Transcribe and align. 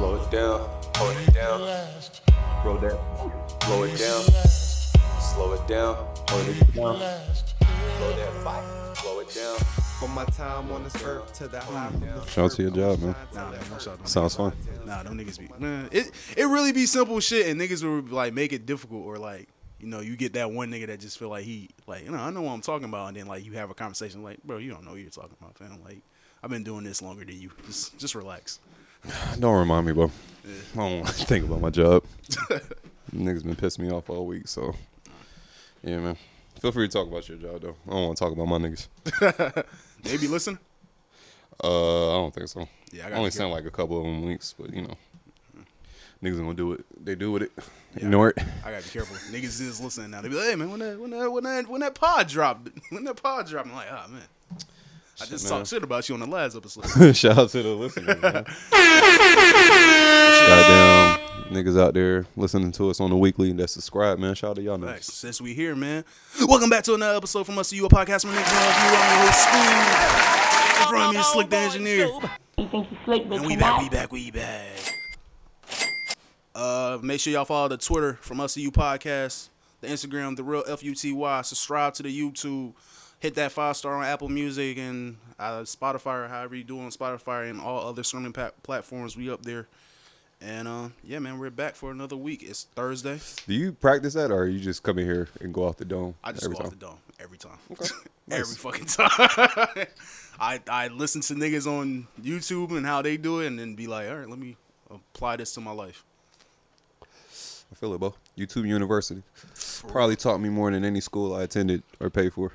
Slow 0.00 0.14
it 0.14 0.30
down, 0.30 0.60
hold 0.96 1.16
it 1.18 1.34
down. 1.34 1.60
Roll 2.64 2.78
that, 2.78 2.98
slow 3.64 3.82
it 3.82 3.98
down. 3.98 4.22
Slow 5.20 5.52
it 5.52 5.68
down, 5.68 5.94
hold 6.26 6.48
it 6.48 6.74
down. 6.74 6.96
Slow 7.98 8.16
that 8.16 8.32
fight, 8.42 8.96
slow 8.96 9.20
it 9.20 9.34
down. 9.34 9.58
From 9.98 10.14
my 10.14 10.24
time 10.24 10.72
on 10.72 10.84
this 10.84 11.04
earth 11.04 11.34
to 11.34 11.48
the 11.48 11.60
high. 11.60 11.92
Shout 12.28 12.46
out 12.46 12.50
to 12.52 12.62
your 12.62 12.70
job, 12.70 13.00
man. 13.00 13.14
Nah, 13.34 13.50
man, 13.50 13.60
don't 13.68 13.82
shout 13.82 13.98
them 13.98 14.06
Sounds 14.06 14.36
fun. 14.36 14.52
niggas. 14.52 14.86
Nah, 14.86 15.02
them 15.02 15.18
niggas 15.18 15.38
be 15.38 15.48
man. 15.58 15.90
It 15.92 16.10
it 16.34 16.46
really 16.46 16.72
be 16.72 16.86
simple 16.86 17.20
shit, 17.20 17.48
and 17.48 17.60
niggas 17.60 17.84
will 17.84 18.00
like 18.10 18.32
make 18.32 18.54
it 18.54 18.64
difficult, 18.64 19.04
or 19.04 19.18
like 19.18 19.50
you 19.80 19.86
know 19.86 20.00
you 20.00 20.16
get 20.16 20.32
that 20.32 20.50
one 20.50 20.70
nigga 20.70 20.86
that 20.86 21.00
just 21.00 21.18
feel 21.18 21.28
like 21.28 21.44
he 21.44 21.68
like 21.86 22.06
you 22.06 22.10
know 22.10 22.16
I 22.16 22.30
know 22.30 22.40
what 22.40 22.52
I'm 22.52 22.62
talking 22.62 22.88
about, 22.88 23.08
and 23.08 23.18
then 23.18 23.26
like 23.26 23.44
you 23.44 23.52
have 23.52 23.68
a 23.68 23.74
conversation 23.74 24.22
like 24.22 24.42
bro 24.44 24.56
you 24.56 24.70
don't 24.70 24.82
know 24.82 24.92
what 24.92 25.00
you're 25.00 25.10
talking 25.10 25.36
about, 25.38 25.58
fam. 25.58 25.78
Like 25.84 26.00
I've 26.42 26.48
been 26.48 26.64
doing 26.64 26.84
this 26.84 27.02
longer 27.02 27.22
than 27.22 27.38
you. 27.38 27.50
Just 27.66 27.98
just 27.98 28.14
relax. 28.14 28.60
Don't 29.38 29.58
remind 29.58 29.86
me, 29.86 29.92
bro. 29.92 30.10
I 30.74 30.76
don't 30.76 31.00
want 31.00 31.08
to 31.08 31.12
think 31.26 31.44
about 31.44 31.60
my 31.60 31.70
job. 31.70 32.04
Niggas 33.14 33.44
been 33.44 33.56
pissing 33.56 33.80
me 33.80 33.90
off 33.90 34.08
all 34.08 34.26
week, 34.26 34.46
so 34.46 34.74
yeah, 35.82 35.98
man. 35.98 36.16
Feel 36.60 36.72
free 36.72 36.86
to 36.86 36.92
talk 36.92 37.08
about 37.08 37.28
your 37.28 37.38
job 37.38 37.62
though. 37.62 37.76
I 37.86 37.90
don't 37.90 38.06
want 38.06 38.18
to 38.18 38.24
talk 38.24 38.32
about 38.32 38.46
my 38.46 38.58
niggas. 38.58 39.64
Maybe 40.04 40.28
listen. 40.28 40.58
Uh, 41.62 42.10
I 42.10 42.16
don't 42.18 42.34
think 42.34 42.48
so. 42.48 42.68
Yeah, 42.92 43.08
I 43.08 43.10
I 43.10 43.12
only 43.14 43.30
sent 43.30 43.50
like 43.50 43.64
a 43.64 43.70
couple 43.70 43.98
of 43.98 44.04
them 44.04 44.24
links, 44.24 44.54
but 44.58 44.72
you 44.72 44.82
know, 44.82 44.94
niggas 46.22 46.38
gonna 46.38 46.54
do 46.54 46.72
it. 46.72 46.84
They 47.02 47.14
do 47.14 47.32
with 47.32 47.42
it. 47.42 47.52
Yeah. 47.96 48.04
Ignore 48.04 48.30
it. 48.30 48.38
I 48.64 48.70
gotta 48.70 48.84
be 48.84 48.90
careful. 48.90 49.16
Niggas 49.32 49.60
is 49.60 49.80
listening 49.80 50.10
now. 50.10 50.20
They 50.20 50.28
be 50.28 50.36
like, 50.36 50.46
hey 50.46 50.56
man, 50.56 50.70
when 50.70 50.80
that 50.80 51.00
when 51.00 51.10
that 51.10 51.32
when 51.32 51.44
that 51.44 51.68
when 51.68 51.80
that 51.80 51.94
pod 51.94 52.28
dropped, 52.28 52.68
when 52.90 53.04
that 53.04 53.20
pod 53.20 53.46
dropped, 53.46 53.68
I'm 53.68 53.74
like, 53.74 53.88
oh 53.90 54.08
man. 54.08 54.22
I 55.20 55.26
just 55.26 55.44
man. 55.44 55.58
talked 55.58 55.68
shit 55.68 55.82
about 55.82 56.08
you 56.08 56.14
on 56.14 56.20
the 56.20 56.26
last 56.26 56.56
episode. 56.56 57.14
Shout 57.16 57.36
out 57.36 57.50
to 57.50 57.62
the 57.62 57.68
listeners. 57.70 58.22
Man. 58.22 58.44
Goddamn 60.48 61.20
niggas 61.50 61.78
out 61.78 61.94
there 61.94 62.26
listening 62.36 62.72
to 62.72 62.88
us 62.90 63.00
on 63.00 63.10
the 63.10 63.16
weekly 63.16 63.52
that 63.52 63.68
subscribe, 63.68 64.18
man. 64.18 64.34
Shout 64.34 64.50
out 64.50 64.56
to 64.56 64.62
y'all 64.62 64.78
niggas. 64.78 64.94
Facts. 64.94 65.12
Since 65.12 65.40
we 65.40 65.52
here, 65.52 65.76
man. 65.76 66.04
Welcome 66.46 66.70
back 66.70 66.84
to 66.84 66.94
another 66.94 67.16
episode 67.16 67.44
from 67.44 67.58
us 67.58 67.70
to 67.70 67.76
you, 67.76 67.84
a 67.86 67.88
podcast 67.88 68.22
from 68.22 68.30
niggas 68.30 68.54
love 68.54 68.76
you. 68.76 68.96
I'm 68.96 69.18
your 69.18 69.26
host, 69.26 69.48
Scoob. 69.48 70.82
In 70.82 70.88
front 70.88 71.04
of 71.04 71.12
me 71.12 71.20
is 71.20 71.26
Slikk 71.26 71.50
the 71.50 71.56
Engineer. 71.56 72.06
You 72.58 72.68
think 72.68 72.90
you 72.90 72.96
slick, 73.04 73.28
but 73.28 73.38
And 73.38 73.46
we 73.46 73.56
back, 73.56 73.80
we 73.82 73.88
back, 73.88 74.12
we 74.12 74.30
back. 74.30 74.94
Uh, 76.54 76.98
make 77.02 77.20
sure 77.20 77.32
y'all 77.32 77.44
follow 77.44 77.68
the 77.68 77.76
Twitter 77.76 78.14
from 78.20 78.40
us 78.40 78.54
to 78.54 78.60
you 78.60 78.70
podcast, 78.70 79.48
the 79.80 79.88
Instagram, 79.88 80.36
the 80.36 80.44
real 80.44 80.64
F 80.66 80.82
U 80.82 80.94
T 80.94 81.12
Y. 81.12 81.42
Subscribe 81.42 81.94
to 81.94 82.02
the 82.02 82.20
YouTube. 82.20 82.74
Hit 83.20 83.34
that 83.34 83.52
five 83.52 83.76
star 83.76 83.96
on 83.96 84.04
Apple 84.04 84.28
Music 84.30 84.78
and 84.78 85.18
uh, 85.38 85.60
Spotify, 85.60 86.24
or 86.24 86.28
however 86.28 86.56
you 86.56 86.64
do 86.64 86.80
on 86.80 86.90
Spotify 86.90 87.50
and 87.50 87.60
all 87.60 87.86
other 87.86 88.02
streaming 88.02 88.32
pa- 88.32 88.52
platforms. 88.62 89.16
We 89.16 89.30
up 89.30 89.42
there. 89.42 89.68
And 90.40 90.66
uh, 90.66 90.88
yeah, 91.04 91.18
man, 91.18 91.38
we're 91.38 91.50
back 91.50 91.74
for 91.74 91.90
another 91.90 92.16
week. 92.16 92.42
It's 92.42 92.64
Thursday. 92.74 93.20
Do 93.46 93.52
you 93.52 93.72
practice 93.72 94.14
that, 94.14 94.30
or 94.30 94.38
are 94.44 94.48
you 94.48 94.58
just 94.58 94.82
come 94.82 94.98
in 94.98 95.04
here 95.04 95.28
and 95.42 95.52
go 95.52 95.64
off 95.64 95.76
the 95.76 95.84
dome 95.84 96.14
I 96.24 96.32
just 96.32 96.46
go 96.48 96.54
time? 96.54 96.66
off 96.66 96.70
the 96.70 96.76
dome 96.78 96.98
every 97.20 97.38
time. 97.38 97.58
Nice. 98.26 98.40
every 98.42 98.54
fucking 98.54 98.86
time. 98.86 99.86
I 100.40 100.60
I 100.70 100.86
listen 100.86 101.20
to 101.22 101.34
niggas 101.34 101.66
on 101.66 102.06
YouTube 102.22 102.70
and 102.76 102.86
how 102.86 103.02
they 103.02 103.16
do 103.16 103.40
it, 103.40 103.48
and 103.48 103.58
then 103.58 103.74
be 103.74 103.88
like, 103.88 104.08
all 104.08 104.16
right, 104.18 104.28
let 104.28 104.38
me 104.38 104.56
apply 104.88 105.34
this 105.36 105.52
to 105.54 105.60
my 105.60 105.72
life. 105.72 106.04
I 107.02 107.74
feel 107.74 107.92
it, 107.92 107.98
bro. 107.98 108.14
YouTube 108.38 108.68
University 108.68 109.24
probably 109.88 110.14
taught 110.16 110.38
me 110.40 110.48
more 110.48 110.70
than 110.70 110.84
any 110.84 111.00
school 111.00 111.34
I 111.34 111.42
attended 111.42 111.82
or 111.98 112.08
paid 112.08 112.32
for. 112.34 112.52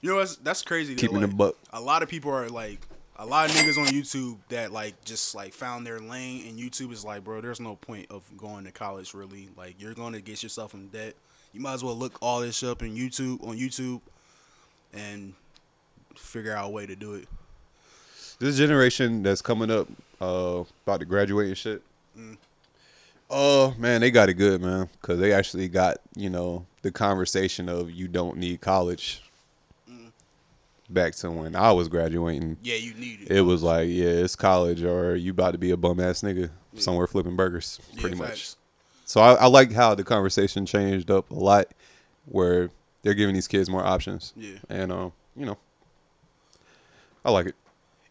You 0.00 0.10
know, 0.10 0.18
that's 0.18 0.36
that's 0.36 0.62
crazy. 0.62 0.94
Keeping 0.94 1.20
like, 1.20 1.30
the 1.30 1.36
buck. 1.36 1.56
A 1.72 1.80
lot 1.80 2.02
of 2.02 2.08
people 2.08 2.30
are 2.30 2.48
like, 2.48 2.80
a 3.16 3.26
lot 3.26 3.50
of 3.50 3.56
niggas 3.56 3.78
on 3.78 3.86
YouTube 3.86 4.36
that 4.48 4.72
like 4.72 5.04
just 5.04 5.34
like 5.34 5.52
found 5.52 5.86
their 5.86 5.98
lane, 5.98 6.46
and 6.48 6.58
YouTube 6.58 6.92
is 6.92 7.04
like, 7.04 7.24
bro, 7.24 7.40
there's 7.40 7.60
no 7.60 7.76
point 7.76 8.06
of 8.10 8.22
going 8.36 8.64
to 8.64 8.70
college 8.70 9.12
really. 9.14 9.48
Like, 9.56 9.74
you're 9.78 9.94
going 9.94 10.12
to 10.12 10.20
get 10.20 10.42
yourself 10.42 10.74
in 10.74 10.88
debt. 10.88 11.14
You 11.52 11.60
might 11.60 11.74
as 11.74 11.84
well 11.84 11.96
look 11.96 12.18
all 12.22 12.40
this 12.40 12.62
up 12.62 12.82
in 12.82 12.94
YouTube 12.94 13.46
on 13.46 13.56
YouTube, 13.56 14.00
and 14.92 15.34
figure 16.16 16.54
out 16.54 16.66
a 16.66 16.70
way 16.70 16.86
to 16.86 16.94
do 16.94 17.14
it. 17.14 17.26
This 18.38 18.56
generation 18.56 19.22
that's 19.24 19.42
coming 19.42 19.70
up, 19.70 19.88
uh, 20.20 20.62
about 20.84 21.00
to 21.00 21.06
graduate 21.06 21.48
and 21.48 21.58
shit. 21.58 21.82
Oh 23.30 23.74
man, 23.76 24.00
they 24.00 24.10
got 24.10 24.28
it 24.28 24.34
good, 24.34 24.60
man, 24.60 24.88
because 25.00 25.18
they 25.18 25.32
actually 25.32 25.68
got 25.68 25.98
you 26.14 26.30
know 26.30 26.66
the 26.82 26.92
conversation 26.92 27.68
of 27.68 27.90
you 27.90 28.06
don't 28.06 28.36
need 28.36 28.60
college. 28.60 29.22
Back 30.90 31.14
to 31.16 31.30
when 31.30 31.54
I 31.54 31.70
was 31.72 31.88
graduating, 31.88 32.56
Yeah, 32.62 32.76
you 32.76 32.94
need 32.94 33.20
it. 33.22 33.30
it 33.30 33.40
was 33.42 33.62
like, 33.62 33.88
yeah, 33.90 34.06
it's 34.06 34.34
college, 34.34 34.82
or 34.82 35.14
you 35.16 35.32
about 35.32 35.50
to 35.52 35.58
be 35.58 35.70
a 35.70 35.76
bum 35.76 36.00
ass 36.00 36.22
nigga 36.22 36.48
somewhere 36.78 37.06
flipping 37.06 37.36
burgers, 37.36 37.78
Yeah, 37.92 38.00
pretty 38.00 38.16
much. 38.16 38.28
facts. 38.28 38.56
So 39.04 39.20
I, 39.20 39.34
I 39.34 39.46
like 39.46 39.72
how 39.72 39.94
the 39.94 40.04
conversation 40.04 40.64
changed 40.64 41.10
up 41.10 41.30
a 41.30 41.34
lot, 41.34 41.66
where 42.24 42.70
they're 43.02 43.14
giving 43.14 43.34
these 43.34 43.48
kids 43.48 43.68
more 43.68 43.84
options. 43.84 44.32
Yeah. 44.36 44.56
and 44.70 44.90
um, 44.90 45.12
you 45.36 45.44
know, 45.46 45.58
I 47.24 47.30
like 47.32 47.46
it. 47.46 47.54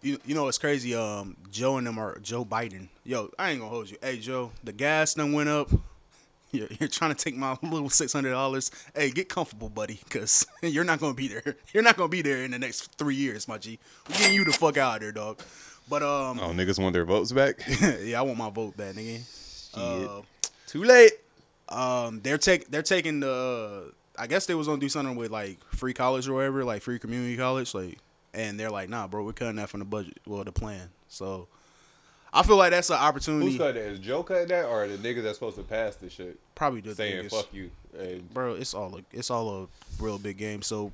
You, 0.03 0.19
you 0.25 0.35
know 0.35 0.47
it's 0.47 0.59
crazy? 0.59 0.93
Um, 0.93 1.35
Joe 1.51 1.77
and 1.77 1.87
them 1.87 1.97
are 1.97 2.19
Joe 2.19 2.45
Biden. 2.45 2.89
Yo, 3.03 3.31
I 3.39 3.49
ain't 3.51 3.59
gonna 3.59 3.71
hold 3.71 3.89
you. 3.89 3.97
Hey, 4.01 4.17
Joe, 4.19 4.51
the 4.63 4.71
gas 4.71 5.15
done 5.15 5.33
went 5.33 5.49
up. 5.49 5.69
You're, 6.51 6.67
you're 6.79 6.89
trying 6.89 7.13
to 7.13 7.23
take 7.23 7.35
my 7.35 7.57
little 7.63 7.89
six 7.89 8.13
hundred 8.13 8.31
dollars. 8.31 8.71
Hey, 8.95 9.11
get 9.11 9.27
comfortable, 9.29 9.69
buddy, 9.69 9.99
cause 10.09 10.45
you're 10.63 10.83
not 10.85 10.99
gonna 10.99 11.13
be 11.13 11.27
there. 11.27 11.55
You're 11.73 11.83
not 11.83 11.97
gonna 11.97 12.07
be 12.09 12.21
there 12.21 12.43
in 12.43 12.51
the 12.51 12.59
next 12.59 12.95
three 12.97 13.15
years, 13.15 13.47
my 13.47 13.57
G. 13.57 13.79
We're 14.09 14.17
getting 14.17 14.33
you 14.35 14.45
the 14.45 14.53
fuck 14.53 14.77
out 14.77 14.95
of 14.95 15.01
there, 15.01 15.11
dog. 15.11 15.41
But 15.89 16.03
um, 16.03 16.39
Oh, 16.39 16.49
niggas 16.51 16.81
want 16.81 16.93
their 16.93 17.05
votes 17.05 17.31
back. 17.31 17.61
yeah, 18.01 18.19
I 18.19 18.21
want 18.23 18.37
my 18.37 18.49
vote 18.49 18.75
back, 18.77 18.95
nigga. 18.95 19.21
Uh, 19.73 20.21
Too 20.67 20.83
late. 20.83 21.11
um, 21.69 22.21
they're 22.21 22.37
take 22.37 22.69
they're 22.71 22.81
taking 22.81 23.19
the. 23.19 23.91
I 24.17 24.25
guess 24.27 24.45
they 24.47 24.55
was 24.55 24.67
gonna 24.67 24.79
do 24.79 24.89
something 24.89 25.15
with 25.15 25.29
like 25.31 25.59
free 25.75 25.93
college 25.93 26.27
or 26.27 26.33
whatever, 26.33 26.63
like 26.63 26.81
free 26.81 26.97
community 26.97 27.37
college, 27.37 27.73
like, 27.75 27.99
and 28.33 28.59
they're 28.59 28.71
like, 28.71 28.89
nah, 28.89 29.07
bro, 29.07 29.23
we're 29.23 29.33
cutting 29.33 29.57
that 29.57 29.69
from 29.69 29.79
the 29.81 29.85
budget, 29.85 30.19
well, 30.25 30.43
the 30.43 30.51
plan. 30.51 30.89
So, 31.07 31.47
I 32.33 32.43
feel 32.43 32.57
like 32.57 32.71
that's 32.71 32.89
an 32.89 32.97
opportunity. 32.97 33.47
Who's 33.51 33.57
cutting 33.57 33.81
that? 33.81 33.89
Is 33.89 33.99
Joe 33.99 34.23
cutting 34.23 34.47
that, 34.49 34.65
or 34.65 34.87
the 34.87 34.97
niggas 34.97 35.23
that's 35.23 35.37
supposed 35.37 35.55
to 35.57 35.63
pass 35.63 35.95
this 35.95 36.13
shit 36.13 36.37
Probably 36.55 36.81
the 36.81 36.93
saying. 36.95 37.29
"fuck 37.29 37.53
you"? 37.53 37.71
And 37.97 38.31
bro. 38.33 38.55
It's 38.55 38.73
all 38.73 38.95
a, 38.97 39.01
it's 39.11 39.31
all 39.31 39.63
a 39.63 39.67
real 40.03 40.19
big 40.19 40.37
game. 40.37 40.61
So, 40.61 40.91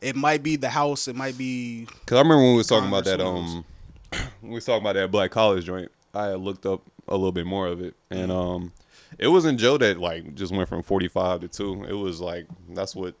it 0.00 0.16
might 0.16 0.42
be 0.42 0.56
the 0.56 0.70
house. 0.70 1.08
It 1.08 1.16
might 1.16 1.36
be 1.36 1.86
Cause 2.06 2.16
I 2.16 2.20
remember 2.22 2.42
when 2.42 2.52
we 2.52 2.58
was 2.58 2.66
talking 2.68 2.88
about 2.88 3.04
that, 3.04 3.20
um, 3.20 3.64
when 4.10 4.22
we 4.42 4.50
was 4.50 4.64
talking 4.64 4.82
about 4.82 4.94
that 4.94 5.10
black 5.10 5.30
college 5.30 5.64
joint. 5.64 5.90
I 6.14 6.32
looked 6.34 6.66
up 6.66 6.82
a 7.08 7.14
little 7.14 7.32
bit 7.32 7.46
more 7.46 7.66
of 7.66 7.80
it, 7.80 7.94
and 8.10 8.32
um, 8.32 8.72
it 9.18 9.28
wasn't 9.28 9.60
Joe 9.60 9.76
that 9.78 9.98
like 9.98 10.34
just 10.34 10.52
went 10.52 10.68
from 10.68 10.82
forty 10.82 11.08
five 11.08 11.40
to 11.40 11.48
two. 11.48 11.84
It 11.84 11.94
was 11.94 12.20
like 12.20 12.46
that's 12.70 12.94
what 12.96 13.14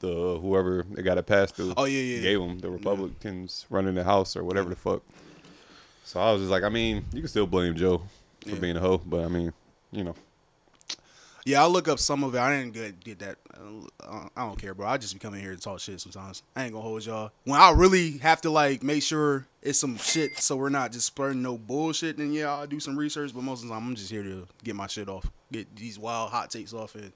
the 0.00 0.38
whoever 0.40 0.84
they 0.90 1.02
got 1.02 1.16
it 1.16 1.26
passed 1.26 1.56
through. 1.56 1.74
Oh, 1.76 1.84
yeah, 1.84 2.00
yeah, 2.00 2.20
gave 2.20 2.40
them 2.40 2.58
the 2.58 2.70
Republicans 2.70 3.66
running 3.70 3.94
the 3.94 4.04
House 4.04 4.36
or 4.36 4.44
whatever 4.44 4.68
the 4.68 4.76
fuck. 4.76 5.02
So 6.04 6.20
I 6.20 6.32
was 6.32 6.42
just 6.42 6.50
like, 6.50 6.62
I 6.62 6.68
mean, 6.68 7.04
you 7.12 7.20
can 7.20 7.28
still 7.28 7.46
blame 7.46 7.74
Joe 7.74 8.02
for 8.42 8.50
Yeah. 8.50 8.54
being 8.56 8.76
a 8.76 8.80
hoe, 8.80 8.98
but 8.98 9.24
I 9.24 9.28
mean, 9.28 9.52
you 9.90 10.04
know, 10.04 10.14
Yeah, 11.44 11.62
I'll 11.62 11.70
look 11.70 11.88
up 11.88 11.98
some 11.98 12.22
of 12.22 12.36
it. 12.36 12.38
I 12.38 12.56
didn't 12.56 12.72
get, 12.72 13.02
get 13.02 13.18
that. 13.18 13.36
Uh, 13.52 14.28
I 14.36 14.42
don't 14.46 14.56
care, 14.60 14.74
bro. 14.74 14.86
I 14.86 14.96
just 14.96 15.12
be 15.12 15.18
coming 15.18 15.40
here 15.40 15.52
to 15.56 15.60
talk 15.60 15.80
shit 15.80 16.00
sometimes. 16.00 16.42
I 16.54 16.62
ain't 16.64 16.72
gonna 16.72 16.84
hold 16.84 17.04
y'all. 17.04 17.32
When 17.44 17.60
I 17.60 17.72
really 17.72 18.18
have 18.18 18.40
to 18.42 18.50
like 18.50 18.84
make 18.84 19.02
sure 19.02 19.44
it's 19.60 19.78
some 19.80 19.96
shit, 19.96 20.38
so 20.38 20.54
we're 20.56 20.68
not 20.68 20.92
just 20.92 21.04
spreading 21.06 21.42
no 21.42 21.58
bullshit. 21.58 22.18
Then 22.18 22.32
yeah, 22.32 22.52
I'll 22.54 22.68
do 22.68 22.78
some 22.78 22.96
research. 22.96 23.34
But 23.34 23.42
most 23.42 23.62
of 23.62 23.68
the 23.68 23.74
time, 23.74 23.88
I'm 23.88 23.94
just 23.96 24.08
here 24.10 24.22
to 24.22 24.46
get 24.62 24.76
my 24.76 24.86
shit 24.86 25.08
off, 25.08 25.26
get 25.50 25.74
these 25.74 25.98
wild 25.98 26.30
hot 26.30 26.48
takes 26.50 26.72
off, 26.72 26.94
and 26.94 27.12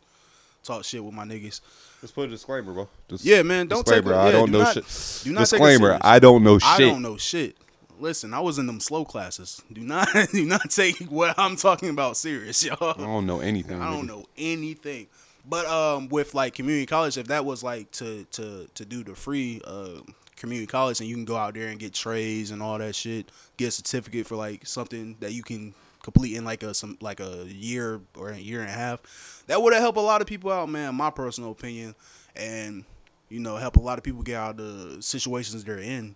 talk 0.64 0.82
shit 0.84 1.04
with 1.04 1.14
my 1.14 1.24
niggas. 1.24 1.60
just 2.00 2.12
put 2.12 2.24
a 2.26 2.28
disclaimer, 2.32 2.72
bro. 2.72 2.88
Just 3.08 3.24
Yeah, 3.24 3.42
man. 3.42 3.68
Don't 3.68 3.86
take 3.86 3.98
it. 3.98 4.02
disclaimer. 4.02 4.20
I 4.28 4.32
don't 4.32 4.46
do 4.46 4.52
know 4.58 4.64
not- 4.64 4.74
shit. 4.74 4.84
Do 5.22 5.32
not 5.34 5.38
take 5.46 5.60
it 5.60 5.62
disclaimer. 5.62 5.98
I 6.02 6.18
don't 6.18 6.42
know 6.42 6.58
shit. 6.58 6.68
I 6.68 6.78
don't 6.80 7.02
know 7.02 7.16
shit. 7.16 7.56
Listen, 7.98 8.34
I 8.34 8.40
was 8.40 8.58
in 8.58 8.66
them 8.66 8.80
slow 8.80 9.04
classes. 9.04 9.62
Do 9.72 9.80
not 9.82 10.08
do 10.32 10.44
not 10.44 10.70
take 10.70 10.98
what 11.04 11.38
I'm 11.38 11.56
talking 11.56 11.88
about 11.88 12.16
serious, 12.16 12.64
y'all. 12.64 12.94
I 12.96 13.02
don't 13.02 13.26
know 13.26 13.40
anything. 13.40 13.80
I 13.80 13.90
don't 13.90 14.06
know 14.06 14.26
anything. 14.36 15.06
But 15.48 15.66
um, 15.66 16.08
with 16.08 16.34
like 16.34 16.54
community 16.54 16.86
college, 16.86 17.16
if 17.16 17.28
that 17.28 17.44
was 17.44 17.62
like 17.62 17.90
to 17.92 18.24
to 18.32 18.68
to 18.74 18.84
do 18.84 19.04
the 19.04 19.14
free 19.14 19.60
uh 19.64 20.00
community 20.36 20.66
college, 20.66 21.00
and 21.00 21.08
you 21.08 21.14
can 21.14 21.24
go 21.24 21.36
out 21.36 21.54
there 21.54 21.68
and 21.68 21.78
get 21.78 21.94
trades 21.94 22.50
and 22.50 22.62
all 22.62 22.78
that 22.78 22.94
shit, 22.94 23.30
get 23.56 23.68
a 23.68 23.70
certificate 23.70 24.26
for 24.26 24.36
like 24.36 24.66
something 24.66 25.16
that 25.20 25.32
you 25.32 25.42
can 25.42 25.74
complete 26.02 26.36
in 26.36 26.44
like 26.44 26.62
a 26.62 26.72
some 26.72 26.96
like 27.00 27.20
a 27.20 27.44
year 27.48 28.00
or 28.16 28.30
a 28.30 28.38
year 28.38 28.60
and 28.60 28.68
a 28.68 28.72
half, 28.72 29.42
that 29.48 29.60
would 29.60 29.72
have 29.72 29.82
helped 29.82 29.98
a 29.98 30.02
lot 30.02 30.20
of 30.20 30.26
people 30.26 30.52
out, 30.52 30.68
man. 30.68 30.94
My 30.94 31.10
personal 31.10 31.50
opinion, 31.50 31.94
and 32.36 32.84
you 33.28 33.40
know 33.40 33.56
help 33.56 33.76
a 33.76 33.80
lot 33.80 33.98
of 33.98 34.04
people 34.04 34.22
get 34.22 34.36
out 34.36 34.50
of 34.50 34.56
the 34.56 35.02
situations 35.02 35.64
they're 35.64 35.78
in. 35.78 36.14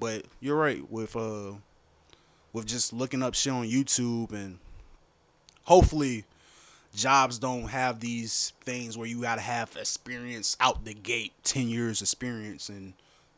But 0.00 0.24
you're 0.40 0.56
right 0.56 0.90
with 0.90 1.14
uh 1.14 1.52
with 2.52 2.66
just 2.66 2.92
looking 2.92 3.22
up 3.22 3.34
shit 3.34 3.52
on 3.52 3.66
YouTube 3.66 4.32
and 4.32 4.58
hopefully 5.64 6.24
jobs 6.94 7.38
don't 7.38 7.68
have 7.68 8.00
these 8.00 8.52
things 8.62 8.98
where 8.98 9.06
you 9.06 9.20
gotta 9.20 9.42
have 9.42 9.76
experience 9.76 10.56
out 10.58 10.84
the 10.84 10.94
gate, 10.94 11.32
ten 11.44 11.68
years 11.68 12.00
experience, 12.00 12.68
and 12.68 12.94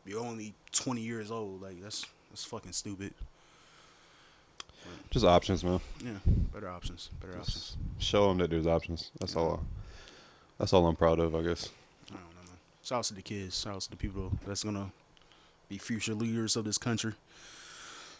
you're 0.06 0.20
only 0.20 0.54
twenty 0.70 1.02
years 1.02 1.30
old. 1.30 1.60
Like 1.60 1.82
that's 1.82 2.06
that's 2.30 2.44
fucking 2.44 2.72
stupid. 2.72 3.12
Just 5.10 5.24
options, 5.24 5.62
man. 5.62 5.80
Yeah, 6.04 6.12
better 6.54 6.68
options. 6.68 7.10
Better 7.20 7.38
options. 7.38 7.76
Show 7.98 8.28
them 8.28 8.38
that 8.38 8.50
there's 8.50 8.66
options. 8.66 9.10
That's 9.20 9.36
all. 9.36 9.62
That's 10.58 10.72
all 10.72 10.86
I'm 10.86 10.96
proud 10.96 11.18
of, 11.18 11.34
I 11.34 11.42
guess. 11.42 11.68
I 12.08 12.14
don't 12.14 12.22
know, 12.22 12.42
man. 12.46 12.58
Shout 12.82 12.98
out 12.98 13.04
to 13.04 13.14
the 13.14 13.22
kids. 13.22 13.60
Shout 13.60 13.74
out 13.74 13.80
to 13.82 13.90
the 13.90 13.96
people 13.96 14.32
that's 14.46 14.64
gonna 14.64 14.90
be 15.72 15.78
future 15.78 16.12
leaders 16.12 16.54
of 16.54 16.64
this 16.66 16.76
country. 16.76 17.14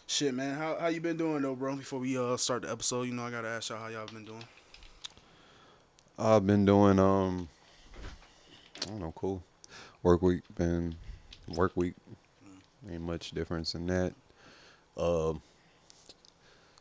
Shit, 0.07 0.33
man. 0.33 0.57
How 0.57 0.75
how 0.79 0.87
you 0.87 0.99
been 0.99 1.17
doing 1.17 1.43
though, 1.43 1.55
bro? 1.55 1.75
Before 1.75 1.99
we 1.99 2.17
uh 2.17 2.35
start 2.35 2.63
the 2.63 2.71
episode, 2.71 3.03
you 3.03 3.13
know 3.13 3.23
I 3.23 3.29
gotta 3.29 3.47
ask 3.47 3.69
y'all 3.69 3.77
how 3.77 3.89
y'all 3.89 4.07
been 4.07 4.25
doing. 4.25 4.43
I've 6.17 6.47
been 6.47 6.65
doing 6.65 6.97
um 6.97 7.47
I 8.81 8.85
don't 8.87 8.99
know, 9.01 9.13
cool. 9.15 9.43
Work 10.01 10.23
week 10.23 10.41
been 10.55 10.95
work 11.47 11.73
week. 11.75 11.93
Ain't 12.91 13.01
much 13.01 13.31
difference 13.31 13.75
in 13.75 13.85
that. 13.85 14.13
Um 14.97 15.41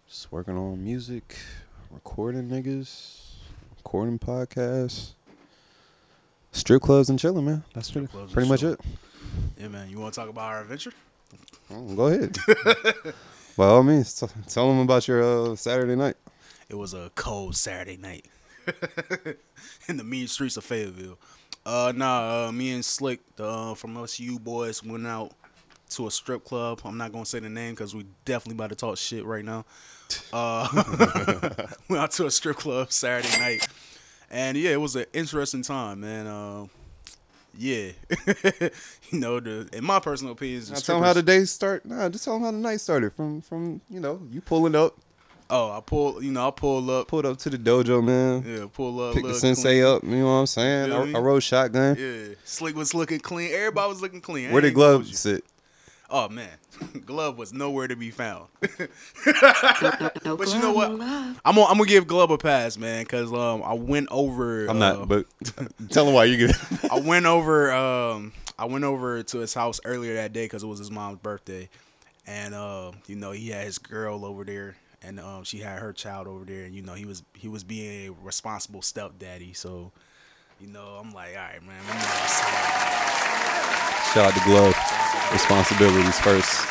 just 0.09 0.33
working 0.33 0.57
on 0.57 0.83
music, 0.83 1.37
recording 1.91 2.49
niggas, 2.49 3.35
recording 3.77 4.19
podcasts, 4.19 5.13
strip 6.51 6.81
clubs 6.81 7.11
and 7.11 7.19
chilling, 7.19 7.45
man. 7.45 7.63
That's 7.75 7.89
Strip 7.89 8.11
pretty, 8.11 8.33
pretty 8.33 8.49
much 8.49 8.61
chilling. 8.61 8.75
it. 8.75 8.81
Yeah, 9.63 9.69
man. 9.69 9.89
You 9.89 10.01
want 10.01 10.13
to 10.13 10.21
talk 10.21 10.29
about 10.29 10.51
our 10.51 10.63
adventure? 10.63 10.93
Oh, 11.71 11.95
go 11.95 12.09
ahead. 12.09 12.37
By 13.57 13.67
all 13.67 13.85
means, 13.85 14.13
t- 14.13 14.27
tell 14.49 14.67
them 14.67 14.81
about 14.81 15.07
your 15.07 15.23
uh, 15.23 15.55
Saturday 15.55 15.95
night. 15.95 16.17
It 16.69 16.75
was 16.75 16.95
a 16.95 17.13
cold 17.15 17.55
Saturday 17.55 17.97
night 17.97 18.27
in 19.89 19.99
the 19.99 20.03
mean 20.03 20.27
streets 20.27 20.57
of 20.57 20.65
Fayetteville. 20.65 21.17
Uh, 21.65 21.93
nah, 21.95 22.49
uh, 22.49 22.53
me 22.53 22.73
and 22.73 22.83
Slikk 22.83 23.21
the, 23.37 23.47
uh, 23.47 23.75
from 23.75 23.97
SU 23.99 24.41
boys 24.41 24.83
went 24.83 25.07
out 25.07 25.31
to 25.91 26.09
a 26.09 26.11
strip 26.11 26.43
club. 26.45 26.81
I'm 26.85 26.99
not 26.99 27.13
gonna 27.13 27.25
say 27.25 27.39
the 27.39 27.49
name 27.49 27.75
because 27.75 27.95
we 27.95 28.05
definitely 28.25 28.57
about 28.57 28.71
to 28.71 28.77
talk 28.77 28.99
shit 28.99 29.25
right 29.25 29.45
now. 29.45 29.65
Uh, 30.33 30.67
went 31.89 32.03
out 32.03 32.11
to 32.11 32.27
a 32.27 32.31
strip 32.31 32.57
club 32.57 32.93
Saturday 32.93 33.39
night, 33.39 33.67
and 34.31 34.59
yeah, 34.59 34.73
it 34.73 34.81
was 34.81 34.95
an 34.95 35.07
interesting 35.15 35.63
time, 35.63 36.01
man. 36.01 36.27
Uh, 36.27 36.67
yeah, 37.57 37.93
you 39.11 39.19
know, 39.19 39.41
the 39.41 39.69
in 39.73 39.85
my 39.85 40.01
personal 40.01 40.33
opinion, 40.33 40.61
the 40.65 40.73
Now 40.73 40.79
tell 40.79 40.97
them 40.97 41.05
how 41.05 41.13
the 41.13 41.23
day 41.23 41.45
start. 41.45 41.85
Nah, 41.85 42.09
just 42.09 42.25
tell 42.25 42.35
them 42.35 42.43
how 42.43 42.51
the 42.51 42.57
night 42.59 42.81
started. 42.81 43.13
From 43.13 43.41
from 43.41 43.81
you 43.91 44.01
know 44.01 44.21
you 44.31 44.41
pulling 44.41 44.75
up, 44.75 44.97
Oh, 45.55 45.71
I 45.71 45.81
pull, 45.81 46.23
you 46.23 46.33
know, 46.33 46.49
I 46.49 46.51
pull 46.51 46.91
up, 46.91 47.09
pulled 47.09 47.27
up 47.27 47.37
to 47.39 47.51
the 47.51 47.59
dojo, 47.59 48.03
man. 48.03 48.43
yeah, 48.47 48.65
pull 48.73 48.99
up, 49.01 49.15
Pick 49.15 49.25
the 49.25 49.35
sensei 49.35 49.81
clean. 49.83 49.85
up. 49.85 50.03
You 50.03 50.11
know 50.11 50.25
what 50.25 50.31
I'm 50.33 50.47
saying? 50.47 50.91
I, 50.91 51.19
I 51.19 51.21
rode 51.21 51.43
shotgun. 51.43 51.95
Yeah, 51.99 52.35
Slikk 52.47 52.73
was 52.73 52.95
looking 52.95 53.21
clean. 53.21 53.53
Everybody 53.53 53.89
was 53.91 54.01
looking 54.01 54.23
clean. 54.23 54.51
Where 54.51 54.63
did 54.63 54.69
ain't 54.69 54.77
gonna 54.77 54.89
hold 54.93 55.03
gloves 55.05 55.19
sit? 55.19 55.45
Oh 56.09 56.31
man, 56.31 56.49
glove 57.07 57.39
was 57.39 57.53
nowhere 57.53 57.89
to 57.89 57.97
be 57.97 58.11
found. 58.11 58.49
But 60.25 60.49
you 60.53 60.61
know 60.61 60.73
what? 60.73 60.91
I'm 60.91 61.37
gonna, 61.55 61.65
I'm 61.65 61.79
gonna 61.79 61.87
give 61.87 62.07
Glove 62.07 62.31
a 62.31 62.39
pass, 62.39 62.77
man, 62.77 63.05
because 63.05 63.33
um 63.33 63.63
I 63.63 63.75
went 63.75 64.09
over. 64.11 64.67
I'm 64.67 64.81
uh, 64.81 64.93
not, 64.93 65.09
but 65.09 65.27
tell 65.91 66.05
them 66.05 66.15
why 66.15 66.25
you 66.25 66.49
get. 66.49 66.57
I 66.91 66.99
went 66.99 67.27
over 67.27 67.73
um 67.73 68.33
I 68.59 68.67
went 68.67 68.85
over 68.85 69.23
to 69.23 69.39
his 69.39 69.55
house 69.55 69.81
earlier 69.85 70.15
that 70.15 70.33
day 70.33 70.45
because 70.45 70.63
it 70.63 70.67
was 70.67 70.79
his 70.79 70.91
mom's 70.91 71.19
birthday, 71.19 71.69
and 72.27 72.55
uh, 72.55 72.93
you 73.07 73.17
know 73.17 73.33
he 73.33 73.51
had 73.51 73.65
his 73.65 73.79
girl 73.79 74.25
over 74.25 74.45
there, 74.45 74.77
and 75.03 75.21
um 75.21 75.45
she 75.45 75.59
had 75.59 75.79
her 75.81 75.93
child 75.93 76.27
over 76.27 76.45
there, 76.45 76.65
and 76.65 76.75
you 76.75 76.83
know 76.83 76.95
he 76.95 77.05
was 77.05 77.23
he 77.35 77.49
was 77.49 77.65
being 77.65 78.09
a 78.09 78.13
responsible 78.25 78.83
stepdaddy, 78.83 79.53
so. 79.53 79.93
You 80.63 80.69
know, 80.69 81.01
I'm 81.03 81.13
like, 81.13 81.31
all 81.31 81.43
right, 81.43 81.61
man. 81.67 81.75
Let 81.89 81.97
me 81.97 82.01
just 82.03 82.39
say, 82.39 82.45
Shout 84.15 84.27
out 84.27 84.35
to 84.35 84.45
glove. 84.45 84.77
Responsibilities 85.33 86.21
first. 86.21 86.69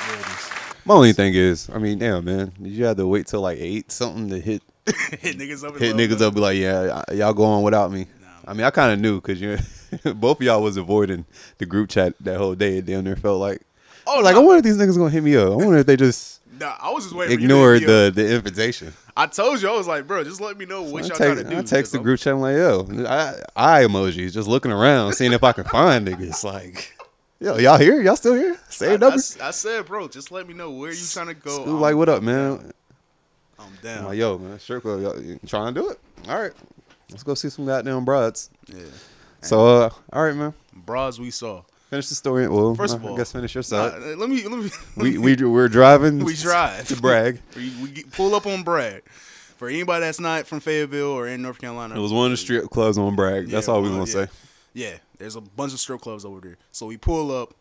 My 0.86 0.94
only 0.94 1.12
thing 1.12 1.34
is, 1.36 1.70
I 1.74 1.78
mean, 1.78 2.00
damn, 2.00 2.24
man, 2.24 2.54
did 2.62 2.72
you 2.72 2.86
have 2.86 2.96
to 2.96 3.06
wait 3.06 3.28
till 3.28 3.42
like 3.42 3.58
eight 3.60 3.92
something 3.92 4.30
to 4.30 4.40
hit 4.40 4.64
hit 5.20 5.38
niggas 5.38 5.68
up. 5.68 5.78
hit 5.78 5.94
niggas 5.98 6.22
up? 6.22 6.34
Be 6.36 6.40
like, 6.40 6.58
yeah, 6.58 7.04
y'all 7.12 7.34
go 7.34 7.44
on 7.44 7.64
without 7.64 7.92
me. 7.92 8.06
I 8.48 8.54
mean, 8.54 8.64
I 8.64 8.70
kind 8.70 8.94
of 8.94 9.00
knew 9.02 9.20
because 9.20 9.42
you, 9.42 9.58
both 10.16 10.38
of 10.38 10.44
y'all 10.44 10.62
was 10.64 10.78
avoiding 10.78 11.26
the 11.58 11.66
group 11.66 11.90
chat 11.90 12.14
that 12.22 12.38
whole 12.38 12.56
day. 12.56 12.78
It 12.78 12.86
damn 12.86 13.04
near 13.04 13.18
felt 13.18 13.42
like, 13.42 13.62
Oh, 14.08 14.22
like. 14.22 14.38
I 14.38 14.40
wonder 14.40 14.60
if 14.60 14.64
these 14.64 14.78
niggas 14.78 14.98
gonna 14.98 15.10
hit 15.10 15.22
me 15.22 15.36
up. 15.36 15.52
I 15.52 15.56
wonder 15.56 15.78
if 15.80 15.86
they 15.86 15.98
just 15.98 16.40
Nah, 16.58 16.76
I 16.80 16.92
was 16.92 17.04
just 17.06 17.16
waiting. 17.16 17.36
for 17.38 17.42
you 17.42 17.48
to 17.48 17.54
ignored 17.54 17.82
the 17.84 18.12
the 18.16 18.36
invitation. 18.36 18.94
I 19.16 19.28
told 19.28 19.62
you, 19.62 19.70
I 19.70 19.76
was 19.78 19.88
like, 19.88 20.08
bro, 20.08 20.24
just 20.24 20.40
let 20.42 20.58
me 20.58 20.66
know 20.66 20.82
what 20.84 21.04
I 21.04 21.08
y'all 21.08 21.18
text, 21.18 21.18
trying 21.18 21.36
to 21.38 21.44
do. 21.44 21.58
I 21.58 21.62
text 21.64 21.92
the 21.92 22.00
group 22.00 22.20
chat. 22.20 22.34
I'm 22.34 22.40
like, 22.42 22.56
yo, 22.56 22.88
I, 23.08 23.36
I 23.56 23.84
emojis, 23.84 24.32
just 24.34 24.48
looking 24.48 24.72
around, 24.72 25.14
seeing 25.14 25.34
if 25.34 25.44
I 25.44 25.52
can 25.52 25.66
find 25.66 26.08
niggas. 26.08 26.44
Like, 26.44 26.98
yo, 27.40 27.58
y'all 27.58 27.78
here? 27.78 28.02
Y'all 28.02 28.16
still 28.16 28.36
here? 28.36 28.54
I, 28.54 28.72
Same 28.72 28.92
I, 28.92 28.98
number. 28.98 29.16
I 29.42 29.52
said, 29.52 29.86
bro, 29.86 30.08
just 30.08 30.32
let 30.32 30.48
me 30.48 30.54
know 30.54 30.72
where 30.72 30.92
you 30.92 31.06
trying 31.12 31.28
to 31.28 31.34
go. 31.34 31.52
School, 31.62 31.74
I'm- 31.74 31.82
like, 31.82 31.96
what 31.96 32.10
up, 32.10 32.24
man? 32.24 32.72
I'm 33.60 33.66
I'm 33.68 33.78
down. 33.84 34.06
like, 34.06 34.18
yo, 34.18 34.38
man, 34.38 34.58
strip 34.60 34.82
club, 34.82 35.02
y'all 35.02 35.38
trying 35.46 35.74
to 35.74 35.82
do 35.82 35.90
it? 35.90 36.00
All 36.28 36.42
right, 36.42 36.52
let's 37.12 37.22
go 37.24 37.34
see 37.36 37.50
some 37.50 37.66
goddamn 37.66 38.06
broads. 38.06 38.50
yeah, 38.68 38.86
So, 39.42 39.68
uh, 39.84 39.90
all 40.14 40.24
right, 40.24 40.36
man, 40.36 40.54
bras 40.74 41.20
we 41.20 41.30
saw. 41.32 41.62
Finish 41.92 42.08
the 42.08 42.16
story. 42.16 42.48
Well, 42.48 42.74
First 42.74 42.96
of 42.96 43.06
I 43.06 43.10
all, 43.10 43.18
guess 43.18 43.34
finish 43.34 43.54
your 43.54 43.66
Nah, 43.70 43.98
let 44.16 44.30
me, 44.30 44.48
let 44.48 44.64
me. 44.64 44.70
we 44.96 45.18
we 45.18 45.36
we're 45.36 45.68
driving. 45.68 46.24
we 46.24 46.36
drive 46.36 46.88
to 46.88 46.96
Bragg. 46.96 47.42
we, 47.58 47.70
we 47.84 48.04
pull 48.04 48.34
up 48.34 48.46
on 48.46 48.64
Bragg. 48.64 49.04
For 49.58 49.68
anybody 49.68 50.06
that's 50.06 50.20
not 50.20 50.48
from 50.48 50.62
Fayetteville 50.62 51.12
or 51.12 51.28
in 51.28 51.42
North 51.42 51.60
Carolina, 51.60 51.94
It 51.94 52.00
was 52.00 52.14
one 52.14 52.28
of 52.28 52.32
the 52.32 52.38
strip 52.38 52.70
clubs 52.70 52.98
on 52.98 53.18
Bragg. 53.18 53.50
That's 53.50 53.68
all 53.68 53.82
we 53.82 53.90
well, 53.90 54.06
gonna 54.06 54.10
yeah. 54.10 54.26
say. 54.26 54.32
Yeah, 54.74 54.98
there's 55.18 55.36
a 55.36 55.42
bunch 55.42 55.74
of 55.74 55.80
strip 55.82 56.00
clubs 56.00 56.24
over 56.24 56.40
there. 56.40 56.58
So 56.72 56.86
we 56.86 56.96
pull 56.96 57.30
up. 57.30 57.54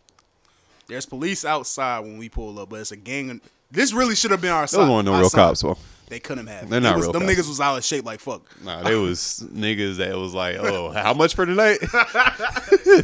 There's 0.87 1.07
police 1.07 1.45
outside 1.45 2.01
when 2.01 2.17
we 2.17 2.29
pull 2.29 2.57
up, 2.61 2.69
but 2.69 2.79
it's 2.79 2.93
a 2.93 2.97
gang. 2.97 3.31
Of, 3.31 3.41
this 3.69 3.93
really 3.93 4.15
should 4.15 4.31
have 4.31 4.41
been 4.41 4.53
our 4.53 4.69
Those 4.69 4.89
weren't 4.89 5.07
no 5.07 5.19
real 5.19 5.29
cops, 5.29 5.65
well. 5.65 5.77
They 6.11 6.21
couldn't 6.21 6.49
have. 6.49 6.69
They're 6.69 6.81
not 6.81 6.97
was- 6.97 7.05
real 7.07 7.13
Them 7.13 7.23
cops. 7.23 7.35
niggas 7.35 7.49
was 7.49 7.61
out 7.61 7.79
of 7.79 7.85
shape 7.85 8.05
like 8.05 8.21
fuck. 8.21 8.43
Nah, 8.63 8.83
they 8.83 8.97
was 8.97 9.43
niggas 9.55 9.97
that 9.97 10.15
was 10.19 10.35
like, 10.35 10.57
oh, 10.57 10.91
how 10.91 11.15
much 11.15 11.35
for 11.35 11.47
tonight? 11.47 11.79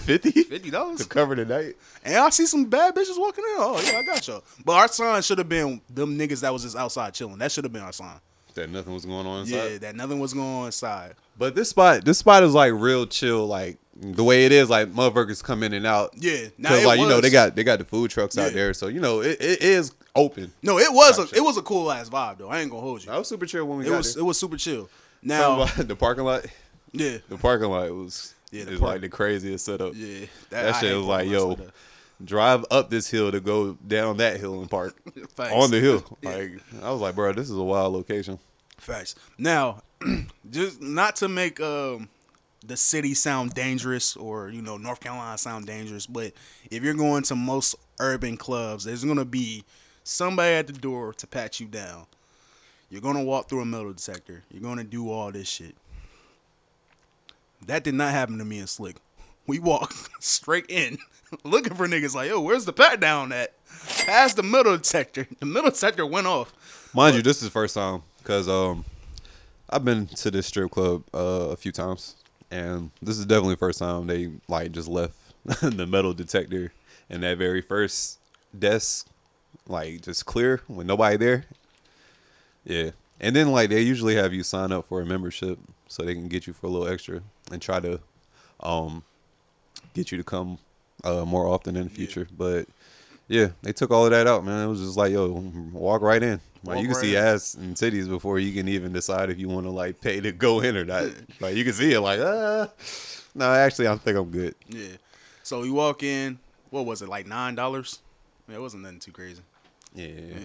Fifty. 0.01 0.31
Fifty 0.43 0.71
dollars. 0.71 0.99
to 1.03 1.09
cover 1.09 1.35
tonight. 1.37 1.77
And 2.05 2.17
I 2.17 2.31
see 2.31 2.47
some 2.47 2.67
bad 2.67 2.95
bitches 2.95 3.19
walking 3.19 3.45
in. 3.45 3.55
Oh 3.59 3.81
yeah, 3.91 3.99
I 3.99 4.03
got 4.03 4.27
y'all. 4.27 4.43
But 4.65 4.73
our 4.75 4.89
sign 4.89 5.23
should 5.23 5.39
have 5.39 5.49
been 5.49 5.81
them 5.89 6.19
niggas 6.19 6.41
that 6.41 6.53
was 6.53 6.63
just 6.63 6.77
outside 6.77 7.15
chilling. 7.15 7.39
That 7.39 7.53
should 7.53 7.65
have 7.65 7.73
been 7.73 7.83
our 7.83 7.93
sign. 7.93 8.19
That 8.55 8.71
nothing 8.71 8.95
was 8.95 9.05
going 9.05 9.27
on 9.27 9.41
inside. 9.43 9.55
Yeah, 9.73 9.79
that 9.79 9.97
nothing 9.97 10.19
was 10.19 10.33
going 10.33 10.47
on 10.47 10.67
inside. 10.67 11.15
But 11.39 11.55
this 11.55 11.69
spot, 11.71 12.05
this 12.05 12.19
spot 12.19 12.43
is 12.43 12.55
like 12.55 12.73
real 12.75 13.07
chill, 13.07 13.47
like 13.47 13.77
the 13.95 14.25
way 14.25 14.47
it 14.47 14.53
is. 14.53 14.71
Like 14.71 14.93
motherfuckers 14.93 15.45
come 15.45 15.63
in 15.63 15.75
and 15.75 15.87
out. 15.87 16.15
Yeah, 16.17 16.47
now 16.57 16.85
like 16.87 16.99
you 16.99 17.07
know 17.07 17.21
they 17.21 17.31
got 17.31 17.55
they 17.55 17.65
got 17.65 17.79
the 17.79 17.85
food 17.85 18.11
trucks 18.11 18.39
out 18.39 18.53
there, 18.53 18.73
so 18.73 18.89
you 18.89 18.99
know 19.01 19.21
it, 19.21 19.37
it 19.41 19.63
is 19.63 19.93
open. 20.17 20.53
No, 20.63 20.79
it 20.79 20.93
was 20.93 21.19
a, 21.19 21.37
it 21.37 21.41
was 21.43 21.57
a 21.57 21.63
cool 21.63 21.91
ass 21.93 22.09
vibe 22.09 22.39
though. 22.39 22.49
I 22.49 22.61
ain't 22.61 22.71
gonna 22.71 22.83
hold 22.83 23.05
you. 23.05 23.11
I 23.13 23.19
was 23.19 23.29
super 23.29 23.47
chill 23.47 23.65
when 23.67 23.79
we 23.79 23.87
It 23.87 23.91
got 23.91 23.99
was 23.99 24.15
there. 24.15 24.23
it 24.23 24.25
was 24.27 24.39
super 24.39 24.57
chill. 24.57 24.89
Now, 25.23 25.63
about 25.63 25.75
the 25.89 25.97
parking 25.97 26.25
lot. 26.25 26.47
yeah, 26.93 27.19
The 27.29 27.37
parking 27.39 27.69
lot 27.69 27.91
was 27.95 28.35
Yeah, 28.51 28.65
the 28.65 28.73
is 28.73 28.81
park- 28.81 28.93
like 28.93 29.01
the 29.03 29.09
craziest 29.09 29.65
setup. 29.65 29.93
yeah, 29.95 30.27
That 30.51 30.75
I 30.75 30.81
shit 30.81 30.97
was 30.97 31.07
like, 31.07 31.29
yo, 31.29 31.49
like 31.49 31.59
drive 32.25 32.65
up 32.71 32.89
this 32.91 33.11
hill 33.11 33.31
to 33.31 33.41
go 33.41 33.75
down 33.87 34.17
that 34.17 34.39
hill 34.41 34.61
and 34.61 34.71
park 34.71 34.97
on 35.39 35.71
the 35.71 35.81
hill. 35.81 36.05
Yeah. 36.23 36.31
Like 36.31 36.53
I 36.83 36.91
was 36.91 37.01
like, 37.01 37.15
bro, 37.15 37.33
this 37.33 37.51
is 37.51 37.57
a 37.57 37.63
wild 37.63 37.93
location. 37.93 38.39
Facts. 38.79 39.15
Now, 39.39 39.83
just 40.51 40.81
not 40.81 41.17
to 41.17 41.29
make 41.29 41.61
um, 41.61 42.09
the 42.65 42.77
city 42.77 43.15
sound 43.15 43.55
dangerous 43.55 44.17
or 44.17 44.49
you 44.51 44.63
know 44.63 44.77
North 44.77 45.01
Carolina 45.01 45.37
sound 45.39 45.67
dangerous, 45.67 46.07
but 46.07 46.33
if 46.71 46.83
you're 46.83 46.95
going 46.95 47.23
to 47.25 47.35
most 47.35 47.75
urban 48.01 48.37
clubs, 48.37 48.85
there's 48.85 49.05
gonna 49.05 49.25
be 49.25 49.65
somebody 50.07 50.55
at 50.55 50.67
the 50.69 50.73
door 50.73 51.13
to 51.13 51.27
pat 51.27 51.59
you 51.59 51.67
down. 51.67 52.07
You're 52.89 53.01
gonna 53.01 53.25
walk 53.25 53.49
through 53.49 53.63
a 53.63 53.67
metal 53.67 53.93
detector. 53.93 54.45
You're 54.51 54.63
gonna 54.63 54.85
do 54.85 55.11
all 55.11 55.33
this 55.33 55.49
shit. 55.49 55.75
That 57.67 57.83
did 57.83 57.95
not 57.95 58.13
happen 58.13 58.39
to 58.39 58.45
me 58.45 58.59
and 58.59 58.69
Slikk. 58.69 58.97
We 59.49 59.61
walked 59.61 59.95
straight 60.25 60.67
in, 60.69 60.99
looking 61.45 61.75
for 61.77 61.87
niggas 61.87 62.17
like, 62.17 62.29
yo, 62.29 62.41
where's 62.41 62.65
the 62.65 62.73
pat 62.73 62.99
down 62.99 63.31
at? 63.31 63.53
Past 64.05 64.35
the 64.35 64.43
metal 64.43 64.77
detector. 64.77 65.29
The 65.39 65.47
metal 65.47 65.71
detector 65.71 66.05
went 66.05 66.27
off. 66.27 66.91
Mind 66.93 67.15
you, 67.15 67.23
this 67.23 67.37
is 67.37 67.45
the 67.45 67.53
first 67.53 67.77
time 67.77 68.03
because 68.19 68.49
um, 68.49 68.85
I've 69.71 69.85
been 69.85 70.07
to 70.07 70.33
this 70.33 70.49
strip 70.49 70.73
club 70.73 71.05
uh, 71.15 71.51
a 71.51 71.57
few 71.57 71.71
times, 71.71 72.17
and 72.51 72.91
this 73.01 73.21
is 73.21 73.25
definitely 73.25 73.55
the 73.55 73.59
first 73.59 73.79
time 73.79 74.09
they 74.09 74.33
like 74.49 74.73
just 74.73 74.89
left 74.89 75.15
the 75.63 75.87
metal 75.87 76.13
detector 76.13 76.73
in 77.09 77.21
that 77.21 77.39
very 77.39 77.61
first 77.61 78.19
desk, 78.59 79.07
like 79.69 80.03
just 80.03 80.27
clear 80.27 80.63
with 80.69 80.87
nobody 80.87 81.17
there. 81.17 81.45
Yeah, 82.65 82.91
and 83.21 83.35
then 83.37 83.53
like 83.53 83.71
they 83.71 83.81
usually 83.83 84.17
have 84.17 84.33
you 84.33 84.43
sign 84.43 84.73
up 84.73 84.87
for 84.87 85.01
a 85.01 85.07
membership 85.07 85.59
so 85.89 86.03
they 86.03 86.15
can 86.15 86.29
get 86.29 86.47
you 86.47 86.53
for 86.53 86.67
a 86.67 86.71
little 86.71 86.89
extra 86.89 87.23
and 87.53 87.63
try 87.63 87.81
to 87.81 88.01
um 88.61 89.05
get 89.95 90.11
you 90.11 90.19
to 90.19 90.25
come 90.25 90.59
uh, 91.05 91.25
more 91.25 91.47
often 91.47 91.77
in 91.77 91.85
the 91.85 91.91
future, 91.91 92.27
but. 92.37 92.67
Yeah, 93.29 93.49
they 93.63 93.73
took 93.73 93.91
all 93.91 94.05
of 94.05 94.13
that 94.13 94.29
out, 94.29 94.45
man. 94.45 94.65
It 94.65 94.69
was 94.71 94.81
just 94.81 94.97
like, 94.97 95.11
yo, 95.11 95.27
walk 95.73 96.01
right 96.01 96.23
in. 96.23 96.41
Like 96.63 96.77
Walk 96.77 96.83
you 96.83 96.83
can 96.83 96.95
right 96.97 97.01
see 97.01 97.17
in. 97.17 97.25
ass 97.25 97.55
and 97.55 97.75
titties 97.75 98.09
before 98.09 98.39
you 98.39 98.53
can 98.53 98.69
even 98.69 98.93
decide 98.93 99.31
if 99.31 99.39
you 99.41 99.49
want 99.49 99.67
to 99.67 99.71
like 99.73 100.01
pay 100.01 100.21
to 100.21 100.31
go 100.31 100.61
in 100.61 100.77
or 100.77 100.85
not. 100.85 101.09
like 101.41 101.57
you 101.57 101.65
can 101.65 101.73
see 101.73 101.93
it, 101.93 102.01
like, 102.01 102.21
uh, 102.21 102.69
no, 103.35 103.53
actually, 103.53 103.89
I 103.89 103.97
think 103.97 104.17
I'm 104.17 104.31
good. 104.31 104.55
Yeah. 104.69 104.91
So 105.43 105.65
you 105.65 105.75
walk 105.75 106.05
in. 106.05 106.39
What 106.71 106.87
was 106.87 107.03
it 107.03 107.09
like 107.09 107.27
nine 107.27 107.57
dollars? 107.57 107.99
Yeah, 108.49 108.57
it 108.57 108.61
wasn't 108.61 108.83
nothing 108.85 109.01
too 109.01 109.13
crazy. 109.13 109.43
Yeah, 109.95 110.07
Yeah. 110.07 110.37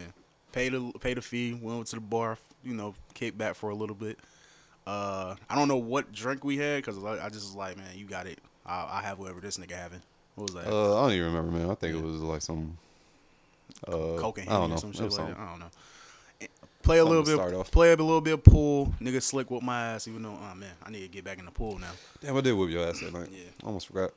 pay 0.52 0.70
the 0.70 0.92
pay 1.00 1.14
the 1.14 1.22
fee. 1.22 1.54
Went 1.54 1.88
to 1.88 1.96
the 1.98 2.02
bar, 2.02 2.38
you 2.64 2.74
know, 2.74 2.96
kicked 3.14 3.38
back 3.38 3.56
for 3.56 3.70
a 3.70 3.76
little 3.76 3.96
bit. 3.96 4.18
Uh, 4.88 5.36
I 5.50 5.56
don't 5.56 5.68
know 5.68 5.78
what 5.78 6.12
drink 6.12 6.44
we 6.44 6.58
had 6.58 6.84
because 6.84 6.98
I, 7.04 7.26
I 7.26 7.30
just 7.30 7.46
was 7.46 7.56
like, 7.56 7.78
man, 7.78 7.86
you 7.96 8.06
got 8.06 8.26
it. 8.28 8.40
I, 8.66 9.00
I 9.00 9.02
have 9.04 9.20
whatever 9.20 9.40
this 9.40 9.58
nigga 9.58 9.72
having. 9.74 10.02
What 10.36 10.52
was 10.52 10.64
that? 10.64 10.72
Uh, 10.72 10.98
I 11.00 11.02
don't 11.04 11.12
even 11.14 11.34
remember, 11.34 11.52
man. 11.58 11.70
I 11.70 11.76
think 11.76 11.96
it 11.96 12.02
was 12.02 12.16
like 12.22 12.42
some. 12.42 12.78
Uh, 13.88 14.18
Coke 14.18 14.40
and 14.40 14.50
I 14.50 14.54
don't 14.54 14.70
know. 14.70 14.76
or 14.76 14.80
some 14.80 14.92
shit 14.92 15.06
was 15.06 15.18
like 15.18 15.28
that. 15.30 15.38
I 15.38 15.50
don't 15.52 15.60
know. 15.60 15.72
Eh, 16.42 16.48
Play 16.84 16.98
a 16.98 17.02
Something 17.04 17.24
little 17.36 17.52
bit, 17.64 17.72
play 17.72 17.88
a 17.92 17.96
little 17.96 18.22
bit 18.22 18.34
of 18.34 18.44
pool. 18.44 18.92
Nigga 19.00 19.22
slick 19.22 19.52
with 19.52 19.62
my 19.62 19.90
ass, 19.94 20.08
even 20.08 20.24
though, 20.24 20.32
oh 20.42 20.56
man, 20.56 20.72
I 20.84 20.90
need 20.90 21.02
to 21.02 21.08
get 21.08 21.24
back 21.24 21.38
in 21.38 21.46
the 21.46 21.52
pool 21.52 21.78
now. 21.78 21.92
Damn, 22.22 22.36
I 22.36 22.42
did 22.42 22.54
whip 22.54 22.72
your 22.72 22.88
ass 22.88 23.00
that 23.02 23.14
night. 23.14 23.30
Yeah. 23.32 23.44
Almost 23.64 23.88
forgot. 23.88 24.12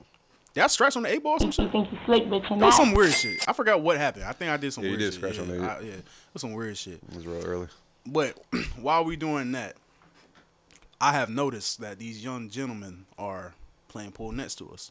Did 0.55 0.63
I 0.63 0.67
scratch 0.69 0.97
on 0.97 1.03
the 1.03 1.09
eight 1.13 1.23
ball 1.23 1.35
or 1.35 1.39
some 1.41 1.49
You 1.49 1.53
shit? 1.53 1.73
think 1.73 1.91
you 1.93 1.99
slick, 2.07 2.31
but 2.31 2.37
you're 2.49 2.59
That 2.59 2.67
was 2.67 2.79
not. 2.79 2.85
some 2.87 2.93
weird 2.95 3.13
shit. 3.13 3.49
I 3.49 3.53
forgot 3.53 3.81
what 3.83 3.97
happened. 3.97 4.25
I 4.25 4.33
think 4.33 4.51
I 4.53 4.57
did 4.57 4.73
some 4.73 4.85
Yeah, 4.85 4.91
you 4.91 4.97
weird 4.97 5.01
did 5.13 5.15
shit. 5.15 5.35
scratch 5.35 5.39
on 5.41 5.49
yeah, 5.49 5.55
the 5.57 5.65
eight. 5.65 5.69
I- 5.69 5.81
yeah, 5.81 5.93
it 5.95 6.05
was 6.33 6.41
some 6.43 6.53
weird 6.53 6.77
shit. 6.79 7.01
It 7.11 7.15
was 7.17 7.27
real 7.27 7.45
early. 7.45 7.69
But 8.07 8.39
while 8.81 9.05
we 9.05 9.17
doing 9.17 9.53
that, 9.53 9.75
I 11.01 11.13
have 11.13 11.29
noticed 11.29 11.81
that 11.81 11.99
these 11.99 12.23
young 12.23 12.49
gentlemen 12.49 13.07
are 13.19 13.55
playing 13.89 14.13
pool 14.13 14.33
next 14.33 14.55
to 14.57 14.71
us. 14.71 14.91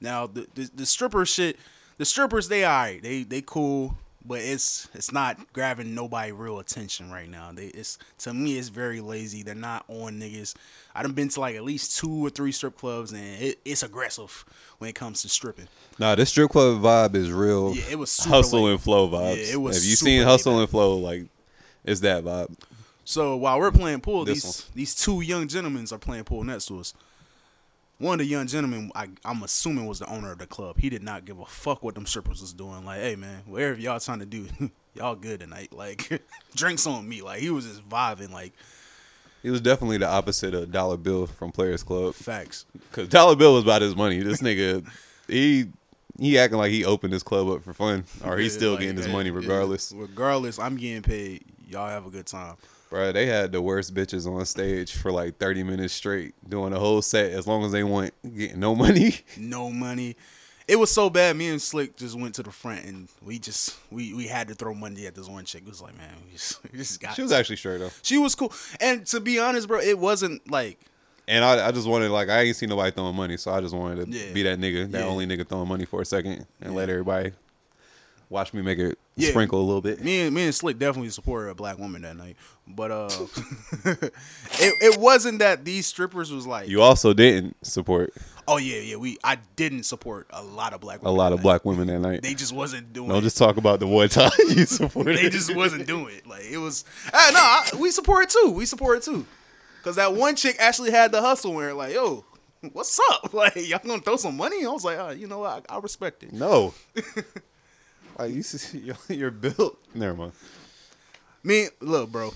Now 0.00 0.26
the 0.26 0.46
the, 0.54 0.70
the 0.74 0.86
stripper 0.86 1.24
shit, 1.24 1.58
the 1.96 2.04
strippers 2.04 2.48
they 2.48 2.64
alright, 2.66 3.02
they 3.02 3.22
they 3.22 3.40
cool, 3.40 3.96
but 4.24 4.40
it's 4.40 4.88
it's 4.94 5.12
not 5.12 5.52
grabbing 5.52 5.94
nobody 5.94 6.32
real 6.32 6.58
attention 6.58 7.10
right 7.10 7.28
now. 7.28 7.52
They 7.52 7.66
it's 7.66 7.98
to 8.18 8.32
me 8.34 8.58
it's 8.58 8.68
very 8.68 9.00
lazy. 9.00 9.42
They're 9.42 9.54
not 9.54 9.84
on 9.88 10.20
niggas. 10.20 10.54
I 10.94 11.02
done 11.02 11.12
been 11.12 11.28
to 11.30 11.40
like 11.40 11.56
at 11.56 11.64
least 11.64 11.96
two 11.98 12.24
or 12.26 12.30
three 12.30 12.52
strip 12.52 12.76
clubs 12.78 13.12
and 13.12 13.22
it, 13.42 13.58
it's 13.64 13.82
aggressive 13.82 14.44
when 14.78 14.88
it 14.90 14.94
comes 14.94 15.22
to 15.22 15.28
stripping. 15.28 15.68
Nah, 15.98 16.14
this 16.14 16.30
strip 16.30 16.50
club 16.50 16.80
vibe 16.82 17.14
is 17.14 17.30
real. 17.30 17.74
Yeah, 17.74 17.82
it 17.90 17.98
was 17.98 18.16
hustle 18.24 18.62
laid- 18.64 18.72
and 18.72 18.80
flow 18.80 19.08
vibes. 19.08 19.36
Yeah, 19.46 19.52
it 19.54 19.60
was 19.60 19.76
Have 19.76 19.84
you 19.84 19.96
seen 19.96 20.22
hustle 20.22 20.54
back. 20.54 20.60
and 20.60 20.70
flow? 20.70 20.96
Like, 20.98 21.24
it's 21.84 22.00
that 22.00 22.24
vibe. 22.24 22.54
So 23.04 23.36
while 23.36 23.58
we're 23.60 23.70
playing 23.72 24.00
pool, 24.00 24.24
This 24.24 24.42
these 24.42 24.62
one. 24.64 24.72
these 24.74 24.94
two 24.94 25.20
young 25.20 25.46
gentlemen 25.46 25.86
are 25.92 25.98
playing 25.98 26.24
pool 26.24 26.42
next 26.44 26.66
to 26.66 26.80
us. 26.80 26.94
One 27.98 28.14
of 28.14 28.26
the 28.26 28.30
young 28.30 28.46
gentlemen, 28.48 28.90
I, 28.94 29.08
I'm 29.24 29.42
assuming, 29.44 29.86
was 29.86 30.00
the 30.00 30.06
owner 30.06 30.32
of 30.32 30.38
the 30.38 30.46
club. 30.46 30.76
He 30.78 30.90
did 30.90 31.02
not 31.02 31.24
give 31.24 31.38
a 31.38 31.46
fuck 31.46 31.82
what 31.82 31.94
them 31.94 32.06
strippers 32.06 32.40
was 32.40 32.52
doing. 32.52 32.84
Like, 32.84 33.00
hey 33.00 33.14
man, 33.16 33.42
whatever 33.46 33.78
y'all 33.78 34.00
trying 34.00 34.18
to 34.18 34.26
do, 34.26 34.48
y'all 34.94 35.14
good 35.14 35.40
tonight. 35.40 35.72
Like, 35.72 36.22
drinks 36.54 36.86
on 36.86 37.08
me. 37.08 37.22
Like, 37.22 37.40
he 37.40 37.50
was 37.50 37.66
just 37.66 37.88
vibing. 37.88 38.30
Like, 38.30 38.52
He 39.42 39.50
was 39.50 39.60
definitely 39.60 39.98
the 39.98 40.08
opposite 40.08 40.54
of 40.54 40.72
Dollar 40.72 40.96
Bill 40.96 41.26
from 41.26 41.52
Players 41.52 41.82
Club. 41.84 42.14
facts. 42.14 42.66
Cause 42.92 43.08
Dollar 43.08 43.36
Bill 43.36 43.54
was 43.54 43.62
about 43.62 43.80
his 43.82 43.94
money. 43.94 44.18
This 44.20 44.42
nigga, 44.42 44.84
he 45.28 45.66
he 46.18 46.36
acting 46.38 46.58
like 46.58 46.70
he 46.72 46.84
opened 46.84 47.12
his 47.12 47.22
club 47.22 47.48
up 47.48 47.62
for 47.62 47.72
fun, 47.72 48.04
or 48.24 48.38
he's 48.38 48.52
Yeah, 48.54 48.58
still 48.58 48.70
like, 48.72 48.80
getting 48.80 48.96
his 48.96 49.06
hey, 49.06 49.12
money 49.12 49.30
regardless. 49.30 49.92
regardless, 49.94 50.58
I'm 50.58 50.76
getting 50.76 51.02
paid. 51.02 51.44
Y'all 51.68 51.88
have 51.88 52.06
a 52.06 52.10
good 52.10 52.26
time. 52.26 52.56
Bro, 52.90 53.12
they 53.12 53.26
had 53.26 53.50
the 53.52 53.60
worst 53.60 53.92
bitches 53.94 54.26
on 54.26 54.44
stage 54.46 54.92
for 54.92 55.10
like 55.10 55.38
thirty 55.38 55.62
minutes 55.62 55.94
straight, 55.94 56.34
doing 56.48 56.72
the 56.72 56.78
whole 56.78 57.02
set 57.02 57.32
as 57.32 57.46
long 57.46 57.64
as 57.64 57.72
they 57.72 57.82
want, 57.84 58.12
getting 58.36 58.60
no 58.60 58.74
money. 58.76 59.16
No 59.36 59.70
money. 59.70 60.16
It 60.66 60.76
was 60.76 60.90
so 60.90 61.10
bad. 61.10 61.36
Me 61.36 61.48
and 61.48 61.58
Slikk 61.60 61.96
just 61.96 62.18
went 62.18 62.34
to 62.36 62.42
the 62.42 62.50
front 62.50 62.84
and 62.86 63.08
we 63.20 63.38
just 63.38 63.76
we 63.90 64.14
we 64.14 64.26
had 64.28 64.48
to 64.48 64.54
throw 64.54 64.72
money 64.74 65.06
at 65.06 65.14
this 65.14 65.28
one 65.28 65.44
chick. 65.44 65.62
It 65.66 65.68
was 65.68 65.82
like, 65.82 65.96
man, 65.98 66.10
we 66.24 66.32
just, 66.32 66.62
we 66.72 66.78
just 66.78 67.00
got. 67.00 67.14
She 67.16 67.22
was 67.22 67.32
actually 67.32 67.56
straight 67.56 67.82
up, 67.82 67.92
She 68.02 68.16
was 68.16 68.34
cool. 68.34 68.52
And 68.80 69.04
to 69.08 69.20
be 69.20 69.38
honest, 69.38 69.68
bro, 69.68 69.80
it 69.80 69.98
wasn't 69.98 70.48
like 70.50 70.78
and 71.26 71.44
I, 71.44 71.68
I 71.68 71.72
just 71.72 71.86
wanted 71.88 72.10
like 72.10 72.28
I 72.28 72.42
ain't 72.42 72.56
seen 72.56 72.68
nobody 72.68 72.90
throwing 72.92 73.16
money, 73.16 73.36
so 73.38 73.50
I 73.52 73.60
just 73.60 73.74
wanted 73.74 74.10
to 74.10 74.18
Yeah. 74.18 74.32
be 74.32 74.42
that 74.44 74.58
nigga, 74.58 74.90
that 74.92 75.00
Yeah. 75.00 75.06
only 75.06 75.26
nigga 75.26 75.46
throwing 75.48 75.68
money 75.68 75.84
for 75.84 76.00
a 76.00 76.04
second, 76.04 76.46
and 76.62 76.74
let 76.74 76.88
everybody 76.88 77.32
watch 78.34 78.52
me 78.52 78.60
make 78.60 78.78
it 78.78 78.98
Yeah. 79.16 79.30
sprinkle 79.30 79.60
a 79.60 79.64
little 79.64 79.80
bit. 79.80 80.02
me 80.04 80.22
and 80.22 80.34
me 80.34 80.44
and 80.44 80.52
Slikk 80.52 80.78
definitely 80.78 81.10
supported 81.10 81.50
a 81.50 81.54
black 81.54 81.78
woman 81.78 82.02
that 82.02 82.16
night. 82.16 82.36
But 82.66 82.90
uh 82.90 83.08
it 83.84 84.12
it 84.80 84.98
wasn't 85.00 85.38
that 85.38 85.64
these 85.64 85.86
strippers 85.86 86.30
was 86.32 86.46
like 86.46 86.68
You 86.68 86.82
also 86.82 87.12
didn't 87.14 87.56
support 87.64 88.12
Oh 88.46 88.58
yeah, 88.58 88.80
yeah, 88.80 88.96
we 88.96 89.16
I 89.24 89.38
didn't 89.56 89.84
support 89.84 90.26
a 90.30 90.42
lot 90.42 90.74
of 90.74 90.80
black 90.80 90.98
a 91.00 91.04
women. 91.04 91.16
lot 91.16 91.32
of 91.32 91.38
night. 91.38 91.42
black 91.44 91.64
women 91.64 91.86
that 91.86 92.00
night. 92.00 92.22
They 92.22 92.34
just 92.34 92.52
wasn't 92.52 92.92
doing 92.92 93.08
Don't 93.08 93.18
it. 93.18 93.22
just 93.22 93.38
talk 93.38 93.56
about 93.56 93.80
the 93.80 93.86
one 93.86 94.08
time 94.10 94.30
you 94.50 94.66
supported. 94.66 95.16
they 95.16 95.30
just 95.30 95.54
wasn't 95.54 95.86
doing 95.86 96.14
it. 96.16 96.26
Like 96.26 96.44
it 96.50 96.58
was 96.58 96.84
ah, 97.12 97.30
no, 97.32 97.78
I, 97.78 97.80
we 97.80 97.90
support 97.90 98.24
it 98.24 98.30
too. 98.30 98.50
We 98.50 98.66
support 98.66 98.98
it 98.98 99.04
too. 99.04 99.24
Cause 99.82 99.96
that 99.96 100.14
one 100.14 100.34
chick 100.36 100.56
actually 100.58 100.90
had 100.90 101.12
the 101.12 101.20
hustle 101.22 101.52
where 101.54 101.72
like, 101.74 101.94
yo, 101.94 102.24
what's 102.72 102.98
up? 103.10 103.32
Like 103.34 103.54
y'all 103.56 103.80
gonna 103.84 104.00
throw 104.02 104.16
some 104.16 104.36
money? 104.36 104.64
I 104.64 104.68
was 104.68 104.84
like, 104.84 104.98
oh, 104.98 105.10
you 105.10 105.26
know 105.26 105.38
what? 105.40 105.64
I, 105.70 105.76
I 105.76 105.78
respect 105.78 106.22
it. 106.22 106.32
No. 106.32 106.72
Like 108.18 108.32
you 108.32 108.42
see, 108.42 108.78
you're- 108.84 109.16
you're 109.16 109.30
built. 109.30 109.78
Never 109.94 110.14
mind. 110.14 110.32
Me, 111.42 111.68
look, 111.80 112.10
bro. 112.10 112.32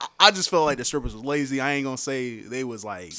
I- 0.00 0.06
I 0.20 0.30
just 0.30 0.50
felt 0.50 0.66
like 0.66 0.78
the 0.78 0.84
strippers 0.84 1.14
was 1.14 1.24
lazy. 1.24 1.60
I 1.60 1.72
ain't 1.72 1.84
gonna 1.84 1.96
say 1.98 2.40
they 2.40 2.64
was 2.64 2.84
like 2.84 3.12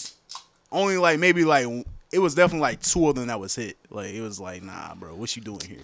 only 0.72 0.98
like 0.98 1.20
maybe 1.20 1.44
like 1.46 1.68
it 2.12 2.20
was 2.20 2.36
definitely 2.36 2.62
like 2.62 2.82
two 2.82 3.08
of 3.10 3.16
them 3.16 3.28
that 3.28 3.40
was 3.40 3.56
hit. 3.56 3.78
Like 3.90 4.12
it 4.14 4.22
was 4.22 4.40
like, 4.40 4.64
nah, 4.64 4.94
bro, 4.96 5.16
what 5.16 5.36
you 5.36 5.42
doing 5.42 5.62
here? 5.68 5.80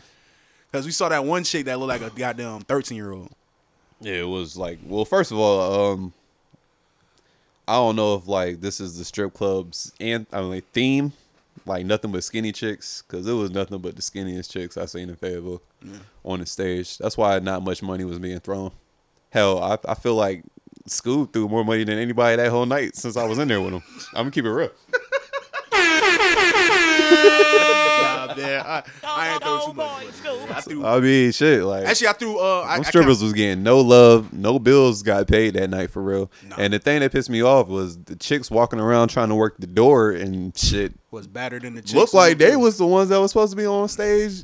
Cause 0.72 0.86
we 0.86 0.92
saw 0.92 1.10
that 1.10 1.26
one 1.26 1.44
chick 1.44 1.66
that 1.66 1.80
looked 1.80 1.90
like 2.02 2.12
a 2.12 2.16
goddamn 2.16 2.62
thirteen 2.62 2.96
year 2.98 3.12
old. 3.12 3.32
Yeah, 4.02 4.14
it 4.22 4.28
was 4.28 4.56
like, 4.56 4.80
well, 4.86 5.04
first 5.04 5.32
of 5.32 5.38
all, 5.40 5.92
um, 5.94 6.14
I 7.68 7.74
don't 7.74 7.96
know 7.96 8.16
if 8.16 8.28
like 8.28 8.62
this 8.62 8.80
is 8.80 8.98
the 8.98 9.04
strip 9.06 9.34
club's 9.34 9.92
and 10.00 10.26
I 10.32 10.42
mean 10.42 10.50
like, 10.52 10.72
theme, 10.72 11.12
like 11.66 11.86
nothing 11.86 12.12
but 12.12 12.24
skinny 12.24 12.52
chicks, 12.52 13.04
because 13.08 13.28
it 13.28 13.34
was 13.34 13.52
nothing 13.52 13.80
but 13.80 13.96
the 13.96 14.02
skinniest 14.02 14.52
chicks 14.52 14.78
I 14.78 14.86
seen 14.86 15.10
in 15.10 15.16
Fayetteville 15.16 15.62
on 16.24 16.40
the 16.40 16.46
stage. 16.46 16.98
That's 16.98 17.18
why 17.18 17.40
not 17.40 17.64
much 17.64 17.82
money 17.82 18.04
was 18.04 18.20
being 18.20 18.40
thrown. 18.40 18.72
Hell, 19.32 19.62
I 19.64 19.78
I 19.88 19.96
feel 19.96 20.16
like 20.16 20.44
Scoob 20.88 21.34
threw 21.34 21.48
more 21.48 21.64
money 21.64 21.84
than 21.84 22.00
anybody 22.00 22.36
that 22.38 22.50
whole 22.50 22.66
night 22.66 22.96
since 22.96 23.16
I 23.18 23.26
was 23.26 23.38
in 23.38 23.48
there 23.48 23.62
with 23.62 23.74
him. 23.74 23.84
I'm 24.14 24.24
gonna 24.24 24.32
keep 24.32 24.46
it 24.46 24.52
real. 24.52 24.72
Nah, 28.42 28.48
man, 28.48 28.66
I, 28.66 28.84
I 29.04 29.34
ain't 29.34 29.44
throw 29.44 29.60
too 29.68 29.74
much. 29.74 29.76
money. 29.76 30.08
I 30.54 30.62
threw. 30.62 30.86
I 30.86 31.00
mean, 31.00 31.32
shit, 31.32 31.64
like 31.64 31.86
Actually, 31.86 32.08
I 32.08 32.14
threw. 32.14 32.40
Uh, 32.40 32.62
I, 32.68 32.76
Them 32.78 32.86
I 32.86 32.90
strippers 32.90 33.18
count- 33.18 33.24
was 33.24 33.34
getting 33.34 33.64
no 33.64 33.80
love, 33.82 34.32
no 34.34 34.60
bills 34.60 35.04
got 35.04 35.28
paid 35.28 35.54
that 35.56 35.70
night 35.70 35.92
for 35.92 36.02
real. 36.02 36.32
Nah. 36.48 36.56
And 36.58 36.74
the 36.74 36.80
thing 36.80 37.00
that 37.02 37.12
pissed 37.12 37.30
me 37.30 37.42
off 37.44 37.68
was 37.68 37.98
the 37.98 38.16
chicks 38.16 38.50
walking 38.52 38.80
around 38.80 39.10
trying 39.10 39.30
to 39.30 39.36
work 39.36 39.58
the 39.60 39.68
door 39.68 40.12
and 40.12 40.56
shit. 40.58 40.94
was 41.12 41.28
better 41.28 41.60
than 41.60 41.76
the 41.76 41.82
chicks. 41.82 41.94
Looked 41.94 42.14
like 42.14 42.38
they 42.38 42.56
was 42.56 42.78
the 42.78 42.88
ones 42.88 43.10
that 43.10 43.20
was 43.20 43.32
supposed 43.32 43.52
to 43.52 43.58
be 43.58 43.66
on 43.66 43.88
stage, 43.90 44.44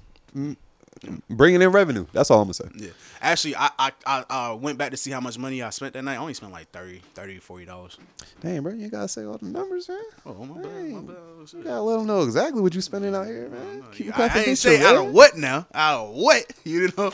bringing 1.29 1.61
in 1.61 1.71
revenue. 1.71 2.05
That's 2.13 2.31
all 2.31 2.39
I'm 2.41 2.45
gonna 2.45 2.53
say. 2.55 2.69
Yeah. 2.75 2.89
Actually, 3.21 3.55
I, 3.55 3.69
I 3.77 3.91
I 4.05 4.19
uh, 4.51 4.55
went 4.55 4.77
back 4.77 4.91
to 4.91 4.97
see 4.97 5.11
how 5.11 5.19
much 5.19 5.37
money 5.37 5.61
I 5.61 5.69
spent 5.71 5.93
that 5.93 6.03
night. 6.03 6.13
I 6.15 6.17
only 6.17 6.33
spent 6.33 6.51
like 6.51 6.69
30 6.71 7.01
30 7.13 7.39
40 7.39 7.65
dollars. 7.65 7.97
Damn, 8.41 8.63
bro, 8.63 8.73
you 8.73 8.89
gotta 8.89 9.07
say 9.07 9.23
all 9.25 9.37
the 9.37 9.45
numbers, 9.45 9.89
man. 9.89 9.99
Oh 10.25 10.33
my 10.45 10.61
bad, 10.61 10.85
my 10.91 10.99
bad. 11.01 11.15
Oh. 11.17 11.45
You 11.53 11.63
gotta 11.63 11.81
let 11.81 11.97
them 11.97 12.07
know 12.07 12.21
exactly 12.23 12.61
what 12.61 12.73
you 12.75 12.81
spending 12.81 13.13
out 13.15 13.25
here, 13.27 13.49
man. 13.49 13.83
Keep 13.93 14.17
I, 14.17 14.27
I 14.27 14.39
ain't 14.43 14.57
say 14.57 14.83
out 14.83 14.95
of 14.95 15.11
what 15.11 15.37
now? 15.37 15.67
Out 15.73 16.05
of 16.07 16.09
what? 16.15 16.45
You 16.63 16.89
know? 16.97 17.11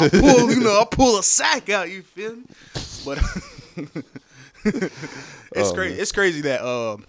I 0.00 0.08
pull, 0.08 0.50
you 0.52 0.60
know, 0.60 0.80
I 0.80 0.84
pull 0.90 1.18
a 1.18 1.22
sack 1.22 1.70
out. 1.70 1.88
You 1.90 2.02
feel 2.02 2.36
me? 2.36 2.42
But 3.04 3.18
it's 4.64 5.70
Oh, 5.70 5.72
crazy. 5.74 5.92
man. 5.94 6.00
It's 6.00 6.12
crazy 6.12 6.40
that 6.42 6.64
um, 6.64 7.04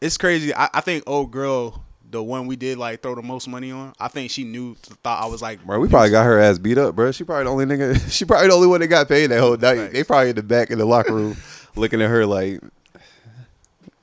it's 0.00 0.16
crazy. 0.18 0.54
I, 0.54 0.68
I 0.74 0.80
think 0.80 1.04
old 1.06 1.30
girl, 1.30 1.84
the 2.16 2.22
one 2.22 2.46
we 2.46 2.56
did 2.56 2.78
like 2.78 3.02
throw 3.02 3.14
the 3.14 3.22
most 3.22 3.46
money 3.46 3.70
on. 3.70 3.92
I 4.00 4.08
think 4.08 4.30
she 4.30 4.42
knew, 4.44 4.74
thought 4.74 5.22
I 5.22 5.26
was 5.26 5.42
like, 5.42 5.62
Bro, 5.64 5.80
we 5.80 5.88
probably 5.88 6.10
got 6.10 6.24
her 6.24 6.38
ass 6.40 6.58
beat 6.58 6.78
up, 6.78 6.96
bro. 6.96 7.12
She 7.12 7.24
probably 7.24 7.44
the 7.44 7.50
only 7.50 7.66
nigga. 7.66 8.10
She 8.10 8.24
probably 8.24 8.48
the 8.48 8.54
only 8.54 8.68
one 8.68 8.80
that 8.80 8.86
got 8.88 9.06
paid 9.08 9.26
that 9.28 9.40
whole 9.40 9.56
night. 9.56 9.76
Facts. 9.76 9.92
They 9.92 10.04
probably 10.04 10.30
in 10.30 10.36
the 10.36 10.42
back 10.42 10.70
in 10.70 10.78
the 10.78 10.86
locker 10.86 11.12
room, 11.14 11.36
looking 11.76 12.00
at 12.00 12.08
her 12.08 12.24
like, 12.24 12.60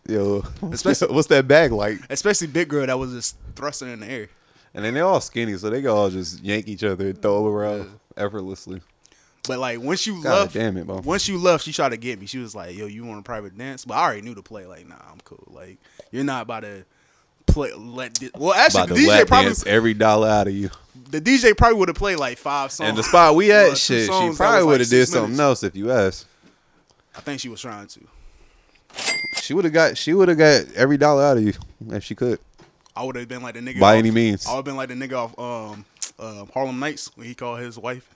"Yo, 0.08 0.42
what's, 0.60 0.76
Especially- 0.76 1.08
that, 1.08 1.14
what's 1.16 1.28
that 1.30 1.48
bag 1.48 1.72
like?" 1.72 2.00
especially 2.10 2.48
big 2.48 2.68
girl 2.70 2.86
that 2.86 2.98
was 3.00 3.12
just 3.14 3.36
thrusting 3.56 3.90
in 3.92 4.02
the 4.02 4.08
air. 4.10 4.30
And 4.76 4.84
then 4.86 4.94
they're 4.94 5.06
all 5.06 5.22
skinny, 5.22 5.56
so 5.58 5.70
they 5.70 5.82
can 5.82 5.90
all 5.92 6.10
just 6.10 6.44
yank 6.44 6.68
each 6.68 6.84
other 6.84 7.08
and 7.10 7.22
throw 7.22 7.46
around 7.48 7.90
effortlessly. 8.18 8.82
But 9.48 9.60
like 9.60 9.80
once 9.82 10.08
you 10.08 10.22
God 10.24 10.40
left, 10.42 10.54
damn 10.54 10.78
it, 10.78 10.88
bro. 10.88 11.02
once 11.04 11.28
you 11.28 11.38
left, 11.38 11.66
she 11.66 11.74
tried 11.74 11.90
to 11.90 11.98
get 11.98 12.20
me. 12.20 12.26
She 12.28 12.38
was 12.38 12.56
like, 12.56 12.76
"Yo, 12.78 12.86
you 12.86 13.04
want 13.06 13.20
a 13.20 13.24
private 13.24 13.58
dance?" 13.58 13.84
But 13.86 13.96
I 13.96 14.04
already 14.04 14.22
knew 14.22 14.34
the 14.36 14.42
play. 14.44 14.66
Like, 14.66 14.88
nah, 14.88 14.96
I'm 15.12 15.20
cool. 15.24 15.48
Like, 15.52 15.80
you're 16.12 16.24
not 16.24 16.44
about 16.44 16.62
to 16.62 16.86
play. 17.46 17.72
Let 17.74 18.18
thi- 18.18 18.32
well, 18.38 18.54
actually, 18.54 18.84
About 18.84 18.96
the 18.96 19.02
DJ 19.02 19.08
lap 19.08 19.28
probably 19.28 19.46
dance 19.46 19.66
every 19.66 19.94
dollar 19.94 20.28
out 20.30 20.48
of 20.48 20.54
you. 20.54 20.70
the 21.10 21.22
DJ 21.22 21.56
probably 21.58 21.78
would 21.80 21.90
have 21.90 21.98
played 21.98 22.18
like 22.18 22.38
five 22.38 22.72
songs. 22.72 22.90
And 22.90 22.98
the 22.98 23.04
spot 23.04 23.36
we 23.36 23.52
at, 23.52 23.70
two 23.72 23.76
shit, 23.76 24.00
she 24.02 24.06
songs 24.08 24.38
that 24.38 24.44
probably 24.44 24.60
like, 24.62 24.68
would 24.68 24.80
have 24.82 24.90
did 24.90 25.00
six 25.06 25.12
something 25.12 25.32
minutes. 25.32 25.40
else 25.42 25.64
if 25.64 25.76
you 25.76 25.92
asked. 25.92 26.26
I 27.16 27.22
think 27.22 27.40
she 27.40 27.50
was 27.50 27.62
trying 27.62 27.88
to. 27.88 28.00
She 29.42 29.54
would 29.54 29.66
have 29.66 29.74
got, 29.74 29.98
she 29.98 30.14
would 30.14 30.30
have 30.30 30.38
got 30.38 30.66
every 30.76 30.98
dollar 30.98 31.24
out 31.24 31.38
of 31.38 31.44
you 31.44 31.54
if 31.92 32.04
she 32.04 32.16
could. 32.16 32.40
I 32.96 33.04
would 33.04 33.16
have 33.16 33.28
been 33.28 33.42
like 33.42 33.56
the 33.56 33.60
nigga 33.60 33.80
By 33.80 33.94
off- 33.94 34.00
any 34.00 34.12
means. 34.12 34.46
I 34.48 34.52
would 34.52 34.58
have 34.58 34.66
been 34.66 34.76
like 34.76 34.90
the 34.90 34.96
nigga 34.96 35.14
off 35.18 35.38
um, 35.40 35.86
um, 36.20 36.50
Harlem 36.54 36.80
Nights 36.80 37.10
when 37.16 37.28
he 37.28 37.34
called 37.36 37.60
his 37.60 37.78
wife. 37.78 38.08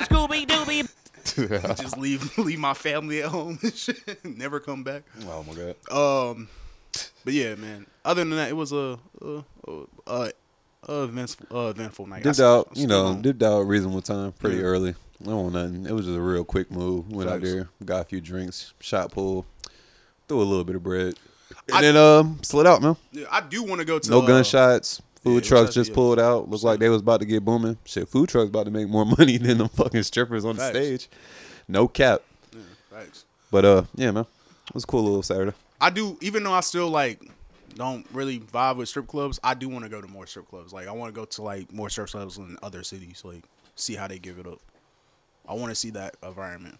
Scooby 0.00 0.46
Dooby. 0.46 0.88
Just 1.76 1.98
leave 1.98 2.36
leave 2.38 2.58
my 2.58 2.74
family 2.74 3.22
at 3.22 3.28
home 3.28 3.58
and 3.62 3.74
shit. 3.74 4.24
Never 4.24 4.60
come 4.60 4.82
back. 4.84 5.02
Oh 5.26 5.44
my 5.44 5.54
god. 5.54 5.76
Um, 6.34 6.48
but 7.24 7.32
yeah, 7.34 7.54
man. 7.54 7.86
Other 8.04 8.22
than 8.22 8.30
that, 8.36 8.48
it 8.48 8.56
was 8.56 8.72
a 8.72 8.98
uh, 9.22 9.42
uh, 9.68 9.72
uh, 10.06 10.30
uh, 10.88 10.92
eventful, 11.04 11.46
uh, 11.56 11.70
eventful 11.70 12.06
night. 12.06 12.22
Dipped 12.22 12.40
out, 12.40 12.70
you 12.74 12.86
know, 12.86 13.08
don't- 13.12 13.22
dipped 13.22 13.42
out 13.42 13.60
reasonable 13.60 14.02
time, 14.02 14.32
pretty 14.32 14.56
Yeah. 14.56 14.62
early. 14.62 14.94
I 15.22 15.24
don't 15.26 15.42
want 15.42 15.54
nothing. 15.54 15.86
It 15.86 15.92
was 15.92 16.06
just 16.06 16.16
a 16.16 16.20
real 16.20 16.44
quick 16.44 16.70
move. 16.70 17.10
Went 17.12 17.28
out 17.28 17.42
there, 17.42 17.68
got 17.84 18.00
a 18.00 18.04
few 18.04 18.22
drinks, 18.22 18.72
shot 18.80 19.12
pool, 19.12 19.44
threw 20.28 20.40
a 20.40 20.42
little 20.44 20.64
bit 20.64 20.76
of 20.76 20.82
bread, 20.82 21.14
and 21.68 21.76
I- 21.76 21.80
then 21.82 21.96
um 21.96 22.38
slid 22.42 22.66
out, 22.66 22.80
man. 22.80 22.96
Yeah, 23.12 23.26
I 23.30 23.42
do 23.42 23.62
want 23.62 23.80
to 23.80 23.84
go 23.84 23.98
to 23.98 24.10
No 24.10 24.22
uh, 24.22 24.26
gunshots. 24.26 25.02
Food 25.22 25.44
yeah, 25.44 25.48
trucks 25.48 25.74
just 25.74 25.92
pulled 25.92 26.18
out. 26.18 26.48
Looked 26.48 26.64
like 26.64 26.78
they 26.78 26.88
was 26.88 27.02
about 27.02 27.20
to 27.20 27.26
get 27.26 27.44
booming. 27.44 27.76
Shit, 27.84 28.08
food 28.08 28.28
trucks 28.30 28.48
about 28.48 28.64
to 28.64 28.70
make 28.70 28.88
more 28.88 29.04
money 29.18 29.36
than 29.36 29.58
the 29.58 29.68
fucking 29.68 30.02
strippers 30.02 30.44
on 30.44 30.56
the 30.56 30.68
stage. 30.68 31.08
No 31.68 31.88
cap. 31.88 32.22
Yeah, 32.52 32.60
thanks. 32.90 33.24
But 33.50 33.64
uh, 33.64 33.82
yeah, 33.94 34.12
man, 34.12 34.24
it 34.68 34.74
was 34.74 34.84
a 34.84 34.86
cool 34.86 35.02
little 35.02 35.22
Saturday. 35.22 35.52
I 35.80 35.90
do, 35.90 36.16
even 36.20 36.42
though 36.42 36.52
I 36.52 36.60
still 36.60 36.88
like 36.88 37.20
don't 37.74 38.06
really 38.12 38.40
vibe 38.40 38.76
with 38.76 38.88
strip 38.88 39.06
clubs. 39.06 39.38
I 39.42 39.54
do 39.54 39.68
want 39.68 39.84
to 39.84 39.90
go 39.90 40.00
to 40.00 40.08
more 40.08 40.26
strip 40.26 40.48
clubs. 40.48 40.72
Like 40.72 40.88
I 40.88 40.92
want 40.92 41.14
to 41.14 41.18
go 41.18 41.24
to 41.26 41.42
like 41.42 41.72
more 41.72 41.90
strip 41.90 42.08
clubs 42.08 42.38
in 42.38 42.56
other 42.62 42.82
cities. 42.82 43.22
Like 43.24 43.44
see 43.74 43.94
how 43.94 44.08
they 44.08 44.18
give 44.18 44.38
it 44.38 44.46
up. 44.46 44.60
I 45.48 45.54
want 45.54 45.70
to 45.70 45.74
see 45.74 45.90
that 45.90 46.16
environment. 46.22 46.78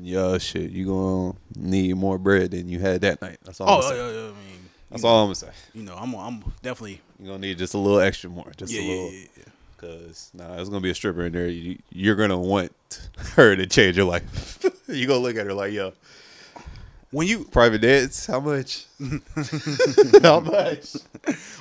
Yeah, 0.00 0.38
shit, 0.38 0.70
you 0.70 0.86
gonna 0.86 1.34
need 1.56 1.96
more 1.96 2.18
bread 2.18 2.52
than 2.52 2.68
you 2.68 2.78
had 2.78 3.00
that 3.02 3.20
night. 3.20 3.38
That's 3.44 3.60
all. 3.60 3.68
I'm 3.68 3.82
Oh, 3.84 3.94
yeah, 3.94 4.10
yeah, 4.10 4.24
I 4.24 4.28
mean, 4.28 4.63
That's 4.94 5.04
all 5.04 5.20
I'm 5.22 5.26
gonna 5.26 5.34
say. 5.34 5.50
You 5.74 5.82
know, 5.82 5.96
I'm 5.96 6.14
I'm 6.14 6.40
definitely 6.62 7.00
You 7.18 7.26
gonna 7.26 7.38
need 7.38 7.58
just 7.58 7.74
a 7.74 7.78
little 7.78 8.00
extra 8.00 8.30
more, 8.30 8.50
just 8.56 8.72
yeah, 8.72 8.80
a 8.80 8.86
little. 8.88 9.10
yeah, 9.12 9.26
yeah. 9.36 9.44
Cause 9.76 10.30
nah, 10.32 10.54
there's 10.56 10.68
gonna 10.68 10.80
be 10.80 10.90
a 10.90 10.94
stripper 10.94 11.26
in 11.26 11.32
there. 11.32 11.48
You, 11.48 11.78
you're 11.90 12.14
gonna 12.16 12.38
want 12.38 12.72
her 13.34 13.54
to 13.56 13.66
change 13.66 13.96
your 13.96 14.06
life. 14.06 14.64
you 14.88 15.06
gonna 15.06 15.18
look 15.20 15.36
at 15.36 15.46
her 15.46 15.52
like, 15.52 15.72
yo, 15.72 15.92
When 17.10 17.26
you 17.26 17.44
private 17.44 17.80
dance, 17.80 18.26
how 18.26 18.40
much? 18.40 18.86
how 20.22 20.40
much? 20.40 20.94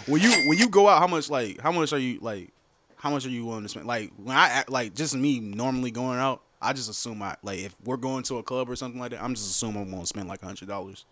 when 0.06 0.22
you 0.22 0.32
when 0.48 0.58
you 0.58 0.70
go 0.70 0.88
out, 0.88 1.00
how 1.00 1.08
much 1.08 1.30
like 1.30 1.60
how 1.60 1.72
much 1.72 1.92
are 1.92 2.00
you 2.00 2.20
like 2.22 2.50
how 2.98 3.10
much 3.10 3.26
are 3.26 3.30
you 3.30 3.46
willing 3.46 3.64
to 3.64 3.70
spend? 3.70 3.88
Like 3.88 4.12
when 4.18 4.36
I 4.38 4.48
act 4.50 4.70
like 4.70 4.94
just 4.94 5.16
me 5.16 5.40
normally 5.40 5.92
going 5.92 6.20
out, 6.20 6.42
I 6.62 6.72
just 6.74 6.90
assume 6.90 7.22
I 7.22 7.36
like 7.44 7.60
if 7.60 7.76
we're 7.84 7.98
going 7.98 8.24
to 8.24 8.38
a 8.38 8.44
club 8.44 8.70
or 8.70 8.76
something 8.76 9.00
like 9.02 9.12
that, 9.12 9.22
I'm 9.24 9.34
just 9.36 9.50
assuming 9.50 9.82
I'm 9.84 9.92
gonna 9.92 10.06
spend 10.06 10.30
like 10.30 10.42
a 10.44 10.46
hundred 10.46 10.70
dollars. 10.70 11.04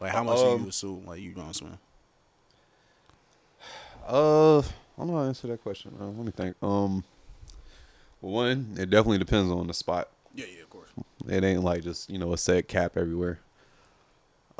Like 0.00 0.12
how 0.12 0.22
much 0.24 0.38
do 0.38 0.46
Um, 0.46 0.62
you 0.62 0.68
assume 0.68 1.06
like 1.06 1.20
you 1.20 1.32
gonna 1.32 1.54
swim? 1.54 1.78
Uh, 4.06 4.58
I 4.58 4.62
don't 4.98 5.08
know 5.08 5.16
how 5.16 5.22
to 5.22 5.28
answer 5.28 5.48
that 5.48 5.62
question. 5.62 5.92
Uh, 6.00 6.06
let 6.06 6.24
me 6.26 6.30
think. 6.32 6.56
Um, 6.62 7.02
well, 8.20 8.32
one, 8.32 8.76
it 8.78 8.88
definitely 8.90 9.18
depends 9.18 9.50
on 9.50 9.66
the 9.66 9.74
spot. 9.74 10.08
Yeah, 10.34 10.46
yeah, 10.54 10.62
of 10.62 10.70
course. 10.70 10.90
It 11.28 11.42
ain't 11.44 11.64
like 11.64 11.82
just 11.82 12.08
you 12.10 12.18
know 12.18 12.32
a 12.32 12.38
set 12.38 12.68
cap 12.68 12.96
everywhere. 12.96 13.40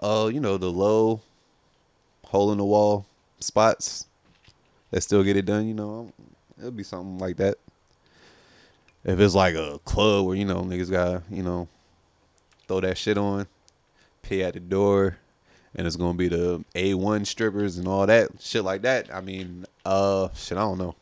Uh, 0.02 0.30
you 0.32 0.40
know 0.40 0.56
the 0.56 0.70
low, 0.70 1.20
hole 2.24 2.50
in 2.52 2.58
the 2.58 2.64
wall 2.64 3.06
spots 3.38 4.06
that 4.90 5.02
still 5.02 5.22
get 5.22 5.36
it 5.36 5.44
done. 5.44 5.68
You 5.68 5.74
know, 5.74 6.12
it'll 6.58 6.70
be 6.70 6.82
something 6.82 7.18
like 7.18 7.36
that. 7.36 7.56
If 9.04 9.20
it's 9.20 9.34
like 9.34 9.54
a 9.54 9.78
club 9.84 10.26
where 10.26 10.36
you 10.36 10.44
know 10.44 10.62
niggas 10.62 10.90
got 10.90 11.22
you 11.30 11.42
know 11.42 11.68
throw 12.66 12.80
that 12.80 12.98
shit 12.98 13.16
on, 13.16 13.46
pay 14.22 14.42
at 14.42 14.54
the 14.54 14.60
door, 14.60 15.18
and 15.76 15.86
it's 15.86 15.96
gonna 15.96 16.14
be 16.18 16.28
the 16.28 16.64
A 16.74 16.94
one 16.94 17.24
strippers 17.24 17.78
and 17.78 17.86
all 17.86 18.06
that 18.06 18.30
shit 18.40 18.64
like 18.64 18.82
that. 18.82 19.14
I 19.14 19.20
mean, 19.20 19.66
uh, 19.84 20.28
shit, 20.34 20.58
I 20.58 20.62
don't 20.62 20.78
know. 20.78 20.94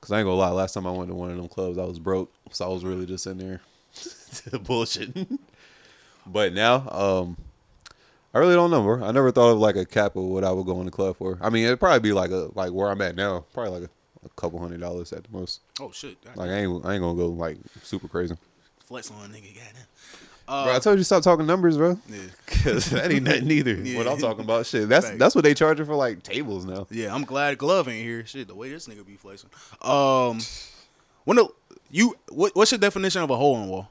Cause 0.00 0.10
I 0.12 0.18
ain't 0.18 0.24
gonna 0.26 0.36
lie, 0.36 0.50
last 0.50 0.72
time 0.72 0.86
I 0.86 0.90
went 0.92 1.10
to 1.10 1.14
one 1.14 1.30
of 1.30 1.36
them 1.36 1.48
clubs, 1.48 1.76
I 1.76 1.84
was 1.84 1.98
broke, 1.98 2.32
so 2.50 2.64
I 2.64 2.68
was 2.72 2.84
really 2.84 3.04
just 3.04 3.26
in 3.26 3.36
there 3.36 3.60
bullshit. 4.64 5.14
but 6.26 6.54
now, 6.54 6.88
um, 6.88 7.36
I 8.32 8.38
really 8.38 8.54
don't 8.54 8.70
know, 8.70 8.82
bro. 8.82 9.04
I 9.04 9.12
never 9.12 9.30
thought 9.30 9.50
of 9.50 9.58
like 9.58 9.76
a 9.76 9.84
cap 9.84 10.16
of 10.16 10.22
what 10.24 10.42
I 10.42 10.52
would 10.52 10.64
go 10.64 10.78
in 10.80 10.86
the 10.86 10.90
club 10.90 11.16
for. 11.16 11.36
I 11.42 11.50
mean, 11.50 11.66
it'd 11.66 11.80
probably 11.80 12.00
be 12.00 12.12
like 12.14 12.30
a 12.30 12.48
like 12.54 12.72
where 12.72 12.88
I'm 12.88 13.02
at 13.02 13.14
now, 13.14 13.44
probably 13.52 13.80
like 13.80 13.90
a, 13.90 14.26
a 14.26 14.28
couple 14.36 14.58
hundred 14.58 14.80
dollars 14.80 15.12
at 15.12 15.24
the 15.24 15.36
most. 15.36 15.60
Oh 15.78 15.90
shit. 15.92 16.16
Like 16.34 16.48
I 16.48 16.60
ain't 16.60 16.84
I 16.86 16.94
ain't 16.94 17.02
gonna 17.02 17.16
go 17.18 17.26
like 17.26 17.58
super 17.82 18.08
crazy. 18.08 18.36
flex 18.78 19.10
on 19.10 19.18
a 19.18 19.28
nigga, 19.28 19.54
goddamn. 19.54 19.84
Bro, 20.64 20.74
I 20.74 20.78
told 20.80 20.98
you 20.98 21.04
stop 21.04 21.22
talking 21.22 21.46
numbers, 21.46 21.76
bro. 21.76 21.98
Yeah. 22.08 22.18
Cause 22.62 22.90
that 22.90 23.10
ain't 23.12 23.24
nothing 23.24 23.50
either. 23.50 23.76
What 23.96 24.06
I'm 24.08 24.18
talking 24.18 24.44
about, 24.44 24.66
shit. 24.66 24.88
That's 24.88 25.06
Facts. 25.06 25.18
that's 25.18 25.34
what 25.34 25.44
they 25.44 25.54
charging 25.54 25.86
for 25.86 25.94
like 25.94 26.22
tables 26.22 26.64
now. 26.64 26.86
Yeah, 26.90 27.14
I'm 27.14 27.24
glad 27.24 27.56
Glove 27.58 27.88
ain't 27.88 28.04
here. 28.04 28.24
Shit, 28.26 28.48
the 28.48 28.54
way 28.54 28.70
this 28.70 28.86
nigga 28.88 29.06
be 29.06 29.14
flexing. 29.16 29.50
Um, 29.82 30.40
when 31.24 31.36
the 31.36 31.48
you 31.90 32.16
what 32.30 32.54
what's 32.56 32.70
your 32.72 32.78
definition 32.78 33.22
of 33.22 33.30
a 33.30 33.36
hole 33.36 33.62
in 33.62 33.68
wall? 33.68 33.88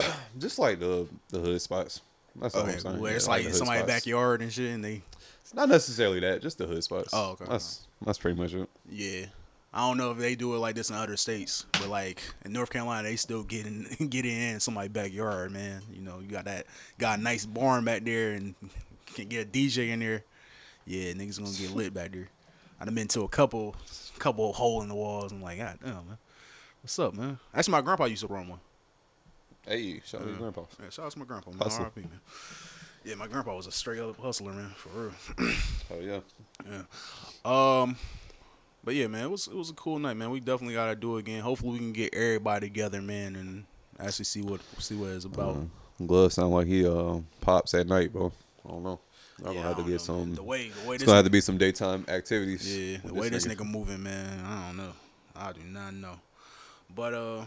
Just 0.38 0.58
like 0.58 0.78
the 0.80 1.06
the 1.30 1.38
hood 1.40 1.60
spots. 1.60 2.00
That's 2.36 2.54
all 2.54 2.62
I'm 2.66 2.78
saying. 2.78 3.00
where 3.00 3.10
Yeah, 3.10 3.16
it's 3.16 3.26
like 3.28 3.42
hood 3.44 3.54
somebody's 3.54 3.82
spots. 3.82 3.92
backyard 4.04 4.42
and 4.42 4.52
shit, 4.52 4.72
and 4.74 4.84
they 4.84 5.02
It's 5.42 5.54
not 5.54 5.68
necessarily 5.68 6.20
that, 6.20 6.40
just 6.42 6.58
the 6.58 6.66
hood 6.66 6.84
spots. 6.84 7.10
Oh, 7.12 7.30
okay, 7.32 7.46
That's 7.48 7.86
that's 8.04 8.18
pretty 8.18 8.40
much 8.40 8.54
it. 8.54 8.68
yeah. 8.88 9.26
I 9.72 9.86
don't 9.86 9.98
know 9.98 10.10
if 10.12 10.18
they 10.18 10.34
do 10.34 10.54
it 10.54 10.58
like 10.58 10.74
this 10.74 10.88
in 10.88 10.96
other 10.96 11.16
states, 11.16 11.66
but 11.72 11.88
like 11.88 12.22
in 12.44 12.52
North 12.52 12.70
Carolina, 12.70 13.06
they 13.06 13.16
still 13.16 13.42
getting 13.42 13.86
getting 14.08 14.36
in 14.36 14.60
somebody's 14.60 14.90
backyard, 14.90 15.52
man. 15.52 15.82
You 15.92 16.00
know, 16.00 16.20
you 16.20 16.28
got 16.28 16.46
that 16.46 16.66
got 16.98 17.18
a 17.18 17.22
nice 17.22 17.44
barn 17.44 17.84
back 17.84 18.04
there, 18.04 18.32
and 18.32 18.54
can 19.14 19.28
get 19.28 19.46
a 19.46 19.50
DJ 19.50 19.90
in 19.90 20.00
there. 20.00 20.24
Yeah, 20.86 21.12
niggas 21.12 21.38
gonna 21.38 21.56
get 21.56 21.76
lit 21.76 21.92
back 21.92 22.12
there. 22.12 22.28
I 22.80 22.84
done 22.84 22.94
been 22.94 23.08
to 23.08 23.22
a 23.22 23.28
couple 23.28 23.76
couple 24.18 24.52
hole 24.52 24.82
in 24.82 24.88
the 24.88 24.94
walls. 24.94 25.32
I'm 25.32 25.42
like, 25.42 25.58
God 25.58 25.78
damn, 25.82 25.94
man. 25.94 26.18
What's 26.82 26.98
up, 26.98 27.14
man? 27.14 27.38
That's 27.52 27.68
my 27.68 27.80
grandpa 27.80 28.04
used 28.04 28.22
to 28.22 28.28
run 28.28 28.48
one. 28.48 28.60
Hey, 29.66 30.00
shout 30.04 30.22
out 30.22 30.24
to 30.24 30.30
your 30.30 30.38
grandpa. 30.38 30.62
Yeah, 30.82 30.88
shout 30.88 31.06
out 31.06 31.12
to 31.12 31.18
my 31.18 31.24
grandpa, 31.26 31.50
man. 31.50 31.60
Hustle. 31.60 31.84
R.I.P., 31.84 32.00
man. 32.02 32.20
Yeah, 33.04 33.16
my 33.16 33.26
grandpa 33.26 33.54
was 33.54 33.66
a 33.66 33.72
straight 33.72 34.00
up 34.00 34.18
hustler, 34.18 34.52
man, 34.52 34.70
for 34.76 34.88
real. 34.88 35.12
Oh 35.90 36.00
yeah. 36.00 36.20
yeah. 36.68 36.82
Um, 37.82 37.96
but 38.88 38.94
yeah, 38.94 39.06
man, 39.06 39.24
it 39.24 39.30
was 39.30 39.46
it 39.48 39.54
was 39.54 39.68
a 39.68 39.74
cool 39.74 39.98
night, 39.98 40.14
man. 40.14 40.30
We 40.30 40.40
definitely 40.40 40.72
gotta 40.72 40.96
do 40.96 41.16
it 41.16 41.20
again. 41.20 41.42
Hopefully, 41.42 41.72
we 41.72 41.78
can 41.78 41.92
get 41.92 42.14
everybody 42.14 42.68
together, 42.68 43.02
man, 43.02 43.36
and 43.36 43.64
actually 44.00 44.24
see 44.24 44.40
what 44.40 44.62
see 44.78 44.94
what 44.94 45.10
it's 45.10 45.26
about. 45.26 45.56
Uh, 45.56 46.06
Glove 46.06 46.32
sound 46.32 46.52
like 46.52 46.66
he 46.66 46.86
uh, 46.86 47.18
pops 47.42 47.74
at 47.74 47.86
night, 47.86 48.14
bro. 48.14 48.32
I 48.64 48.70
don't 48.70 48.82
know. 48.82 48.98
I'm 49.44 49.48
Yeah, 49.48 49.52
gonna 49.52 49.68
have 49.68 49.76
to 49.76 49.82
get 49.82 49.88
know, 49.88 49.92
man. 49.92 49.98
some. 49.98 50.34
The 50.36 50.42
way 50.42 50.70
the 50.70 50.88
way 50.88 50.94
it's 50.94 51.04
gonna 51.04 51.16
have 51.16 51.26
to 51.26 51.30
be 51.30 51.42
some 51.42 51.58
daytime 51.58 52.06
activities. 52.08 52.78
yeah 52.78 52.96
the 53.04 53.12
way 53.12 53.28
this 53.28 53.46
nigga 53.46 53.70
moving, 53.70 54.02
man. 54.02 54.42
I 54.42 54.68
don't 54.68 54.78
know. 54.78 54.92
I 55.36 55.52
do 55.52 55.60
not 55.66 55.92
know. 55.92 56.18
But 56.96 57.12
uh, 57.12 57.44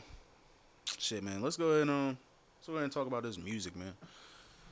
shit, 1.00 1.24
man. 1.24 1.42
Let's 1.42 1.58
go 1.58 1.70
ahead 1.70 1.82
and 1.82 1.90
um, 1.90 2.18
let's 2.60 2.68
go 2.68 2.74
ahead 2.74 2.84
and 2.84 2.94
talk 2.94 3.08
about 3.08 3.24
this 3.24 3.40
music, 3.40 3.76
man. 3.76 3.94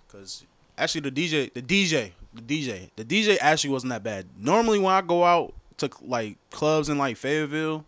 Cause 0.08 0.46
actually, 0.78 1.10
the 1.10 1.12
DJ, 1.12 1.52
the 1.52 1.64
DJ, 1.64 2.12
the 2.32 2.42
DJ, 2.44 2.92
the 2.96 3.04
DJ 3.04 3.40
actually 3.42 3.72
wasn't 3.72 3.90
that 3.90 4.04
bad. 4.04 4.28
Normally, 4.38 4.78
when 4.78 4.94
I 4.94 5.02
go 5.02 5.24
out 5.24 5.56
to 5.80 5.90
like 6.02 6.38
clubs 6.52 6.90
in 6.90 6.98
like 6.98 7.18
Fayetteville, 7.18 7.86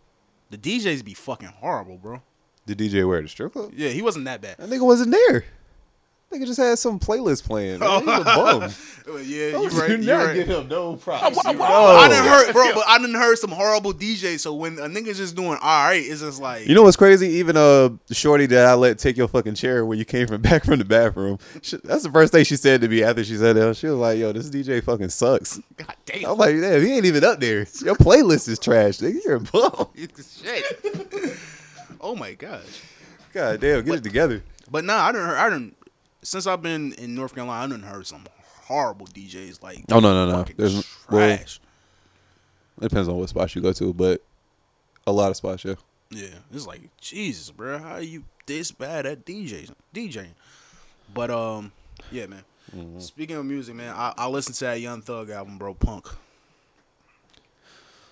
the 0.50 0.58
DJs 0.58 1.04
be 1.04 1.14
fucking 1.14 1.50
horrible, 1.50 1.98
bro. 1.98 2.22
The 2.66 2.76
DJ 2.76 3.08
wear 3.08 3.22
the 3.22 3.28
strip 3.28 3.54
club? 3.54 3.72
Yeah, 3.76 3.90
he 3.90 4.02
wasn't 4.02 4.26
that 4.26 4.42
bad. 4.42 4.58
That 4.58 4.70
nigga 4.70 4.86
wasn't 4.86 5.12
there. 5.12 5.46
Nigga 6.32 6.46
just 6.46 6.60
had 6.60 6.80
some 6.80 6.98
playlist 6.98 7.44
playing. 7.46 7.80
Man. 7.80 8.00
He 8.02 8.06
was 8.06 8.20
a 8.22 8.24
bum. 8.24 8.62
Yeah, 9.26 9.52
Those 9.52 9.74
you 9.74 9.80
right. 9.82 9.88
do 9.90 9.98
You 9.98 9.98
not 10.14 10.26
right. 10.28 10.34
give 10.34 10.48
him 10.48 10.68
no 10.70 10.96
props. 10.96 11.38
I 11.46 11.52
No. 11.52 12.08
didn't 12.08 12.26
heard, 12.26 12.54
bro, 12.54 12.74
but 12.74 12.84
I 12.88 12.98
didn't 13.00 13.16
heard 13.16 13.38
some 13.38 13.50
horrible 13.52 13.92
DJ. 13.94 14.40
So 14.40 14.54
when 14.54 14.80
a 14.80 14.84
nigga 14.88 15.14
just 15.16 15.36
doing 15.36 15.58
all 15.62 15.86
right, 15.88 16.02
it's 16.06 16.22
just 16.22 16.42
like 16.42 16.68
You 16.68 16.76
know 16.76 16.84
what's 16.84 16.96
crazy? 16.96 17.28
Even 17.28 17.58
uh, 17.58 17.90
shorty 18.12 18.46
that 18.46 18.66
I 18.66 18.76
let 18.76 18.98
take 18.98 19.18
your 19.18 19.28
fucking 19.28 19.56
chair 19.56 19.86
when 19.86 19.98
you 20.00 20.06
came 20.06 20.28
from 20.28 20.42
back 20.42 20.64
from 20.64 20.80
the 20.80 20.86
bathroom. 20.86 21.38
She, 21.62 21.78
that's 21.84 22.04
the 22.04 22.12
first 22.12 22.32
thing 22.32 22.46
she 22.46 22.56
said 22.56 22.80
to 22.82 22.88
me 22.88 23.04
after 23.04 23.24
she 23.26 23.36
said 23.36 23.58
that. 23.58 23.76
She 23.76 23.88
was 23.88 23.98
like, 23.98 24.18
"Yo, 24.18 24.32
this 24.32 24.50
DJ 24.50 24.82
fucking 24.82 25.10
sucks." 25.10 25.60
God 25.76 25.96
damn. 26.06 26.26
I'm 26.32 26.38
like, 26.38 26.56
"Damn, 26.56 26.82
he 26.82 26.94
ain't 26.94 27.06
even 27.06 27.26
up 27.26 27.42
there. 27.42 27.68
Your 27.84 27.96
playlist 27.96 28.48
is 28.48 28.58
trash. 28.58 29.00
Nigga, 29.00 29.24
you're 29.26 29.36
a 29.36 29.40
bum. 29.42 29.90
shit. 29.98 31.38
oh 32.00 32.16
my 32.16 32.34
gosh. 32.36 32.62
God 33.34 33.60
damn, 33.60 33.84
get 33.84 33.96
it 33.96 34.04
together." 34.04 34.44
But 34.70 34.86
nah, 34.86 34.96
I 35.08 35.12
didn't. 35.12 35.28
Heard, 35.28 35.38
I 35.38 35.50
didn't. 35.50 35.76
Since 36.24 36.48
I've 36.48 36.62
been 36.62 36.94
in 36.94 37.16
North 37.16 37.34
Carolina, 37.34 37.64
I 37.64 37.68
didn't 37.78 37.90
heard 37.90 38.06
some 38.06 38.26
horrible 38.66 39.08
DJs 39.08 39.62
like. 39.64 39.84
Oh, 39.92 40.00
no, 40.00 40.14
no, 40.14 40.32
no. 40.32 40.44
There's- 40.56 40.86
well- 41.10 41.38
trash. 41.38 41.60
It 42.80 42.90
depends 42.90 43.08
on 43.08 43.18
what 43.18 43.30
spots 43.30 43.54
you 43.56 43.62
go 43.62 43.74
to, 43.74 43.94
but 43.94 44.24
a 45.06 45.12
lot 45.12 45.30
of 45.30 45.38
spots, 45.38 45.64
yeah. 45.64 45.76
yeah, 46.10 46.30
it's 46.52 46.66
like 46.66 46.82
Jesus, 47.00 47.52
bro. 47.52 47.78
How 47.78 47.94
are 47.96 48.02
you 48.02 48.24
this 48.48 48.72
bad 48.72 49.06
at 49.06 49.24
DJs, 49.24 49.72
DJing? 49.94 50.34
But 51.14 51.30
um, 51.30 51.72
yeah, 52.12 52.26
man. 52.26 52.44
Mm-hmm. 52.76 53.00
Speaking 53.00 53.36
of 53.36 53.46
music, 53.46 53.76
man, 53.76 53.94
I, 53.96 54.14
I 54.18 54.28
listened 54.28 54.56
to 54.56 54.66
that 54.66 54.80
Young 54.80 55.02
Thug 55.02 55.30
album, 55.30 55.58
bro. 55.60 55.74
Punk. 55.76 56.08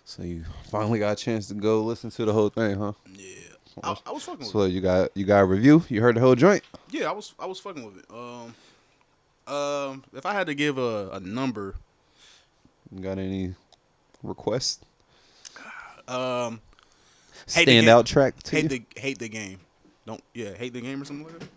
So 0.05 0.23
you 0.23 0.43
finally 0.69 0.99
got 0.99 1.13
a 1.13 1.15
chance 1.15 1.47
to 1.47 1.53
go 1.53 1.83
listen 1.83 2.09
to 2.11 2.25
the 2.25 2.33
whole 2.33 2.49
thing, 2.49 2.77
huh? 2.77 2.93
Yeah, 3.11 3.48
I, 3.83 3.95
I 4.05 4.11
was 4.11 4.23
fucking 4.23 4.39
with. 4.39 4.49
So 4.49 4.65
you 4.65 4.81
got 4.81 5.15
you 5.15 5.25
got 5.25 5.39
a 5.39 5.45
review. 5.45 5.83
You 5.89 6.01
heard 6.01 6.15
the 6.15 6.21
whole 6.21 6.35
joint. 6.35 6.63
Yeah, 6.91 7.09
I 7.09 7.11
was 7.13 7.33
I 7.39 7.45
was 7.45 7.59
fucking 7.59 7.83
with 7.85 7.97
it. 7.97 8.05
Um, 8.11 8.55
um, 9.53 10.03
if 10.13 10.25
I 10.25 10.33
had 10.33 10.47
to 10.47 10.53
give 10.53 10.77
a, 10.77 11.09
a 11.13 11.19
number, 11.19 11.75
You 12.91 13.01
got 13.01 13.17
any 13.17 13.55
requests? 14.23 14.79
um, 16.07 16.59
Hate. 17.51 17.67
Standout 17.67 18.05
track 18.05 18.41
to 18.43 18.51
hate 18.55 18.63
you? 18.63 18.69
the 18.69 18.99
hate 18.99 19.19
the 19.19 19.29
game. 19.29 19.59
Don't 20.05 20.21
yeah, 20.33 20.53
hate 20.53 20.73
the 20.73 20.81
game 20.81 21.01
or 21.01 21.05
something 21.05 21.25
like 21.25 21.39
that. 21.39 21.47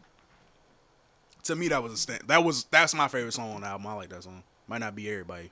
To 1.44 1.56
me, 1.56 1.68
that 1.68 1.82
was 1.82 1.92
a 1.92 1.96
stand. 1.96 2.22
That 2.28 2.44
was 2.44 2.64
that's 2.64 2.94
my 2.94 3.08
favorite 3.08 3.32
song 3.32 3.52
on 3.54 3.60
the 3.62 3.66
album. 3.66 3.86
I 3.88 3.94
like 3.94 4.10
that 4.10 4.22
song. 4.22 4.42
Might 4.68 4.78
not 4.78 4.94
be 4.94 5.10
everybody. 5.10 5.50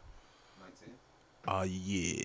Uh 1.48 1.66
yeah. 1.68 2.22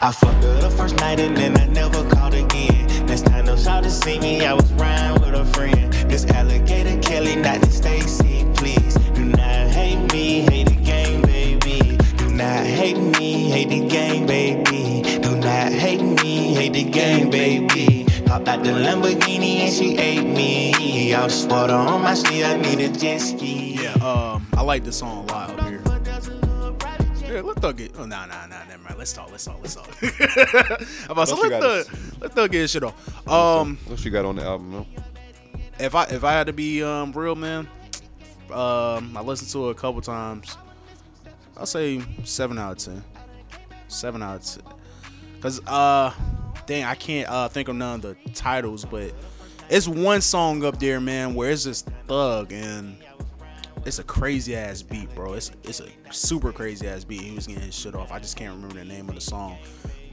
I 0.00 0.12
fucked 0.12 0.44
her 0.44 0.60
the 0.60 0.70
first 0.70 0.96
night 0.98 1.18
and 1.18 1.36
then 1.36 1.58
I 1.58 1.66
never 1.66 2.08
called 2.08 2.34
again. 2.34 2.86
Next 3.06 3.26
time 3.26 3.46
no 3.46 3.56
shout 3.56 3.82
to 3.82 3.90
see 3.90 4.20
me, 4.20 4.44
I 4.46 4.52
was 4.52 4.70
riding 4.74 5.20
with 5.20 5.34
a 5.34 5.44
friend. 5.44 5.92
This 6.08 6.24
alligator 6.26 7.00
Kelly, 7.00 7.34
not 7.34 7.60
the 7.60 7.70
Stacy, 7.70 8.46
please. 8.54 8.94
Do 9.14 9.24
not 9.24 9.70
hate 9.70 10.12
me, 10.12 10.42
hate 10.42 10.68
the 10.68 10.76
game, 10.76 11.22
baby. 11.22 11.98
Do 12.16 12.30
not 12.30 12.64
hate 12.64 12.96
me, 13.18 13.50
hate 13.50 13.70
the 13.70 13.88
game, 13.88 14.26
baby. 14.26 15.02
Do 15.20 15.36
not 15.36 15.72
hate 15.72 16.02
me, 16.22 16.54
hate 16.54 16.74
the 16.74 16.84
game, 16.84 17.30
baby. 17.30 18.06
Hopped 18.28 18.46
out 18.46 18.62
the 18.62 18.70
Lamborghini 18.70 19.66
and 19.66 19.72
she 19.72 19.96
ate 19.96 20.22
me. 20.22 21.12
I 21.12 21.24
was 21.24 21.44
water 21.46 21.72
on 21.72 22.02
my 22.02 22.14
sleeve, 22.14 22.44
I 22.44 22.56
need 22.56 22.78
a 22.78 22.88
jet 22.88 23.18
ski. 23.18 23.82
Yeah, 23.82 23.94
um, 23.94 24.46
I 24.56 24.62
like 24.62 24.84
this 24.84 24.98
song 24.98 25.28
a 25.28 25.32
lot. 25.32 25.57
Yeah, 27.28 27.40
let 27.42 27.56
Thug 27.56 27.76
get. 27.76 27.92
Oh, 27.98 28.06
nah, 28.06 28.26
nah, 28.26 28.46
nah, 28.46 28.64
never 28.64 28.82
mind. 28.82 28.96
Let's 28.98 29.12
talk. 29.12 29.30
Let's 29.30 29.44
talk. 29.44 29.60
Let's 29.60 29.74
talk. 29.74 29.88
I'm 31.04 31.10
about 31.10 31.28
to 31.28 31.36
you 31.36 31.42
let 31.50 31.60
Thug, 31.60 31.98
let 32.20 32.32
Thug 32.32 32.50
get 32.52 32.60
his 32.62 32.70
shit 32.70 32.82
off. 32.82 33.28
Um, 33.28 33.76
What 33.86 34.02
you 34.04 34.10
got 34.10 34.24
on 34.24 34.36
the 34.36 34.44
album, 34.44 34.72
though? 34.72 34.86
if 35.78 35.94
I 35.94 36.04
if 36.04 36.24
I 36.24 36.32
had 36.32 36.46
to 36.48 36.52
be 36.52 36.82
um 36.82 37.12
real 37.12 37.34
man, 37.34 37.68
um, 38.50 39.16
I 39.16 39.20
listened 39.20 39.50
to 39.50 39.68
it 39.68 39.72
a 39.72 39.74
couple 39.74 40.00
times. 40.00 40.56
I'll 41.56 41.66
say 41.66 42.02
seven 42.24 42.58
out 42.58 42.72
of 42.72 42.78
ten. 42.78 43.04
Seven 43.88 44.22
out 44.22 44.36
of 44.36 44.44
ten. 44.44 44.72
Cause 45.40 45.60
uh, 45.66 46.12
dang, 46.66 46.84
I 46.84 46.94
can't 46.94 47.28
uh 47.28 47.48
think 47.48 47.68
of 47.68 47.76
none 47.76 47.96
of 47.96 48.02
the 48.02 48.16
titles, 48.32 48.84
but 48.84 49.12
it's 49.68 49.86
one 49.86 50.20
song 50.20 50.64
up 50.64 50.78
there, 50.80 51.00
man, 51.00 51.34
where 51.34 51.50
it's 51.50 51.64
just 51.64 51.88
Thug 52.06 52.52
and 52.52 52.96
it's 53.86 53.98
a 53.98 54.04
crazy 54.04 54.54
ass 54.56 54.82
beat, 54.82 55.14
bro. 55.14 55.34
It's 55.34 55.50
it's 55.64 55.80
a 55.80 55.88
super 56.10 56.52
crazy 56.52 56.86
ass 56.88 57.04
beat. 57.04 57.20
He 57.22 57.34
was 57.34 57.46
getting 57.46 57.62
his 57.62 57.74
shit 57.74 57.94
off. 57.94 58.12
I 58.12 58.18
just 58.18 58.36
can't 58.36 58.54
remember 58.54 58.76
the 58.76 58.84
name 58.84 59.08
of 59.08 59.14
the 59.14 59.20
song, 59.20 59.58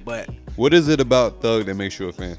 but 0.04 0.30
What 0.56 0.74
is 0.74 0.88
it 0.90 1.00
about 1.02 1.42
Thug 1.42 1.66
that 1.66 1.76
makes 1.76 2.00
you 2.00 2.08
a 2.10 2.14
fan? 2.14 2.38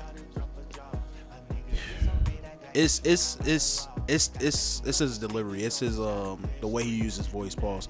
it's 2.74 3.00
it's 3.04 3.38
it's 3.44 3.88
it's 4.08 4.30
it's 4.40 4.82
it's 4.84 4.98
his 4.98 5.18
delivery. 5.18 5.62
It's 5.64 5.78
his 5.80 5.98
um 5.98 6.42
the 6.60 6.66
way 6.68 6.82
he 6.82 6.94
uses 6.96 7.26
voice 7.26 7.54
pause. 7.54 7.88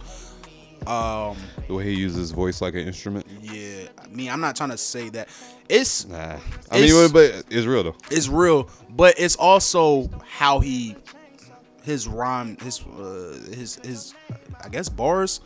Um 0.87 1.37
The 1.67 1.75
way 1.75 1.85
he 1.85 1.95
uses 1.95 2.19
his 2.19 2.31
voice 2.31 2.61
like 2.61 2.75
an 2.75 2.81
instrument? 2.87 3.27
yeah, 3.43 3.89
I 4.03 4.07
mean 4.09 4.31
I'm 4.31 4.41
not 4.41 4.55
trying 4.55 4.71
to 4.71 4.79
say 4.79 5.09
that 5.11 5.29
it's 5.69 6.07
Nah. 6.07 6.39
I 6.71 6.77
It's- 6.79 6.93
mean, 6.93 7.11
but 7.13 7.45
it's 7.51 7.67
real, 7.67 7.83
though. 7.83 7.97
it's 8.11 8.29
real, 8.29 8.71
but 8.91 9.19
it's 9.19 9.35
also 9.37 10.09
how 10.29 10.61
he 10.61 10.95
his 11.87 12.09
rhyme 12.09 12.57
his 12.59 12.85
uh, 12.85 13.39
his 13.55 13.77
his 13.77 14.15
I 14.63 14.69
guess 14.69 14.89
bars. 14.89 15.41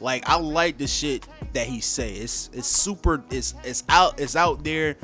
Like 0.00 0.28
I 0.28 0.36
like 0.36 0.76
the 0.76 0.88
shit 0.88 1.26
that 1.54 1.66
he 1.66 1.80
say. 1.80 2.14
It's 2.14 2.50
it's 2.52 2.66
super. 2.66 3.22
It's 3.30 3.54
it's 3.62 3.84
out. 3.88 4.20
It's 4.20 4.34
out 4.34 4.64
there, 4.64 4.96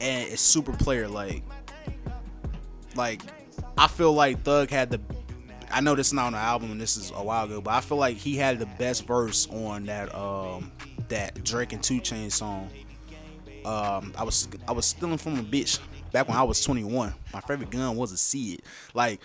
and 0.00 0.32
it's 0.32 0.40
super 0.42 0.72
player 0.72 1.06
like. 1.06 1.44
Like 2.96 3.22
I 3.76 3.86
feel 3.86 4.12
like 4.14 4.42
Thug 4.42 4.70
had 4.70 4.90
the. 4.90 5.00
I 5.70 5.80
know 5.80 5.94
this 5.94 6.08
is 6.08 6.12
not 6.14 6.26
on 6.26 6.32
the 6.32 6.38
album 6.38 6.72
and 6.72 6.80
this 6.80 6.96
is 6.96 7.10
a 7.14 7.22
while 7.22 7.44
ago, 7.44 7.60
but 7.60 7.72
I 7.72 7.80
feel 7.80 7.98
like 7.98 8.16
he 8.16 8.36
had 8.36 8.58
the 8.58 8.66
best 8.66 9.06
verse 9.06 9.46
on 9.48 9.84
that 9.84 10.14
um 10.14 10.72
that 11.08 11.42
Drake 11.44 11.72
and 11.72 11.82
2 11.82 12.00
Chainz 12.00 12.32
song. 12.32 12.68
Um, 13.64 14.12
I 14.18 14.24
was 14.24 14.48
I 14.66 14.72
was 14.72 14.86
stealing 14.86 15.18
from 15.18 15.38
a 15.38 15.42
bitch 15.42 15.78
back 16.10 16.28
when 16.28 16.36
I 16.36 16.42
was 16.42 16.62
21. 16.62 17.14
My 17.32 17.40
favorite 17.40 17.70
gun 17.70 17.96
was 17.96 18.12
a 18.12 18.16
seed. 18.16 18.62
Like 18.94 19.20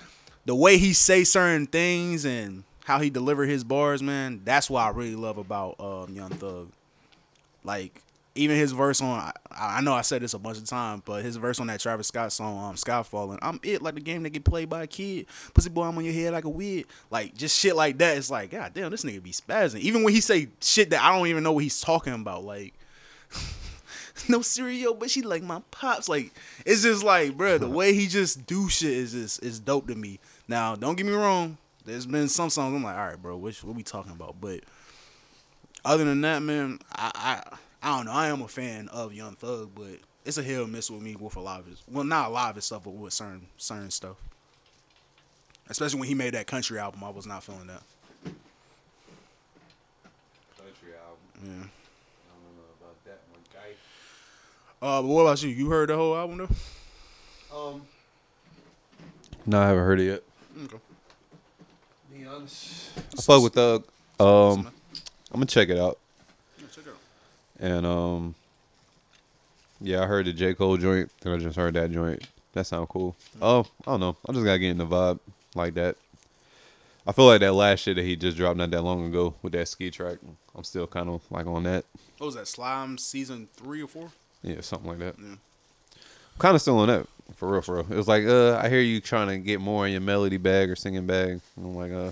the 0.48 0.56
way 0.56 0.78
he 0.78 0.94
say 0.94 1.26
certain 1.26 1.68
things 1.68 2.26
and 2.26 2.64
how 2.86 3.00
he 3.00 3.10
deliver 3.10 3.46
his 3.46 3.66
bars, 3.66 4.02
man. 4.02 4.42
That's 4.46 4.70
what 4.70 4.80
I 4.80 4.90
really 4.90 5.16
love 5.16 5.38
about 5.38 5.76
um, 5.78 6.16
Young 6.16 6.30
Thug. 6.30 6.70
Like 7.66 8.02
even 8.34 8.56
his 8.56 8.72
verse 8.72 9.02
on 9.02 9.20
I, 9.20 9.34
I 9.52 9.82
know 9.82 9.94
I 9.94 10.02
said 10.02 10.22
this 10.22 10.34
a 10.34 10.40
bunch 10.40 10.58
of 10.58 10.64
times, 10.64 11.02
but 11.04 11.22
his 11.22 11.36
verse 11.36 11.60
on 11.60 11.68
that 11.68 11.82
Travis 11.82 12.08
Scott 12.08 12.32
song, 12.32 12.64
um, 12.64 12.76
Skyfalling, 12.76 13.40
I'm 13.42 13.60
it 13.62 13.82
like 13.82 13.96
the 13.96 14.00
game 14.02 14.24
that 14.24 14.30
get 14.30 14.46
played 14.46 14.70
by 14.70 14.84
a 14.84 14.88
kid. 14.88 15.26
Pussy 15.54 15.70
boy, 15.70 15.84
I'm 15.84 15.98
on 15.98 16.06
your 16.06 16.14
head 16.14 16.32
like 16.32 16.46
a 16.46 16.50
wig. 16.50 16.88
Like 17.12 17.36
just 17.36 17.60
shit 17.60 17.76
like 17.76 17.98
that. 17.98 18.16
It's 18.16 18.32
like, 18.32 18.52
god 18.52 18.74
damn, 18.74 18.90
this 18.90 19.04
nigga 19.04 19.22
be 19.22 19.32
spazzing. 19.32 19.82
Even 19.82 20.04
when 20.04 20.14
he 20.14 20.22
say 20.22 20.48
shit 20.62 20.92
that 20.92 21.04
I 21.04 21.14
don't 21.14 21.28
even 21.28 21.44
know 21.44 21.52
what 21.52 21.64
he's 21.64 21.82
talking 21.82 22.14
about, 22.14 22.46
like 22.46 22.74
no 24.30 24.42
cereal, 24.42 24.94
but 24.94 25.12
she 25.12 25.24
like 25.24 25.44
my 25.44 25.62
pops. 25.72 26.08
Like 26.08 26.32
it's 26.66 26.84
just 26.84 27.04
like, 27.04 27.36
bro, 27.36 27.58
the 27.58 27.68
way 27.70 27.94
he 27.94 28.08
just 28.08 28.46
do 28.46 28.70
shit 28.70 28.92
is 28.92 29.12
just 29.12 29.44
is 29.44 29.60
dope 29.60 29.88
to 29.88 29.96
me. 29.96 30.20
Now, 30.48 30.76
don't 30.76 30.96
get 30.96 31.06
me 31.06 31.14
wrong. 31.14 31.58
There's 31.86 32.06
been 32.06 32.28
some 32.28 32.50
songs 32.50 32.76
I'm 32.76 32.84
like, 32.84 32.96
all 32.96 33.08
right, 33.08 33.22
bro, 33.22 33.38
what, 33.38 33.56
what 33.64 33.76
we 33.76 33.84
talking 33.84 34.12
about? 34.12 34.36
But 34.40 34.62
other 35.86 36.04
than 36.04 36.22
that, 36.22 36.42
man, 36.42 36.80
I, 36.92 37.12
I 37.16 37.58
I 37.82 37.96
don't 37.98 38.06
know. 38.08 38.12
I 38.12 38.28
am 38.28 38.42
a 38.42 38.48
fan 38.48 38.90
of 38.90 39.14
Young 39.14 39.36
Thug, 39.36 39.72
but 39.76 40.00
it's 40.26 40.38
a 40.38 40.44
hit 40.44 40.60
or 40.60 40.68
miss 40.68 40.90
with 40.90 41.02
me 41.02 41.16
with 41.16 41.36
a 41.36 41.40
lot 41.40 41.60
of 41.60 41.68
his. 41.68 41.82
Well, 41.90 42.04
not 42.04 42.28
a 42.28 42.34
lot 42.34 42.50
of 42.50 42.56
his 42.56 42.66
stuff, 42.66 42.84
but 42.84 42.92
with 42.92 43.14
certain 43.14 43.46
certain 43.58 43.92
stuff. 43.92 44.18
Especially 45.70 46.00
when 46.00 46.08
he 46.08 46.16
made 46.16 46.34
that 46.34 46.48
country 46.48 46.80
album, 46.80 47.04
I 47.04 47.10
was 47.10 47.28
not 47.28 47.44
feeling 47.44 47.68
that. 47.68 47.84
Country 50.58 50.94
album. 50.98 51.20
Yeah. 51.44 51.52
I 51.52 52.34
don't 52.34 52.56
know 52.56 52.68
about 52.82 53.06
that 53.06 53.20
one, 53.32 53.42
guy. 53.54 53.76
Uh, 54.82 55.02
but 55.02 55.08
what 55.08 55.22
about 55.22 55.44
you? 55.44 55.50
You 55.50 55.70
heard 55.70 55.90
the 55.90 55.96
whole 55.96 56.16
album 56.18 56.38
though? 56.38 57.58
Um. 57.58 57.82
No, 59.46 59.62
I 59.62 59.68
haven't 59.68 59.86
heard 59.86 60.00
it 60.00 60.06
yet. 60.06 60.24
Okay. 60.64 60.78
Be 62.12 62.26
honest. 62.26 62.92
I 62.98 63.22
fuck 63.22 63.44
with 63.44 63.54
Thug. 63.54 63.84
Um, 64.20 64.72
I'm 65.32 65.40
gonna 65.40 65.46
check 65.46 65.70
it 65.70 65.78
out. 65.78 66.00
check 66.58 66.86
it 66.86 66.90
out. 66.90 66.98
And 67.60 67.86
um, 67.86 68.36
yeah, 69.80 70.02
I 70.02 70.08
heard 70.08 70.26
the 70.26 70.34
J 70.34 70.56
Cole 70.56 70.78
joint. 70.78 71.12
Then 71.22 71.34
I 71.34 71.38
just 71.38 71.56
heard 71.56 71.76
that 71.76 71.92
joint. 71.92 72.26
That 72.54 72.66
sound 72.66 72.90
cool. 72.90 73.16
Oh, 73.40 73.68
I 73.86 73.92
don't 73.92 74.00
know. 74.00 74.18
I 74.28 74.32
just 74.32 74.46
gotta 74.46 74.58
get 74.58 74.72
in 74.72 74.78
the 74.80 74.88
vibe 74.88 75.20
like 75.54 75.76
that. 75.76 75.96
I 77.06 77.12
feel 77.12 77.26
like 77.26 77.42
that 77.42 77.54
last 77.54 77.82
shit 77.82 77.96
that 77.96 78.04
he 78.04 78.16
just 78.16 78.36
dropped 78.36 78.58
not 78.58 78.72
that 78.72 78.82
long 78.82 79.06
ago 79.06 79.36
with 79.44 79.54
that 79.54 79.68
ski 79.68 79.92
track. 79.92 80.18
I'm 80.56 80.64
still 80.64 80.88
kind 80.88 81.10
of 81.10 81.22
like 81.30 81.46
on 81.46 81.64
that. 81.64 81.86
What 82.18 82.26
was 82.26 82.36
that? 82.36 82.48
Slime 82.48 82.98
season 82.98 83.48
three 83.54 83.84
or 83.84 83.88
four? 83.88 84.10
Yeah, 84.42 84.62
something 84.62 84.90
like 84.90 85.00
that. 85.00 85.16
Yeah. 85.20 85.36
I'm 85.36 86.40
kind 86.40 86.56
of 86.56 86.62
still 86.62 86.80
on 86.80 86.88
that 86.88 87.08
for 87.36 87.52
real, 87.52 87.62
for 87.62 87.76
real. 87.76 87.86
It 87.92 87.96
was 87.96 88.08
like, 88.08 88.26
uh, 88.26 88.58
I 88.58 88.70
hear 88.70 88.80
you 88.82 89.00
trying 89.02 89.28
to 89.28 89.38
get 89.38 89.60
more 89.62 89.86
in 89.86 89.92
your 89.92 90.02
melody 90.02 90.38
bag 90.38 90.70
or 90.70 90.76
singing 90.76 91.06
bag. 91.06 91.30
And 91.30 91.42
I'm 91.58 91.76
like, 91.76 91.92
uh, 91.92 92.12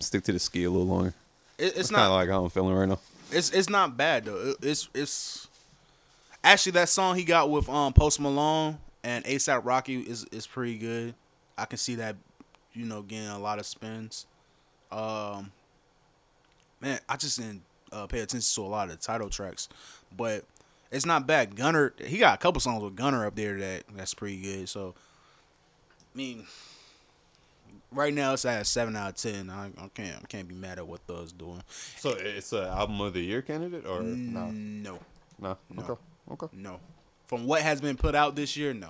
stick 0.00 0.24
to 0.24 0.32
the 0.32 0.38
ski 0.38 0.64
a 0.64 0.70
little 0.70 0.86
longer. 0.86 1.14
It, 1.58 1.76
it's 1.76 1.90
not 1.90 2.10
like 2.12 2.28
how 2.28 2.44
I'm 2.44 2.50
feeling 2.50 2.74
right 2.74 2.88
now. 2.88 2.98
It's 3.32 3.50
it's 3.50 3.68
not 3.68 3.96
bad 3.96 4.24
though. 4.24 4.36
It- 4.50 4.56
It's 4.62 4.88
it's 4.94 5.46
actually 6.42 6.72
that 6.72 6.88
song 6.88 7.16
he 7.16 7.22
got 7.24 7.50
with 7.50 7.68
um 7.68 7.92
Post 7.92 8.18
Malone 8.20 8.78
and 9.04 9.24
ASAP 9.24 9.60
Rocky 9.64 10.00
is 10.00 10.24
is 10.32 10.46
pretty 10.46 10.76
good. 10.78 11.14
I 11.56 11.64
can 11.66 11.78
see 11.78 11.94
that, 11.96 12.16
you 12.72 12.84
know, 12.86 13.02
getting 13.02 13.28
a 13.28 13.38
lot 13.38 13.58
of 13.58 13.66
spins. 13.66 14.26
Um, 14.90 15.52
man, 16.80 16.98
I 17.08 17.16
just 17.16 17.38
didn't 17.38 17.62
uh, 17.92 18.06
pay 18.06 18.20
attention 18.20 18.54
to 18.62 18.66
a 18.66 18.70
lot 18.70 18.88
of 18.90 18.98
the 18.98 19.02
title 19.04 19.28
tracks, 19.28 19.68
but 20.16 20.44
it's 20.90 21.06
not 21.06 21.26
bad. 21.26 21.56
Gunna, 21.56 21.90
he 22.04 22.18
got 22.18 22.34
a 22.34 22.38
couple 22.38 22.60
songs 22.60 22.82
with 22.82 22.96
Gunna 22.96 23.26
up 23.26 23.34
there 23.36 23.58
that 23.58 23.84
that's 23.94 24.14
pretty 24.14 24.40
good. 24.40 24.68
So, 24.68 24.94
I 26.14 26.18
mean, 26.18 26.46
right 27.92 28.12
now 28.12 28.32
it's 28.32 28.44
at 28.44 28.62
a 28.62 28.64
seven 28.64 28.96
out 28.96 29.10
of 29.10 29.16
ten. 29.16 29.50
I, 29.50 29.66
I 29.66 29.88
can't 29.94 30.16
I 30.22 30.26
can't 30.26 30.48
be 30.48 30.54
mad 30.54 30.78
at 30.78 30.86
what 30.86 31.00
Thug's 31.06 31.32
doing. 31.32 31.62
So 31.68 32.10
it's 32.10 32.52
an 32.52 32.64
album 32.64 33.00
of 33.00 33.12
the 33.12 33.20
year 33.20 33.42
candidate 33.42 33.86
or 33.86 34.02
no? 34.02 34.50
No. 34.50 34.98
No. 35.38 35.56
No. 35.70 35.82
Okay. 35.82 36.00
Okay. 36.32 36.46
No. 36.52 36.80
From 37.26 37.46
what 37.46 37.62
has 37.62 37.80
been 37.80 37.96
put 37.96 38.14
out 38.14 38.34
this 38.34 38.56
year, 38.56 38.74
no. 38.74 38.88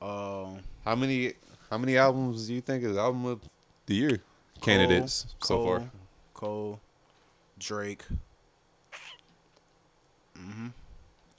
Um, 0.00 0.60
How 0.84 0.94
many 0.96 1.34
how 1.70 1.78
many 1.78 1.96
albums 1.96 2.46
do 2.48 2.54
you 2.54 2.60
think 2.60 2.84
is 2.84 2.96
album 2.96 3.24
of 3.24 3.40
the 3.86 3.94
year 3.94 4.20
candidates 4.60 5.26
so 5.40 5.56
Cole, 5.56 5.64
far? 5.66 5.90
Cole, 6.34 6.80
Drake. 7.58 8.02
hmm 10.36 10.68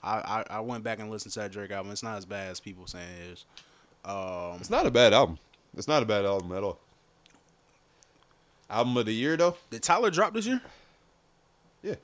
I, 0.04 0.18
I 0.50 0.56
I 0.56 0.60
went 0.60 0.84
back 0.84 1.00
and 1.00 1.10
listened 1.10 1.32
to 1.34 1.40
that 1.40 1.50
Drake 1.52 1.70
album. 1.70 1.90
It's 1.90 2.02
not 2.02 2.16
as 2.18 2.24
bad 2.26 2.50
as 2.50 2.60
people 2.60 2.86
saying 2.86 3.08
it 3.26 3.32
is. 3.32 3.44
Um, 4.04 4.58
It's 4.60 4.70
not 4.70 4.86
a 4.86 4.90
bad 4.90 5.12
album. 5.14 5.38
It's 5.76 5.88
not 5.88 6.02
a 6.02 6.06
bad 6.06 6.24
album 6.24 6.52
at 6.52 6.62
all. 6.62 6.78
Album 8.70 8.96
of 8.96 9.06
the 9.06 9.12
year 9.12 9.36
though? 9.36 9.56
did 9.70 9.82
Tyler 9.82 10.10
drop 10.10 10.34
this 10.34 10.46
year? 10.46 10.60
Yeah. 11.82 11.94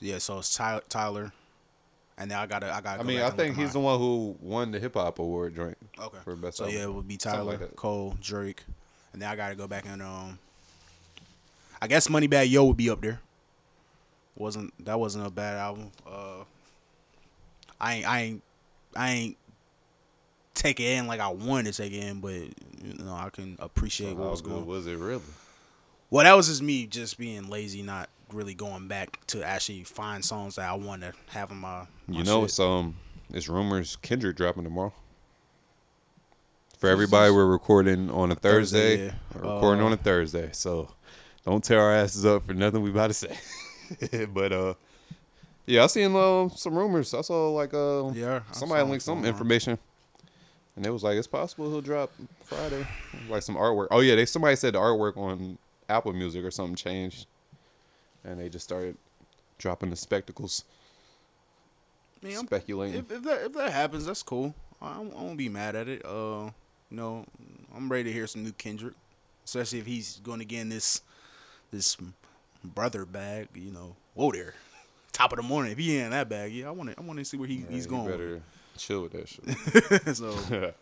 Yeah, 0.00 0.18
so 0.18 0.38
it's 0.38 0.54
Ty- 0.54 0.80
Tyler, 0.88 1.32
and 2.18 2.30
then 2.30 2.38
I 2.38 2.46
gotta 2.46 2.66
I 2.72 2.80
gotta. 2.80 3.00
I 3.00 3.02
go 3.02 3.08
mean, 3.08 3.20
I 3.20 3.30
think 3.30 3.56
he's 3.56 3.72
the 3.72 3.80
one 3.80 3.98
who 3.98 4.36
won 4.40 4.70
the 4.70 4.78
hip 4.78 4.94
hop 4.94 5.18
award 5.18 5.54
joint. 5.56 5.76
okay 5.98 6.18
for 6.24 6.36
best 6.36 6.58
So 6.58 6.64
album. 6.64 6.76
yeah, 6.78 6.84
it 6.84 6.92
would 6.92 7.08
be 7.08 7.16
Tyler, 7.16 7.56
like. 7.58 7.76
Cole, 7.76 8.16
Drake, 8.20 8.64
and 9.12 9.22
then 9.22 9.28
I 9.30 9.36
gotta 9.36 9.54
go 9.54 9.66
back 9.66 9.86
and 9.86 10.02
um. 10.02 10.38
I 11.80 11.86
guess 11.86 12.08
Money 12.08 12.26
Moneybagg 12.28 12.50
Yo 12.50 12.64
would 12.64 12.76
be 12.78 12.88
up 12.90 13.00
there. 13.02 13.20
wasn't 14.36 14.72
That 14.84 14.98
wasn't 14.98 15.26
a 15.26 15.30
bad 15.30 15.56
album. 15.58 15.90
Uh, 16.06 16.44
I 17.80 17.94
ain't 17.94 18.06
I 18.06 18.20
ain't 18.20 18.42
I 18.96 19.10
ain't 19.10 19.36
take 20.54 20.80
it 20.80 20.84
in 20.96 21.06
like 21.06 21.20
I 21.20 21.28
wanted 21.28 21.72
to 21.74 21.82
take 21.82 21.92
it 21.92 22.02
in, 22.04 22.20
but 22.20 22.32
you 22.32 22.94
know 22.98 23.12
I 23.14 23.28
can 23.30 23.56
appreciate 23.58 24.16
what 24.16 24.24
How 24.24 24.30
was 24.30 24.40
good 24.42 24.50
going. 24.52 24.66
was 24.66 24.86
it 24.86 24.96
really? 24.96 25.22
Well, 26.10 26.24
that 26.24 26.34
was 26.34 26.46
just 26.48 26.62
me 26.62 26.86
just 26.86 27.18
being 27.18 27.48
lazy, 27.48 27.82
not 27.82 28.08
really 28.32 28.54
going 28.54 28.86
back 28.88 29.24
to 29.26 29.42
actually 29.42 29.82
find 29.84 30.24
songs 30.24 30.54
that 30.56 30.68
I 30.70 30.74
want 30.74 31.02
to 31.02 31.12
have 31.28 31.50
in 31.50 31.58
my. 31.58 31.86
my 32.06 32.18
You 32.18 32.24
know, 32.24 32.40
shit. 32.42 32.50
it's 32.50 32.60
um, 32.60 32.96
it's 33.32 33.48
rumors 33.48 33.96
Kendrick 33.96 34.36
dropping 34.36 34.64
tomorrow. 34.64 34.92
For 36.78 36.88
everybody, 36.90 37.30
we're 37.32 37.46
recording 37.46 38.10
on 38.10 38.30
a 38.30 38.34
Thursday. 38.34 38.96
Thursday, 38.98 39.06
yeah. 39.06 39.40
Recording 39.54 39.82
Uh, 39.82 39.86
on 39.86 39.92
a 39.94 39.96
Thursday, 39.96 40.50
so 40.52 40.90
don't 41.44 41.64
tear 41.64 41.80
our 41.80 41.92
asses 41.94 42.24
up 42.26 42.46
for 42.46 42.52
nothing 42.54 42.82
we 42.82 42.90
about 42.90 43.08
to 43.08 43.14
say. 43.14 43.36
but 44.32 44.52
uh, 44.52 44.74
yeah, 45.66 45.84
I 45.84 45.86
seen 45.88 46.14
uh, 46.14 46.48
some 46.50 46.74
rumors. 46.76 47.12
I 47.14 47.20
saw 47.22 47.50
like 47.50 47.74
uh, 47.74 48.10
Yeah, 48.12 48.40
I 48.48 48.52
somebody 48.52 48.82
linked 48.88 49.04
some 49.04 49.24
information, 49.24 49.78
and 50.76 50.86
it 50.86 50.90
was 50.90 51.02
like 51.02 51.16
it's 51.16 51.26
possible 51.26 51.68
he'll 51.70 51.80
drop 51.80 52.10
Friday, 52.44 52.86
like 53.28 53.42
some 53.42 53.56
artwork. 53.56 53.88
Oh 53.90 54.00
yeah, 54.00 54.14
they 54.14 54.26
somebody 54.26 54.56
said 54.56 54.74
the 54.74 54.78
artwork 54.78 55.16
on 55.16 55.58
Apple 55.88 56.12
Music 56.12 56.44
or 56.44 56.50
something 56.50 56.76
changed, 56.76 57.26
and 58.24 58.40
they 58.40 58.48
just 58.48 58.64
started 58.64 58.96
dropping 59.58 59.90
the 59.90 59.96
spectacles, 59.96 60.64
I'm- 62.24 62.46
speculating. 62.46 63.00
if, 63.00 63.10
if 63.10 63.22
that 63.22 63.42
if 63.46 63.52
that 63.54 63.72
happens, 63.72 64.06
that's 64.06 64.22
cool. 64.22 64.54
I, 64.80 64.96
I 64.96 64.98
won't 65.00 65.38
be 65.38 65.48
mad 65.48 65.74
at 65.76 65.88
it. 65.88 66.04
Uh, 66.04 66.50
you 66.90 66.96
know, 66.96 67.24
I'm 67.74 67.88
ready 67.90 68.04
to 68.04 68.12
hear 68.12 68.26
some 68.26 68.44
new 68.44 68.52
Kendrick, 68.52 68.94
especially 69.44 69.78
if 69.80 69.86
he's 69.86 70.20
going 70.22 70.38
to 70.38 70.44
get 70.44 70.60
in 70.60 70.68
this 70.68 71.00
this 71.70 71.96
brother 72.62 73.04
bag. 73.04 73.48
You 73.54 73.72
know, 73.72 73.96
whoa 74.14 74.32
there, 74.32 74.54
top 75.16 75.32
of 75.32 75.36
the 75.36 75.42
morning. 75.42 75.72
If 75.72 75.78
he 75.78 75.96
ain't 75.96 76.06
in 76.06 76.10
that 76.10 76.28
bag, 76.28 76.52
yeah, 76.52 76.68
I 76.68 76.70
want 76.70 76.90
to 76.90 76.98
I 76.98 77.02
want 77.02 77.18
to 77.18 77.24
see 77.24 77.36
where 77.36 77.48
he, 77.48 77.64
he's 77.70 77.86
going. 77.86 78.06
Better 78.06 78.42
chill 78.76 79.02
with 79.02 79.12
that 79.12 79.28
shit. 79.28 80.16
so, 80.16 80.72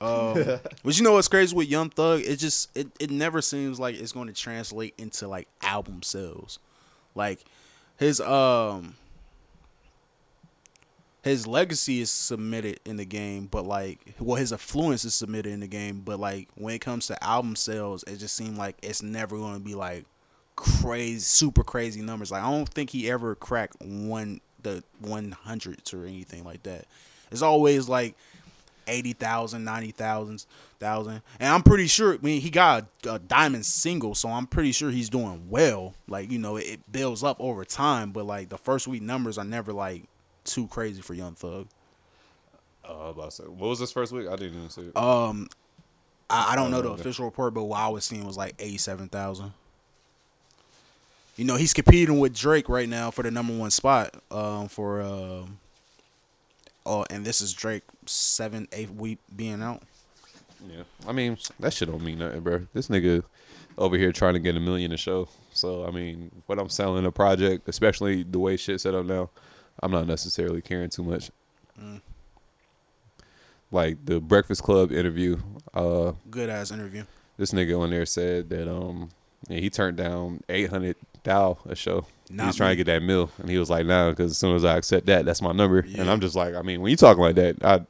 um, 0.00 0.60
but 0.82 0.98
you 0.98 1.04
know 1.04 1.12
what's 1.12 1.28
crazy 1.28 1.54
with 1.54 1.68
Young 1.68 1.90
Thug? 1.90 2.20
It 2.20 2.36
just 2.36 2.76
it, 2.76 2.88
it 2.98 3.10
never 3.10 3.40
seems 3.40 3.78
like 3.78 3.96
it's 3.96 4.12
going 4.12 4.26
to 4.26 4.34
translate 4.34 4.94
into 4.98 5.28
like 5.28 5.48
album 5.62 6.02
sales. 6.02 6.58
Like 7.14 7.44
his 7.96 8.20
um 8.20 8.96
his 11.22 11.46
legacy 11.46 12.00
is 12.00 12.10
submitted 12.10 12.80
in 12.84 12.96
the 12.96 13.04
game, 13.04 13.46
but 13.46 13.64
like 13.64 14.14
well 14.18 14.36
his 14.36 14.50
influence 14.50 15.04
is 15.04 15.14
submitted 15.14 15.52
in 15.52 15.60
the 15.60 15.68
game, 15.68 16.00
but 16.00 16.18
like 16.18 16.48
when 16.56 16.74
it 16.74 16.80
comes 16.80 17.06
to 17.06 17.24
album 17.24 17.54
sales, 17.54 18.02
it 18.08 18.16
just 18.16 18.34
seemed 18.34 18.58
like 18.58 18.76
it's 18.82 19.02
never 19.02 19.36
going 19.36 19.54
to 19.54 19.60
be 19.60 19.74
like 19.76 20.04
crazy 20.58 21.20
super 21.20 21.62
crazy 21.62 22.02
numbers. 22.02 22.32
Like 22.32 22.42
I 22.42 22.50
don't 22.50 22.68
think 22.68 22.90
he 22.90 23.08
ever 23.10 23.34
cracked 23.34 23.80
one 23.80 24.40
the 24.62 24.82
100s 25.02 25.94
or 25.94 26.04
anything 26.04 26.44
like 26.44 26.64
that. 26.64 26.86
It's 27.30 27.42
always 27.42 27.88
like 27.88 28.16
80,000, 28.88 29.62
90,000, 29.62 30.46
thousand. 30.80 31.22
And 31.38 31.52
I'm 31.52 31.62
pretty 31.62 31.86
sure, 31.86 32.14
I 32.14 32.18
mean, 32.22 32.40
he 32.40 32.50
got 32.50 32.86
a, 33.06 33.14
a 33.14 33.18
diamond 33.18 33.66
single, 33.66 34.14
so 34.14 34.28
I'm 34.30 34.46
pretty 34.46 34.72
sure 34.72 34.90
he's 34.90 35.10
doing 35.10 35.48
well. 35.48 35.94
Like, 36.08 36.30
you 36.30 36.38
know, 36.38 36.56
it, 36.56 36.66
it 36.66 36.92
builds 36.92 37.22
up 37.22 37.36
over 37.38 37.64
time, 37.64 38.10
but 38.10 38.26
like 38.26 38.48
the 38.48 38.58
first 38.58 38.88
week 38.88 39.02
numbers 39.02 39.38
are 39.38 39.44
never 39.44 39.72
like 39.72 40.04
too 40.44 40.66
crazy 40.66 41.02
for 41.02 41.14
Young 41.14 41.34
Thug. 41.34 41.68
Uh, 42.88 43.10
about 43.10 43.26
to 43.26 43.30
say, 43.30 43.44
what 43.44 43.68
was 43.68 43.78
this 43.78 43.92
first 43.92 44.12
week? 44.12 44.26
I 44.26 44.36
didn't 44.36 44.56
even 44.56 44.70
see 44.70 44.88
it. 44.88 44.96
Um, 44.96 45.48
I, 46.28 46.52
I 46.52 46.56
don't 46.56 46.70
know 46.70 46.82
the 46.82 46.90
official 46.90 47.26
report, 47.26 47.54
but 47.54 47.64
what 47.64 47.78
I 47.78 47.88
was 47.88 48.04
seeing 48.04 48.26
was 48.26 48.36
like 48.36 48.54
87,000. 48.58 49.52
You 51.38 51.44
know, 51.44 51.54
he's 51.54 51.72
competing 51.72 52.18
with 52.18 52.34
Drake 52.34 52.68
right 52.68 52.88
now 52.88 53.12
for 53.12 53.22
the 53.22 53.30
number 53.30 53.56
one 53.56 53.70
spot. 53.70 54.12
Um, 54.28 54.66
for 54.66 55.00
um, 55.00 55.58
oh, 56.84 57.04
and 57.10 57.24
this 57.24 57.40
is 57.40 57.52
Drake 57.54 57.84
seven, 58.06 58.66
eight 58.72 58.90
week 58.90 59.18
being 59.36 59.62
out. 59.62 59.82
yeah, 60.68 60.82
I 61.06 61.12
mean 61.12 61.38
that 61.60 61.72
shit 61.72 61.88
don't 61.88 62.02
mean 62.02 62.18
nothing, 62.18 62.40
bro. 62.40 62.66
This 62.74 62.88
nigga 62.88 63.22
over 63.78 63.96
here 63.96 64.10
trying 64.10 64.34
to 64.34 64.40
get 64.40 64.56
a 64.56 64.60
million 64.60 64.90
a 64.92 64.96
show. 64.96 65.28
So 65.52 65.86
I 65.86 65.92
mean, 65.92 66.32
what 66.46 66.58
I'm 66.58 66.68
selling 66.68 67.06
a 67.06 67.12
project, 67.12 67.68
especially 67.68 68.24
the 68.24 68.40
way 68.40 68.56
shit 68.56 68.80
set 68.80 68.96
up 68.96 69.06
now, 69.06 69.30
I'm 69.80 69.92
not 69.92 70.08
necessarily 70.08 70.60
caring 70.60 70.90
too 70.90 71.04
much. 71.04 71.30
Mm. 71.80 72.00
Like 73.70 74.04
the 74.04 74.18
Breakfast 74.18 74.64
Club 74.64 74.90
interview, 74.90 75.36
uh, 75.72 76.14
Good 76.28 76.48
ass 76.50 76.72
interview. 76.72 77.04
this 77.36 77.52
nigga 77.52 77.78
on 77.78 77.90
there 77.90 78.06
said 78.06 78.50
that 78.50 78.68
um 78.68 79.10
yeah, 79.48 79.60
he 79.60 79.70
turned 79.70 79.96
down 79.96 80.42
eight 80.48 80.70
hundred 80.70 80.96
thou 81.28 81.58
a 81.66 81.74
show. 81.74 82.06
he 82.28 82.36
was 82.36 82.56
trying 82.56 82.70
me. 82.70 82.76
to 82.76 82.84
get 82.84 82.92
that 82.92 83.02
mill, 83.02 83.30
and 83.38 83.48
he 83.48 83.58
was 83.58 83.70
like, 83.70 83.86
"Nah," 83.86 84.10
because 84.10 84.32
as 84.32 84.38
soon 84.38 84.54
as 84.56 84.64
I 84.64 84.76
accept 84.76 85.06
that, 85.06 85.24
that's 85.24 85.40
my 85.42 85.52
number. 85.52 85.78
And 85.96 86.10
I'm 86.10 86.20
just 86.20 86.34
like, 86.34 86.54
I 86.54 86.62
mean, 86.62 86.80
when 86.80 86.90
you 86.90 86.96
talking 86.96 87.22
like 87.22 87.36
that, 87.36 87.64
I 87.64 87.86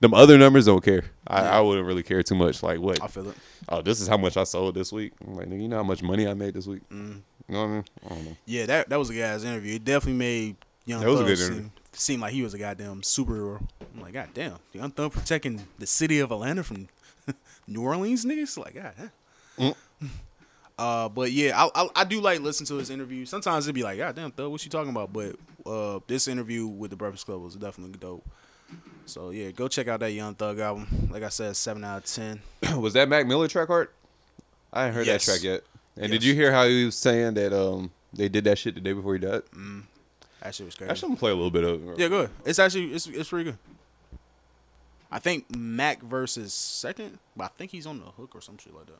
them 0.00 0.14
other 0.14 0.36
numbers 0.36 0.66
don't 0.66 0.82
care. 0.84 1.04
I, 1.26 1.42
Yeah. 1.42 1.58
I 1.58 1.60
wouldn't 1.60 1.86
really 1.86 2.02
care 2.02 2.22
too 2.22 2.34
much. 2.34 2.62
Like 2.62 2.80
what? 2.80 3.00
I 3.02 3.06
feel 3.06 3.28
it. 3.28 3.36
Oh, 3.68 3.82
this 3.82 4.00
is 4.00 4.08
how 4.08 4.16
much 4.16 4.36
I 4.36 4.44
sold 4.44 4.74
this 4.74 4.92
week. 4.92 5.12
I'm 5.26 5.36
like, 5.36 5.48
you 5.48 5.68
know 5.68 5.76
how 5.76 5.82
much 5.84 6.02
money 6.02 6.26
I 6.26 6.34
made 6.34 6.54
this 6.54 6.66
week? 6.66 6.82
Mm. 6.90 7.20
You 7.48 7.54
know 7.54 7.60
what 7.60 7.66
I 7.66 7.70
mean? 7.72 7.84
I 8.04 8.08
don't 8.08 8.24
know. 8.24 8.36
Yeah, 8.46 8.66
that 8.66 8.88
that 8.88 8.98
was 8.98 9.10
a 9.10 9.14
guy's 9.14 9.44
interview. 9.44 9.76
It 9.76 9.84
definitely 9.84 10.18
made 10.18 10.56
Young 10.84 11.00
That 11.00 11.10
was 11.10 11.20
a 11.20 11.24
good 11.24 11.38
interview. 11.38 11.70
seem 11.92 12.20
like 12.20 12.32
he 12.32 12.42
was 12.42 12.54
a 12.54 12.58
goddamn 12.58 13.02
superhero. 13.02 13.64
I'm 13.94 14.00
like, 14.00 14.12
God 14.14 14.28
damn, 14.34 14.56
Young 14.72 14.90
Thug 14.90 15.12
protecting 15.12 15.66
the 15.78 15.86
city 15.86 16.18
of 16.18 16.32
Atlanta 16.32 16.62
from 16.64 16.88
New 17.68 17.82
Orleans 17.82 18.24
niggas. 18.24 18.58
Like, 18.58 18.74
God. 18.74 19.10
damn. 19.58 19.74
Uh, 20.82 21.08
but 21.08 21.30
yeah, 21.30 21.56
I, 21.64 21.70
I 21.82 21.88
I 21.96 22.04
do 22.04 22.20
like 22.20 22.40
listen 22.40 22.66
to 22.66 22.74
his 22.74 22.90
interview. 22.90 23.24
Sometimes 23.24 23.66
it'd 23.66 23.74
be 23.74 23.84
like, 23.84 23.98
God 23.98 24.16
damn, 24.16 24.32
Thug, 24.32 24.50
what 24.50 24.64
you 24.64 24.70
talking 24.70 24.90
about? 24.90 25.12
But 25.12 25.36
uh, 25.64 26.00
this 26.08 26.26
interview 26.26 26.66
with 26.66 26.90
the 26.90 26.96
Breakfast 26.96 27.24
Club 27.26 27.40
was 27.40 27.54
definitely 27.54 27.98
dope. 28.00 28.26
So 29.06 29.30
yeah, 29.30 29.52
go 29.52 29.68
check 29.68 29.86
out 29.86 30.00
that 30.00 30.10
Young 30.10 30.34
Thug 30.34 30.58
album. 30.58 31.08
Like 31.12 31.22
I 31.22 31.28
said, 31.28 31.54
seven 31.56 31.84
out 31.84 31.98
of 31.98 32.04
ten. 32.06 32.40
was 32.80 32.94
that 32.94 33.08
Mac 33.08 33.26
Miller 33.28 33.46
track 33.46 33.70
art? 33.70 33.94
I 34.72 34.86
ain't 34.86 34.94
heard 34.94 35.06
Yes. 35.06 35.24
that 35.26 35.32
track 35.32 35.44
yet. 35.44 35.62
And 35.96 36.10
did 36.10 36.24
you 36.24 36.34
hear 36.34 36.50
how 36.50 36.66
he 36.66 36.86
was 36.86 36.96
saying 36.96 37.34
that 37.34 37.52
um 37.52 37.92
they 38.12 38.28
did 38.28 38.42
that 38.44 38.58
shit 38.58 38.74
the 38.74 38.80
day 38.80 38.92
before 38.92 39.12
he 39.14 39.20
died? 39.20 39.42
That 40.42 40.52
shit 40.54 40.66
was 40.66 40.74
crazy. 40.74 40.90
Actually, 40.90 41.06
I'm 41.06 41.10
gonna 41.12 41.18
play 41.20 41.30
a 41.30 41.34
little 41.34 41.50
bit 41.52 41.62
of 41.64 41.88
it. 41.90 41.98
Yeah, 42.00 42.08
good. 42.08 42.30
It's 42.44 42.58
actually 42.58 42.92
it's 42.92 43.06
it's 43.06 43.28
pretty 43.28 43.50
good. 43.50 43.58
I 45.12 45.20
think 45.20 45.54
Mac 45.54 46.02
versus 46.02 46.52
second, 46.52 47.18
but 47.36 47.44
I 47.44 47.48
think 47.56 47.70
he's 47.70 47.86
on 47.86 48.00
the 48.00 48.06
hook 48.06 48.34
or 48.34 48.40
some 48.40 48.56
shit 48.58 48.74
like 48.74 48.86
that. 48.86 48.98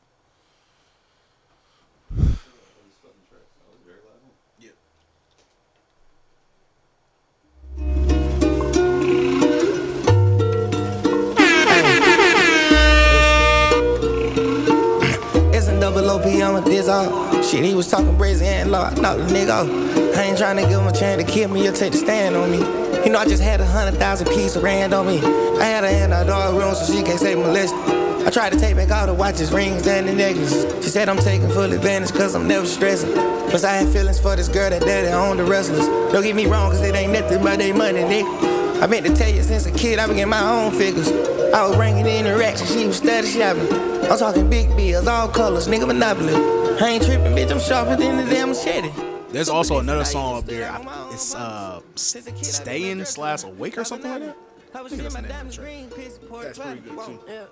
A 16.25 16.39
double 16.39 16.55
OP 16.55 16.63
on 16.63 16.63
this 16.63 16.87
all. 16.87 17.43
Shit, 17.43 17.63
he 17.63 17.75
was 17.75 17.87
talking 17.87 18.17
brazen 18.17 18.47
and 18.47 18.71
law. 18.71 18.89
Knock 18.91 19.17
the 19.17 19.23
nigga 19.25 19.63
off. 19.63 20.17
I 20.17 20.23
ain't 20.23 20.37
trying 20.37 20.57
to 20.57 20.63
give 20.63 20.79
him 20.79 20.87
a 20.87 20.91
chance 20.91 21.23
to 21.23 21.29
kill 21.29 21.49
me 21.49 21.67
or 21.67 21.71
take 21.71 21.91
the 21.91 21.97
stand 21.97 22.35
on 22.35 22.51
me. 22.51 22.59
You 23.03 23.11
know, 23.11 23.19
I 23.19 23.25
just 23.25 23.43
had 23.43 23.59
a 23.61 23.65
hundred 23.65 23.99
thousand 23.99 24.27
piece 24.27 24.55
of 24.55 24.63
rand 24.63 24.93
on 24.93 25.07
me. 25.07 25.19
I 25.59 25.65
had 25.65 25.83
her 25.83 26.05
in 26.05 26.13
our 26.13 26.25
dog 26.25 26.55
room 26.55 26.73
so 26.75 26.91
she 26.91 27.03
can't 27.03 27.19
say 27.19 27.35
molested. 27.35 27.79
I 28.25 28.29
tried 28.29 28.53
to 28.53 28.59
take 28.59 28.77
back 28.77 28.89
all 28.89 29.05
the 29.05 29.13
watches, 29.13 29.51
rings, 29.51 29.85
and 29.85 30.07
the 30.07 30.13
necklaces. 30.13 30.63
She 30.83 30.89
said 30.89 31.09
I'm 31.09 31.17
taking 31.17 31.49
full 31.49 31.71
advantage 31.71 32.13
cause 32.13 32.35
I'm 32.35 32.47
never 32.47 32.65
stressing. 32.65 33.11
Plus, 33.11 33.65
I 33.65 33.73
had 33.73 33.89
feelings 33.89 34.19
for 34.19 34.35
this 34.35 34.47
girl 34.47 34.69
that 34.69 34.81
daddy 34.81 35.09
owned 35.09 35.39
the 35.39 35.43
wrestlers. 35.43 35.85
Don't 36.13 36.23
get 36.23 36.35
me 36.35 36.45
wrong, 36.45 36.71
cause 36.71 36.81
it 36.81 36.95
ain't 36.95 37.11
nothing 37.11 37.43
but 37.43 37.59
they 37.59 37.73
money, 37.73 37.99
nigga. 37.99 38.62
I 38.83 38.87
meant 38.87 39.05
to 39.05 39.15
tell 39.15 39.29
you 39.33 39.41
since 39.43 39.65
a 39.65 39.71
kid, 39.71 39.97
I 39.97 40.07
began 40.07 40.27
my 40.27 40.41
own 40.43 40.71
figures. 40.73 41.09
I 41.53 41.65
was 41.65 41.77
bringing 41.77 42.05
in 42.05 42.25
the 42.25 42.35
racks 42.37 42.59
and 42.59 42.69
she 42.69 42.85
was 42.85 42.97
steady 42.97 43.27
shopping. 43.27 43.71
I'm 44.11 44.17
talking 44.17 44.49
big 44.49 44.75
bills, 44.75 45.07
all 45.07 45.29
colors, 45.29 45.69
nigga 45.69 45.87
monopoly. 45.87 46.33
I 46.35 46.89
ain't 46.89 47.05
tripping, 47.05 47.31
bitch, 47.33 47.49
I'm 47.49 47.61
sharper 47.61 47.95
than 47.95 48.17
the 48.17 48.29
damn 48.29 48.49
machete. 48.49 48.91
There's 49.29 49.47
also 49.47 49.79
another 49.79 50.03
song 50.03 50.39
up 50.39 50.45
there. 50.45 50.69
I- 50.69 51.09
It's 51.13 51.33
uh, 51.33 51.79
staying 51.95 53.05
slash 53.05 53.45
awake 53.45 53.77
or 53.77 53.85
something 53.85 54.11
like 54.11 54.21
that. 54.23 54.37
I 54.75 54.81
was 54.81 54.91
think 54.91 55.03
that's 55.03 55.15
my 55.15 55.21
the 55.21 55.27
name 55.29 55.47
of 55.47 55.53
diamond 55.53 55.53
the 55.53 55.55
track. 55.55 55.67
green, 55.67 55.89
piss 56.05 56.19
poor 56.27 56.43
That's 56.43 56.59
pretty 56.59 56.81
good, 56.81 57.05
too. 57.05 57.19
Yeah. 57.27 57.45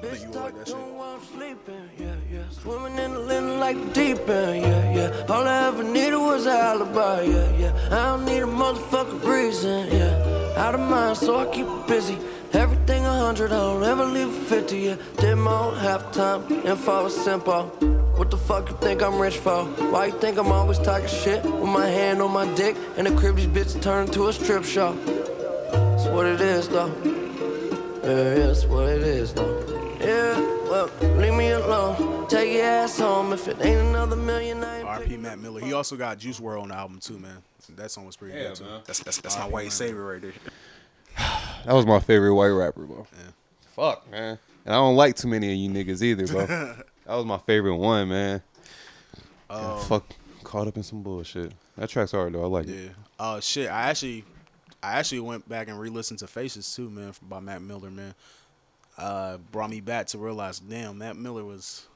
think 0.00 0.22
you 0.22 0.28
would 0.30 0.36
like 0.36 0.54
that 0.56 0.66
shit. 0.68 0.76
Don't 0.76 0.94
want 0.94 1.22
sleeping, 1.24 1.88
yeah, 1.98 2.14
yeah. 2.32 2.48
Swimming 2.50 2.98
in 2.98 3.12
the 3.12 3.18
linen 3.18 3.60
like 3.60 3.76
the 3.76 3.92
deep 3.92 4.28
end, 4.28 4.62
yeah, 4.62 4.94
yeah. 4.94 5.26
All 5.28 5.46
I 5.46 5.66
ever 5.66 5.82
needed 5.82 6.16
was 6.16 6.46
an 6.46 6.52
alibi, 6.52 7.22
yeah, 7.22 7.58
yeah. 7.58 7.88
I 7.90 8.04
don't 8.16 8.24
need 8.24 8.38
a 8.42 8.46
motherfucking 8.46 9.24
reason, 9.24 9.88
yeah. 9.92 10.43
Out 10.56 10.74
of 10.74 10.80
mind, 10.80 11.16
so 11.16 11.38
I 11.38 11.46
keep 11.52 11.66
it 11.66 11.86
busy. 11.88 12.16
Everything 12.52 13.04
a 13.04 13.12
hundred, 13.12 13.50
I 13.50 13.56
don't 13.56 13.82
ever 13.82 14.04
leave 14.04 14.28
a 14.28 14.40
fifty, 14.44 14.78
yeah. 14.78 14.96
Did 15.16 15.34
my 15.36 15.50
own 15.50 15.74
halftime, 15.74 17.02
was 17.02 17.16
simple. 17.24 17.64
What 18.16 18.30
the 18.30 18.36
fuck 18.36 18.70
you 18.70 18.76
think 18.76 19.02
I'm 19.02 19.18
rich 19.18 19.38
for? 19.38 19.64
Why 19.64 20.06
you 20.06 20.12
think 20.20 20.38
I'm 20.38 20.52
always 20.52 20.78
talking 20.78 21.08
shit 21.08 21.42
with 21.42 21.68
my 21.68 21.86
hand 21.86 22.22
on 22.22 22.30
my 22.30 22.46
dick 22.54 22.76
and 22.96 23.08
the 23.08 23.16
crib 23.16 23.34
these 23.34 23.48
bitches 23.48 23.82
turn 23.82 24.06
into 24.06 24.28
a 24.28 24.32
strip 24.32 24.64
show? 24.64 24.92
That's 25.72 26.06
what 26.06 26.26
it 26.26 26.40
is, 26.40 26.68
though. 26.68 26.92
Yeah, 28.04 28.34
that's 28.34 28.64
what 28.66 28.88
it 28.88 29.02
is, 29.02 29.32
though. 29.32 29.73
Yeah, 30.04 30.38
well, 30.68 30.90
leave 31.16 31.34
me 31.34 31.50
alone. 31.50 32.26
Take 32.28 32.52
it 32.56 32.60
ass 32.64 32.98
home. 32.98 33.32
If 33.32 33.48
it 33.48 33.56
ain't 33.60 33.88
another 33.88 34.16
million, 34.16 34.62
R.P. 34.62 35.16
Mac 35.16 35.38
Miller. 35.38 35.60
He 35.60 35.72
also 35.72 35.96
got 35.96 36.18
Juice 36.18 36.40
WRLD 36.40 36.62
on 36.62 36.68
the 36.68 36.74
album 36.74 36.98
too, 37.00 37.18
man. 37.18 37.38
That 37.76 37.90
song 37.90 38.04
was 38.04 38.16
pretty 38.16 38.36
Yeah, 38.36 38.48
good 38.48 38.56
too. 38.56 38.64
man. 38.64 38.80
That's 38.84 38.98
that's, 39.00 39.20
that's 39.20 39.38
my 39.38 39.48
white 39.48 39.72
savior 39.72 40.04
right 40.04 40.20
there. 40.22 40.32
That 41.64 41.72
was 41.72 41.86
my 41.86 41.98
favorite 41.98 42.34
white 42.34 42.48
rapper, 42.48 42.84
bro. 42.84 43.06
Fuck, 43.74 44.10
man. 44.10 44.38
And 44.66 44.74
I 44.74 44.76
don't 44.76 44.96
like 44.96 45.16
too 45.16 45.28
many 45.28 45.50
of 45.50 45.56
you 45.56 45.70
niggas 45.70 46.02
either, 46.02 46.26
bro. 46.26 46.44
that 46.46 46.84
was 47.06 47.24
my 47.24 47.38
favorite 47.38 47.76
one, 47.76 48.08
man. 48.10 48.42
Got 49.48 49.78
fuck 49.84 50.04
caught 50.42 50.68
up 50.68 50.76
in 50.76 50.82
some 50.82 51.02
bullshit. 51.02 51.52
That 51.78 51.88
track's 51.88 52.12
hard 52.12 52.34
though. 52.34 52.42
I 52.42 52.46
like 52.46 52.68
it. 52.68 52.74
Yeah. 52.84 52.88
Uh, 53.18 53.40
shit. 53.40 53.70
I 53.70 53.88
actually, 53.88 54.24
I 54.82 54.98
actually 54.98 55.20
went 55.20 55.48
back 55.48 55.68
and 55.68 55.80
re-listened 55.80 56.18
to 56.18 56.26
Faces 56.26 56.74
too, 56.74 56.90
man, 56.90 57.14
by 57.22 57.40
Mac 57.40 57.62
Miller, 57.62 57.90
man. 57.90 58.14
Uh, 58.96 59.38
brought 59.50 59.70
me 59.70 59.80
back 59.80 60.06
to 60.08 60.18
realize, 60.18 60.60
damn, 60.60 60.98
Mac 60.98 61.16
Miller 61.16 61.44
was 61.44 61.86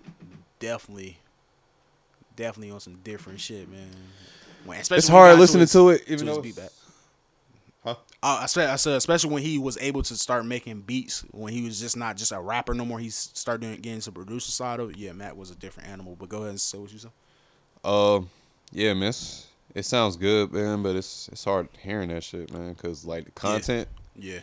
definitely, 0.58 1.18
definitely 2.36 2.72
on 2.72 2.80
some 2.80 2.98
different 3.04 3.40
shit, 3.40 3.68
man. 3.70 3.86
When, 4.64 4.78
especially 4.80 4.98
It's 4.98 5.08
hard 5.08 5.32
got 5.34 5.38
listening 5.40 5.60
his- 5.60 5.72
to 5.72 5.90
it, 5.90 6.02
even 6.08 6.26
his 6.26 6.36
though 6.36 6.42
beat 6.42 6.50
it's- 6.58 6.64
back. 6.68 6.72
Huh? 7.84 7.94
Uh, 8.20 8.40
I 8.42 8.46
said, 8.46 8.68
I 8.68 8.74
said, 8.76 8.94
especially 8.94 9.30
when 9.32 9.42
he 9.44 9.56
was 9.56 9.78
able 9.78 10.02
to 10.02 10.16
start 10.16 10.44
making 10.44 10.80
beats, 10.80 11.24
when 11.30 11.52
he 11.52 11.62
was 11.62 11.78
just 11.78 11.96
not 11.96 12.16
just 12.16 12.32
a 12.32 12.40
rapper 12.40 12.74
no 12.74 12.84
more. 12.84 12.98
He 12.98 13.08
started 13.10 13.60
doing, 13.64 13.80
getting 13.80 14.00
to 14.00 14.10
producer 14.12 14.50
side 14.50 14.80
of 14.80 14.90
it. 14.90 14.96
Yeah, 14.96 15.12
Matt 15.12 15.36
was 15.36 15.52
a 15.52 15.54
different 15.54 15.88
animal. 15.88 16.16
But 16.18 16.28
go 16.28 16.38
ahead 16.38 16.50
and 16.50 16.60
say 16.60 16.76
what 16.78 16.92
you 16.92 16.98
said. 16.98 17.12
Uh, 17.84 18.20
yeah, 18.72 18.92
miss. 18.94 19.46
It 19.76 19.84
sounds 19.84 20.16
good, 20.16 20.52
man, 20.52 20.82
but 20.82 20.96
it's 20.96 21.28
it's 21.30 21.44
hard 21.44 21.68
hearing 21.80 22.08
that 22.08 22.24
shit, 22.24 22.52
man, 22.52 22.72
because 22.72 23.04
like 23.04 23.26
the 23.26 23.30
content, 23.30 23.86
Yeah. 24.16 24.40
the 24.40 24.42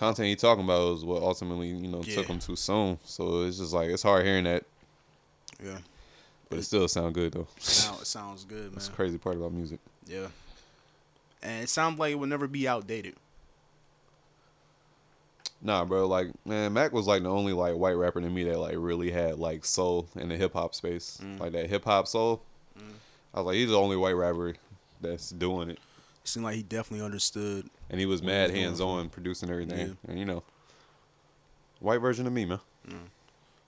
content 0.00 0.26
he 0.28 0.34
talking 0.34 0.64
about 0.64 0.94
is 0.96 1.04
what 1.04 1.22
ultimately 1.22 1.68
you 1.68 1.86
know 1.88 2.02
Yeah. 2.02 2.16
took 2.16 2.26
him 2.26 2.38
too 2.40 2.56
soon. 2.56 2.98
So 3.04 3.42
it's 3.44 3.58
just 3.58 3.72
like 3.72 3.90
it's 3.90 4.02
hard 4.02 4.24
hearing 4.26 4.44
that, 4.44 4.64
Yeah. 5.62 5.78
but 6.48 6.58
it 6.58 6.62
still 6.64 6.88
sound 6.88 7.14
good 7.14 7.32
though. 7.32 7.46
Sound, 7.58 8.00
it 8.00 8.06
sounds 8.18 8.44
good, 8.44 8.62
man. 8.64 8.70
That's 8.74 8.88
the 8.88 8.94
crazy 8.94 9.18
part 9.18 9.36
about 9.36 9.52
music. 9.52 9.78
Yeah. 10.06 10.28
And 11.42 11.62
it 11.62 11.68
sounds 11.68 11.98
like 11.98 12.12
it 12.12 12.16
will 12.16 12.26
never 12.26 12.48
be 12.48 12.66
outdated. 12.66 13.14
Nah, 15.62 15.84
bro. 15.84 16.06
Like, 16.08 16.28
man, 16.46 16.72
Mac 16.72 16.92
was 16.92 17.06
like 17.06 17.22
the 17.22 17.28
only 17.30 17.52
like 17.52 17.74
white 17.74 17.96
rapper 17.96 18.20
to 18.20 18.30
me 18.30 18.44
that 18.44 18.58
like 18.58 18.74
really 18.78 19.10
had 19.10 19.38
like 19.38 19.64
soul 19.64 20.08
in 20.16 20.28
the 20.30 20.36
hip 20.36 20.54
hop 20.54 20.74
space, 20.74 21.18
Mm. 21.22 21.38
like 21.38 21.52
that 21.52 21.68
hip 21.68 21.84
hop 21.84 22.08
soul. 22.08 22.42
I 23.34 23.38
was 23.38 23.46
like, 23.46 23.56
he's 23.56 23.68
the 23.68 23.78
only 23.78 23.96
white 23.96 24.16
rapper 24.16 24.54
that's 25.00 25.30
doing 25.30 25.70
it, 25.70 25.78
It 26.22 26.28
seemed 26.28 26.44
like 26.44 26.54
he 26.56 26.62
definitely 26.62 27.04
understood. 27.04 27.68
and 27.88 27.98
he 28.00 28.06
was 28.06 28.22
mad 28.22 28.50
hands 28.50 28.80
on 28.80 29.08
producing 29.08 29.50
everything, 29.50 29.78
Yeah. 30.04 30.10
and 30.10 30.18
you 30.18 30.24
know, 30.24 30.42
white 31.80 31.98
version 31.98 32.26
of 32.26 32.32
me, 32.32 32.44
man, 32.44 32.60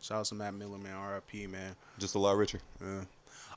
Shout 0.00 0.18
out 0.18 0.24
to 0.26 0.34
Mac 0.34 0.52
Miller, 0.54 0.78
man. 0.78 0.94
R.I.P. 0.94 1.46
Man. 1.46 1.76
just 1.98 2.14
a 2.16 2.18
lot 2.18 2.36
richer. 2.36 2.58
Yeah. 2.80 3.04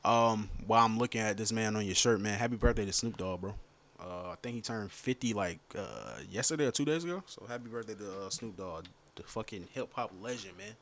Um, 0.03 0.49
while 0.67 0.86
I'm 0.86 0.99
looking 0.99 1.21
at 1.21 1.38
this 1.38 1.51
man 1.51 1.75
on 1.75 1.84
your 1.86 1.95
shirt, 1.95 2.21
man, 2.21 2.38
happy 2.38 2.55
birthday 2.55 2.86
to 2.86 2.93
Snoop 2.93 3.17
Dogg, 3.17 3.41
bro. 3.41 3.55
Uh, 3.99 4.29
I 4.29 4.36
think 4.43 4.55
he 4.55 4.62
turned 4.62 4.91
50 4.91 5.34
like 5.34 5.58
uh, 5.75 6.19
yesterday 6.29 6.67
or 6.67 6.71
two 6.71 6.86
days 6.86 7.03
ago. 7.03 7.23
So 7.25 7.45
happy 7.47 7.67
birthday 7.69 7.95
to 7.95 8.21
uh, 8.25 8.29
Snoop 8.29 8.55
Dogg, 8.58 8.86
the 9.15 9.23
fucking 9.23 9.69
hip 9.71 9.91
hop 9.93 10.12
legend, 10.21 10.55
man. 10.58 10.75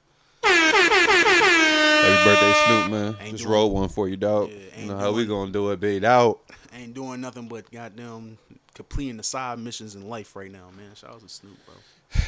Happy 0.44 2.24
birthday, 2.26 2.54
Snoop, 2.66 2.92
man. 2.92 3.16
Ain't 3.22 3.32
Just 3.32 3.44
doing- 3.44 3.54
roll 3.54 3.72
one 3.72 3.90
for 3.90 4.08
you, 4.10 4.18
dog. 4.18 4.50
Yeah, 4.50 4.56
you 4.56 4.62
ain't 4.78 4.88
know 4.90 4.98
how 4.98 5.12
we 5.12 5.26
gonna 5.26 5.52
do 5.52 5.72
it, 5.72 5.80
beat 5.80 6.04
out. 6.04 6.40
Ain't 6.74 6.94
doing 6.94 7.22
nothing 7.22 7.48
but 7.48 7.70
goddamn 7.72 8.38
completing 8.74 9.18
the 9.18 9.24
side 9.24 9.60
missions 9.60 9.96
in 9.96 10.10
life 10.10 10.36
right 10.36 10.52
now, 10.52 10.70
man. 10.76 10.94
Shout 10.96 11.12
out 11.12 11.22
to 11.22 11.30
Snoop, 11.30 11.58
bro. 11.66 11.76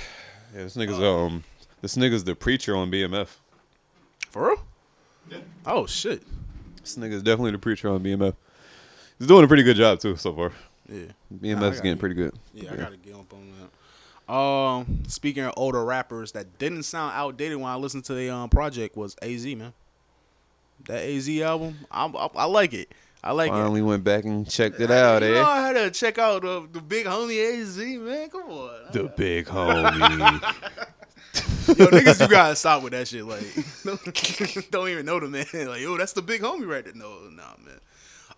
Yeah, 0.56 0.64
this 0.64 0.78
nigga's 0.78 1.00
um, 1.02 1.44
this 1.82 1.96
nigga's 1.98 2.24
the 2.24 2.34
preacher 2.36 2.76
on 2.78 2.90
BMF. 2.90 3.28
For 4.30 4.48
real? 4.50 4.64
Yeah. 5.30 5.38
Oh 5.66 5.86
shit. 5.86 6.24
This 6.82 6.96
nigga's 6.98 7.24
definitely 7.24 7.52
the 7.52 7.58
preacher 7.58 7.90
on 7.90 8.02
BMF. 8.02 8.36
He's 9.20 9.28
doing 9.28 9.44
a 9.44 9.48
pretty 9.48 9.64
good 9.64 9.76
job 9.76 10.00
too 10.00 10.16
so 10.16 10.32
far. 10.34 10.52
Yeah. 10.88 11.06
BMF's 11.34 11.60
Nah, 11.60 11.68
I 11.68 11.72
getting 11.72 11.90
you. 11.92 11.96
pretty 11.98 12.16
good. 12.16 12.34
Yeah, 12.54 12.72
I 12.72 12.76
gotta 12.78 12.96
get 12.98 13.16
up 13.16 13.34
on 13.34 13.52
that. 13.60 13.70
Um, 14.28 15.04
speaking 15.08 15.44
of 15.44 15.54
older 15.56 15.84
rappers 15.86 16.32
that 16.32 16.58
didn't 16.58 16.84
sound 16.84 17.14
outdated 17.16 17.58
when 17.58 17.68
I 17.68 17.76
listened 17.76 18.06
to 18.06 18.14
the 18.16 18.30
um 18.30 18.50
project 18.50 18.98
was 18.98 19.16
AZ 19.22 19.46
man. 19.46 19.74
That 20.88 21.04
AZ 21.04 21.30
album, 21.40 21.78
I, 21.92 22.06
I, 22.06 22.30
I 22.36 22.46
like 22.46 22.74
it. 22.74 22.92
I 23.24 23.32
like 23.32 23.50
Finally 23.50 23.82
went 23.82 24.04
back 24.04 24.24
and 24.24 24.48
checked 24.48 24.76
it 24.80 24.84
it. 24.84 24.92
out, 24.92 25.24
you 25.24 25.30
know, 25.30 25.42
eh? 25.42 25.44
I 25.44 25.62
had 25.62 25.74
to 25.74 25.90
check 25.90 26.20
out 26.20 26.44
the, 26.44 26.68
the 26.72 26.82
big 26.82 27.08
homie 27.08 27.60
AZ 27.60 27.78
man. 27.78 28.30
Come 28.30 28.52
on, 28.52 28.92
The 28.92 29.04
big 29.18 29.48
homie. 29.48 30.42
yo 31.68 31.88
niggas, 31.88 32.22
you 32.22 32.28
gotta 32.28 32.56
stop 32.56 32.84
with 32.84 32.94
that 32.94 33.08
shit. 33.08 33.26
Like, 33.26 33.44
don't 34.72 34.90
even 34.90 35.06
know 35.06 35.20
the 35.20 35.28
man. 35.28 35.68
Like, 35.68 35.82
yo, 35.82 35.98
that's 35.98 36.14
the 36.14 36.22
big 36.22 36.42
homie 36.42 36.68
right 36.68 36.84
there. 36.84 36.94
No, 36.94 37.18
nah, 37.32 37.56
man. 37.64 37.80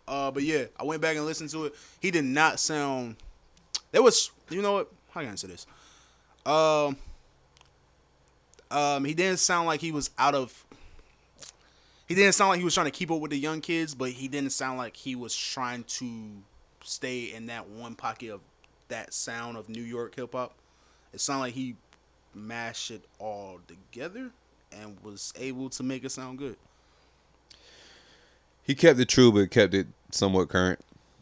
Uh, 0.07 0.31
but 0.31 0.43
yeah, 0.43 0.65
I 0.79 0.83
went 0.83 1.01
back 1.01 1.17
and 1.17 1.25
listened 1.25 1.49
to 1.49 1.65
it. 1.65 1.75
He 1.99 2.11
did 2.11 2.23
not 2.23 2.59
sound. 2.59 3.17
There 3.91 4.01
was, 4.01 4.31
you 4.49 4.61
know 4.61 4.73
what? 4.73 4.91
How 5.11 5.21
can 5.21 5.31
I 5.31 5.35
say 5.35 5.47
this? 5.49 5.67
Um, 6.47 6.97
um, 8.71 9.05
he 9.05 9.13
didn't 9.13 9.39
sound 9.39 9.67
like 9.67 9.81
he 9.81 9.91
was 9.91 10.09
out 10.17 10.33
of. 10.35 10.65
He 12.07 12.15
didn't 12.15 12.33
sound 12.33 12.49
like 12.49 12.59
he 12.59 12.63
was 12.63 12.73
trying 12.73 12.85
to 12.85 12.91
keep 12.91 13.11
up 13.11 13.19
with 13.19 13.31
the 13.31 13.37
young 13.37 13.59
kids, 13.59 13.93
but 13.93 14.11
he 14.11 14.27
didn't 14.29 14.51
sound 14.51 14.77
like 14.77 14.95
he 14.95 15.13
was 15.15 15.35
trying 15.35 15.83
to 15.83 16.21
stay 16.83 17.33
in 17.33 17.47
that 17.47 17.67
one 17.67 17.95
pocket 17.95 18.31
of 18.31 18.39
that 18.87 19.13
sound 19.13 19.57
of 19.57 19.67
New 19.67 19.81
York 19.83 20.15
hip 20.15 20.31
hop. 20.31 20.53
It 21.13 21.19
sounded 21.19 21.41
like 21.41 21.53
he 21.53 21.75
mashed 22.33 22.91
it 22.91 23.03
all 23.19 23.59
together 23.67 24.29
and 24.71 24.95
was 25.03 25.33
able 25.37 25.69
to 25.71 25.83
make 25.83 26.05
it 26.05 26.11
sound 26.11 26.37
good. 26.37 26.55
he 28.63 28.73
kept 28.73 28.99
it 28.99 29.09
true, 29.09 29.31
but 29.31 29.49
kept 29.51 29.73
it 29.73 29.87
somewhat 30.11 30.47
current. 30.47 30.79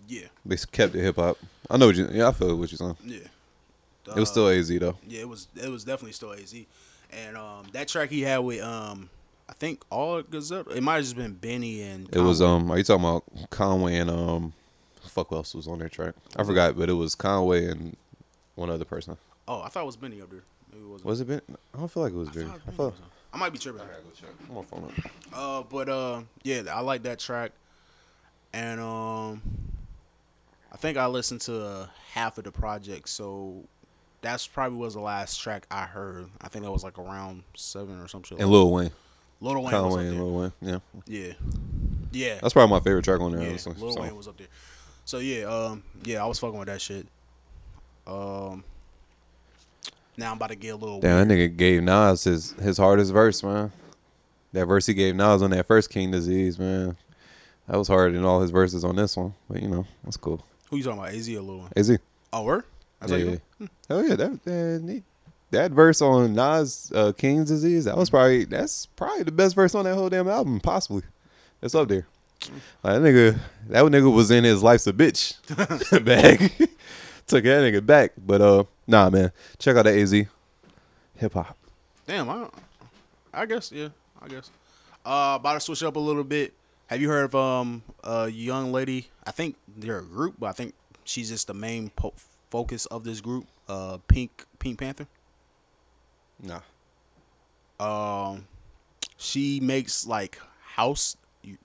Yeah, 0.07 0.27
They 0.45 0.57
kept 0.71 0.93
it 0.93 1.01
hip 1.01 1.15
hop. 1.15 1.37
I 1.67 1.77
know 1.77 1.87
what 1.87 1.95
you. 1.95 2.07
Yeah, 2.11 2.27
I 2.27 2.31
feel 2.31 2.55
what 2.55 2.71
you're 2.71 2.77
saying. 2.77 2.97
yeah. 3.03 3.19
It 4.07 4.15
was 4.19 4.29
still 4.29 4.47
AZ 4.47 4.67
though. 4.79 4.97
Yeah, 5.07 5.21
it 5.21 5.29
was 5.29 5.47
it 5.55 5.69
was 5.69 5.83
definitely 5.83 6.13
still 6.13 6.33
AZ. 6.33 6.53
And 7.11 7.37
um 7.37 7.65
that 7.73 7.87
track 7.87 8.09
he 8.09 8.21
had 8.21 8.39
with 8.39 8.61
um 8.61 9.09
I 9.49 9.53
think 9.53 9.83
all 9.89 10.21
Gazette 10.21 10.67
it 10.67 10.81
might 10.81 10.95
have 10.95 11.03
just 11.03 11.15
been 11.15 11.33
Benny 11.33 11.81
and 11.83 12.09
It 12.13 12.19
was 12.19 12.41
um. 12.41 12.71
Are 12.71 12.77
you 12.77 12.83
talking 12.83 13.03
about 13.05 13.23
Conway 13.51 13.95
and 13.97 14.09
um? 14.09 14.53
Fuck, 15.07 15.29
who 15.29 15.35
else 15.35 15.53
was 15.55 15.67
on 15.67 15.79
that 15.79 15.91
track? 15.91 16.15
I 16.35 16.43
forgot, 16.43 16.75
but 16.77 16.89
it 16.89 16.93
was 16.93 17.13
Conway 17.15 17.67
and 17.67 17.95
one 18.55 18.69
other 18.71 18.85
person. 18.85 19.17
Oh, 19.47 19.61
I 19.61 19.69
thought 19.69 19.83
it 19.83 19.85
was 19.85 19.95
Benny 19.95 20.19
up 20.21 20.29
there. 20.31 20.41
Maybe 20.73 20.83
it 20.83 20.89
wasn't. 20.89 21.05
Was 21.05 21.21
it 21.21 21.27
Ben? 21.27 21.41
I 21.73 21.77
don't 21.77 21.87
feel 21.91 22.03
like 22.03 22.11
it 22.11 22.17
was 22.17 22.29
I 22.29 22.31
Ben. 22.33 22.45
thought 22.47 22.55
I 22.55 22.65
Benny 22.65 22.77
felt. 22.77 22.91
was 22.93 23.01
on. 23.01 23.07
I 23.33 23.37
might 23.37 23.53
be 23.53 23.59
tripping. 23.59 23.81
I'm 24.49 24.57
on 24.57 24.65
phone 24.65 24.83
up. 24.85 25.11
Uh, 25.33 25.61
but 25.69 25.89
uh, 25.89 26.21
yeah, 26.43 26.63
I 26.73 26.79
like 26.81 27.03
that 27.03 27.19
track, 27.19 27.51
and 28.51 28.79
um, 28.81 29.41
I 30.71 30.77
think 30.77 30.97
I 30.97 31.05
listened 31.05 31.41
to 31.41 31.63
uh, 31.65 31.87
half 32.13 32.37
of 32.37 32.43
the 32.45 32.51
project, 32.51 33.07
so 33.09 33.63
that's 34.25 34.47
probably 34.47 34.77
was 34.77 34.93
the 34.95 34.99
last 35.01 35.37
track 35.39 35.65
I 35.71 35.83
heard. 35.85 36.27
I 36.41 36.47
think 36.47 36.65
that 36.65 36.71
was 36.71 36.83
like 36.83 36.97
around 36.99 37.43
seven 37.55 37.99
or 37.99 38.07
some 38.07 38.23
shit. 38.23 38.39
And 38.39 38.47
like 38.47 38.51
Lil 38.53 38.71
Wayne, 38.71 38.91
Lil 39.41 39.63
Wayne 39.63 39.73
up 39.73 39.91
there. 39.93 40.11
Lil 40.11 40.31
Wayne. 40.33 40.51
Yeah, 40.61 40.77
Yeah, 41.05 41.33
yeah, 42.11 42.39
that's 42.41 42.53
probably 42.53 42.71
my 42.75 42.79
favorite 42.81 43.03
track 43.05 43.19
on 43.19 43.31
there. 43.33 43.41
yeah. 43.41 43.49
honestly. 43.49 43.73
Lil 43.77 43.93
So, 43.93 44.01
Wayne 44.01 44.15
was 44.15 44.27
up 44.27 44.37
there. 44.37 44.47
So 45.05 45.19
yeah, 45.19 45.43
um, 45.45 45.83
yeah, 46.03 46.23
I 46.23 46.25
was 46.27 46.39
fucking 46.39 46.57
with 46.57 46.67
that 46.67 46.81
shit. 46.81 47.07
Um, 48.07 48.63
now 50.17 50.31
I'm 50.31 50.37
about 50.37 50.49
to 50.49 50.55
get 50.55 50.69
a 50.69 50.75
little. 50.75 50.99
Damn, 50.99 51.27
weird. 51.27 51.29
that 51.29 51.33
nigga 51.33 51.57
gave 51.57 51.83
Nas 51.83 52.23
his 52.23 52.51
his 52.53 52.77
hardest 52.77 53.11
verse, 53.11 53.43
man. 53.43 53.71
That 54.53 54.65
verse 54.65 54.85
he 54.85 54.93
gave 54.93 55.15
Nas 55.15 55.41
on 55.41 55.51
that 55.51 55.67
first 55.67 55.89
King 55.89 56.11
Disease, 56.11 56.57
man. 56.57 56.95
That 57.67 57.77
was 57.77 57.87
harder 57.87 58.13
than 58.13 58.23
all 58.23 58.41
his 58.41 58.51
verses 58.51 58.83
on 58.85 58.95
this 58.95 59.17
one, 59.17 59.33
but 59.49 59.61
you 59.61 59.67
know 59.67 59.85
that's 60.03 60.17
cool. 60.17 60.45
Who 60.69 60.77
you 60.77 60.83
talking 60.83 60.99
about? 60.99 61.13
Az 61.13 61.27
or 61.29 61.41
Lil 61.41 61.57
Wayne? 61.59 61.69
Az, 61.75 61.97
Oh, 62.33 62.43
word? 62.43 62.63
How 63.09 63.15
yeah, 63.15 63.25
yeah. 63.25 63.37
go? 63.59 63.67
Hell 63.87 64.05
yeah, 64.05 64.15
that 64.15 64.43
that, 64.43 64.81
neat. 64.83 65.03
that 65.51 65.71
verse 65.71 66.01
on 66.01 66.33
Nas 66.33 66.91
uh, 66.93 67.11
King's 67.11 67.49
Disease, 67.49 67.85
that 67.85 67.97
was 67.97 68.09
probably 68.09 68.45
that's 68.45 68.85
probably 68.87 69.23
the 69.23 69.31
best 69.31 69.55
verse 69.55 69.75
on 69.75 69.85
that 69.85 69.95
whole 69.95 70.09
damn 70.09 70.27
album, 70.27 70.59
possibly. 70.59 71.03
That's 71.61 71.75
up 71.75 71.87
there. 71.87 72.07
Like, 72.83 73.01
that 73.01 73.01
nigga, 73.01 73.39
that 73.69 73.83
nigga 73.85 74.13
was 74.13 74.29
in 74.29 74.43
his 74.43 74.61
life's 74.61 74.87
a 74.87 74.93
bitch 74.93 75.35
bag. 76.05 76.39
Took 77.27 77.43
that 77.43 77.63
nigga 77.73 77.83
back, 77.83 78.11
but 78.17 78.41
uh, 78.41 78.65
nah, 78.85 79.09
man, 79.09 79.31
check 79.57 79.75
out 79.75 79.85
that 79.85 79.97
Az 79.97 80.11
hip 80.11 81.33
hop. 81.33 81.57
Damn, 82.05 82.29
I, 82.29 82.49
I 83.33 83.45
guess 83.47 83.71
yeah, 83.71 83.89
I 84.21 84.27
guess. 84.27 84.51
Uh, 85.03 85.37
about 85.39 85.53
to 85.55 85.59
switch 85.59 85.81
up 85.83 85.95
a 85.95 85.99
little 85.99 86.23
bit. 86.23 86.53
Have 86.87 87.01
you 87.01 87.09
heard 87.09 87.25
of 87.25 87.35
um 87.35 87.81
a 88.03 88.27
young 88.27 88.71
lady? 88.71 89.09
I 89.25 89.31
think 89.31 89.55
they're 89.75 89.99
a 89.99 90.03
group, 90.03 90.35
but 90.37 90.47
I 90.47 90.51
think 90.51 90.75
she's 91.03 91.29
just 91.29 91.47
the 91.47 91.53
main 91.55 91.89
po- 91.89 92.13
focus 92.55 92.85
of 92.85 93.03
this 93.03 93.19
group. 93.19 93.45
Uh, 93.67 93.97
Pink 94.07 94.45
Pink 94.59 94.79
Panther. 94.79 95.07
Nah, 96.41 96.61
Um, 97.79 98.47
she 99.17 99.59
makes 99.59 100.05
like 100.07 100.39
house, 100.75 101.17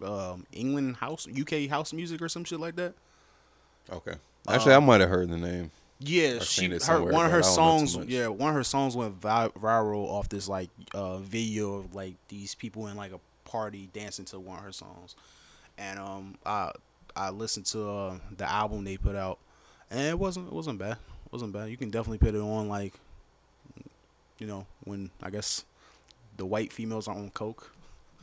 um, 0.03 0.47
England 0.53 0.97
house, 0.97 1.28
UK 1.28 1.68
house 1.68 1.93
music 1.93 2.20
or 2.22 2.28
some 2.28 2.45
shit 2.45 2.59
like 2.61 2.76
that. 2.76 2.95
okay. 3.93 4.14
Actually, 4.49 4.74
I 4.74 4.78
might 4.80 5.01
have 5.01 5.11
heard 5.11 5.28
the 5.28 5.36
name. 5.36 5.70
Yeah, 6.01 6.36
I've 6.41 6.45
she 6.45 6.66
her 6.66 7.03
one 7.03 7.26
of 7.26 7.30
her 7.30 7.38
I 7.38 7.43
don't 7.43 7.57
know 7.57 7.80
too 7.80 7.86
songs. 7.86 8.09
Yeah, 8.09 8.28
one 8.28 8.49
of 8.51 8.57
her 8.57 8.64
songs 8.64 8.97
went 8.97 9.14
vi- 9.16 9.49
viral 9.51 10.09
off 10.09 10.28
this 10.30 10.49
like 10.49 10.70
uh 10.95 11.18
video 11.18 11.74
of 11.74 11.95
like 11.95 12.14
these 12.28 12.55
people 12.55 12.86
in 12.86 12.97
like 12.97 13.12
a 13.12 13.20
party 13.49 13.91
dancing 13.93 14.24
to 14.26 14.41
one 14.41 14.59
of 14.59 14.64
her 14.64 14.72
songs, 14.72 15.14
and 15.76 15.99
um 15.99 16.38
I 16.47 16.72
I 17.14 17.30
listened 17.30 17.66
to 17.66 17.88
uh, 17.88 18.18
the 18.36 18.49
album 18.51 18.84
they 18.84 18.97
put 18.97 19.14
out, 19.14 19.38
and 19.91 20.01
it 20.01 20.18
wasn't 20.18 20.49
it 20.49 20.53
wasn't 20.53 20.78
bad. 20.78 20.93
It 21.26 21.32
wasn't 21.32 21.53
bad. 21.53 21.70
You 21.70 21.76
can 21.76 21.91
definitely 21.91 22.18
put 22.18 22.34
it 22.34 22.41
on 22.41 22.68
like, 22.68 22.95
you 24.38 24.47
know, 24.47 24.66
when 24.84 25.11
I 25.22 25.30
guess 25.30 25.64
the 26.36 26.47
white 26.47 26.72
females 26.72 27.09
are 27.09 27.14
on 27.14 27.30
coke. 27.30 27.72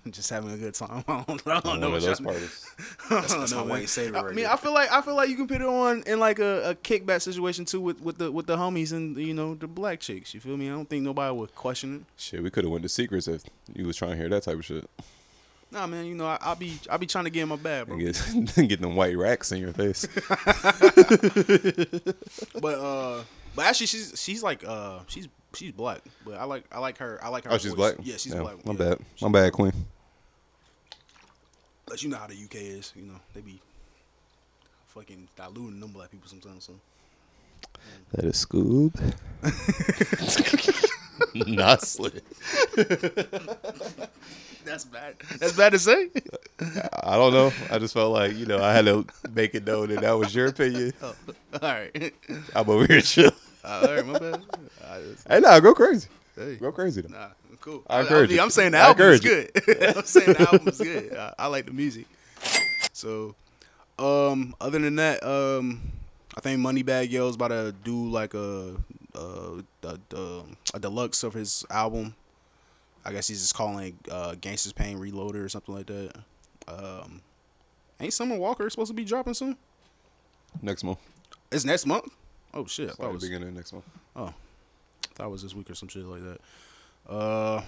And 0.03 0.13
just 0.13 0.30
having 0.30 0.51
a 0.51 0.57
good 0.57 0.74
time. 0.74 1.03
I 1.07 1.24
don't, 1.28 1.47
I 1.47 1.59
don't 1.59 1.80
know 1.80 1.88
of 1.88 1.93
what 1.93 2.01
those 2.01 2.20
y'all- 2.20 2.30
parties. 2.32 2.76
that's, 3.09 3.34
that's 3.34 3.53
my 3.53 3.61
white 3.63 3.89
savior 3.89 4.18
I 4.18 4.22
right 4.24 4.36
mean, 4.36 4.43
there. 4.45 4.53
I 4.53 4.57
feel 4.57 4.74
like 4.74 4.91
I 4.91 5.01
feel 5.01 5.15
like 5.15 5.30
you 5.30 5.36
can 5.36 5.47
put 5.47 5.61
it 5.61 5.68
on 5.68 6.03
in 6.05 6.20
like 6.20 6.39
a, 6.39 6.72
a 6.72 6.76
kickback 6.76 7.22
situation 7.22 7.65
too 7.65 7.82
with, 7.82 8.01
with 8.01 8.18
the 8.18 8.32
with 8.32 8.45
the 8.47 8.57
homies 8.57 8.93
and 8.93 9.18
you 9.18 9.34
know 9.34 9.55
the 9.55 9.68
black 9.68 9.99
chicks. 9.99 10.34
You 10.34 10.39
feel 10.39 10.55
me? 10.57 10.68
I 10.68 10.72
don't 10.72 10.89
think 10.89 11.03
nobody 11.03 11.36
would 11.36 11.53
question 11.55 11.95
it. 11.95 12.01
Shit, 12.22 12.43
we 12.43 12.49
could 12.49 12.63
have 12.63 12.72
went 12.72 12.84
to 12.84 12.89
secrets 12.89 13.28
if 13.28 13.43
you 13.74 13.86
was 13.86 13.97
trying 13.97 14.11
to 14.11 14.18
hear 14.18 14.30
that 14.30 14.43
type 14.43 14.55
of 14.55 14.65
shit. 14.65 14.89
Nah, 15.72 15.86
man. 15.88 16.05
You 16.05 16.15
know 16.15 16.26
I, 16.26 16.38
I 16.41 16.53
be 16.55 16.80
I 16.89 16.97
be 16.97 17.05
trying 17.05 17.26
to 17.26 17.30
get 17.30 17.43
in 17.43 17.49
my 17.49 17.55
bag, 17.57 17.88
bro. 17.88 17.97
And 17.97 18.55
get 18.55 18.55
get 18.70 18.82
them 18.82 18.95
white 18.95 19.18
racks 19.18 19.51
in 19.51 19.59
your 19.59 19.74
face. 19.74 20.07
But 22.61 22.80
uh, 22.80 23.24
but 23.55 23.65
actually 23.65 23.88
she's 23.88 24.13
she's 24.22 24.43
like 24.43 24.63
uh 24.65 24.99
she's 25.07 25.28
she's 25.53 25.72
black. 25.72 26.01
But 26.26 26.36
I 26.36 26.43
like 26.45 26.63
I 26.72 26.80
like 26.80 26.97
her 26.99 27.20
I 27.24 27.30
like 27.30 27.45
her. 27.45 27.51
Oh, 27.51 27.57
she's 27.57 27.74
black. 27.76 27.95
Yeah, 28.01 28.18
she's 28.18 28.34
Yeah, 28.34 28.41
black. 28.41 28.65
My 28.65 28.74
yeah. 28.74 28.78
bad. 28.78 28.99
My 29.22 29.30
bad, 29.30 29.53
Queen. 29.53 29.74
But 31.86 32.03
you 32.03 32.09
know 32.09 32.18
how 32.18 32.28
the 32.28 32.34
UK 32.36 32.55
is. 32.55 32.93
You 32.95 33.03
know 33.03 33.20
they 33.34 33.41
be 33.41 33.59
fucking 34.88 35.28
diluting 35.36 35.80
them 35.80 35.91
black 35.91 36.11
people 36.11 36.28
sometimes. 36.30 36.65
So 36.65 36.74
That 38.13 38.26
is 38.26 38.45
Scoob. 38.45 38.93
Not 41.36 41.82
Slikk. 41.82 42.22
That's 44.68 44.84
bad. 44.84 45.15
That's 45.39 45.53
bad 45.53 45.72
to 45.72 45.80
say. 45.80 46.09
I 47.03 47.15
don't 47.15 47.32
know. 47.32 47.53
I 47.72 47.80
just 47.80 47.93
felt 47.93 48.11
like 48.11 48.36
you 48.36 48.45
know 48.45 48.61
I 48.61 48.74
had 48.74 48.84
to 48.86 49.05
make 49.34 49.55
it 49.55 49.65
known 49.65 49.88
that 49.89 50.01
that 50.01 50.11
was 50.11 50.36
your 50.36 50.47
opinion. 50.47 50.91
All 51.01 51.13
right. 51.61 52.13
I'm 52.53 52.70
over 52.70 52.86
here 52.86 52.99
chill. 52.99 53.32
All 53.63 53.82
right, 53.84 54.05
my 54.05 54.20
bad. 54.20 54.41
I 54.84 54.99
Hey, 55.30 55.39
nah, 55.39 55.59
go 55.61 55.74
crazy. 55.74 56.09
Hey. 56.36 56.55
Go 56.55 56.74
crazy. 56.74 56.99
Though. 57.01 57.18
Nah, 57.18 57.30
cool. 57.61 57.84
I 57.89 58.01
encourage 58.01 58.30
mean, 58.30 58.39
it. 58.39 58.41
I'm 58.41 58.49
saying 58.49 58.74
the 58.74 58.80
I 58.80 58.88
album 58.88 59.07
is 59.07 59.24
encourage 59.24 59.53
good. 59.65 59.95
I'm 59.97 60.05
saying 60.05 60.34
the 60.34 60.41
album 60.41 60.68
is 60.68 60.78
good. 60.78 61.15
I, 61.15 61.34
I 61.39 61.47
like 61.47 61.65
the 61.65 61.72
music. 61.72 62.05
So, 62.91 63.36
um, 63.97 64.53
other 64.59 64.80
than 64.80 64.97
that, 64.97 65.24
um, 65.24 65.82
I 66.36 66.41
think 66.41 66.59
Moneybagg 66.59 67.09
Yo's 67.09 67.36
about 67.36 67.49
to 67.49 67.74
do 67.84 68.09
like 68.09 68.34
a 68.34 68.76
a, 69.15 69.63
a, 69.84 69.99
a, 70.13 70.41
a 70.74 70.80
deluxe 70.80 71.24
of 71.24 71.34
his 71.34 71.65
album. 71.70 72.15
I 73.07 73.11
guess 73.13 73.27
he's 73.29 73.39
just 73.39 73.55
calling 73.55 73.87
it 73.87 74.11
uh, 74.11 74.35
Gangsters 74.35 74.73
Pain 74.73 74.97
Reloaded 74.97 75.41
or 75.41 75.47
something 75.47 75.73
like 75.73 75.87
that. 75.87 76.11
Um, 76.67 77.21
ain't 78.01 78.13
Summer 78.13 78.35
Walker 78.35 78.69
supposed 78.69 78.89
to 78.89 78.93
be 78.93 79.05
dropping 79.05 79.33
soon? 79.33 79.55
Next 80.61 80.83
month. 80.83 80.99
It's 81.49 81.63
next 81.63 81.85
month. 81.85 82.11
Oh 82.53 82.65
shit! 82.65 82.89
I 82.89 82.93
thought 82.93 82.99
like 82.99 83.09
it 83.09 83.13
was, 83.13 83.23
beginning 83.23 83.47
of 83.49 83.53
next 83.55 83.71
month. 83.71 83.85
oh, 84.17 84.33
thought 85.15 85.27
it 85.27 85.31
was 85.31 85.43
this 85.43 85.55
week 85.55 85.69
or 85.69 85.75
some 85.75 85.87
shit 85.87 86.03
like 86.03 86.21
that. 86.23 86.39
Uh, 87.09 87.61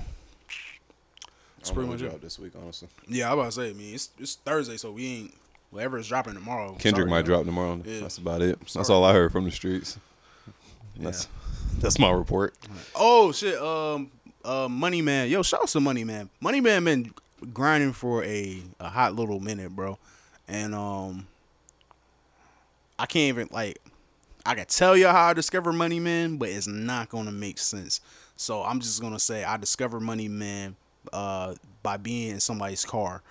That's 1.57 1.71
pretty 1.71 1.89
much 1.89 1.99
drop 1.99 2.19
this 2.19 2.37
week, 2.37 2.53
honestly. 2.61 2.89
Yeah, 3.07 3.31
I 3.31 3.33
was 3.33 3.57
about 3.57 3.63
to 3.63 3.69
say. 3.69 3.75
I 3.75 3.79
mean, 3.79 3.95
it's 3.95 4.09
it's 4.19 4.35
Thursday, 4.35 4.75
so 4.75 4.91
we 4.91 5.05
ain't 5.05 5.33
whatever 5.71 5.97
is 5.97 6.07
dropping 6.07 6.33
tomorrow. 6.33 6.71
Kendrick 6.79 6.95
sorry, 6.95 7.09
might 7.09 7.15
man. 7.17 7.25
drop 7.25 7.45
tomorrow. 7.45 7.81
Yeah. 7.85 8.01
That's 8.01 8.17
about 8.17 8.41
it. 8.41 8.59
That's 8.73 8.89
all 8.89 9.05
I 9.05 9.13
heard 9.13 9.31
from 9.31 9.45
the 9.45 9.51
streets. 9.51 9.97
That's 10.97 11.27
that's 11.79 11.97
my 11.97 12.11
report. 12.11 12.55
Oh 12.95 13.31
shit. 13.31 13.57
Um. 13.57 14.11
Uh. 14.43 14.67
Money 14.69 15.01
Man. 15.01 15.29
Yo, 15.29 15.43
shout 15.43 15.61
out 15.61 15.67
to 15.69 15.79
Money 15.79 16.03
Man. 16.03 16.29
Money 16.39 16.61
Man 16.61 16.83
been 16.83 17.13
grinding 17.53 17.93
for 17.93 18.23
a 18.23 18.61
a 18.79 18.89
hot 18.89 19.15
little 19.15 19.39
minute, 19.39 19.75
bro. 19.75 19.97
And 20.47 20.73
um. 20.75 21.27
I 22.99 23.05
can't 23.05 23.29
even 23.29 23.49
like. 23.51 23.79
I 24.45 24.55
can 24.55 24.65
tell 24.65 24.97
you 24.97 25.07
how 25.07 25.27
I 25.27 25.33
discovered 25.33 25.73
Money 25.73 25.99
Man, 25.99 26.37
but 26.37 26.49
it's 26.49 26.67
not 26.67 27.09
gonna 27.09 27.31
make 27.31 27.57
sense. 27.57 28.01
So 28.35 28.63
I'm 28.63 28.79
just 28.79 29.01
gonna 29.01 29.19
say 29.19 29.43
I 29.43 29.57
discovered 29.57 30.01
Money 30.01 30.27
Man 30.27 30.75
uh 31.13 31.55
by 31.81 31.97
being 31.97 32.31
in 32.31 32.39
somebody's 32.39 32.83
car, 32.83 33.21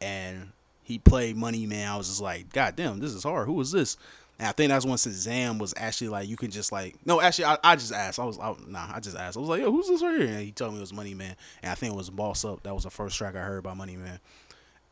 and 0.00 0.52
he 0.82 0.98
played 0.98 1.36
Money 1.36 1.66
Man. 1.66 1.88
I 1.90 1.96
was 1.96 2.08
just 2.08 2.20
like, 2.20 2.52
God 2.52 2.76
damn, 2.76 2.98
this 3.00 3.12
is 3.12 3.22
hard. 3.22 3.46
Who 3.46 3.60
is 3.60 3.72
this? 3.72 3.96
And 4.40 4.48
I 4.48 4.52
think 4.52 4.70
that's 4.70 4.86
when 4.86 4.94
Shazam 4.94 5.58
was 5.58 5.74
actually 5.76 6.08
like, 6.08 6.26
you 6.26 6.38
can 6.38 6.50
just 6.50 6.72
like, 6.72 6.96
no, 7.04 7.20
actually, 7.20 7.44
I, 7.44 7.58
I 7.62 7.76
just 7.76 7.92
asked. 7.92 8.18
I 8.18 8.24
was, 8.24 8.38
I, 8.38 8.54
nah, 8.66 8.86
I 8.90 8.98
just 8.98 9.14
asked. 9.14 9.36
I 9.36 9.40
was 9.40 9.50
like, 9.50 9.60
yo, 9.60 9.70
who's 9.70 9.86
this 9.86 10.02
right 10.02 10.18
here? 10.18 10.28
And 10.28 10.40
he 10.40 10.50
told 10.50 10.72
me 10.72 10.78
it 10.78 10.80
was 10.80 10.94
Money 10.94 11.12
Man, 11.12 11.36
and 11.62 11.70
I 11.70 11.74
think 11.74 11.92
it 11.92 11.96
was 11.96 12.08
Boss 12.08 12.42
Up. 12.46 12.62
That 12.62 12.72
was 12.72 12.84
the 12.84 12.90
first 12.90 13.18
track 13.18 13.36
I 13.36 13.40
heard 13.40 13.62
by 13.62 13.74
Money 13.74 13.96
Man. 13.98 14.18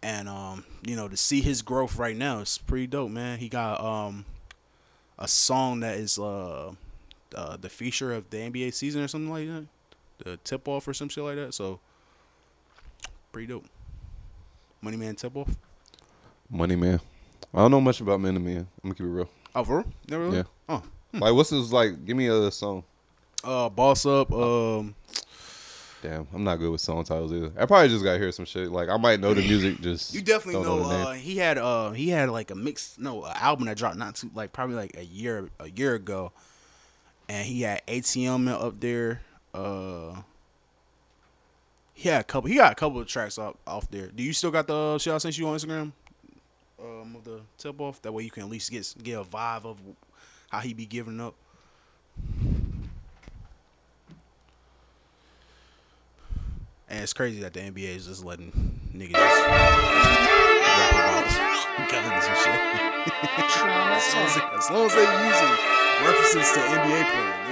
And 0.03 0.29
um, 0.29 0.67
you 0.87 0.97
know, 0.97 1.09
to 1.09 1.17
see 1.17 1.41
his 1.41 1.63
growth 1.63 1.97
right 1.97 2.15
now, 2.15 2.41
it's 2.41 2.59
pretty 2.59 2.87
dope, 2.89 3.11
man. 3.11 3.39
He 3.39 3.49
got 3.49 3.81
um 3.81 4.27
a 5.19 5.27
song 5.27 5.81
that 5.81 5.97
is 5.97 6.19
uh, 6.19 6.73
uh 7.35 7.57
the 7.57 7.71
feature 7.71 8.13
of 8.13 8.29
the 8.29 8.37
NBA 8.37 8.75
season 8.75 9.01
or 9.01 9.09
something 9.09 9.31
like 9.31 9.49
that, 9.49 9.67
the 10.19 10.37
tip 10.45 10.69
off 10.69 10.87
or 10.87 10.93
some 10.93 11.09
shit 11.09 11.25
like 11.25 11.37
that. 11.37 11.55
So 11.55 11.81
pretty 13.33 13.47
dope. 13.47 13.65
Money 14.83 14.99
Man 14.99 15.17
tip 15.17 15.35
off. 15.35 15.57
Money 16.51 16.77
man. 16.77 17.01
I 17.55 17.61
don't 17.61 17.71
know 17.71 17.81
much 17.81 18.03
about 18.03 18.21
Money 18.21 18.41
Man. 18.41 18.59
I'm 18.85 18.91
gonna 18.91 18.95
keep 18.95 19.07
it 19.07 19.09
real. 19.09 19.31
Oh, 19.55 19.65
for 19.65 19.79
real? 19.79 19.87
Never 20.09 20.25
really? 20.25 20.37
Yeah. 20.39 20.43
Oh, 20.69 20.83
Like, 21.13 21.35
what's 21.35 21.51
this 21.51 21.73
like? 21.73 22.05
Give 22.05 22.17
me 22.17 22.27
a 22.29 22.51
song. 22.51 22.85
uh, 23.45 23.69
boss 23.69 24.05
up. 24.07 24.33
Um, 24.33 24.95
Damn, 26.01 26.29
I'm 26.33 26.45
not 26.45 26.57
good 26.57 26.71
with 26.71 26.81
song 26.81 27.03
titles 27.03 27.33
either. 27.33 27.51
I 27.59 27.67
probably 27.67 27.89
just 27.89 28.05
gotta 28.05 28.19
hear 28.19 28.31
some 28.31 28.45
shit. 28.45 28.71
Like, 28.71 28.89
I 28.89 28.97
might 28.99 29.19
know 29.19 29.35
the 29.35 29.43
music. 29.43 29.81
Just 29.83 30.15
you 30.15 30.21
definitely 30.23 30.63
know. 30.63 30.89
the 30.89 30.95
uh, 30.95 31.13
he 31.15 31.37
had 31.39 31.59
uh, 31.59 31.91
he 31.91 32.11
had 32.11 32.31
like 32.31 32.53
a 32.53 32.55
mix, 32.55 32.97
no, 32.99 33.25
an 33.25 33.33
album 33.35 33.67
that 33.67 33.77
dropped 33.77 33.97
not 33.97 34.15
too, 34.15 34.31
like 34.33 34.53
probably 34.53 34.77
like 34.77 34.97
a 34.97 35.05
year, 35.05 35.49
a 35.59 35.69
year 35.71 35.95
ago, 35.97 36.31
and 37.29 37.45
he 37.45 37.63
had 37.63 37.85
ATM 37.89 38.47
up 38.49 38.79
there. 38.79 39.23
Uh, 39.53 40.21
he 41.95 42.09
had 42.09 42.21
a 42.21 42.25
couple. 42.25 42.49
He 42.49 42.55
got 42.57 42.71
a 42.71 42.77
couple 42.77 43.01
of 43.01 43.09
tracks 43.09 43.37
off 43.37 43.57
off 43.67 43.91
there. 43.91 44.07
Do 44.07 44.23
you 44.23 44.33
still 44.33 44.53
got 44.53 44.69
the 44.69 44.77
uh, 44.77 44.99
shit 44.99 45.13
I 45.13 45.19
sent 45.19 45.37
you 45.37 45.49
on 45.49 45.57
Instagram? 45.59 45.91
Um, 46.81 47.17
of 47.17 47.25
the 47.25 47.41
tip 47.57 47.81
off. 47.81 48.01
That 48.03 48.13
way 48.13 48.23
you 48.23 48.31
can 48.31 48.45
at 48.45 48.49
least 48.49 48.71
get 48.71 48.95
get 49.03 49.19
a 49.19 49.25
vibe 49.25 49.65
of 49.65 49.79
how 50.49 50.61
he 50.61 50.75
be 50.75 50.87
giving 50.87 51.21
up. 51.21 51.35
And 56.91 57.03
it's 57.03 57.13
crazy 57.13 57.41
that 57.41 57.53
the 57.53 57.61
NBA 57.61 57.97
is 57.97 58.07
just 58.07 58.25
letting 58.25 58.53
niggas 58.95 59.13
just 59.13 59.45
about 59.45 59.79
guns 61.91 62.25
and 62.27 62.37
shit. 62.39 62.61
as, 63.39 64.15
long 64.15 64.25
as 64.25 64.37
as 64.37 64.71
long 64.71 64.87
as 64.87 64.95
they 64.95 65.03
using 65.03 65.55
references 66.05 66.53
to 66.53 66.61
NBA 66.61 67.11
players, 67.11 67.48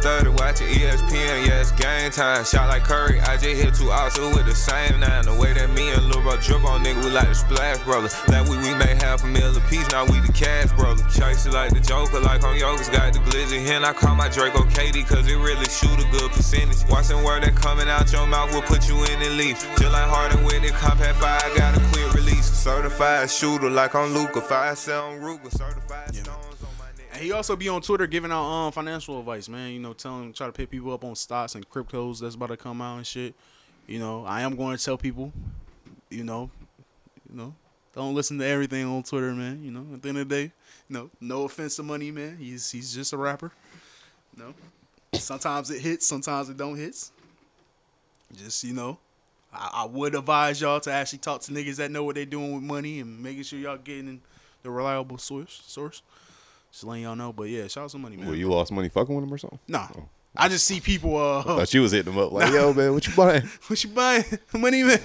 30, 0.00 0.30
watching 0.30 0.68
ESPN, 0.68 1.46
yeah, 1.46 1.60
it's 1.60 1.72
game 1.72 2.10
time. 2.10 2.44
Shot 2.44 2.68
like 2.68 2.84
Curry, 2.84 3.20
I 3.20 3.36
just 3.36 3.60
hit 3.60 3.74
two 3.74 3.92
outs 3.92 4.18
with 4.18 4.46
the 4.46 4.54
same 4.54 5.00
nine. 5.00 5.24
The 5.24 5.34
way 5.34 5.52
that 5.52 5.70
me 5.70 5.90
and 5.92 6.08
Lil 6.08 6.22
Bro 6.22 6.40
drip 6.40 6.64
on 6.64 6.82
nigga, 6.82 7.04
we 7.04 7.10
like 7.10 7.28
the 7.28 7.34
splash 7.34 7.78
brother. 7.84 8.08
Last 8.28 8.48
week 8.48 8.60
we 8.62 8.74
made 8.74 8.96
half 9.02 9.22
a 9.24 9.26
mil 9.26 9.56
a 9.56 9.60
piece, 9.68 9.88
now 9.90 10.04
we 10.06 10.20
the 10.20 10.32
cash 10.32 10.72
brother. 10.72 11.02
Chase 11.12 11.46
it 11.46 11.52
like 11.52 11.72
the 11.72 11.80
Joker, 11.80 12.20
like 12.20 12.42
on 12.44 12.58
Yoga's 12.58 12.88
got 12.88 13.12
the 13.12 13.20
glizzy. 13.20 13.60
And 13.68 13.84
I 13.84 13.92
call 13.92 14.14
my 14.14 14.28
Draco 14.28 14.64
Katie, 14.70 15.02
cause 15.02 15.26
it 15.28 15.36
really 15.36 15.68
shoot 15.68 15.98
a 16.00 16.08
good 16.10 16.30
percentage. 16.32 16.88
Watching 16.88 17.22
word 17.22 17.42
that 17.44 17.54
coming 17.54 17.88
out 17.88 18.12
your 18.12 18.26
mouth 18.26 18.52
will 18.54 18.62
put 18.62 18.88
you 18.88 18.96
in 19.04 19.20
the 19.20 19.30
leaf. 19.30 19.60
Just 19.76 19.92
like 19.92 20.08
Harden 20.08 20.44
with 20.44 20.64
it, 20.64 20.72
compact 20.72 21.18
fire, 21.18 21.40
got 21.56 21.76
a 21.76 21.80
quick 21.92 22.12
release. 22.14 22.46
Certified 22.46 23.30
shooter, 23.30 23.70
like 23.70 23.94
on 23.94 24.12
Luka, 24.12 24.40
5'7 24.40 25.20
Ruger, 25.20 25.50
certified 25.50 26.14
stones 26.14 26.28
on 26.28 26.34
my 26.34 26.34
neck. 26.34 26.49
And 26.49 26.49
he 27.20 27.32
also 27.32 27.56
be 27.56 27.68
on 27.68 27.82
Twitter 27.82 28.06
giving 28.06 28.32
out 28.32 28.44
um 28.44 28.72
financial 28.72 29.18
advice, 29.18 29.48
man. 29.48 29.72
You 29.72 29.80
know, 29.80 29.92
telling 29.92 30.32
try 30.32 30.46
to 30.46 30.52
pick 30.52 30.70
people 30.70 30.92
up 30.92 31.04
on 31.04 31.14
stocks 31.14 31.54
and 31.54 31.68
cryptos 31.68 32.20
that's 32.20 32.34
about 32.34 32.48
to 32.48 32.56
come 32.56 32.80
out 32.80 32.96
and 32.96 33.06
shit. 33.06 33.34
You 33.86 33.98
know, 33.98 34.24
I 34.24 34.42
am 34.42 34.56
going 34.56 34.76
to 34.76 34.84
tell 34.84 34.96
people, 34.96 35.32
you 36.10 36.24
know, 36.24 36.50
you 37.28 37.36
know, 37.36 37.54
don't 37.94 38.14
listen 38.14 38.38
to 38.38 38.46
everything 38.46 38.86
on 38.86 39.02
Twitter, 39.02 39.32
man. 39.32 39.62
You 39.64 39.70
know, 39.70 39.86
at 39.94 40.02
the 40.02 40.08
end 40.08 40.18
of 40.18 40.28
the 40.28 40.34
day, 40.34 40.52
you 40.88 40.96
know, 40.96 41.10
no 41.20 41.44
offense 41.44 41.76
to 41.76 41.82
Money, 41.82 42.10
man. 42.10 42.36
He's 42.38 42.70
he's 42.70 42.94
just 42.94 43.12
a 43.12 43.16
rapper. 43.16 43.52
Know, 44.36 44.54
sometimes 45.14 45.70
it 45.70 45.80
hits, 45.80 46.06
sometimes 46.06 46.48
it 46.48 46.56
don't 46.56 46.76
hits. 46.76 47.12
Just 48.36 48.62
you 48.64 48.72
know, 48.72 48.98
I, 49.52 49.82
I 49.82 49.84
would 49.86 50.14
advise 50.14 50.60
y'all 50.60 50.80
to 50.80 50.92
actually 50.92 51.18
talk 51.18 51.40
to 51.42 51.52
niggas 51.52 51.76
that 51.76 51.90
know 51.90 52.04
what 52.04 52.14
they're 52.14 52.24
doing 52.24 52.54
with 52.54 52.62
money 52.62 53.00
and 53.00 53.22
making 53.22 53.42
sure 53.42 53.58
y'all 53.58 53.76
getting 53.76 54.20
the 54.62 54.70
reliable 54.70 55.18
source. 55.18 55.62
Source. 55.66 56.02
Just 56.70 56.84
letting 56.84 57.02
y'all 57.04 57.16
know. 57.16 57.32
But 57.32 57.44
yeah, 57.44 57.66
shout 57.66 57.84
out 57.84 57.90
to 57.90 57.98
Money, 57.98 58.16
man. 58.16 58.26
Well, 58.26 58.36
you 58.36 58.48
lost 58.48 58.70
money 58.72 58.88
fucking 58.88 59.14
with 59.14 59.24
him 59.24 59.32
or 59.32 59.38
something? 59.38 59.58
Nah. 59.68 59.88
I 60.36 60.48
just 60.48 60.64
see 60.64 60.80
people 60.80 61.16
uh 61.16 61.42
Thought 61.42 61.74
you 61.74 61.82
was 61.82 61.90
hitting 61.90 62.12
him 62.12 62.18
up 62.20 62.30
like, 62.30 62.52
yo, 62.54 62.72
man, 62.72 62.92
what 62.92 63.04
you 63.06 63.12
buying? 63.14 63.42
what 63.66 63.82
you 63.82 63.90
buying? 63.90 64.24
Money 64.54 64.84
man. 64.84 65.00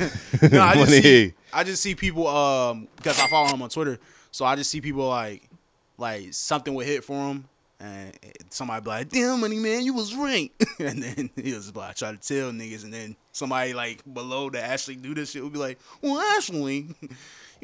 No, 0.51 0.61
I 0.61 0.75
just 0.75 0.89
Money. 0.91 1.01
see 1.01 1.33
I 1.51 1.63
just 1.63 1.81
see 1.81 1.95
people 1.95 2.27
um 2.27 2.87
because 2.95 3.19
I 3.19 3.27
follow 3.27 3.47
him 3.47 3.61
on 3.63 3.69
Twitter. 3.69 3.99
So 4.31 4.45
I 4.45 4.55
just 4.55 4.69
see 4.69 4.81
people 4.81 5.07
like 5.09 5.49
like 5.97 6.33
something 6.33 6.73
would 6.75 6.85
hit 6.85 7.03
for 7.03 7.13
him 7.29 7.45
And 7.79 8.11
somebody 8.49 8.83
be 8.83 8.89
like, 8.89 9.09
"Damn, 9.09 9.41
money 9.41 9.57
man, 9.57 9.83
you 9.83 9.93
was 9.95 10.13
right." 10.13 10.51
and 10.79 11.01
then 11.01 11.29
he 11.35 11.53
was 11.53 11.75
like, 11.75 11.89
I 11.89 11.93
try 11.93 12.11
to 12.11 12.17
tell 12.17 12.51
niggas, 12.51 12.83
and 12.83 12.93
then 12.93 13.15
somebody 13.31 13.73
like 13.73 14.03
below 14.13 14.49
that 14.51 14.63
actually 14.69 14.97
do 14.97 15.13
this 15.15 15.31
shit 15.31 15.43
would 15.43 15.53
be 15.53 15.59
like, 15.59 15.79
"Well, 16.01 16.19
actually, 16.37 16.89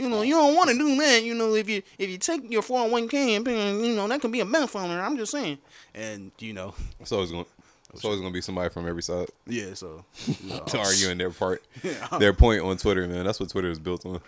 you 0.02 0.10
know, 0.10 0.22
you 0.24 0.34
don't 0.34 0.56
want 0.56 0.70
to 0.70 0.78
do 0.78 0.96
that. 0.98 1.24
You 1.24 1.34
know, 1.36 1.54
if 1.56 1.70
you 1.70 1.82
if 1.98 2.10
you 2.10 2.18
take 2.18 2.52
your 2.52 2.62
401k 2.62 3.14
and 3.38 3.46
pay, 3.46 3.72
you 3.88 3.96
know 3.96 4.08
that 4.08 4.20
can 4.22 4.32
be 4.32 4.40
a 4.42 4.46
benefit. 4.46 4.80
I'm 4.80 5.18
just 5.18 5.32
saying." 5.32 5.58
And 5.94 6.32
you 6.40 6.54
know, 6.54 6.74
It's 7.00 7.12
always 7.12 7.32
gonna. 7.32 7.46
It's 7.94 8.06
always 8.06 8.22
gonna 8.22 8.32
be 8.32 8.40
somebody 8.42 8.70
from 8.70 8.88
every 8.88 9.04
side 9.04 9.28
yeah. 9.48 9.74
So 9.74 10.06
you 10.40 10.50
know, 10.50 10.64
arguing 10.80 11.18
their 11.18 11.30
part, 11.30 11.62
Yeah. 11.84 12.08
their 12.20 12.32
point 12.34 12.62
on 12.62 12.78
Twitter, 12.78 13.06
man. 13.08 13.26
That's 13.26 13.40
what 13.40 13.50
Twitter 13.50 13.70
is 13.70 13.80
built 13.80 14.06
on. 14.06 14.22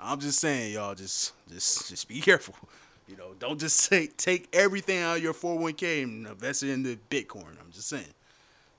I'm 0.00 0.18
just 0.18 0.40
saying, 0.40 0.72
y'all, 0.72 0.94
just 0.94 1.32
just 1.50 1.88
just 1.90 2.08
be 2.08 2.20
careful. 2.20 2.54
You 3.06 3.16
know, 3.18 3.34
don't 3.38 3.60
just 3.60 3.88
take 3.90 4.16
take 4.16 4.48
everything 4.54 5.02
out 5.02 5.18
of 5.18 5.22
your 5.22 5.34
401k 5.34 6.02
and 6.02 6.26
invest 6.26 6.62
it 6.62 6.70
into 6.70 6.98
Bitcoin. 7.10 7.60
I'm 7.60 7.70
just 7.72 7.88
saying 7.88 8.14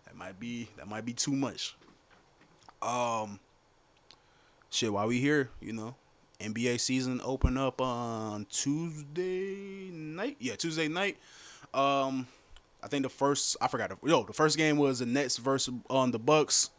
that 0.05 0.15
might 0.15 0.39
be 0.39 0.69
that 0.77 0.87
might 0.87 1.05
be 1.05 1.13
too 1.13 1.33
much. 1.33 1.75
Um, 2.81 3.39
shit. 4.73 4.91
While 4.91 5.07
we 5.07 5.19
here, 5.19 5.49
you 5.61 5.73
know, 5.73 5.95
NBA 6.39 6.79
season 6.79 7.21
open 7.23 7.57
up 7.57 7.79
on 7.79 8.45
Tuesday 8.49 9.89
night. 9.91 10.37
Yeah, 10.39 10.55
Tuesday 10.55 10.87
night. 10.87 11.17
Um, 11.73 12.27
I 12.83 12.87
think 12.87 13.03
the 13.03 13.09
first 13.09 13.55
I 13.61 13.67
forgot. 13.67 13.97
Yo, 14.03 14.23
the 14.23 14.33
first 14.33 14.57
game 14.57 14.77
was 14.77 14.99
the 14.99 15.05
Nets 15.05 15.37
versus 15.37 15.73
on 15.89 16.11
the 16.11 16.19
Bucks. 16.19 16.69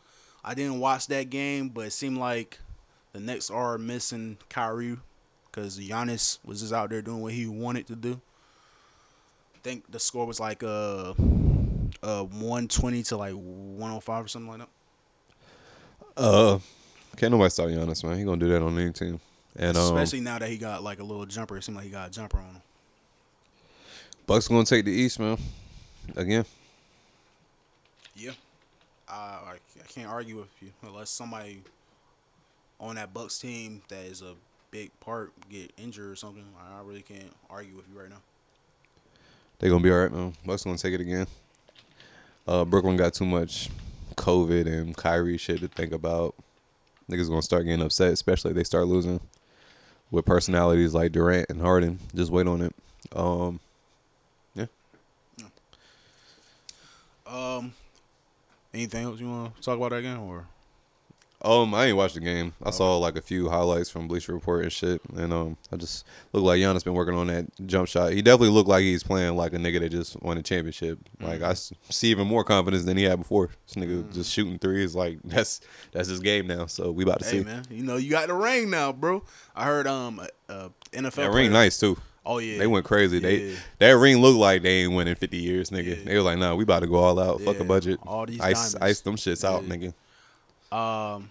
I 0.45 0.55
didn't 0.55 0.81
watch 0.81 1.07
that 1.07 1.31
game, 1.31 1.71
but 1.71 1.87
it 1.87 1.93
seemed 1.93 2.19
like 2.19 2.59
the 3.13 3.21
Nets 3.21 3.51
are 3.51 3.79
missing 3.79 4.37
Kyrie 4.51 4.99
because 5.47 5.79
Giannis 5.79 6.39
was 6.45 6.61
just 6.61 6.73
out 6.73 6.91
there 6.91 7.01
doing 7.01 7.23
what 7.23 7.33
he 7.33 7.47
wanted 7.47 7.87
to 7.87 7.97
do. 7.97 8.21
I 9.55 9.59
think 9.63 9.91
the 9.91 9.99
score 9.99 10.27
was 10.27 10.41
like 10.41 10.63
uh 10.63 11.15
uh 12.03 12.25
120 12.25 13.03
to 13.05 13.17
like 13.17 13.33
105 13.33 14.25
or 14.25 14.29
something 14.29 14.51
like 14.51 14.59
that. 14.59 14.69
Uh, 16.17 16.59
can't 17.15 17.33
nobody 17.33 17.51
stop 17.51 17.67
Giannis, 17.67 18.05
man. 18.05 18.19
He 18.19 18.25
gonna 18.25 18.37
do 18.39 18.49
that 18.49 18.63
on 18.63 18.79
any 18.79 18.93
team. 18.93 19.21
And 19.57 19.77
um, 19.77 19.97
Especially 19.97 20.21
now 20.21 20.39
that 20.39 20.49
he 20.49 20.57
got 20.57 20.83
like 20.83 21.01
a 21.01 21.05
little 21.05 21.27
jumper. 21.27 21.57
It 21.57 21.65
seemed 21.65 21.77
like 21.77 21.85
he 21.85 21.91
got 21.91 22.09
a 22.09 22.11
jumper 22.11 22.39
on 22.39 22.45
him. 22.47 22.63
Bucks 24.27 24.49
gonna 24.49 24.65
take 24.65 24.85
the 24.85 24.91
East, 24.93 25.21
man. 25.21 25.39
Again, 26.17 26.45
Yeah. 28.15 28.33
Uh, 29.09 29.13
I, 29.13 29.53
I 29.53 29.87
can't 29.89 30.09
argue 30.09 30.37
with 30.37 30.49
you 30.61 30.71
unless 30.83 31.11
somebody 31.11 31.63
on 32.81 32.97
that 32.97 33.13
Bucks 33.15 33.39
team 33.39 33.83
that 33.89 34.05
is 34.05 34.23
a 34.23 34.35
big 34.71 34.91
part 35.01 35.33
get 35.49 35.73
injured 35.77 36.11
or 36.11 36.17
something. 36.17 36.45
I 36.59 36.81
really 36.83 37.03
can't 37.03 37.33
argue 37.49 37.77
with 37.77 37.85
you 37.93 38.01
right 38.01 38.11
now. 38.11 38.21
they 39.59 39.69
gonna 39.69 39.83
be 39.83 39.91
all 39.91 39.99
right, 39.99 40.13
man. 40.13 40.35
Bucks 40.45 40.65
gonna 40.65 40.79
take 40.79 40.95
it 40.95 41.01
again. 41.01 41.27
Uh, 42.47 42.65
Brooklyn 42.65 42.97
got 42.97 43.15
too 43.15 43.25
much 43.25 43.71
COVID 44.17 44.67
and 44.67 44.97
Kyrie 44.97 45.39
shit 45.39 45.61
to 45.61 45.69
think 45.69 45.93
about. 45.93 46.35
Niggas 47.11 47.29
gonna 47.29 47.43
start 47.43 47.65
getting 47.65 47.85
upset, 47.85 48.13
especially 48.13 48.53
if 48.53 48.57
they 48.57 48.65
start 48.65 48.87
losing 48.87 49.21
with 50.11 50.25
personalities 50.25 50.95
like 50.95 51.13
Durant 51.13 51.51
and 51.51 51.61
Harden. 51.61 51.99
Just 52.15 52.31
wait 52.31 52.47
on 52.47 52.63
it. 52.63 52.75
Um, 53.15 53.61
yeah. 54.55 54.67
Um, 57.27 57.75
anything 58.73 59.05
else 59.05 59.21
you 59.21 59.29
want 59.29 59.55
to 59.57 59.63
talk 59.63 59.77
about 59.77 59.91
that 59.91 60.03
game 60.03 60.21
or? 60.21 60.47
Um, 61.45 61.75
I 61.75 61.87
ain't 61.87 61.97
watched 61.97 62.15
the 62.15 62.21
game. 62.21 62.55
I 62.63 62.71
saw 62.71 62.97
like 62.99 63.17
a 63.17 63.21
few 63.21 63.49
highlights 63.51 63.91
from 63.91 64.09
Bleacher 64.09 64.33
Report 64.33 64.63
and 64.63 64.73
shit, 64.73 65.01
and 65.17 65.33
um, 65.33 65.57
I 65.71 65.77
just 65.77 66.07
looked 66.33 66.47
like 66.47 66.59
Giannis 66.61 66.83
been 66.85 66.95
working 66.95 67.15
on 67.15 67.27
that 67.27 67.47
jump 67.67 67.87
shot. 67.89 68.13
He 68.13 68.23
definitely 68.23 68.49
looked 68.51 68.69
like 68.69 68.83
he's 68.83 69.03
playing 69.03 69.37
like 69.37 69.53
a 69.53 69.57
nigga 69.57 69.81
that 69.81 69.91
just 69.91 70.21
won 70.23 70.39
a 70.39 70.43
championship. 70.43 70.99
Like 71.21 71.43
I 71.43 71.53
see 71.55 72.09
even 72.09 72.27
more 72.27 72.45
confidence 72.45 72.85
than 72.85 72.97
he 72.97 73.05
had 73.05 73.19
before. 73.19 73.51
This 73.67 73.75
nigga 73.77 74.13
just 74.15 74.33
shooting 74.33 74.59
threes 74.59 74.95
like 74.95 75.19
that's 75.25 75.61
that's 75.93 76.09
his 76.09 76.21
game 76.21 76.47
now. 76.47 76.67
So 76.67 76.91
we 76.91 77.03
about 77.05 77.21
to 77.21 77.25
Hey 77.27 77.39
see. 77.39 77.45
man, 77.45 77.65
you 77.71 77.83
know 77.83 77.97
you 77.97 78.11
got 78.11 78.29
the 78.29 78.35
ring 78.35 78.71
now, 78.71 78.93
bro. 78.93 79.23
I 79.55 79.65
heard 79.67 79.87
um 79.87 80.21
uh, 80.49 80.69
NFL 80.93 81.15
That 81.17 81.31
ring 81.31 81.53
nice 81.53 81.79
too. 81.79 81.99
Oh 82.27 82.39
yeah, 82.39 82.57
They 82.57 82.67
went 82.67 82.87
crazy. 82.87 83.19
They 83.19 83.55
that 83.81 83.91
ring 83.99 84.17
looked 84.17 84.39
like 84.39 84.63
they 84.63 84.85
ain't 84.85 84.95
winning 84.95 85.15
fifty 85.15 85.37
years, 85.37 85.69
nigga. 85.69 85.99
Yeah. 85.99 86.05
They 86.05 86.15
were 86.17 86.23
like, 86.23 86.39
nah, 86.39 86.55
we 86.55 86.63
about 86.63 86.81
to 86.81 86.87
go 86.87 86.95
all 86.97 87.21
out. 87.21 87.43
Fuck 87.43 87.61
a 87.61 87.65
budget. 87.65 88.01
all 88.07 88.25
these 88.25 88.41
ice 88.41 88.73
diamonds. 88.73 88.77
ice 88.81 89.01
them 89.03 89.17
shits 89.17 89.45
out, 89.45 89.65
nigga. 89.65 89.93
Um, 90.75 91.29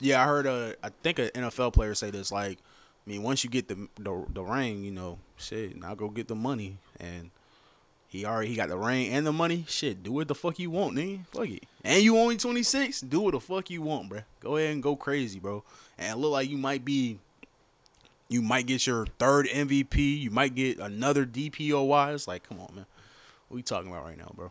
yeah, 0.00 0.22
I 0.22 0.26
heard 0.26 0.46
a 0.46 0.74
I 0.82 0.90
think 1.02 1.18
an 1.18 1.30
NFL 1.34 1.72
player 1.72 1.94
say 1.94 2.10
this. 2.10 2.30
Like, 2.32 2.58
I 2.58 3.10
mean, 3.10 3.22
once 3.22 3.44
you 3.44 3.50
get 3.50 3.68
the 3.68 3.88
the, 3.96 4.24
the 4.30 4.42
ring, 4.42 4.84
you 4.84 4.90
know, 4.90 5.18
shit, 5.36 5.76
now 5.76 5.94
go 5.94 6.08
get 6.08 6.28
the 6.28 6.34
money. 6.34 6.78
And 6.98 7.30
he 8.08 8.24
already 8.24 8.48
he 8.48 8.56
got 8.56 8.68
the 8.68 8.78
ring 8.78 9.12
and 9.12 9.26
the 9.26 9.32
money. 9.32 9.64
Shit, 9.68 10.02
do 10.02 10.12
what 10.12 10.28
the 10.28 10.34
fuck 10.34 10.58
you 10.58 10.70
want, 10.70 10.96
nigga. 10.96 11.26
Fuck 11.26 11.48
it. 11.48 11.64
And 11.84 12.02
you 12.02 12.18
only 12.18 12.36
twenty 12.36 12.62
six. 12.62 13.00
Do 13.00 13.20
what 13.20 13.32
the 13.32 13.40
fuck 13.40 13.70
you 13.70 13.82
want, 13.82 14.08
bro. 14.08 14.20
Go 14.40 14.56
ahead 14.56 14.72
and 14.72 14.82
go 14.82 14.96
crazy, 14.96 15.38
bro. 15.38 15.64
And 15.98 16.12
it 16.12 16.16
look 16.16 16.32
like 16.32 16.48
you 16.48 16.58
might 16.58 16.84
be. 16.84 17.18
You 18.28 18.42
might 18.42 18.66
get 18.66 18.86
your 18.88 19.06
third 19.20 19.46
MVP. 19.46 20.20
You 20.20 20.32
might 20.32 20.56
get 20.56 20.78
another 20.78 21.24
DPOY. 21.24 22.12
It's 22.12 22.26
like, 22.26 22.48
come 22.48 22.58
on, 22.58 22.74
man. 22.74 22.86
What 23.46 23.54
are 23.54 23.56
we 23.56 23.62
talking 23.62 23.88
about 23.88 24.04
right 24.04 24.18
now, 24.18 24.32
bro? 24.34 24.50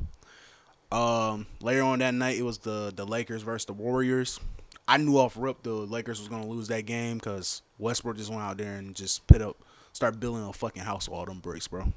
Um, 0.98 1.48
later 1.60 1.84
on 1.84 2.00
that 2.00 2.14
night, 2.14 2.38
it 2.38 2.44
was 2.44 2.60
the 2.60 2.94
the 2.96 3.06
Lakers 3.06 3.42
versus 3.42 3.66
the 3.66 3.74
Warriors. 3.74 4.40
I 4.88 4.98
knew 4.98 5.18
off 5.18 5.36
rip 5.36 5.64
the 5.64 5.74
Lakers 5.74 6.20
was 6.20 6.30
gonna 6.30 6.48
lose 6.48 6.68
that 6.68 6.86
game 6.86 7.18
because 7.18 7.62
Westbrook 7.80 8.18
just 8.18 8.30
went 8.30 8.42
out 8.42 8.58
there 8.58 8.76
and 8.76 8.96
just 8.96 9.26
put 9.28 9.42
up, 9.42 9.58
start 9.94 10.20
building 10.20 10.44
a 10.44 10.54
fucking 10.54 10.84
house 10.84 11.10
with 11.10 11.18
all 11.18 11.26
them 11.26 11.40
bricks, 11.40 11.68
bro. 11.68 11.92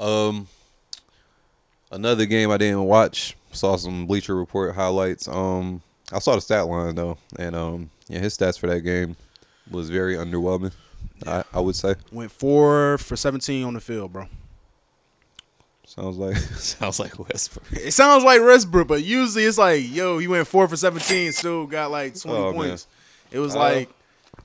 Um, 0.00 0.48
another 1.90 2.26
game 2.26 2.50
I 2.50 2.56
didn't 2.56 2.84
watch. 2.84 3.36
Saw 3.52 3.76
some 3.76 4.06
Bleacher 4.06 4.34
Report 4.34 4.74
highlights. 4.74 5.28
Um, 5.28 5.82
I 6.10 6.18
saw 6.18 6.34
the 6.34 6.40
stat 6.40 6.66
line 6.66 6.94
though, 6.94 7.18
and 7.38 7.54
um, 7.54 7.90
yeah, 8.08 8.18
his 8.18 8.36
stats 8.36 8.58
for 8.58 8.66
that 8.66 8.80
game 8.80 9.16
was 9.70 9.90
very 9.90 10.16
underwhelming. 10.16 10.72
I, 11.26 11.44
I 11.52 11.60
would 11.60 11.76
say. 11.76 11.94
Went 12.10 12.32
four 12.32 12.98
for 12.98 13.16
seventeen 13.16 13.64
on 13.64 13.74
the 13.74 13.80
field, 13.80 14.12
bro. 14.12 14.26
Sounds 15.94 16.16
like 16.16 16.36
sounds 16.58 16.98
like 17.00 17.18
Westbrook. 17.18 17.66
It 17.72 17.92
sounds 17.92 18.24
like 18.24 18.40
Westbrook, 18.40 18.88
but 18.88 19.02
usually 19.02 19.44
it's 19.44 19.58
like, 19.58 19.82
yo, 19.92 20.18
he 20.18 20.26
went 20.28 20.46
four 20.46 20.66
for 20.68 20.76
seventeen, 20.76 21.32
still 21.32 21.66
got 21.66 21.90
like 21.90 22.18
twenty 22.18 22.38
Oh, 22.38 22.52
man. 22.52 22.54
points. 22.54 22.86
It 23.30 23.38
was 23.38 23.54
Uh, 23.54 23.58
like 23.58 23.90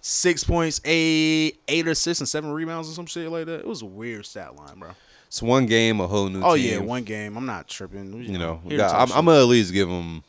six 0.02 0.44
points, 0.44 0.82
eight, 0.86 1.60
eight 1.68 1.88
assists, 1.88 2.22
and 2.22 2.28
seven 2.28 2.52
rebounds 2.52 2.90
or 2.90 2.94
some 2.94 3.06
shit 3.06 3.30
like 3.32 3.46
that. 3.46 3.60
It 3.62 3.68
was 3.68 3.82
a 3.82 3.86
weird 3.86 4.26
stat 4.26 4.56
line, 4.56 4.78
bro. 4.80 4.90
It's 5.28 5.42
one 5.42 5.66
game, 5.66 6.00
a 6.00 6.08
whole 6.08 6.30
new. 6.30 6.42
Oh 6.42 6.56
team. 6.56 6.66
yeah, 6.74 6.78
one 6.80 7.04
game. 7.04 7.38
I'm 7.38 7.46
not 7.46 7.68
tripping. 7.68 8.14
You 8.24 8.38
know, 8.38 8.62
here 8.68 8.78
to 8.78 8.86
I'm. 8.86 9.12
I'm 9.14 9.26
gonna 9.26 9.40
at 9.40 9.46
least 9.48 9.74
give 9.74 9.90
them 9.90 10.24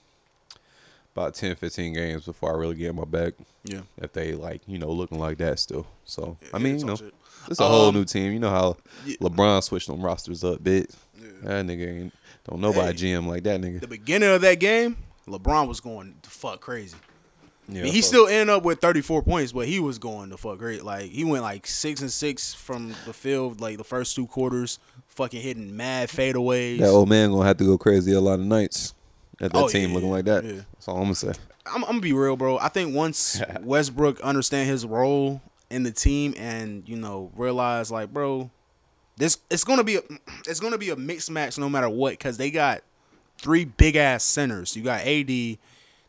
about 1.15 1.35
10, 1.35 1.57
15 1.57 1.93
games 1.95 2.25
before 2.27 2.55
I 2.55 2.59
really 2.59 2.75
get 2.77 2.95
my 2.95 3.05
back. 3.05 3.35
Yeah. 3.65 3.81
If 3.97 4.13
they 4.13 4.33
like, 4.35 4.63
you 4.67 4.79
know, 4.79 4.91
looking 4.91 5.19
like 5.19 5.39
that 5.39 5.59
still. 5.59 5.87
So 6.05 6.37
I 6.55 6.59
mean, 6.59 6.79
you 6.79 6.85
know, 6.85 6.97
shit. 6.97 7.13
it's 7.49 7.61
a 7.61 7.67
whole 7.67 7.89
Um, 7.89 7.95
new 7.95 8.05
team. 8.05 8.33
You 8.33 8.39
know 8.39 8.51
how 8.51 8.77
yeah. 9.05 9.17
LeBron 9.21 9.63
switched 9.65 9.89
them 9.89 10.01
rosters 10.01 10.43
up, 10.45 10.63
bit. 10.63 10.91
That 11.43 11.67
nigga 11.67 12.01
ain't 12.03 12.15
don't 12.49 12.61
nobody 12.61 12.97
Hey. 13.07 13.15
GM 13.15 13.27
like 13.27 13.43
that 13.45 13.61
nigga. 13.61 13.81
the 13.81 13.87
beginning 13.89 14.31
of 14.31 14.41
that 14.43 14.59
game, 14.61 14.97
LeBron 15.27 15.69
was 15.69 15.81
going 15.81 16.15
the 16.23 16.31
fuck 16.31 16.61
crazy. 16.61 16.97
Yeah, 17.71 17.81
I 17.81 17.85
mean, 17.85 17.93
he 17.93 18.01
still 18.01 18.27
ended 18.27 18.49
up 18.49 18.63
with 18.63 18.81
34 18.81 19.23
points, 19.23 19.53
but 19.53 19.67
he 19.69 19.79
was 19.79 19.99
going 19.99 20.31
the 20.31 20.39
fuck 20.39 20.57
great. 20.59 20.85
Like 20.85 21.11
he 21.11 21.23
went 21.25 21.43
like 21.43 21.67
six 21.67 22.01
and 22.01 22.11
six 22.11 22.55
from 22.55 22.95
the 23.05 23.13
field, 23.13 23.61
like 23.61 23.77
the 23.77 23.85
first 23.85 24.17
two 24.17 24.27
quarters, 24.27 24.79
fucking 25.09 25.43
hitting 25.43 25.77
mad 25.77 26.09
fadeaways. 26.09 26.79
that 26.79 26.89
old 26.89 27.11
man 27.11 27.31
gonna 27.31 27.45
have 27.45 27.59
to 27.59 27.65
go 27.65 27.77
crazy 27.77 28.13
a 28.15 28.21
lot 28.21 28.41
of 28.41 28.47
nights 28.47 28.95
at 29.41 29.53
that 29.53 29.59
Oh, 29.59 29.69
team 29.69 29.91
yeah, 29.91 29.95
looking 29.95 30.09
yeah, 30.09 30.15
like 30.15 30.25
that. 30.25 30.45
yeah. 30.45 30.53
That's 30.73 30.89
all 30.89 30.97
I'm 30.97 31.03
gonna 31.03 31.15
say. 31.15 31.33
I'm, 31.67 31.85
I'm 31.85 31.91
gonna 31.91 32.01
be 32.01 32.15
real, 32.15 32.37
bro. 32.39 32.57
I 32.59 32.69
think 32.69 32.95
once 32.95 33.43
Westbrook 33.61 34.19
understand 34.23 34.71
his 34.71 34.87
role 34.87 35.43
in 35.69 35.83
the 35.83 35.93
team 35.93 36.33
and 36.39 36.89
you 36.89 36.97
know 36.97 37.31
realize 37.37 37.91
like, 37.93 38.11
bro, 38.15 38.51
this 39.19 39.39
it's 39.51 39.65
gonna 39.65 39.85
be 39.85 39.97
a 39.97 40.01
it's 40.47 40.61
gonna 40.61 40.79
be 40.79 40.91
a 40.91 40.97
mixed 40.97 41.31
match 41.31 41.59
no 41.59 41.69
matter 41.69 41.89
what 41.89 42.13
because 42.13 42.37
they 42.37 42.51
got 42.51 42.83
three 43.39 43.65
big 43.65 43.97
ass 43.97 44.25
centers. 44.25 44.77
You 44.77 44.83
got 44.83 45.01
AD 45.03 45.59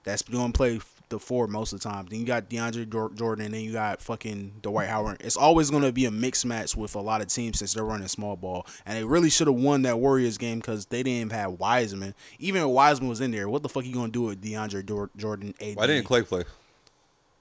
that's 0.04 0.24
going 0.24 0.52
to 0.52 0.58
play 0.58 0.80
the 1.10 1.20
four 1.20 1.48
most 1.48 1.74
of 1.74 1.82
the 1.82 1.90
time. 1.90 2.08
Then 2.10 2.20
you 2.20 2.26
got 2.26 2.50
DeAndre 2.50 3.16
Jordan, 3.16 3.46
and 3.46 3.54
then 3.54 3.62
you 3.62 3.72
got 3.72 4.02
fucking 4.02 4.54
Dwight 4.62 4.90
Howard. 4.90 5.18
It's 5.22 5.38
always 5.38 5.70
going 5.70 5.84
to 5.84 5.92
be 5.92 6.06
a 6.06 6.12
mixed 6.12 6.46
match 6.46 6.76
with 6.76 6.96
a 6.96 7.00
lot 7.00 7.22
of 7.22 7.28
teams 7.28 7.60
since 7.60 7.74
they're 7.74 7.84
running 7.86 8.08
small 8.08 8.36
ball, 8.36 8.66
and 8.86 8.98
they 8.98 9.04
really 9.04 9.30
should 9.30 9.48
have 9.48 9.56
won 9.56 9.84
that 9.84 10.00
Warriors 10.00 10.38
game 10.38 10.60
because 10.60 10.86
they 10.88 11.04
didn't 11.04 11.18
even 11.18 11.30
have 11.32 11.54
Wiseman. 11.54 12.14
Even 12.38 12.62
if 12.62 12.68
Wiseman 12.68 13.10
was 13.10 13.22
in 13.22 13.32
there, 13.32 13.50
what 13.50 13.64
the 13.64 13.70
fuck 13.70 13.86
you 13.86 13.94
going 13.94 14.12
to 14.12 14.12
do 14.12 14.22
with 14.24 14.44
DeAndre 14.44 14.86
Jor- 14.86 15.12
Jordan? 15.18 15.54
AD? 15.60 15.76
Why 15.76 15.88
didn't 15.88 16.06
Clay 16.06 16.22
play? 16.22 16.44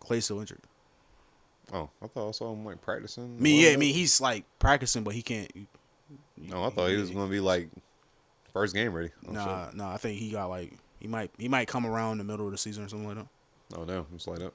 Clay 0.01 0.21
still 0.21 0.41
injured? 0.41 0.61
Oh, 1.73 1.91
I 2.03 2.07
thought 2.07 2.29
I 2.29 2.31
saw 2.33 2.53
him 2.53 2.65
like 2.65 2.81
practicing. 2.81 3.37
I 3.39 3.43
mean, 3.43 3.65
yeah, 3.65 3.71
I 3.73 3.77
mean 3.77 3.95
he's 3.95 4.21
like 4.21 4.45
practicing, 4.59 5.03
but 5.05 5.15
he 5.15 5.23
can't. 5.23 5.51
No, 6.37 6.65
I 6.65 6.71
thought 6.71 6.89
he 6.89 6.97
was 6.97 7.11
gonna 7.11 7.31
be 7.31 7.41
like 7.41 7.69
first 8.53 8.75
game 8.75 8.93
ready. 8.93 9.11
Oh, 9.29 9.33
Nah, 9.33 9.67
shit. 9.67 9.77
nah. 9.77 9.93
I 9.93 9.97
think 9.99 10.19
he 10.19 10.31
got 10.31 10.47
like 10.49 10.73
he 11.01 11.09
might 11.09 11.31
he 11.39 11.49
might 11.49 11.69
come 11.69 11.85
around 11.87 12.19
the 12.19 12.25
middle 12.25 12.47
of 12.47 12.53
the 12.53 12.59
season 12.59 12.85
or 12.85 12.89
something 12.89 13.07
like 13.09 13.17
that. 13.17 13.27
Oh 13.77 13.85
damn, 13.85 14.07
it's 14.15 14.27
like 14.27 14.39
that. 14.39 14.53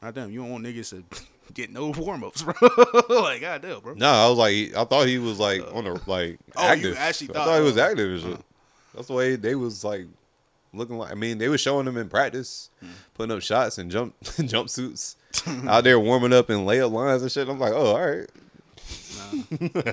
God 0.00 0.14
damn, 0.14 0.30
you 0.32 0.40
don't 0.40 0.50
want 0.50 0.64
niggas 0.64 0.90
to 0.90 1.04
get 1.54 1.70
no 1.70 1.90
warm 1.90 2.24
ups, 2.24 2.42
bro. 2.42 2.54
like 3.08 3.40
goddamn, 3.40 3.80
bro. 3.80 3.94
No, 3.94 4.08
I 4.10 4.28
was 4.28 4.38
like, 4.38 4.74
I 4.74 4.84
thought 4.84 5.06
he 5.06 5.18
was 5.18 5.38
like 5.38 5.62
on 5.74 5.86
a 5.86 5.94
uh, 5.94 5.98
like 6.06 6.38
Oh, 6.56 6.62
you 6.62 6.68
active. 6.68 6.96
actually 6.96 7.30
I 7.30 7.32
thought- 7.34 7.46
thought 7.46 7.58
he 7.58 7.64
was 7.64 7.76
uh, 7.78 7.82
active 7.82 8.20
shit. 8.20 8.32
Uh. 8.34 8.36
That's 8.94 9.06
the 9.08 9.14
way 9.14 9.36
they 9.36 9.54
was 9.54 9.84
like 9.84 10.06
looking 10.72 10.96
like. 10.98 11.10
I 11.10 11.14
mean, 11.14 11.38
they 11.38 11.48
were 11.48 11.58
showing 11.58 11.84
them 11.86 11.96
in 11.96 12.08
practice, 12.08 12.70
Hmm. 12.80 12.88
putting 13.14 13.34
up 13.36 13.42
shots 13.42 13.78
and 13.78 13.90
jump 13.90 14.14
jumpsuits 14.22 15.16
out 15.68 15.84
there 15.84 15.98
warming 16.00 16.32
up 16.32 16.50
in 16.50 16.58
layup 16.60 16.92
lines 16.92 17.22
and 17.22 17.30
shit. 17.32 17.48
I'm 17.48 17.58
like, 17.58 17.72
oh, 17.72 17.94
all 17.96 18.00
right. 18.00 18.28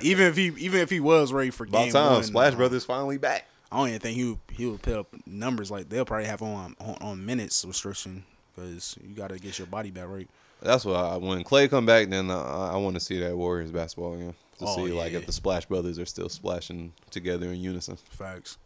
even 0.02 0.26
if 0.26 0.36
he 0.36 0.46
even 0.58 0.80
if 0.80 0.90
he 0.90 1.00
was 1.00 1.32
ready 1.32 1.50
for 1.50 1.64
About 1.64 1.84
game 1.84 1.92
time. 1.92 2.12
one, 2.14 2.22
Splash 2.24 2.54
Brothers 2.54 2.84
finally 2.84 3.18
back. 3.18 3.46
I 3.72 3.76
don't 3.78 3.88
even 3.88 4.00
think 4.00 4.16
he 4.16 4.24
would, 4.24 4.38
he 4.52 4.66
would 4.66 4.82
put 4.82 4.94
up 4.94 5.06
numbers 5.26 5.70
like 5.70 5.88
they'll 5.88 6.04
probably 6.04 6.26
have 6.26 6.42
on 6.42 6.74
on, 6.80 6.96
on 7.00 7.24
minutes 7.24 7.64
restriction 7.64 8.24
because 8.54 8.96
you 9.06 9.14
got 9.14 9.28
to 9.30 9.38
get 9.38 9.58
your 9.58 9.66
body 9.66 9.90
back 9.90 10.08
right. 10.08 10.28
That's 10.60 10.84
why 10.84 10.94
I, 10.94 11.16
when 11.16 11.42
Clay 11.44 11.68
come 11.68 11.86
back, 11.86 12.10
then 12.10 12.30
uh, 12.30 12.38
I 12.72 12.76
want 12.76 12.94
to 12.94 13.00
see 13.00 13.18
that 13.20 13.34
Warriors 13.36 13.70
basketball 13.70 14.14
again 14.14 14.34
to 14.58 14.64
Oh, 14.66 14.76
see 14.76 14.92
like 14.92 15.12
yeah. 15.12 15.18
if 15.18 15.26
the 15.26 15.32
Splash 15.32 15.64
Brothers 15.66 15.98
are 15.98 16.04
still 16.04 16.28
splashing 16.28 16.92
together 17.10 17.46
in 17.46 17.60
unison. 17.60 17.96
Facts. 18.10 18.58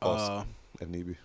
Pause, 0.00 0.30
Uh, 0.30 0.44
if 0.80 0.88
need 0.88 1.06
be. 1.08 1.16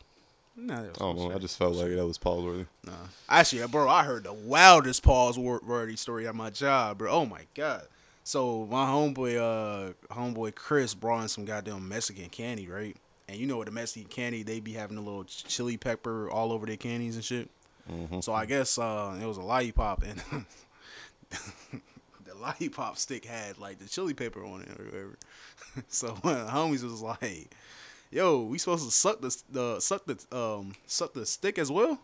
Nah, 0.66 0.82
I 0.82 0.86
don't 0.98 1.18
know. 1.18 1.32
I 1.32 1.38
just 1.38 1.58
felt 1.58 1.76
like 1.76 1.90
that 1.90 2.06
was 2.06 2.18
pause 2.18 2.44
worthy. 2.44 2.66
Nah, 2.86 2.94
Actually, 3.30 3.68
bro, 3.68 3.90
I 3.90 4.04
heard 4.04 4.24
the 4.24 4.34
wildest 4.34 5.04
pause 5.04 5.38
worthy 5.38 5.96
story 5.96 6.28
at 6.28 6.36
my 6.36 6.50
job, 6.50 7.00
bro. 7.00 7.12
Oh 7.12 7.26
my 7.26 7.42
god. 7.54 7.88
So 8.24 8.68
my 8.70 8.86
homeboy, 8.86 9.38
uh, 9.38 10.14
homeboy 10.14 10.54
Chris 10.56 10.94
brought 10.94 11.24
in 11.24 11.28
some 11.28 11.46
goddamn 11.46 11.88
Mexican 11.90 12.30
candy, 12.30 12.68
right? 12.68 12.96
And 13.28 13.38
you 13.40 13.48
know 13.48 13.58
what 13.58 13.66
the 13.66 13.72
Mexican 13.72 14.10
candy 14.10 14.44
they 14.44 14.60
be 14.60 14.74
having 14.74 14.98
a 14.98 15.02
little 15.02 15.24
chili 15.24 15.78
pepper 15.78 16.30
all 16.30 16.52
over 16.52 16.66
their 16.66 16.78
candies 16.78 17.16
and 17.16 17.26
shit. 17.26 17.50
So 18.22 18.34
I 18.34 18.46
guess 18.46 18.78
uh, 18.78 19.18
it 19.22 19.26
was 19.26 19.38
a 19.38 19.42
lollipop, 19.42 20.04
and 20.04 20.24
the 22.26 22.36
lollipop 22.40 22.98
stick 22.98 23.26
had 23.26 23.58
like 23.58 23.80
the 23.80 23.88
chili 23.90 24.14
pepper 24.14 24.46
on 24.46 24.62
it 24.62 24.70
or 24.80 24.86
whatever. 24.86 25.18
so 25.90 26.10
one 26.22 26.38
of 26.38 26.46
the 26.46 26.52
homies 26.52 26.84
was 26.84 27.02
like, 27.02 27.54
"Yo, 28.12 28.44
we 28.44 28.58
supposed 28.58 28.86
to 28.86 28.92
suck 28.92 29.22
the 29.22 29.36
the 29.52 29.80
suck 29.80 30.04
the 30.06 30.18
um 30.38 30.74
suck 30.86 31.14
the 31.14 31.26
stick 31.26 31.58
as 31.58 31.72
well." 31.72 32.00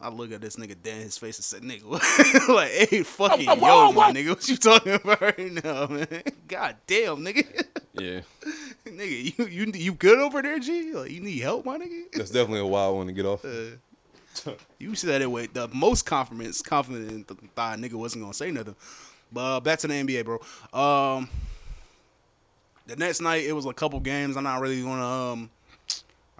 I 0.00 0.10
look 0.10 0.30
at 0.30 0.40
this 0.40 0.54
nigga 0.54 0.76
dead 0.80 0.98
in 0.98 1.02
his 1.02 1.18
face 1.18 1.38
and 1.38 1.44
said, 1.44 1.62
"Nigga, 1.62 1.82
what? 1.82 2.48
like, 2.48 2.70
hey, 2.70 3.02
fucking 3.02 3.46
yo, 3.46 3.90
my 3.92 4.12
nigga, 4.12 4.28
what 4.28 4.48
you 4.48 4.56
talking 4.56 4.92
about 5.04 5.20
right 5.20 5.64
now, 5.64 5.86
man? 5.88 6.22
God 6.46 6.76
damn, 6.86 7.16
nigga, 7.16 7.64
Yeah, 7.94 8.20
nigga, 8.86 9.36
you 9.38 9.46
you 9.46 9.72
you 9.74 9.92
good 9.94 10.20
over 10.20 10.40
there, 10.40 10.60
G? 10.60 10.92
Like, 10.92 11.10
you 11.10 11.20
need 11.20 11.40
help, 11.40 11.64
my 11.64 11.78
nigga? 11.78 12.12
that's 12.12 12.30
definitely 12.30 12.60
a 12.60 12.66
wild 12.66 12.96
one 12.96 13.08
to 13.08 13.12
get 13.12 13.26
off. 13.26 13.44
You 14.78 14.94
said 14.94 15.20
it 15.20 15.28
with 15.30 15.52
the 15.52 15.66
most 15.68 16.06
confidence, 16.06 16.62
confident 16.62 17.26
th- 17.26 17.40
thought 17.56 17.76
a 17.76 17.80
nigga 17.80 17.94
wasn't 17.94 18.22
gonna 18.22 18.34
say 18.34 18.52
nothing. 18.52 18.76
But 19.32 19.40
uh, 19.40 19.60
back 19.60 19.80
to 19.80 19.88
the 19.88 19.94
NBA, 19.94 20.24
bro. 20.24 20.38
Um, 20.72 21.28
the 22.88 22.96
next 22.96 23.20
night 23.20 23.44
it 23.44 23.52
was 23.52 23.66
a 23.66 23.72
couple 23.72 24.00
games. 24.00 24.36
I'm 24.36 24.44
not 24.44 24.60
really 24.60 24.82
gonna 24.82 25.32
um, 25.32 25.50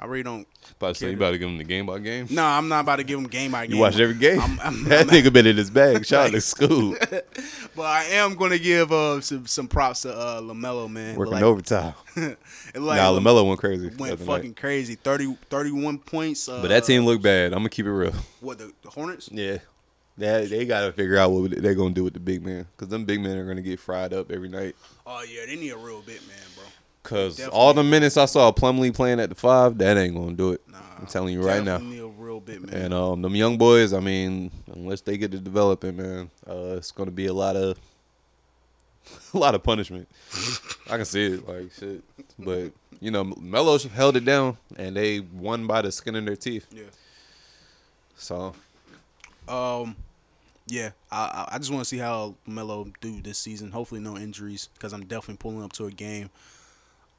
I 0.01 0.07
really 0.07 0.23
don't. 0.23 0.47
About 0.77 0.95
to 0.95 1.01
say 1.01 1.11
you 1.11 1.17
about 1.17 1.33
to 1.33 1.39
give 1.39 1.49
him 1.49 1.59
the 1.59 1.65
game 1.65 1.87
by 1.87 1.99
game. 1.99 2.29
No, 2.31 2.45
I'm 2.45 2.69
not 2.69 2.81
about 2.81 2.97
to 2.97 3.05
give 3.05 3.19
him 3.19 3.27
game 3.27 3.51
by 3.51 3.67
game. 3.67 3.75
You 3.77 3.81
watch 3.83 3.99
every 3.99 4.15
game. 4.15 4.41
I'm- 4.41 4.61
I'm- 4.63 4.85
that 4.89 5.09
nigga 5.09 5.33
been 5.33 5.47
in 5.47 5.57
his 5.57 5.71
bag. 5.71 6.07
Shout 6.07 6.27
out 6.27 6.33
to 6.33 6.41
school, 6.41 6.95
But 7.77 7.83
I 7.87 8.05
am 8.13 8.35
gonna 8.37 8.59
give 8.59 8.93
uh 8.93 9.21
some, 9.21 9.47
some 9.47 9.67
props 9.69 10.03
to 10.03 10.13
uh 10.17 10.41
Lamelo, 10.41 10.89
man. 10.91 11.17
working 11.17 11.35
like, 11.35 11.43
overtime. 11.43 11.95
like 12.17 12.37
nah, 12.75 13.13
Lamelo 13.13 13.47
went 13.47 13.59
crazy. 13.61 13.91
went 13.99 14.19
fucking 14.21 14.51
night. 14.51 14.57
crazy. 14.57 14.95
30, 14.95 15.37
31 15.51 15.99
points. 15.99 16.49
Uh, 16.49 16.61
But 16.63 16.69
that 16.69 16.85
team 16.85 17.05
looked 17.05 17.23
bad. 17.23 17.53
I'm 17.53 17.59
gonna 17.61 17.69
keep 17.69 17.87
it 17.87 17.93
real. 17.93 18.13
What 18.41 18.59
the, 18.59 18.73
the 18.83 18.91
Hornets? 18.91 19.29
Yeah, 19.33 19.59
they 20.19 20.47
they 20.47 20.65
gotta 20.67 20.93
figure 20.93 21.17
out 21.17 21.31
what 21.31 21.51
they're 21.63 21.75
gonna 21.75 21.95
do 21.95 22.05
with 22.05 22.15
the 22.15 22.21
big 22.21 22.45
man 22.45 22.67
because 22.77 22.89
them 22.89 23.05
big 23.05 23.21
men 23.21 23.37
are 23.37 23.47
gonna 23.47 23.63
get 23.63 23.81
fried 23.81 24.13
up 24.13 24.31
every 24.31 24.49
night. 24.49 24.77
Oh 25.07 25.23
yeah, 25.23 25.47
they 25.47 25.57
need 25.57 25.71
a 25.71 25.77
real 25.77 26.03
big 26.03 26.21
man, 26.27 26.37
bro. 26.55 26.65
Cause 27.05 27.37
Definitely. 27.37 27.59
all 27.59 27.73
the 27.75 27.85
minutes 27.85 28.17
I 28.19 28.27
saw 28.27 28.53
Plumlee 28.53 28.95
playing 28.95 29.21
at 29.21 29.31
the 29.31 29.35
five, 29.35 29.79
that 29.79 29.97
ain't 29.97 30.15
gonna 30.15 30.35
do 30.35 30.51
it. 30.53 30.61
Nah, 30.71 30.79
I'm 30.99 31.07
telling 31.07 31.33
you 31.33 31.43
right 31.43 31.63
now. 31.65 31.79
Need 31.79 32.01
a 32.01 32.07
real 32.07 32.41
big 32.41 32.67
man. 32.67 32.83
And 32.83 32.93
um, 32.95 33.23
them 33.23 33.35
young 33.35 33.57
boys, 33.57 33.95
I 33.95 34.01
mean, 34.01 34.51
unless 34.75 35.01
they 35.01 35.17
get 35.17 35.31
to 35.31 35.39
developing, 35.39 35.97
man, 35.97 36.31
uh, 36.47 36.75
it's 36.77 36.91
gonna 36.91 37.11
be 37.13 37.27
a 37.27 37.33
lot 37.33 37.57
of, 37.57 37.79
a 39.35 39.39
lot 39.39 39.55
of 39.55 39.63
punishment. 39.63 40.07
I 40.91 40.97
can 40.97 41.05
see 41.07 41.27
it, 41.27 41.49
like 41.49 41.73
shit. 41.73 42.03
But 42.39 42.73
you 43.01 43.11
know, 43.11 43.25
Melo 43.25 43.79
held 43.79 44.17
it 44.17 44.25
down, 44.25 44.59
and 44.77 44.95
they 44.95 45.21
won 45.21 45.67
by 45.67 45.81
the 45.83 45.93
skin 45.93 46.17
of 46.17 46.27
their 46.27 46.37
teeth. 46.37 46.67
Yeah. 46.73 46.83
So 48.17 48.55
Um, 49.49 49.97
yeah, 50.69 50.91
I 51.11 51.49
I- 51.53 51.59
just 51.59 51.71
want 51.71 51.81
to 51.83 51.89
see 51.89 51.99
how 51.99 52.37
Melo 52.47 52.87
do 53.01 53.21
this 53.21 53.39
season. 53.39 53.73
Hopefully, 53.73 54.01
no 54.01 54.17
injuries 54.17 54.69
because 54.75 54.93
I'm 54.93 55.05
definitely 55.07 55.37
pulling 55.39 55.63
up 55.63 55.73
to 55.75 55.87
a 55.87 55.91
game. 55.91 56.31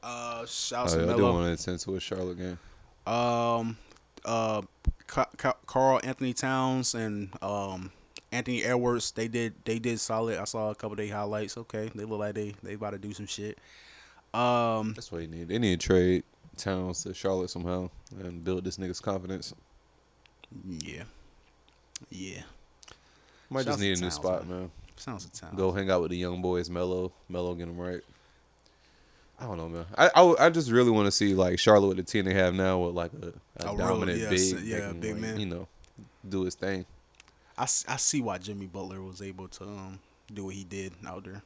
Uh, 0.02 0.46
shout 0.46 0.88
out 0.88 0.94
oh, 0.94 0.96
to 1.00 1.06
yeah, 1.06 1.12
I 1.12 1.16
do 1.16 1.22
Melo. 1.22 1.34
want 1.34 1.48
to 1.58 1.62
attend 1.62 1.80
to 1.82 1.96
a 1.96 2.00
Charlotte 2.00 2.38
game. 2.38 2.60
Um, 3.06 3.78
uh, 4.24 4.62
Ca- 5.08 5.30
Ca- 5.38 5.58
Karl-Anthony 5.66 6.34
Towns 6.34 6.94
and 6.96 7.30
um 7.44 7.92
Anthony 8.32 8.64
Edwards. 8.64 9.12
They 9.12 9.28
did 9.28 9.56
they 9.66 9.80
did 9.80 10.00
solid. 10.00 10.38
I 10.38 10.44
saw 10.46 10.70
a 10.70 10.76
couple 10.76 10.92
of 10.94 10.98
their 10.98 11.14
highlights. 11.16 11.58
Okay, 11.58 11.92
they 11.96 12.06
look 12.06 12.20
like 12.20 12.36
they 12.36 12.54
they 12.64 12.74
about 12.76 12.92
to 12.92 13.00
do 13.00 13.14
some 13.14 13.26
shit. 13.26 13.58
Um, 14.34 14.94
That's 14.94 15.12
what 15.12 15.22
they 15.22 15.28
need. 15.28 15.48
They 15.48 15.58
need 15.58 15.80
to 15.82 15.88
trade 15.88 16.24
Towns 16.56 17.04
to 17.04 17.14
Charlotte 17.16 17.50
somehow 17.50 17.90
and 18.20 18.44
build 18.44 18.64
this 18.64 18.78
nigga's 18.78 19.00
confidence. 19.00 19.54
yeah, 20.80 21.04
yeah. 22.10 22.42
Might 23.50 23.66
just 23.66 23.80
need 23.80 23.98
a 23.98 24.02
new 24.02 24.12
spot, 24.12 24.48
man. 24.48 24.60
man. 24.60 24.72
Sounds 24.96 25.26
a 25.26 25.32
town. 25.32 25.56
Go 25.56 25.72
hang 25.72 25.90
out 25.90 26.02
with 26.02 26.12
the 26.12 26.18
young 26.18 26.42
boys, 26.42 26.70
Melo. 26.70 27.12
Melo 27.30 27.56
get 27.56 27.68
them 27.68 27.78
right. 27.78 28.02
I 29.40 29.46
don't 29.46 29.58
know, 29.58 29.70
man. 29.70 29.86
I 29.98 30.10
I, 30.14 30.46
I 30.46 30.50
just 30.50 30.70
really 30.70 30.92
want 30.92 31.06
to 31.06 31.12
see 31.12 31.34
like 31.34 31.58
Charlotte 31.58 31.88
with 31.88 31.98
the 31.98 32.04
team 32.04 32.26
they 32.26 32.34
have 32.34 32.54
now 32.54 32.80
with 32.80 32.96
like 32.96 33.12
a, 33.14 33.34
a, 33.66 33.74
A 33.74 33.78
dominant 33.78 34.20
yeah, 34.20 34.30
big, 34.30 34.60
yeah, 34.62 34.92
big 34.92 35.14
like, 35.14 35.22
man. 35.22 35.40
You 35.40 35.46
know, 35.46 35.68
do 36.28 36.44
his 36.44 36.56
thing. 36.56 36.86
I, 37.58 37.64
I 37.64 37.66
see 37.98 38.22
why 38.22 38.38
Jimmy 38.38 38.66
Butler 38.66 39.02
was 39.02 39.22
able 39.22 39.48
to 39.48 39.64
um 39.64 40.00
do 40.34 40.46
what 40.46 40.56
he 40.56 40.66
did 40.66 40.94
out 41.08 41.26
there. 41.26 41.42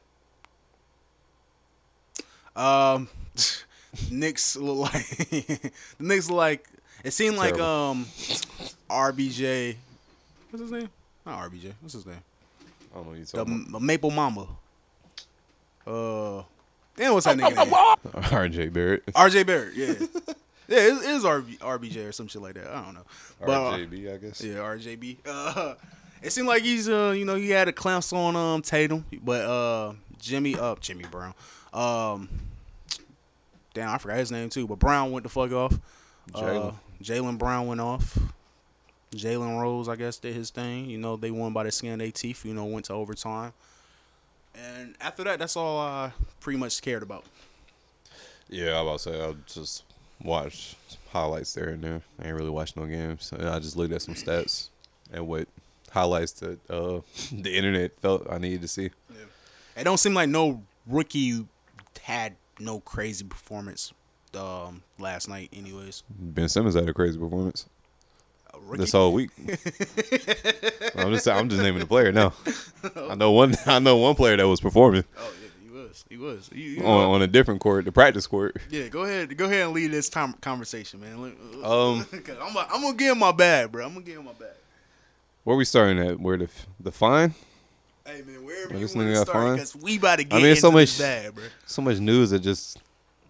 Um, 2.56 3.08
Knicks 4.10 4.56
look 4.56 4.92
like 4.92 5.06
the 5.30 5.70
Knicks 6.00 6.28
look 6.28 6.36
like 6.36 6.68
it 7.04 7.12
seemed 7.12 7.36
like 7.36 7.58
um 7.60 8.06
RBJ. 8.90 9.76
What's 10.50 10.62
his 10.62 10.72
name? 10.72 10.88
Not 11.26 11.50
RBJ. 11.50 11.72
What's 11.80 11.94
his 11.94 12.06
name? 12.06 12.16
I 12.92 12.96
don't 12.96 13.04
know 13.04 13.10
what 13.10 13.18
you 13.18 13.24
The 13.24 13.38
talking 13.38 13.66
M- 13.74 13.86
Maple 13.86 14.10
Mamba. 14.10 14.46
Uh, 15.86 16.42
damn, 16.96 17.12
what's 17.14 17.26
that 17.26 17.36
nigga 17.36 17.56
name? 17.56 18.32
R.J. 18.32 18.68
Barrett, 18.68 19.04
RJ 19.06 19.46
Barrett. 19.46 19.74
Yeah, 19.74 19.86
yeah, 20.68 20.78
it, 20.78 21.02
it 21.02 21.10
is 21.10 21.24
RB, 21.24 21.58
RBJ 21.58 22.08
or 22.08 22.12
some 22.12 22.26
shit 22.28 22.40
like 22.40 22.54
that. 22.54 22.68
I 22.68 22.82
don't 22.84 22.94
know. 22.94 23.04
But, 23.40 23.50
uh, 23.50 23.76
RJB, 23.76 24.14
I 24.14 24.16
guess. 24.18 24.42
Yeah, 24.42 24.54
RJB. 24.56 25.16
Uh, 25.26 25.74
it 26.22 26.32
seemed 26.32 26.48
like 26.48 26.62
he's 26.62 26.88
uh, 26.88 27.12
you 27.14 27.26
know, 27.26 27.34
he 27.34 27.50
had 27.50 27.68
a 27.68 27.72
clamps 27.72 28.10
on 28.14 28.34
um 28.34 28.62
Tatum, 28.62 29.04
but 29.22 29.42
uh, 29.42 29.92
Jimmy 30.18 30.56
up, 30.58 30.80
Jimmy 30.80 31.04
Brown. 31.10 31.34
Um, 31.74 32.30
damn, 33.74 33.90
I 33.90 33.98
forgot 33.98 34.16
his 34.16 34.32
name 34.32 34.48
too, 34.48 34.66
but 34.66 34.78
Brown 34.78 35.12
went 35.12 35.24
the 35.24 35.28
fuck 35.28 35.52
off. 35.52 35.78
Uh. 36.34 36.72
Jaylen 37.02 37.36
Brown 37.36 37.66
went 37.66 37.82
off. 37.82 38.16
Jalen 39.16 39.60
Rose, 39.60 39.88
I 39.88 39.96
guess, 39.96 40.18
did 40.18 40.34
his 40.34 40.50
thing. 40.50 40.88
You 40.88 40.98
know, 40.98 41.16
they 41.16 41.30
won 41.30 41.52
by 41.52 41.64
the 41.64 41.72
skin 41.72 41.92
of 41.92 41.98
their 41.98 42.10
teeth. 42.10 42.44
You 42.44 42.54
know, 42.54 42.64
went 42.64 42.86
to 42.86 42.92
overtime. 42.92 43.52
And 44.54 44.94
after 45.00 45.24
that, 45.24 45.38
that's 45.38 45.56
all 45.56 45.80
I 45.80 46.12
pretty 46.40 46.58
much 46.58 46.80
cared 46.80 47.02
about. 47.02 47.24
Yeah, 48.48 48.78
I 48.78 48.82
was 48.82 49.06
about 49.06 49.12
to 49.12 49.18
say 49.18 49.28
I 49.28 49.34
just 49.46 49.82
watched 50.22 50.76
highlights 51.10 51.54
there 51.54 51.70
and 51.70 51.82
there. 51.82 52.02
I 52.20 52.28
ain't 52.28 52.36
really 52.36 52.50
watched 52.50 52.76
no 52.76 52.86
games. 52.86 53.32
And 53.32 53.48
I 53.48 53.58
just 53.58 53.76
looked 53.76 53.92
at 53.92 54.02
some 54.02 54.14
stats 54.14 54.68
and 55.12 55.26
what 55.26 55.48
highlights 55.90 56.32
that 56.32 56.58
uh, 56.70 57.00
the 57.32 57.56
internet 57.56 57.98
felt 58.00 58.26
I 58.30 58.38
needed 58.38 58.62
to 58.62 58.68
see. 58.68 58.90
It 59.76 59.84
don't 59.84 59.98
seem 59.98 60.14
like 60.14 60.28
no 60.28 60.62
rookie 60.86 61.46
had 62.02 62.36
no 62.60 62.80
crazy 62.80 63.24
performance 63.24 63.92
um, 64.36 64.82
last 64.98 65.28
night, 65.28 65.48
anyways. 65.52 66.02
Ben 66.10 66.48
Simmons 66.48 66.74
had 66.74 66.88
a 66.88 66.94
crazy 66.94 67.18
performance 67.18 67.66
This 68.72 68.92
whole 68.92 69.12
week. 69.12 69.30
I'm 70.96 71.12
just 71.12 71.28
I'm 71.28 71.48
just 71.48 71.62
naming 71.62 71.80
the 71.80 71.86
player 71.86 72.12
now. 72.12 72.32
I 73.08 73.14
know 73.14 73.32
one 73.32 73.54
I 73.66 73.78
know 73.78 73.96
one 73.96 74.14
player 74.14 74.36
that 74.36 74.48
was 74.48 74.60
performing 74.60 75.04
Oh 75.18 75.32
yeah, 75.42 75.48
he 75.62 75.70
was. 75.70 76.04
He 76.10 76.16
was. 76.16 76.50
You- 76.52 76.70
you 76.70 76.84
on, 76.84 77.14
on 77.16 77.22
a 77.22 77.26
different 77.26 77.60
court, 77.60 77.84
the 77.84 77.92
practice 77.92 78.26
court. 78.26 78.56
yeah, 78.70 78.88
go 78.88 79.02
ahead. 79.02 79.36
Go 79.36 79.44
ahead 79.46 79.64
and 79.66 79.72
lead 79.72 79.90
this 79.92 80.08
time 80.08 80.32
conversation, 80.34 81.00
man. 81.00 81.20
Let- 81.22 81.64
Um, 81.64 82.06
I'm, 82.12 82.20
gonna- 82.22 82.68
I'm 82.72 82.82
gonna 82.82 82.96
give 82.96 83.12
him 83.12 83.18
my 83.18 83.32
bag, 83.32 83.72
bro. 83.72 83.84
I'm 83.86 83.92
gonna 83.94 84.04
give 84.04 84.18
him 84.18 84.24
my 84.26 84.32
bag. 84.32 84.48
where 85.44 85.56
we 85.56 85.64
starting 85.64 85.98
at? 85.98 86.20
Where 86.20 86.36
the 86.36 86.48
the 86.80 86.92
fine? 86.92 87.34
Hey 88.06 88.22
man, 88.26 88.44
wherever 88.44 88.74
you 88.74 88.80
want 88.80 89.08
to 89.08 89.16
start, 89.16 89.52
because 89.56 89.74
we 89.76 89.96
about 89.96 90.16
to 90.18 90.24
get 90.24 90.34
I 90.36 90.38
mean, 90.38 90.46
into 90.50 90.60
so 90.60 90.70
much- 90.70 90.98
bag, 90.98 91.34
bro. 91.34 91.44
So 91.66 91.80
much 91.82 91.98
news 91.98 92.30
that 92.30 92.40
just 92.40 92.78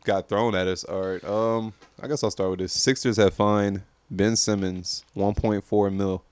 got 0.04 0.28
thrown 0.28 0.54
at 0.54 0.66
us. 0.66 0.84
All 0.84 1.00
right. 1.00 1.24
Um, 1.24 1.72
I 2.02 2.08
guess 2.08 2.22
I'll 2.24 2.30
start 2.30 2.50
with 2.50 2.58
this. 2.58 2.72
Sixers 2.72 3.16
have 3.18 3.34
fined 3.34 3.82
Ben 4.10 4.36
Simmons 4.36 5.04
1.4 5.16 5.92
mil 5.94 6.22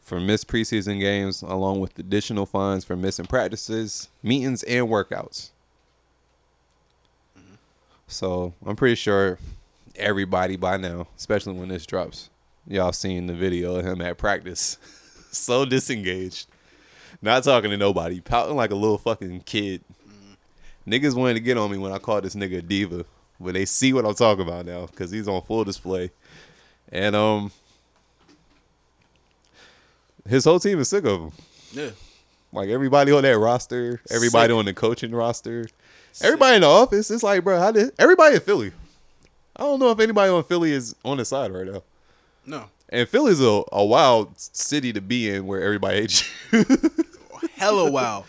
for 0.00 0.20
missed 0.20 0.48
preseason 0.48 0.98
games, 0.98 1.42
along 1.42 1.80
with 1.80 1.98
additional 1.98 2.46
fines 2.46 2.84
for 2.84 2.96
missing 2.96 3.26
practices, 3.26 4.08
meetings, 4.22 4.62
and 4.64 4.88
workouts. 4.88 5.50
So 8.08 8.52
I'm 8.66 8.74
pretty 8.74 8.96
sure 8.96 9.38
everybody 9.94 10.56
by 10.56 10.76
now, 10.76 11.06
especially 11.16 11.52
when 11.52 11.68
this 11.68 11.86
drops, 11.86 12.28
y'all 12.66 12.92
seen 12.92 13.26
the 13.28 13.34
video 13.34 13.76
of 13.76 13.84
him 13.84 14.00
at 14.02 14.18
practice, 14.18 14.78
so 15.30 15.64
disengaged, 15.64 16.48
not 17.22 17.44
talking 17.44 17.70
to 17.70 17.76
nobody, 17.76 18.20
pouting 18.20 18.56
like 18.56 18.72
a 18.72 18.76
little 18.76 18.98
fucking 18.98 19.42
kid. 19.42 19.82
Niggas 20.88 21.14
wanted 21.14 21.34
to 21.34 21.40
get 21.40 21.56
on 21.56 21.70
me 21.70 21.78
when 21.78 21.92
I 21.92 21.98
called 21.98 22.24
this 22.24 22.34
nigga 22.34 22.58
a 22.58 22.62
diva, 22.62 23.04
but 23.38 23.54
they 23.54 23.64
see 23.64 23.92
what 23.92 24.04
I'm 24.04 24.14
talking 24.14 24.44
about 24.44 24.66
now 24.66 24.86
because 24.86 25.12
he's 25.12 25.28
on 25.28 25.42
full 25.42 25.62
display, 25.62 26.10
and 26.92 27.14
um, 27.16 27.52
his 30.28 30.44
whole 30.44 30.60
team 30.60 30.78
is 30.80 30.88
sick 30.88 31.04
of 31.04 31.20
him. 31.20 31.32
Yeah. 31.72 31.90
Like 32.52 32.68
everybody 32.68 33.12
on 33.12 33.22
that 33.22 33.38
roster, 33.38 34.00
everybody 34.10 34.52
Sick. 34.52 34.58
on 34.58 34.64
the 34.64 34.74
coaching 34.74 35.12
roster, 35.12 35.68
everybody 36.20 36.56
in 36.56 36.62
the 36.62 36.68
office. 36.68 37.10
It's 37.10 37.22
like, 37.22 37.44
bro, 37.44 37.60
how 37.60 37.70
did 37.70 37.92
everybody 37.98 38.34
in 38.34 38.40
Philly? 38.40 38.72
I 39.54 39.62
don't 39.62 39.78
know 39.78 39.90
if 39.90 40.00
anybody 40.00 40.30
on 40.32 40.42
Philly 40.42 40.72
is 40.72 40.96
on 41.04 41.18
the 41.18 41.24
side 41.24 41.52
right 41.52 41.66
now. 41.66 41.82
No. 42.44 42.64
And 42.88 43.08
Philly's 43.08 43.40
a, 43.40 43.62
a 43.70 43.84
wild 43.84 44.38
city 44.40 44.92
to 44.92 45.00
be 45.00 45.30
in 45.30 45.46
where 45.46 45.62
everybody 45.62 46.00
hates 46.00 46.28
you. 46.52 46.64
Hella 47.54 47.90
wow. 47.90 48.24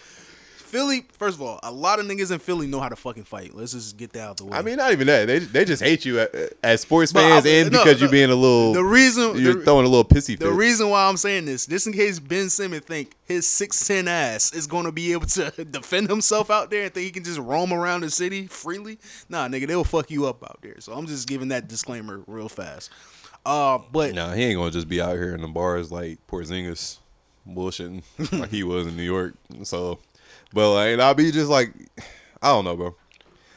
Philly, 0.71 1.05
first 1.17 1.35
of 1.35 1.41
all, 1.41 1.59
a 1.63 1.71
lot 1.71 1.99
of 1.99 2.05
niggas 2.05 2.31
in 2.31 2.39
Philly 2.39 2.65
know 2.65 2.79
how 2.79 2.87
to 2.87 2.95
fucking 2.95 3.25
fight. 3.25 3.53
Let's 3.53 3.73
just 3.73 3.97
get 3.97 4.13
that 4.13 4.21
out 4.21 4.37
the 4.37 4.45
way. 4.45 4.57
I 4.57 4.61
mean, 4.61 4.77
not 4.77 4.91
even 4.93 5.05
that. 5.07 5.25
They 5.27 5.39
they 5.39 5.65
just 5.65 5.83
hate 5.83 6.05
you 6.05 6.19
as, 6.21 6.53
as 6.63 6.81
sports 6.81 7.11
But 7.11 7.21
fans 7.21 7.45
I- 7.45 7.49
and 7.49 7.71
no, 7.71 7.79
because 7.83 7.99
no. 7.99 8.05
you're 8.05 8.11
being 8.11 8.29
a 8.31 8.35
little. 8.35 8.71
the 8.73 8.83
reason 8.83 9.37
you're 9.37 9.55
the, 9.55 9.63
throwing 9.65 9.85
a 9.85 9.89
little 9.89 10.05
pissy 10.05 10.37
fit. 10.37 10.39
the 10.39 10.51
reason 10.51 10.89
why 10.89 11.07
I'm 11.09 11.17
saying 11.17 11.45
this, 11.45 11.65
just 11.65 11.87
in 11.87 11.93
case 11.93 12.19
Ben 12.19 12.49
Simmons 12.49 12.85
think 12.85 13.15
his 13.25 13.45
six 13.45 13.85
ten 13.85 14.07
ass 14.07 14.53
is 14.53 14.65
gonna 14.65 14.91
be 14.93 15.11
able 15.11 15.25
to 15.27 15.51
defend 15.71 16.09
himself 16.09 16.49
out 16.49 16.71
there 16.71 16.83
and 16.85 16.93
think 16.93 17.03
he 17.05 17.11
can 17.11 17.23
just 17.25 17.39
roam 17.39 17.73
around 17.73 18.01
the 18.01 18.09
city 18.09 18.47
freely. 18.47 18.97
Nah, 19.29 19.47
nigga, 19.49 19.67
they'll 19.67 19.83
fuck 19.83 20.09
you 20.09 20.25
up 20.25 20.41
out 20.43 20.59
there. 20.61 20.79
So 20.79 20.93
I'm 20.93 21.05
just 21.05 21.27
giving 21.27 21.49
that 21.49 21.67
disclaimer 21.67 22.21
real 22.27 22.47
fast. 22.49 22.89
Uh, 23.45 23.79
but 23.91 24.13
Nah, 24.13 24.33
he 24.33 24.43
ain't 24.43 24.57
gonna 24.57 24.71
just 24.71 24.87
be 24.87 25.01
out 25.01 25.15
here 25.15 25.35
in 25.35 25.41
the 25.41 25.47
bars 25.47 25.91
like 25.91 26.19
Porzingis 26.27 26.97
bullshitting 27.47 28.03
like 28.39 28.51
he 28.51 28.63
was 28.63 28.87
in 28.87 28.95
New 28.95 29.03
York. 29.03 29.33
So, 29.63 29.99
but 30.53 30.73
like, 30.73 30.93
and 30.93 31.01
I'll 31.01 31.13
be 31.13 31.31
just 31.31 31.49
like, 31.49 31.73
I 32.41 32.49
don't 32.49 32.65
know, 32.65 32.75
bro. 32.75 32.95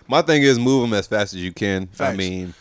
My 0.07 0.23
thing 0.23 0.43
is 0.43 0.59
move 0.59 0.83
them 0.83 0.93
as 0.97 1.07
fast 1.07 1.35
as 1.35 1.43
you 1.43 1.53
can. 1.53 1.89
I 1.99 2.15
mean, 2.15 2.55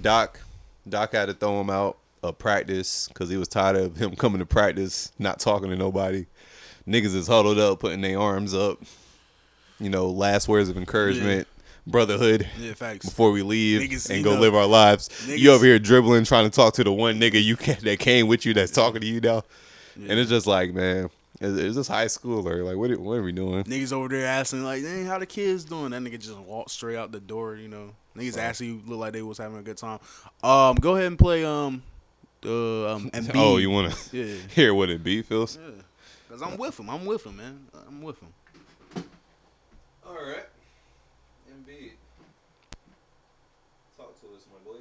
Doc, 0.00 0.40
Doc 0.88 1.12
had 1.12 1.26
to 1.26 1.34
throw 1.34 1.60
him 1.60 1.70
out 1.70 1.98
of 2.22 2.38
practice 2.38 3.08
because 3.08 3.28
he 3.28 3.36
was 3.36 3.48
tired 3.48 3.76
of 3.76 3.96
him 3.96 4.16
coming 4.16 4.40
to 4.40 4.46
practice, 4.46 5.12
not 5.18 5.38
talking 5.38 5.70
to 5.70 5.76
nobody. 5.76 6.26
Niggas 6.86 7.14
is 7.14 7.28
huddled 7.28 7.58
up, 7.58 7.80
putting 7.80 8.00
their 8.00 8.18
arms 8.18 8.54
up. 8.54 8.78
You 9.80 9.90
know, 9.90 10.08
last 10.08 10.48
words 10.48 10.68
of 10.68 10.76
encouragement, 10.76 11.48
brotherhood 11.86 12.48
yeah, 12.58 12.74
facts. 12.74 13.06
before 13.06 13.32
we 13.32 13.42
leave 13.42 13.88
Niggas, 13.88 14.10
and 14.10 14.24
go 14.24 14.34
know, 14.34 14.40
live 14.40 14.54
our 14.54 14.66
lives. 14.66 15.08
niggas- 15.26 15.38
you 15.38 15.50
over 15.52 15.64
here 15.64 15.78
dribbling, 15.78 16.24
trying 16.24 16.44
to 16.44 16.54
talk 16.54 16.74
to 16.74 16.84
the 16.84 16.92
one 16.92 17.18
nigga 17.20 17.42
you 17.42 17.56
can, 17.56 17.76
that 17.82 17.98
came 17.98 18.26
with 18.26 18.46
you 18.46 18.54
that's 18.54 18.70
talking 18.72 19.00
to 19.00 19.06
you 19.06 19.20
now, 19.20 19.42
and 19.96 20.18
it's 20.18 20.30
just 20.30 20.46
like, 20.46 20.72
man, 20.72 21.10
is, 21.44 21.58
is 21.58 21.76
this 21.76 21.88
high 21.88 22.06
school 22.06 22.48
or 22.48 22.62
like 22.64 22.76
what? 22.76 22.90
Are, 22.90 22.98
what 22.98 23.14
are 23.18 23.22
we 23.22 23.32
doing? 23.32 23.64
Niggas 23.64 23.92
over 23.92 24.08
there 24.08 24.26
asking 24.26 24.64
like, 24.64 24.82
"Dang, 24.82 25.06
how 25.06 25.18
the 25.18 25.26
kids 25.26 25.64
doing?" 25.64 25.90
That 25.90 26.02
nigga 26.02 26.18
just 26.18 26.38
walked 26.38 26.70
straight 26.70 26.96
out 26.96 27.12
the 27.12 27.20
door. 27.20 27.56
You 27.56 27.68
know, 27.68 27.90
niggas 28.16 28.38
actually 28.38 28.80
look 28.86 28.98
like 28.98 29.12
they 29.12 29.22
was 29.22 29.38
having 29.38 29.58
a 29.58 29.62
good 29.62 29.76
time. 29.76 29.98
Um, 30.42 30.76
go 30.76 30.94
ahead 30.94 31.06
and 31.06 31.18
play 31.18 31.44
um, 31.44 31.82
uh, 32.44 32.94
um, 32.94 33.10
Embiid. 33.14 33.32
Oh, 33.34 33.56
you 33.58 33.70
want 33.70 33.92
to 33.92 34.16
Yeah. 34.16 34.34
hear 34.54 34.74
what 34.74 34.90
it 34.90 35.02
be, 35.04 35.22
feels? 35.22 35.56
Yeah, 35.56 35.82
cause 36.28 36.42
I'm 36.42 36.56
with 36.58 36.78
him. 36.78 36.88
I'm 36.90 37.04
with 37.04 37.24
him, 37.26 37.36
man. 37.36 37.66
I'm 37.86 38.02
with 38.02 38.18
him. 38.20 38.32
All 40.06 40.14
right, 40.14 40.44
Embiid, 41.50 41.92
talk 43.96 44.20
to 44.20 44.26
us, 44.36 44.44
my 44.52 44.72
boy. 44.72 44.78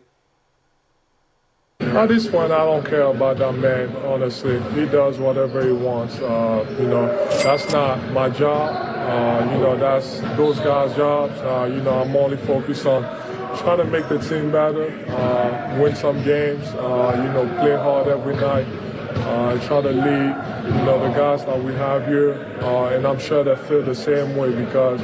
At 1.95 2.09
this 2.09 2.27
point, 2.27 2.51
I 2.51 2.65
don't 2.65 2.83
care 2.83 3.03
about 3.03 3.37
that 3.37 3.53
man, 3.53 3.95
honestly. 3.97 4.59
He 4.73 4.85
does 4.87 5.19
whatever 5.19 5.63
he 5.63 5.71
wants. 5.71 6.19
Uh, 6.19 6.65
you 6.79 6.87
know, 6.87 7.05
that's 7.43 7.71
not 7.71 8.11
my 8.11 8.29
job. 8.29 8.73
Uh, 8.73 9.51
you 9.51 9.59
know, 9.59 9.77
that's 9.77 10.19
those 10.35 10.59
guys' 10.59 10.95
jobs. 10.95 11.39
Uh, 11.39 11.69
you 11.71 11.81
know, 11.83 12.01
I'm 12.01 12.15
only 12.15 12.37
focused 12.37 12.87
on 12.87 13.03
trying 13.59 13.77
to 13.77 13.85
make 13.85 14.09
the 14.09 14.17
team 14.17 14.51
better, 14.51 14.89
uh, 15.09 15.77
win 15.79 15.95
some 15.95 16.23
games, 16.23 16.65
uh, 16.73 17.13
you 17.15 17.31
know, 17.31 17.45
play 17.59 17.75
hard 17.75 18.07
every 18.07 18.35
night, 18.37 18.65
uh, 19.27 19.67
try 19.67 19.81
to 19.81 19.91
lead, 19.91 20.35
you 20.65 20.85
know, 20.85 20.99
the 20.99 21.15
guys 21.15 21.45
that 21.45 21.63
we 21.63 21.73
have 21.75 22.07
here. 22.07 22.33
And 22.33 23.05
I'm 23.05 23.19
sure 23.19 23.43
they 23.43 23.55
feel 23.55 23.83
the 23.83 23.93
same 23.93 24.35
way 24.35 24.49
because, 24.51 24.99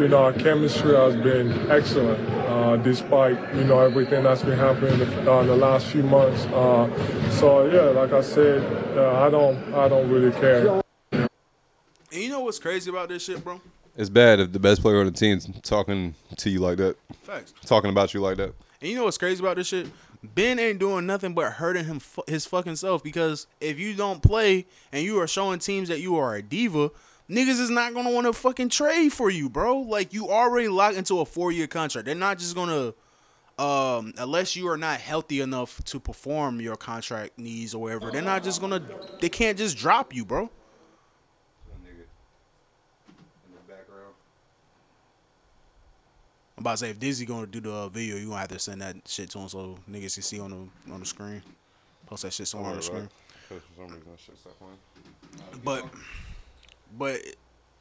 you 0.00 0.08
know, 0.08 0.24
our 0.24 0.32
chemistry 0.32 0.96
has 0.96 1.14
been 1.14 1.70
excellent 1.70 2.26
uh, 2.48 2.76
despite 2.78 3.36
you 3.54 3.64
know 3.64 3.80
everything 3.80 4.24
that's 4.24 4.42
been 4.42 4.58
happening 4.58 4.94
in 4.94 4.98
the, 4.98 5.30
uh, 5.30 5.42
the 5.42 5.54
last 5.54 5.88
few 5.88 6.02
months. 6.02 6.46
Uh, 6.46 6.88
so 7.32 7.66
yeah, 7.66 7.90
like 7.90 8.10
I 8.12 8.22
said, 8.22 8.62
uh, 8.96 9.20
I 9.22 9.28
don't 9.28 9.74
I 9.74 9.88
don't 9.88 10.08
really 10.08 10.32
care. 10.32 10.80
And 11.12 11.28
you 12.10 12.30
know 12.30 12.40
what's 12.40 12.58
crazy 12.58 12.88
about 12.88 13.10
this 13.10 13.24
shit, 13.24 13.44
bro? 13.44 13.60
It's 13.94 14.08
bad 14.08 14.40
if 14.40 14.52
the 14.52 14.58
best 14.58 14.80
player 14.80 15.00
on 15.00 15.06
the 15.06 15.12
team's 15.12 15.46
talking 15.60 16.14
to 16.38 16.48
you 16.48 16.60
like 16.60 16.78
that, 16.78 16.96
Facts. 17.22 17.52
talking 17.66 17.90
about 17.90 18.14
you 18.14 18.20
like 18.20 18.38
that. 18.38 18.54
And 18.80 18.90
you 18.90 18.96
know 18.96 19.04
what's 19.04 19.18
crazy 19.18 19.42
about 19.42 19.56
this 19.56 19.66
shit? 19.66 19.86
Ben 20.22 20.58
ain't 20.58 20.78
doing 20.78 21.04
nothing 21.06 21.34
but 21.34 21.52
hurting 21.52 21.84
him 21.84 21.98
fu- 21.98 22.22
his 22.26 22.46
fucking 22.46 22.76
self 22.76 23.02
because 23.02 23.46
if 23.60 23.78
you 23.78 23.94
don't 23.94 24.22
play 24.22 24.66
and 24.92 25.04
you 25.04 25.20
are 25.20 25.26
showing 25.26 25.58
teams 25.58 25.88
that 25.88 26.00
you 26.00 26.16
are 26.16 26.34
a 26.34 26.42
diva, 26.42 26.90
niggas 27.30 27.60
is 27.60 27.70
not 27.70 27.94
gonna 27.94 28.10
want 28.10 28.26
to 28.26 28.32
fucking 28.32 28.68
trade 28.68 29.12
for 29.12 29.30
you, 29.30 29.48
bro. 29.48 29.78
Like 29.80 30.12
you 30.12 30.28
already 30.28 30.68
locked 30.68 30.96
into 30.96 31.20
a 31.20 31.24
four 31.24 31.52
year 31.52 31.66
contract. 31.66 32.06
They're 32.06 32.14
not 32.14 32.38
just 32.38 32.54
gonna 32.54 32.94
um 33.58 34.12
unless 34.18 34.56
you 34.56 34.68
are 34.68 34.76
not 34.76 35.00
healthy 35.00 35.40
enough 35.40 35.82
to 35.84 36.00
perform 36.00 36.60
your 36.60 36.76
contract 36.76 37.38
needs 37.38 37.74
or 37.74 37.82
whatever, 37.82 38.10
they're 38.10 38.22
not 38.22 38.42
just 38.42 38.60
gonna 38.60 38.82
they 39.20 39.28
can't 39.28 39.56
just 39.56 39.76
drop 39.76 40.14
you, 40.14 40.24
bro. 40.24 40.50
I'm 46.56 46.64
about 46.64 46.72
to 46.72 46.76
say 46.76 46.90
if 46.90 47.00
Dizzy 47.00 47.24
gonna 47.24 47.46
do 47.46 47.60
the 47.60 47.72
uh, 47.72 47.88
video, 47.88 48.16
you 48.16 48.26
gonna 48.26 48.40
have 48.40 48.48
to 48.48 48.58
send 48.58 48.82
that 48.82 48.96
shit 49.06 49.30
to 49.30 49.38
him 49.38 49.48
so 49.48 49.78
niggas 49.90 50.12
can 50.12 50.22
see 50.22 50.38
on 50.38 50.50
the 50.50 50.92
on 50.92 51.00
the 51.00 51.06
screen. 51.06 51.42
Post 52.04 52.24
that 52.24 52.34
shit 52.34 52.48
somewhere 52.48 52.72
on 52.72 52.76
the 52.76 52.82
screen. 52.82 53.08
But 55.64 55.86
but 56.96 57.20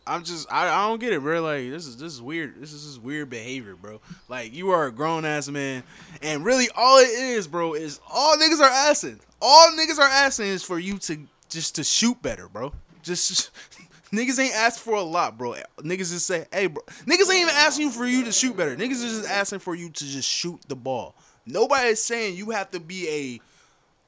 I'm 0.08 0.24
just 0.24 0.52
I, 0.52 0.68
I 0.68 0.88
don't 0.88 1.00
get 1.00 1.14
it, 1.14 1.22
bro. 1.22 1.42
Like 1.42 1.70
this 1.70 1.86
is 1.86 1.98
this 1.98 2.14
is 2.14 2.22
weird. 2.22 2.56
This 2.60 2.74
is 2.74 2.84
just 2.84 3.02
weird 3.02 3.30
behavior, 3.30 3.76
bro. 3.76 4.02
Like 4.28 4.54
you 4.54 4.72
are 4.72 4.88
a 4.88 4.92
grown 4.92 5.26
ass 5.26 5.48
man, 5.50 5.84
and 6.22 6.44
really 6.44 6.68
all 6.76 6.98
it 6.98 7.10
is, 7.10 7.48
bro, 7.48 7.74
is 7.74 8.00
all 8.12 8.36
niggas 8.38 8.60
are 8.60 8.72
asking. 8.72 9.20
All 9.42 9.70
niggas 9.72 10.00
are 10.00 10.10
asking 10.10 10.48
is 10.48 10.64
for 10.64 10.80
you 10.80 10.98
to 11.00 11.28
just 11.50 11.76
to 11.76 11.84
shoot 11.84 12.22
better, 12.22 12.48
bro. 12.48 12.74
Just 13.04 13.52
niggas 14.12 14.40
ain't 14.40 14.56
asked 14.56 14.80
for 14.80 14.96
a 14.96 15.02
lot, 15.02 15.38
bro. 15.38 15.56
Niggas 15.80 16.12
just 16.12 16.26
say, 16.26 16.46
hey, 16.52 16.68
bro. 16.68 16.84
Niggas 17.06 17.30
ain't 17.30 17.42
even 17.42 17.56
asking 17.56 17.88
you 17.88 17.92
for 17.92 18.06
you 18.06 18.26
to 18.26 18.32
shoot 18.32 18.56
better. 18.58 18.76
Niggas 18.76 19.04
is 19.04 19.20
just 19.20 19.30
asking 19.30 19.60
for 19.60 19.76
you 19.76 19.90
to 19.90 20.06
just 20.06 20.28
shoot 20.28 20.60
the 20.68 20.76
ball. 20.76 21.16
Nobody 21.46 21.90
is 21.90 22.04
saying 22.04 22.36
you 22.36 22.52
have 22.52 22.72
to 22.72 22.80
be 22.80 23.08
a 23.10 23.42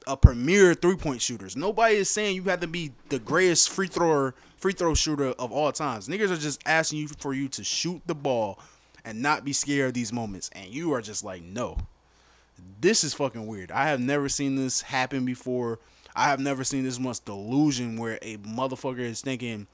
a 0.06 0.16
premier 0.16 0.74
three 0.74 0.96
point 0.96 1.22
shooters. 1.22 1.56
Nobody 1.56 1.96
is 1.96 2.10
saying 2.10 2.36
you 2.36 2.42
have 2.44 2.60
to 2.60 2.66
be 2.66 2.92
the 3.08 3.18
greatest 3.18 3.70
free 3.70 3.86
thrower, 3.86 4.34
free 4.56 4.72
throw 4.72 4.94
shooter 4.94 5.30
of 5.32 5.52
all 5.52 5.72
times. 5.72 6.08
Niggas 6.08 6.30
are 6.30 6.36
just 6.36 6.60
asking 6.66 6.98
you 7.00 7.08
for 7.08 7.34
you 7.34 7.48
to 7.48 7.64
shoot 7.64 8.02
the 8.06 8.14
ball 8.14 8.58
and 9.04 9.20
not 9.20 9.44
be 9.44 9.52
scared 9.52 9.88
of 9.88 9.94
these 9.94 10.12
moments. 10.12 10.50
And 10.54 10.66
you 10.66 10.92
are 10.92 11.02
just 11.02 11.24
like, 11.24 11.42
no. 11.42 11.78
This 12.80 13.02
is 13.02 13.14
fucking 13.14 13.46
weird. 13.46 13.72
I 13.72 13.88
have 13.88 14.00
never 14.00 14.28
seen 14.28 14.56
this 14.56 14.82
happen 14.82 15.24
before. 15.24 15.78
I 16.14 16.28
have 16.28 16.40
never 16.40 16.62
seen 16.62 16.84
this 16.84 16.98
much 16.98 17.24
delusion 17.24 17.96
where 17.96 18.18
a 18.22 18.36
motherfucker 18.38 18.98
is 19.00 19.20
thinking 19.20 19.66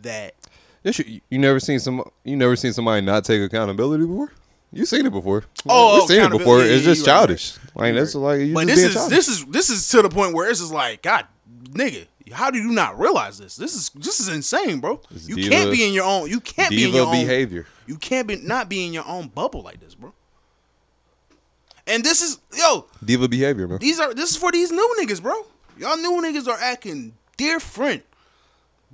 that 0.00 0.34
you, 0.82 1.20
you 1.30 1.38
never 1.38 1.60
seen 1.60 1.78
some. 1.78 2.02
You 2.24 2.36
never 2.36 2.56
seen 2.56 2.72
somebody 2.72 3.04
not 3.04 3.24
take 3.24 3.40
accountability 3.40 4.04
before. 4.04 4.32
You 4.74 4.84
seen 4.86 5.06
it 5.06 5.12
before. 5.12 5.44
Oh, 5.68 6.00
We've 6.00 6.08
seen 6.08 6.22
it 6.22 6.30
before. 6.30 6.58
Yeah, 6.58 6.64
it's 6.64 6.84
yeah, 6.84 6.92
just 6.92 7.06
right, 7.06 7.12
childish. 7.12 7.54
you 7.56 7.60
Like 7.76 7.94
that's 7.94 8.14
like 8.14 8.40
you 8.40 8.54
but 8.54 8.66
this 8.66 8.82
is 8.82 8.94
childish. 8.94 9.16
this 9.16 9.28
is 9.28 9.44
this 9.46 9.70
is 9.70 9.88
to 9.90 10.02
the 10.02 10.08
point 10.08 10.34
where 10.34 10.50
it's 10.50 10.60
just 10.60 10.72
like, 10.72 11.02
God, 11.02 11.26
nigga, 11.70 12.06
how 12.32 12.50
do 12.50 12.58
you 12.58 12.72
not 12.72 12.98
realize 12.98 13.38
this? 13.38 13.56
This 13.56 13.74
is 13.74 13.90
this 13.90 14.18
is 14.18 14.28
insane, 14.28 14.80
bro. 14.80 15.00
It's 15.10 15.28
you 15.28 15.36
diva- 15.36 15.50
can't 15.50 15.70
be 15.70 15.86
in 15.86 15.92
your 15.92 16.04
own. 16.04 16.28
You 16.28 16.40
can't 16.40 16.70
be 16.70 16.84
in 16.84 16.92
your 16.92 17.06
own 17.06 17.12
behavior. 17.12 17.66
You 17.86 17.96
can't 17.96 18.26
be 18.26 18.36
not 18.36 18.68
be 18.68 18.84
in 18.84 18.92
your 18.92 19.06
own 19.06 19.28
bubble 19.28 19.62
like 19.62 19.80
this, 19.80 19.94
bro. 19.94 20.12
And 21.86 22.02
this 22.02 22.22
is 22.22 22.38
yo. 22.56 22.86
diva 23.04 23.28
behavior, 23.28 23.66
bro. 23.68 23.78
These 23.78 24.00
are 24.00 24.12
this 24.12 24.30
is 24.30 24.36
for 24.36 24.50
these 24.50 24.72
new 24.72 24.96
niggas, 25.00 25.22
bro. 25.22 25.34
Y'all 25.78 25.96
new 25.96 26.20
niggas 26.22 26.48
are 26.48 26.58
acting 26.60 27.14
different, 27.36 28.04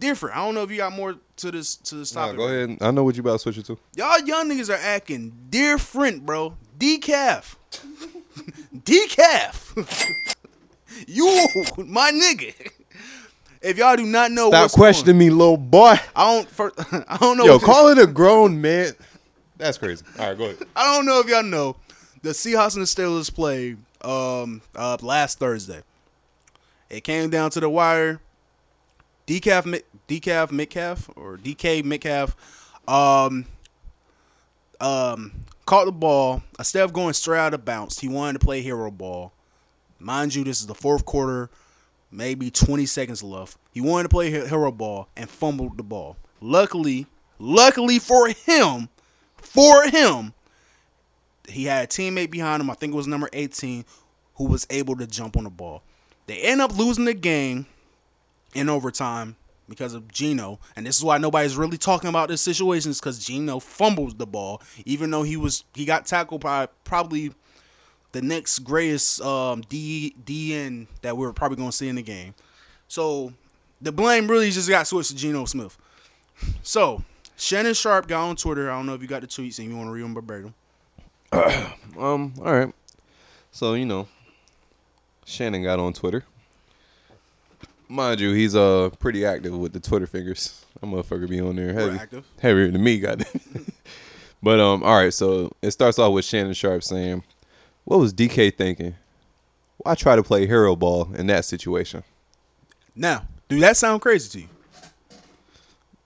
different. 0.00 0.36
I 0.36 0.40
don't 0.44 0.54
know 0.54 0.62
if 0.62 0.70
you 0.70 0.78
got 0.78 0.92
more 0.92 1.14
to 1.36 1.50
this 1.50 1.76
to 1.76 1.96
this 1.96 2.14
Nah, 2.14 2.22
topic. 2.26 2.38
go 2.38 2.48
ahead. 2.48 2.78
I 2.80 2.90
know 2.90 3.04
what 3.04 3.14
you 3.16 3.20
about 3.20 3.32
to 3.34 3.38
switch 3.38 3.58
it 3.58 3.66
to. 3.66 3.78
Y'all 3.96 4.18
young 4.20 4.48
niggas 4.50 4.70
are 4.70 4.80
acting 4.82 5.32
different, 5.50 6.26
bro. 6.26 6.56
Decaf. 6.78 7.56
Decaf. 8.74 10.34
you, 11.06 11.46
my 11.84 12.10
nigga. 12.10 12.54
If 13.62 13.76
y'all 13.76 13.94
do 13.96 14.06
not 14.06 14.30
know, 14.32 14.48
Stop 14.48 14.70
questioning 14.72 15.18
me, 15.18 15.28
little 15.28 15.58
boy. 15.58 15.94
I 16.16 16.34
don't. 16.34 16.48
First, 16.48 16.74
I 17.08 17.18
don't 17.18 17.36
know. 17.36 17.44
Yo, 17.44 17.58
call 17.58 17.88
it 17.88 17.98
a 17.98 18.06
grown 18.06 18.60
man. 18.60 18.92
That's 19.58 19.76
crazy. 19.76 20.04
All 20.18 20.28
right, 20.28 20.38
go 20.38 20.44
ahead. 20.44 20.66
I 20.74 20.94
don't 20.96 21.04
know 21.04 21.20
if 21.20 21.28
y'all 21.28 21.42
know. 21.42 21.76
The 22.22 22.30
Seahawks 22.30 22.74
and 22.76 22.82
the 22.82 22.86
Steelers 22.86 23.32
played 23.32 23.78
um 24.02 24.62
uh 24.74 24.96
last 25.02 25.38
Thursday. 25.38 25.82
It 26.88 27.04
came 27.04 27.28
down 27.30 27.50
to 27.50 27.60
the 27.60 27.68
wire. 27.68 28.20
Decaf 29.30 29.80
Decaf 30.08 30.50
Metcalf 30.50 31.08
or 31.14 31.38
DK 31.38 31.84
Metcalf 31.84 32.34
um 32.88 33.46
um 34.80 35.44
caught 35.66 35.84
the 35.84 35.92
ball. 35.92 36.42
Instead 36.58 36.82
of 36.82 36.92
going 36.92 37.12
straight 37.12 37.38
out 37.38 37.54
of 37.54 37.64
bounds, 37.64 38.00
he 38.00 38.08
wanted 38.08 38.40
to 38.40 38.44
play 38.44 38.60
hero 38.60 38.90
ball. 38.90 39.32
Mind 40.00 40.34
you, 40.34 40.42
this 40.42 40.60
is 40.60 40.66
the 40.66 40.74
fourth 40.74 41.04
quarter, 41.04 41.48
maybe 42.10 42.50
20 42.50 42.86
seconds 42.86 43.22
left. 43.22 43.56
He 43.70 43.80
wanted 43.80 44.04
to 44.04 44.08
play 44.08 44.30
hero 44.30 44.72
ball 44.72 45.06
and 45.16 45.30
fumbled 45.30 45.76
the 45.76 45.84
ball. 45.84 46.16
Luckily, 46.40 47.06
luckily 47.38 48.00
for 48.00 48.28
him, 48.30 48.88
for 49.36 49.88
him, 49.88 50.34
he 51.48 51.66
had 51.66 51.84
a 51.84 51.86
teammate 51.86 52.32
behind 52.32 52.62
him. 52.62 52.70
I 52.70 52.74
think 52.74 52.94
it 52.94 52.96
was 52.96 53.06
number 53.06 53.28
18, 53.32 53.84
who 54.36 54.46
was 54.46 54.66
able 54.70 54.96
to 54.96 55.06
jump 55.06 55.36
on 55.36 55.44
the 55.44 55.50
ball. 55.50 55.82
They 56.26 56.40
end 56.40 56.60
up 56.60 56.76
losing 56.76 57.04
the 57.04 57.14
game 57.14 57.66
in 58.54 58.68
overtime 58.68 59.36
because 59.68 59.94
of 59.94 60.08
Geno. 60.08 60.58
And 60.76 60.86
this 60.86 60.98
is 60.98 61.04
why 61.04 61.18
nobody's 61.18 61.56
really 61.56 61.78
talking 61.78 62.08
about 62.08 62.28
this 62.28 62.40
situation 62.40 62.90
is 62.90 63.00
because 63.00 63.24
Geno 63.24 63.60
fumbled 63.60 64.18
the 64.18 64.26
ball, 64.26 64.60
even 64.84 65.10
though 65.10 65.22
he 65.22 65.36
was 65.36 65.64
he 65.74 65.84
got 65.84 66.06
tackled 66.06 66.42
by 66.42 66.66
probably 66.84 67.32
the 68.12 68.22
next 68.22 68.60
greatest 68.60 69.20
um, 69.22 69.62
D 69.68 70.14
DN 70.24 70.86
that 71.02 71.16
we 71.16 71.26
are 71.26 71.32
probably 71.32 71.56
gonna 71.56 71.72
see 71.72 71.88
in 71.88 71.96
the 71.96 72.02
game. 72.02 72.34
So 72.88 73.32
the 73.80 73.92
blame 73.92 74.28
really 74.28 74.50
just 74.50 74.68
got 74.68 74.86
switched 74.86 75.10
to 75.10 75.16
Geno 75.16 75.44
Smith. 75.44 75.78
So 76.62 77.04
Shannon 77.36 77.72
Sharpe 77.72 78.06
got 78.06 78.28
on 78.28 78.36
Twitter. 78.36 78.70
I 78.70 78.76
don't 78.76 78.86
know 78.86 78.94
if 78.94 79.00
you 79.00 79.08
got 79.08 79.22
the 79.22 79.26
tweets 79.26 79.58
and 79.58 79.68
you 79.68 79.76
want 79.76 79.88
to 79.88 79.92
read 79.92 80.04
them 80.04 80.14
verbatim. 80.14 80.54
Um, 81.98 82.32
all 82.38 82.52
right. 82.52 82.72
So, 83.50 83.74
you 83.74 83.84
know, 83.84 84.08
Shannon 85.26 85.62
got 85.62 85.78
on 85.80 85.92
Twitter. 85.92 86.24
Mind 87.90 88.20
you, 88.20 88.32
he's 88.32 88.54
uh 88.54 88.90
pretty 89.00 89.26
active 89.26 89.52
with 89.58 89.72
the 89.72 89.80
Twitter 89.80 90.06
fingers. 90.06 90.64
That 90.80 90.86
motherfucker 90.86 91.28
be 91.28 91.40
on 91.40 91.56
there 91.56 91.72
heavy. 91.72 91.98
active. 91.98 92.24
Heavier 92.40 92.70
than 92.70 92.84
me, 92.84 93.00
got 93.00 93.20
But 94.42 94.60
um, 94.60 94.84
all 94.84 94.96
right, 94.96 95.12
so 95.12 95.50
it 95.60 95.72
starts 95.72 95.98
off 95.98 96.14
with 96.14 96.24
Shannon 96.24 96.54
Sharpe 96.54 96.84
saying, 96.84 97.24
What 97.84 97.98
was 97.98 98.14
DK 98.14 98.56
thinking? 98.56 98.94
Why 99.78 99.96
try 99.96 100.14
to 100.14 100.22
play 100.22 100.46
hero 100.46 100.76
ball 100.76 101.10
in 101.14 101.26
that 101.26 101.44
situation? 101.44 102.04
Now, 102.94 103.24
do 103.48 103.58
that 103.58 103.76
sound 103.76 104.02
crazy 104.02 104.30
to 104.30 104.40
you? 104.46 104.48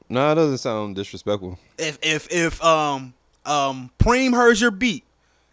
No, 0.08 0.32
it 0.32 0.36
doesn't 0.36 0.58
sound 0.58 0.96
disrespectful. 0.96 1.58
If 1.76 1.98
if 2.02 2.32
if 2.32 2.64
um 2.64 3.12
um 3.44 3.90
Preem 3.98 4.32
heard 4.32 4.58
your 4.58 4.70
beat 4.70 5.04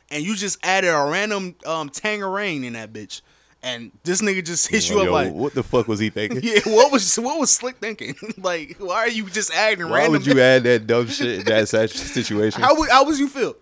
and 0.10 0.24
you 0.24 0.38
just 0.38 0.66
added 0.66 0.88
a 0.88 1.10
random 1.10 1.56
um 1.66 1.90
Tangerine 1.90 2.64
in 2.64 2.74
that 2.74 2.94
bitch, 2.94 3.22
and 3.64 3.92
this 4.04 4.22
nigga 4.22 4.44
just 4.44 4.68
hit 4.68 4.90
you 4.90 4.98
Yo, 4.98 5.04
up 5.04 5.12
like, 5.12 5.34
what 5.34 5.54
the 5.54 5.64
fuck 5.64 5.88
was 5.88 6.00
he 6.00 6.10
thinking? 6.10 6.40
yeah, 6.44 6.60
what 6.66 6.92
was 6.92 7.18
what 7.20 7.40
was 7.40 7.58
Slikk 7.58 7.76
thinking? 7.76 8.16
like, 8.38 8.76
why 8.80 8.96
are 8.96 9.10
you 9.10 9.30
just 9.30 9.54
adding 9.54 9.88
Why 9.90 10.00
random? 10.00 10.14
would 10.14 10.26
you 10.26 10.40
add 10.42 10.64
that 10.66 10.88
dumb 10.88 11.08
shit 11.08 11.40
in 11.40 11.46
that 11.46 11.68
situation? 11.68 12.62
How 12.62 12.76
would 12.78 12.90
how 12.90 13.06
would 13.06 13.20
you 13.20 13.28
feel? 13.28 13.56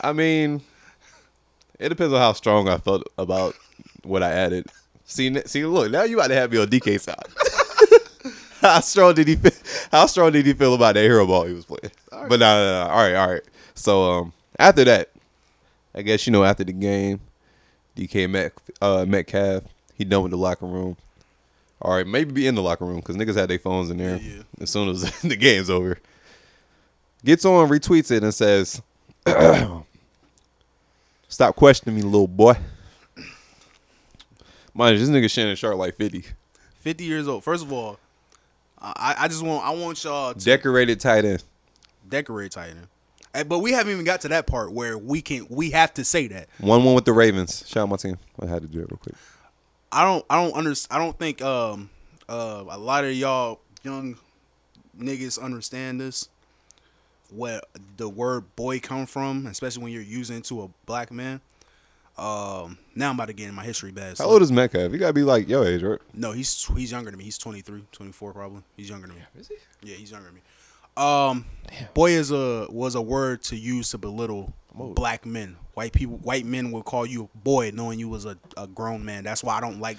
I 0.00 0.12
mean, 0.12 0.62
it 1.78 1.88
depends 1.88 2.12
on 2.14 2.20
how 2.20 2.32
strong 2.34 2.68
I 2.68 2.78
felt 2.78 3.02
about 3.18 3.54
what 4.04 4.22
I 4.22 4.30
added. 4.30 4.66
See, 5.04 5.34
see, 5.46 5.64
look, 5.64 5.90
now 5.90 6.04
you 6.04 6.18
about 6.18 6.28
to 6.28 6.34
have 6.34 6.52
me 6.52 6.58
on 6.58 6.68
DK 6.68 7.00
side. 7.00 7.16
how 8.60 8.80
strong 8.80 9.14
did 9.14 9.26
he? 9.26 9.36
Feel, 9.36 9.50
how 9.90 10.06
strong 10.06 10.32
did 10.32 10.46
he 10.46 10.52
feel 10.52 10.74
about 10.74 10.94
that 10.94 11.02
hero 11.02 11.26
ball 11.26 11.46
he 11.46 11.54
was 11.54 11.64
playing? 11.64 11.90
But 12.10 12.38
no, 12.38 12.38
no, 12.38 12.84
no, 12.84 12.90
all 12.90 12.96
right, 13.02 13.14
all 13.14 13.30
right. 13.30 13.42
So 13.74 14.12
um, 14.12 14.32
after 14.58 14.84
that, 14.84 15.10
I 15.94 16.02
guess 16.02 16.26
you 16.26 16.32
know 16.32 16.44
after 16.44 16.62
the 16.62 16.72
game, 16.72 17.20
DK 17.98 18.30
Met 18.30 18.52
uh, 18.80 19.04
Metcalf 19.06 19.64
he 19.98 20.04
done 20.04 20.22
with 20.22 20.30
the 20.30 20.38
locker 20.38 20.64
room. 20.64 20.96
All 21.82 21.94
right, 21.96 22.06
maybe 22.06 22.32
be 22.32 22.46
in 22.46 22.54
the 22.54 22.62
locker 22.62 22.84
room 22.84 22.96
because 22.96 23.16
niggas 23.16 23.34
had 23.36 23.50
their 23.50 23.58
phones 23.58 23.90
in 23.90 23.98
there 23.98 24.20
as 24.60 24.70
soon 24.70 24.88
as 24.88 25.20
the 25.22 25.36
game's 25.36 25.68
over. 25.68 25.98
Gets 27.24 27.44
on, 27.44 27.68
retweets 27.68 28.12
it, 28.12 28.22
and 28.22 28.32
says, 28.32 28.80
Stop 31.28 31.56
questioning 31.56 31.96
me, 31.96 32.02
little 32.02 32.28
boy. 32.28 32.54
Mind 34.72 34.98
you, 34.98 35.04
this 35.04 35.14
nigga 35.14 35.30
Shannon 35.30 35.56
Sharpe 35.56 35.76
like 35.76 35.96
50. 35.96 36.24
Fifty 36.76 37.04
years 37.04 37.26
old. 37.26 37.42
First 37.42 37.64
of 37.64 37.72
all, 37.72 37.98
I 38.80 39.16
I 39.18 39.28
just 39.28 39.42
want 39.42 39.66
I 39.66 39.70
want 39.70 40.02
y'all 40.04 40.32
to 40.32 40.44
Decorated 40.44 41.00
tight 41.00 41.24
end. 41.24 41.42
Decorated 42.08 42.52
tight 42.52 42.70
end. 42.70 42.86
But 43.32 43.60
we 43.60 43.72
haven't 43.72 43.92
even 43.92 44.04
got 44.04 44.22
to 44.22 44.28
that 44.28 44.46
part 44.46 44.72
where 44.72 44.98
we 44.98 45.20
can 45.22 45.46
we 45.48 45.70
have 45.70 45.94
to 45.94 46.04
say 46.04 46.26
that. 46.28 46.48
1 46.58 46.84
1 46.84 46.94
with 46.94 47.04
the 47.04 47.12
Ravens. 47.12 47.64
Shout 47.66 47.84
out 47.84 47.88
my 47.88 47.96
team. 47.96 48.18
I 48.40 48.46
had 48.46 48.62
to 48.62 48.68
do 48.68 48.80
it 48.80 48.90
real 48.90 48.98
quick. 48.98 49.14
I 49.92 50.04
don't 50.04 50.24
I 50.28 50.42
don't 50.42 50.54
under 50.56 50.74
I 50.90 50.98
don't 50.98 51.18
think 51.18 51.40
um 51.42 51.90
uh 52.28 52.64
a 52.68 52.78
lot 52.78 53.04
of 53.04 53.12
y'all 53.14 53.60
young 53.82 54.16
niggas 54.98 55.40
understand 55.40 56.00
this. 56.00 56.28
Where 57.30 57.60
the 57.98 58.08
word 58.08 58.56
boy 58.56 58.80
come 58.80 59.04
from, 59.04 59.46
especially 59.46 59.82
when 59.82 59.92
you're 59.92 60.02
using 60.02 60.38
it 60.38 60.44
to 60.44 60.62
a 60.62 60.68
black 60.86 61.10
man. 61.12 61.40
Um 62.16 62.78
now 62.96 63.10
I'm 63.10 63.14
about 63.14 63.26
to 63.26 63.34
get 63.34 63.48
in 63.48 63.54
my 63.54 63.64
history 63.64 63.92
bad. 63.92 64.18
How 64.18 64.24
old 64.24 64.42
is 64.42 64.50
Metcalf? 64.50 64.92
You 64.92 64.98
got 64.98 65.08
to 65.08 65.12
be 65.12 65.22
like 65.22 65.48
your 65.48 65.64
age, 65.66 65.82
right? 65.82 66.00
No, 66.14 66.32
he's 66.32 66.64
he's 66.74 66.90
younger 66.90 67.10
than 67.10 67.18
me. 67.18 67.24
He's 67.24 67.38
23, 67.38 67.84
24 67.92 68.32
probably. 68.32 68.62
He's 68.76 68.88
younger 68.88 69.06
than 69.06 69.16
me. 69.16 69.22
Is 69.38 69.48
he? 69.48 69.54
Yeah, 69.82 69.96
he's 69.96 70.10
younger 70.10 70.26
than 70.26 70.36
me. 70.36 70.40
Um, 70.98 71.44
boy 71.94 72.10
is 72.12 72.30
a 72.30 72.66
was 72.70 72.94
a 72.94 73.02
word 73.02 73.42
to 73.44 73.56
use 73.56 73.90
to 73.90 73.98
belittle 73.98 74.52
black 74.74 75.24
men. 75.26 75.56
White 75.74 75.92
people, 75.92 76.16
white 76.18 76.44
men 76.44 76.72
would 76.72 76.84
call 76.84 77.06
you 77.06 77.30
a 77.32 77.38
boy, 77.38 77.70
knowing 77.72 77.98
you 78.00 78.08
was 78.08 78.24
a, 78.24 78.36
a 78.56 78.66
grown 78.66 79.04
man. 79.04 79.22
That's 79.24 79.44
why 79.44 79.56
I 79.56 79.60
don't 79.60 79.80
like 79.80 79.98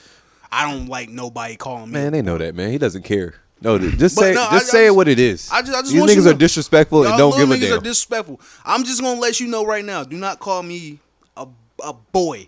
I 0.52 0.70
don't 0.70 0.88
like 0.88 1.10
nobody 1.10 1.56
calling 1.56 1.86
me. 1.88 1.94
Man, 1.94 2.12
they 2.12 2.22
know 2.22 2.38
that, 2.38 2.54
man. 2.56 2.72
He 2.72 2.78
doesn't 2.78 3.04
care. 3.04 3.36
No, 3.62 3.78
dude, 3.78 4.00
just 4.00 4.16
But 4.16 4.22
say 4.22 4.34
no, 4.34 4.42
just 4.52 4.54
I 4.54 4.60
say 4.60 4.86
just- 4.88 4.96
what 4.96 5.08
it 5.10 5.20
is. 5.20 5.50
I 5.52 5.62
just, 5.62 5.74
I 5.74 5.82
just 5.82 5.92
These 5.94 6.02
you 6.02 6.04
niggas 6.04 6.24
to 6.24 6.30
are 6.32 6.38
disrespectful 6.38 7.06
and 7.06 7.18
don't 7.18 7.38
give 7.38 7.52
a 7.52 7.58
damn. 7.58 7.78
are 7.78 7.82
disrespectful. 7.82 8.40
I'm 8.66 8.84
just 8.84 9.02
gonna 9.02 9.20
let 9.20 9.40
you 9.40 9.48
know 9.48 9.66
right 9.66 9.84
now. 9.86 10.04
Do 10.04 10.18
not 10.18 10.40
call 10.40 10.64
me 10.64 11.00
a 11.38 11.48
a 11.84 11.94
boy. 11.94 12.48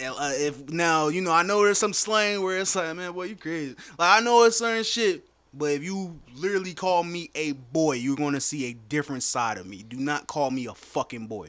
Uh, 0.00 0.32
if 0.36 0.68
now 0.70 1.08
you 1.08 1.20
know, 1.20 1.32
I 1.32 1.42
know 1.42 1.62
there's 1.64 1.78
some 1.78 1.92
slang 1.92 2.42
where 2.42 2.58
it's 2.58 2.74
like, 2.76 2.94
man, 2.96 3.12
boy, 3.12 3.24
you 3.24 3.36
crazy. 3.36 3.76
Like 3.98 4.20
I 4.20 4.24
know 4.24 4.44
it's 4.44 4.58
certain 4.58 4.84
shit, 4.84 5.24
but 5.54 5.72
if 5.72 5.82
you 5.82 6.18
literally 6.34 6.74
call 6.74 7.04
me 7.04 7.30
a 7.34 7.52
boy, 7.52 7.94
you're 7.94 8.16
gonna 8.16 8.40
see 8.40 8.66
a 8.66 8.74
different 8.74 9.22
side 9.22 9.58
of 9.58 9.66
me. 9.66 9.82
Do 9.82 9.96
not 9.96 10.26
call 10.26 10.50
me 10.50 10.66
a 10.66 10.74
fucking 10.74 11.26
boy. 11.26 11.48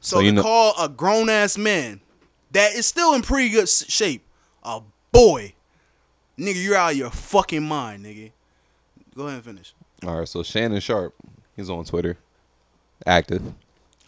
So, 0.00 0.16
So 0.16 0.20
you 0.20 0.30
to 0.30 0.36
know- 0.36 0.42
call 0.42 0.74
a 0.78 0.88
grown 0.88 1.28
ass 1.28 1.58
man 1.58 2.00
that 2.52 2.74
is 2.74 2.86
still 2.86 3.14
in 3.14 3.22
pretty 3.22 3.48
good 3.50 3.68
shape 3.68 4.22
a 4.62 4.80
boy, 5.12 5.54
nigga, 6.38 6.62
you're 6.62 6.74
out 6.76 6.92
of 6.92 6.96
your 6.98 7.10
fucking 7.10 7.62
mind, 7.62 8.04
nigga. 8.04 8.32
Go 9.14 9.24
ahead 9.24 9.36
and 9.36 9.44
finish. 9.44 9.74
All 10.04 10.18
right, 10.18 10.28
so 10.28 10.42
Shannon 10.42 10.80
Sharpe, 10.80 11.14
he's 11.54 11.70
on 11.70 11.84
Twitter, 11.84 12.18
active. 13.06 13.54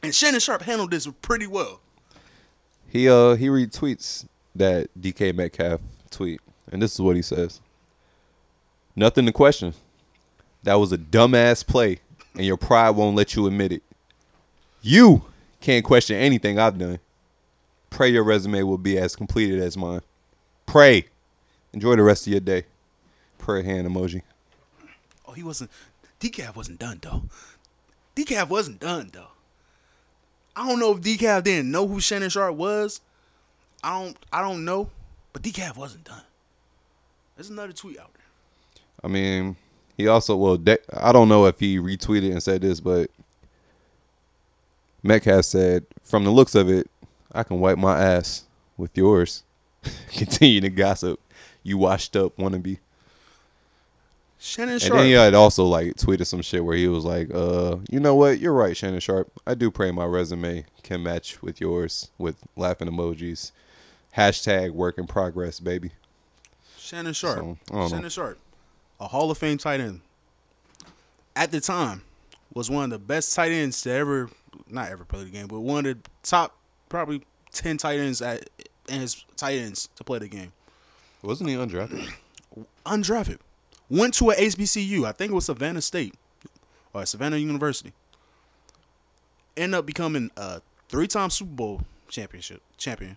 And 0.02 0.14
Shannon 0.14 0.40
Sharpe 0.40 0.62
handled 0.62 0.90
this 0.90 1.08
pretty 1.22 1.46
well. 1.46 1.80
He 2.88 3.08
uh 3.08 3.34
he 3.34 3.48
retweets 3.48 4.26
that 4.54 4.88
DK 5.00 5.34
Metcalf 5.34 5.80
tweet, 6.10 6.40
and 6.72 6.80
this 6.82 6.94
is 6.94 7.00
what 7.00 7.16
he 7.16 7.22
says: 7.22 7.60
Nothing 8.98 9.26
to 9.26 9.32
question. 9.32 9.74
That 10.64 10.74
was 10.74 10.90
a 10.90 10.98
dumbass 10.98 11.64
play, 11.64 12.00
and 12.34 12.44
your 12.44 12.56
pride 12.56 12.90
won't 12.90 13.14
let 13.14 13.36
you 13.36 13.46
admit 13.46 13.70
it. 13.70 13.84
You 14.82 15.22
can't 15.60 15.84
question 15.84 16.16
anything 16.16 16.58
I've 16.58 16.78
done. 16.78 16.98
Pray 17.90 18.08
your 18.08 18.24
resume 18.24 18.64
will 18.64 18.76
be 18.76 18.98
as 18.98 19.14
completed 19.14 19.60
as 19.60 19.76
mine. 19.76 20.00
Pray. 20.66 21.04
Enjoy 21.72 21.94
the 21.94 22.02
rest 22.02 22.26
of 22.26 22.32
your 22.32 22.40
day. 22.40 22.64
Prayer 23.38 23.62
hand 23.62 23.86
emoji. 23.86 24.22
Oh, 25.28 25.32
he 25.32 25.44
wasn't. 25.44 25.70
Decaf 26.18 26.56
wasn't 26.56 26.80
done 26.80 26.98
though. 27.00 27.22
Decaf 28.16 28.48
wasn't 28.48 28.80
done 28.80 29.10
though. 29.12 29.30
I 30.56 30.66
don't 30.68 30.80
know 30.80 30.96
if 30.96 31.02
Decaf 31.02 31.44
didn't 31.44 31.70
know 31.70 31.86
who 31.86 32.00
Shannon 32.00 32.30
Sharpe 32.30 32.56
was. 32.56 33.00
I 33.80 34.02
don't. 34.02 34.16
I 34.32 34.42
don't 34.42 34.64
know, 34.64 34.90
but 35.32 35.42
Decaf 35.42 35.76
wasn't 35.76 36.02
done. 36.02 36.24
There's 37.36 37.48
another 37.48 37.72
tweet 37.72 38.00
out. 38.00 38.10
I 39.02 39.08
mean, 39.08 39.56
he 39.96 40.06
also 40.08 40.36
well, 40.36 40.56
De- 40.56 40.78
I 40.92 41.12
don't 41.12 41.28
know 41.28 41.46
if 41.46 41.60
he 41.60 41.78
retweeted 41.78 42.30
and 42.30 42.42
said 42.42 42.62
this, 42.62 42.80
but 42.80 43.10
Metcalf 45.02 45.44
said, 45.44 45.86
"From 46.02 46.24
the 46.24 46.30
looks 46.30 46.54
of 46.54 46.68
it, 46.68 46.90
I 47.32 47.42
can 47.42 47.60
wipe 47.60 47.78
my 47.78 48.00
ass 48.00 48.44
with 48.76 48.96
yours." 48.96 49.44
Continue 50.12 50.60
to 50.62 50.70
gossip. 50.70 51.20
You 51.62 51.78
washed 51.78 52.16
up 52.16 52.36
wannabe. 52.36 52.78
Shannon 54.40 54.78
Sharpe. 54.78 54.92
And 54.92 55.00
then 55.00 55.06
he 55.06 55.12
had 55.12 55.34
also 55.34 55.64
like 55.64 55.94
tweeted 55.96 56.26
some 56.26 56.42
shit 56.42 56.64
where 56.64 56.76
he 56.76 56.86
was 56.86 57.04
like, 57.04 57.28
"Uh, 57.34 57.78
you 57.90 57.98
know 57.98 58.14
what? 58.14 58.38
You're 58.38 58.52
right, 58.52 58.76
Shannon 58.76 59.00
Sharpe. 59.00 59.30
I 59.46 59.54
do 59.54 59.70
pray 59.70 59.90
my 59.90 60.04
resume 60.04 60.64
can 60.82 61.02
match 61.02 61.42
with 61.42 61.60
yours 61.60 62.10
with 62.18 62.36
laughing 62.56 62.88
emojis. 62.88 63.50
Hashtag 64.16 64.70
work 64.70 64.96
in 64.98 65.06
progress, 65.06 65.58
baby." 65.58 65.90
Shannon 66.76 67.12
Sharpe. 67.12 67.38
So, 67.38 67.58
don't 67.66 67.80
know. 67.80 67.88
Shannon 67.88 68.10
Sharpe, 68.10 68.38
a 69.00 69.08
Hall 69.08 69.30
of 69.30 69.38
Fame 69.38 69.58
tight 69.58 69.80
end. 69.80 70.00
At 71.36 71.50
the 71.50 71.60
time, 71.60 72.02
was 72.52 72.70
one 72.70 72.84
of 72.84 72.90
the 72.90 72.98
best 72.98 73.34
tight 73.34 73.52
ends 73.52 73.82
to 73.82 73.90
ever, 73.92 74.30
not 74.68 74.90
ever 74.90 75.04
play 75.04 75.24
the 75.24 75.30
game, 75.30 75.46
but 75.46 75.60
one 75.60 75.86
of 75.86 76.02
the 76.02 76.10
top, 76.22 76.56
probably 76.88 77.22
ten 77.52 77.76
tight 77.76 77.98
ends 77.98 78.20
at 78.22 78.48
in 78.88 79.00
his 79.00 79.24
tight 79.36 79.56
ends 79.56 79.88
to 79.96 80.04
play 80.04 80.18
the 80.18 80.28
game. 80.28 80.52
Wasn't 81.22 81.48
he 81.48 81.56
undrafted? 81.56 82.10
Undrafted, 82.86 83.38
went 83.90 84.14
to 84.14 84.30
a 84.30 84.34
HBCU. 84.34 85.04
I 85.04 85.12
think 85.12 85.30
it 85.30 85.34
was 85.34 85.44
Savannah 85.44 85.82
State 85.82 86.14
or 86.92 87.04
Savannah 87.04 87.36
University. 87.36 87.92
End 89.56 89.74
up 89.74 89.84
becoming 89.84 90.30
a 90.36 90.62
three-time 90.88 91.30
Super 91.30 91.52
Bowl 91.52 91.82
championship 92.08 92.62
champion. 92.76 93.16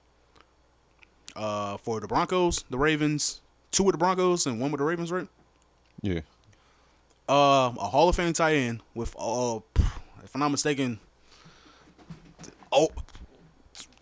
Uh, 1.35 1.77
for 1.77 2.01
the 2.01 2.07
Broncos, 2.07 2.65
the 2.69 2.77
Ravens, 2.77 3.39
two 3.71 3.83
with 3.83 3.93
the 3.93 3.97
Broncos 3.97 4.45
and 4.45 4.59
one 4.59 4.71
with 4.71 4.79
the 4.79 4.85
Ravens, 4.85 5.11
right? 5.11 5.27
Yeah. 6.01 6.21
Um, 7.29 7.77
a 7.77 7.87
Hall 7.89 8.09
of 8.09 8.15
Fame 8.15 8.33
tight 8.33 8.55
end 8.55 8.81
with, 8.93 9.15
uh, 9.17 9.59
if 10.23 10.33
I'm 10.33 10.39
not 10.39 10.49
mistaken, 10.49 10.99
oh, 12.71 12.89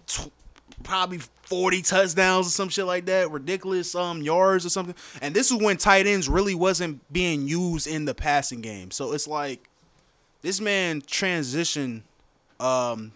tw- 0.07 0.31
probably 0.83 1.19
40 1.43 1.81
touchdowns 1.81 2.47
or 2.47 2.49
some 2.51 2.69
shit 2.69 2.85
like 2.85 3.05
that, 3.05 3.29
ridiculous 3.31 3.93
um 3.95 4.21
yards 4.21 4.65
or 4.65 4.69
something. 4.69 4.95
And 5.21 5.35
this 5.35 5.51
is 5.51 5.61
when 5.61 5.77
tight 5.77 6.07
ends 6.07 6.29
really 6.29 6.55
wasn't 6.55 7.01
being 7.11 7.47
used 7.47 7.87
in 7.87 8.05
the 8.05 8.15
passing 8.15 8.61
game. 8.61 8.91
So 8.91 9.13
it's 9.13 9.27
like 9.27 9.69
this 10.41 10.61
man 10.61 11.01
transitioned 11.01 12.01
um 12.59 13.11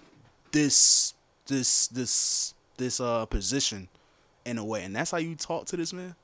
this 0.51 1.13
this 1.47 1.87
this 1.87 2.53
this 2.77 2.99
uh 2.99 3.25
position 3.25 3.87
in 4.45 4.57
a 4.57 4.65
way, 4.65 4.83
and 4.83 4.95
that's 4.95 5.11
how 5.11 5.17
you 5.17 5.35
talk 5.35 5.65
to 5.67 5.77
this 5.77 5.93
man. 5.93 6.15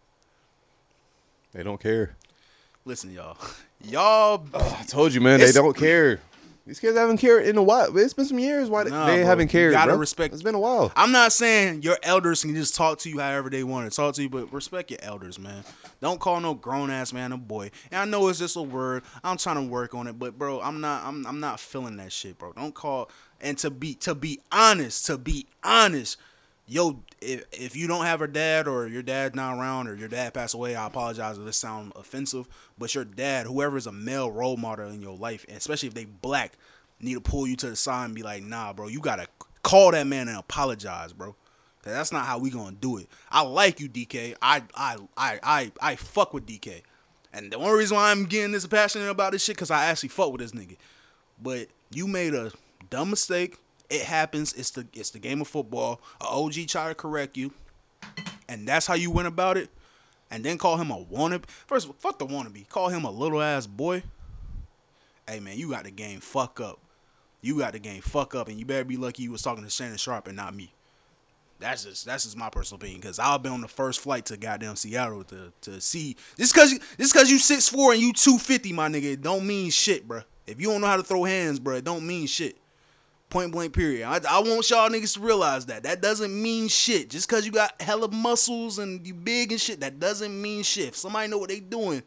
They 1.54 1.64
don't 1.64 1.80
care. 1.80 2.16
Listen, 2.86 3.12
y'all, 3.14 3.38
y'all. 3.84 4.46
Oh, 4.54 4.78
I 4.80 4.84
told 4.86 5.14
you, 5.14 5.22
man. 5.22 5.40
They 5.40 5.52
don't 5.52 5.76
care. 5.76 6.20
These 6.66 6.80
kids 6.80 6.96
haven't 6.96 7.18
cared 7.18 7.48
in 7.48 7.58
a 7.58 7.64
while. 7.64 7.98
It's 7.98 8.14
been 8.14 8.26
some 8.26 8.38
years 8.38 8.70
why 8.70 8.84
they- 8.84 8.92
Nah, 8.92 9.08
they 9.08 9.18
bro. 9.18 9.26
haven't 9.26 9.48
You 9.48 9.52
cared. 9.60 9.72
gotta 9.72 9.92
bro. 9.94 9.98
respect- 10.00 10.36
It's 10.36 10.44
been 10.44 10.54
a 10.54 10.60
while. 10.60 10.92
I'm 10.96 11.12
not 11.12 11.34
saying 11.34 11.82
your 11.82 11.98
elders 12.04 12.44
can 12.44 12.54
just 12.54 12.76
talk 12.76 13.00
to 13.00 13.10
you 13.10 13.18
however 13.20 13.50
they 13.50 13.64
want 13.64 13.90
to 13.90 13.96
talk 13.96 14.14
to 14.16 14.22
you, 14.22 14.30
but 14.30 14.54
respect 14.54 14.92
your 14.92 15.00
elders, 15.02 15.40
man. 15.40 15.64
Don't 16.00 16.20
call 16.20 16.40
no 16.40 16.54
grown 16.54 16.92
ass 16.92 17.12
man 17.12 17.32
a 17.32 17.38
boy. 17.38 17.72
And 17.92 18.00
I 18.02 18.06
know 18.06 18.28
it's 18.28 18.38
just 18.38 18.56
a 18.56 18.62
word. 18.62 19.02
I'm 19.24 19.38
trying 19.38 19.56
to 19.56 19.64
work 19.64 19.96
on 19.96 20.06
it, 20.06 20.20
but 20.20 20.38
bro, 20.38 20.62
I'm 20.62 20.80
not. 20.80 21.04
I'm. 21.06 21.26
I'm 21.26 21.40
not 21.40 21.60
feeling 21.60 21.98
that 21.98 22.12
shit, 22.12 22.38
bro. 22.38 22.54
Don't 22.54 22.76
call. 22.76 23.10
And 23.42 23.58
to 23.60 23.72
be 23.72 23.96
to 23.96 24.14
be 24.14 24.40
honest, 24.52 25.08
to 25.08 25.18
be 25.18 25.48
honest, 25.64 26.18
yo, 26.70 27.04
if 27.20 27.44
if 27.52 27.76
you 27.76 27.88
don't 27.88 28.06
have 28.06 28.22
a 28.22 28.28
dad 28.28 28.68
or 28.68 28.88
your 28.88 29.02
dad's 29.02 29.36
not 29.36 29.58
around 29.58 29.88
or 29.88 29.96
your 29.96 30.08
dad 30.08 30.34
passed 30.34 30.54
away, 30.54 30.76
I 30.76 30.88
apologize 30.88 31.38
if 31.38 31.46
this 31.46 31.58
sound 31.58 31.92
offensive. 31.96 32.48
But 32.78 32.94
your 32.96 33.04
dad, 33.06 33.48
whoever 33.48 33.76
is 33.76 33.88
a 33.88 33.92
male 33.92 34.32
role 34.32 34.56
model 34.56 34.90
in 34.90 35.02
your 35.02 35.18
life, 35.18 35.46
especially 35.50 35.88
if 35.88 35.96
they 35.96 36.06
black, 36.06 36.54
need 37.02 37.16
to 37.16 37.22
pull 37.22 37.48
you 37.48 37.56
to 37.58 37.70
the 37.70 37.76
side 37.76 38.06
and 38.06 38.16
be 38.16 38.24
like, 38.24 38.44
nah, 38.44 38.72
bro, 38.72 38.88
you 38.88 39.00
gotta 39.00 39.28
call 39.64 39.92
that 39.92 40.08
man 40.08 40.28
and 40.28 40.38
apologize, 40.38 41.12
bro. 41.12 41.36
that's 41.84 42.12
not 42.12 42.26
how 42.26 42.38
we 42.38 42.50
gonna 42.50 42.76
do 42.76 42.98
it. 42.98 43.08
I 43.32 43.42
like 43.42 43.80
you, 43.80 43.90
DK. 43.90 44.36
I 44.42 44.64
I 44.76 44.98
I 45.18 45.40
I 45.44 45.72
I 45.82 45.96
fuck 45.96 46.34
with 46.34 46.46
DK. 46.46 46.84
And 47.34 47.52
the 47.52 47.58
only 47.58 47.78
reason 47.78 47.96
why 47.96 48.10
I'm 48.12 48.26
getting 48.26 48.52
this 48.52 48.66
passionate 48.66 49.10
about 49.10 49.34
this 49.34 49.44
shit, 49.44 49.58
cause 49.58 49.70
I 49.72 49.86
actually 49.86 50.10
fuck 50.10 50.32
with 50.32 50.42
this 50.42 50.52
nigga. 50.52 50.78
But 51.42 51.68
you 51.92 52.08
made 52.08 52.34
a 52.34 52.52
dumb 52.90 53.12
mistake. 53.12 53.58
It 53.90 54.04
happens. 54.04 54.54
It's 54.54 54.72
the 54.72 54.86
it's 54.94 55.10
the 55.10 55.20
game 55.20 55.42
of 55.42 55.48
football. 55.48 56.02
A 56.22 56.26
OG 56.26 56.68
try 56.68 56.90
to 56.90 56.96
correct 56.96 57.38
you, 57.38 57.54
and 58.48 58.68
that's 58.68 58.86
how 58.86 58.94
you 58.94 59.10
went 59.12 59.28
about 59.28 59.58
it. 59.58 59.70
And 60.32 60.44
then 60.44 60.60
call 60.60 60.78
him 60.78 60.92
a 60.92 61.04
wannabe. 61.04 61.46
First, 61.66 61.86
of 61.86 61.92
all, 61.92 61.96
fuck 61.98 62.20
the 62.20 62.28
wannabe. 62.28 62.70
Call 62.70 62.90
him 62.90 63.04
a 63.04 63.12
little 63.12 63.42
ass 63.42 63.66
boy. 63.66 64.04
Hey 65.28 65.40
man, 65.40 65.58
you 65.58 65.70
got 65.70 65.86
the 65.86 65.92
game 65.92 66.20
fuck 66.20 66.60
up. 66.60 66.80
You 67.42 67.58
got 67.58 67.74
the 67.74 67.80
game 67.80 68.02
fuck 68.02 68.36
up, 68.36 68.48
and 68.48 68.60
you 68.60 68.66
better 68.66 68.84
be 68.84 68.98
lucky 68.98 69.24
you 69.24 69.32
was 69.32 69.42
talking 69.42 69.64
to 69.64 69.70
Shannon 69.70 69.98
Sharpe 69.98 70.28
and 70.28 70.36
not 70.36 70.56
me. 70.56 70.74
That's 71.60 71.84
just 71.84 72.06
that's 72.06 72.24
just 72.24 72.38
my 72.38 72.50
personal 72.50 72.78
opinion 72.78 73.02
because 73.02 73.20
I've 73.20 73.44
been 73.44 73.52
on 73.52 73.62
the 73.62 73.68
first 73.68 74.00
flight 74.00 74.26
to 74.28 74.38
goddamn 74.38 74.76
Seattle 74.76 75.24
to 75.26 75.52
to 75.62 75.82
see 75.82 76.16
just 76.38 76.56
cause 76.56 76.72
you 76.72 76.80
cause 77.12 77.30
you 77.30 77.38
six 77.38 77.68
four 77.68 77.92
and 77.92 78.02
you 78.02 78.14
two 78.14 78.38
fifty, 78.38 78.72
my 78.72 78.88
nigga, 78.88 79.14
it 79.14 79.22
don't 79.22 79.46
mean 79.46 79.70
shit, 79.72 80.08
bruh. 80.08 80.24
If 80.48 80.62
you 80.62 80.68
don't 80.68 80.82
know 80.82 80.88
how 80.88 80.98
to 80.98 81.04
throw 81.04 81.26
hands, 81.26 81.60
bruh, 81.60 81.80
it 81.80 81.84
don't 81.84 82.08
mean 82.08 82.28
shit. 82.28 82.56
Point 83.30 83.52
blank 83.52 83.74
period. 83.74 84.08
I, 84.08 84.20
I 84.28 84.40
want 84.40 84.68
y'all 84.72 84.90
niggas 84.90 85.14
to 85.14 85.20
realize 85.20 85.68
that. 85.68 85.84
That 85.84 86.02
doesn't 86.02 86.34
mean 86.42 86.68
shit. 86.68 87.12
Just 87.12 87.30
cause 87.30 87.46
you 87.46 87.52
got 87.52 87.80
hella 87.80 88.10
muscles 88.10 88.80
and 88.80 89.06
you 89.06 89.14
big 89.14 89.52
and 89.52 89.62
shit, 89.62 89.82
that 89.82 90.00
doesn't 90.00 90.42
mean 90.42 90.64
shit. 90.64 90.88
If 90.90 90.96
somebody 90.96 91.28
know 91.28 91.38
what 91.38 91.50
they 91.50 91.60
doing, 91.60 92.02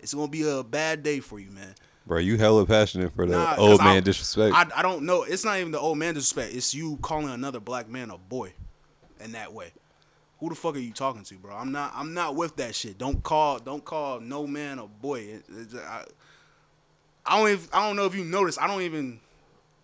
it's 0.00 0.12
gonna 0.12 0.26
be 0.28 0.48
a 0.48 0.64
bad 0.64 1.04
day 1.04 1.20
for 1.20 1.38
you, 1.38 1.50
man. 1.52 1.74
Bro, 2.06 2.18
you 2.18 2.38
hella 2.38 2.66
passionate 2.66 3.14
for 3.14 3.24
the 3.24 3.32
Nah, 3.36 3.54
old 3.56 3.80
I- 3.80 3.84
man 3.84 4.02
disrespect. 4.02 4.52
I, 4.52 4.66
I 4.74 4.82
don't 4.82 5.02
know. 5.04 5.22
It's 5.22 5.44
not 5.44 5.58
even 5.60 5.70
the 5.70 5.78
old 5.78 5.96
man 5.98 6.14
disrespect. 6.14 6.56
It's 6.56 6.74
you 6.74 6.96
calling 7.02 7.28
another 7.28 7.60
black 7.60 7.88
man 7.88 8.10
a 8.10 8.18
boy 8.18 8.52
in 9.20 9.30
that 9.32 9.52
way. 9.52 9.70
Who 10.40 10.48
the 10.48 10.56
fuck 10.56 10.74
are 10.74 10.78
you 10.80 10.92
talking 10.92 11.22
to, 11.22 11.34
bro? 11.36 11.54
I'm 11.54 11.70
not. 11.70 11.92
I'm 11.94 12.14
not 12.14 12.34
with 12.34 12.56
that 12.56 12.74
shit. 12.74 12.98
Don't 12.98 13.22
call. 13.22 13.58
Don't 13.60 13.84
call 13.84 14.18
no 14.18 14.44
man 14.46 14.80
a 14.80 14.86
boy. 14.86 15.20
It- 15.20 15.44
it- 15.50 15.74
I, 15.76 16.04
I 17.26 17.38
don't. 17.38 17.48
Even, 17.50 17.68
I 17.72 17.86
don't 17.86 17.94
know 17.94 18.06
if 18.06 18.14
you 18.16 18.24
noticed. 18.24 18.60
I 18.60 18.66
don't 18.66 18.82
even. 18.82 19.20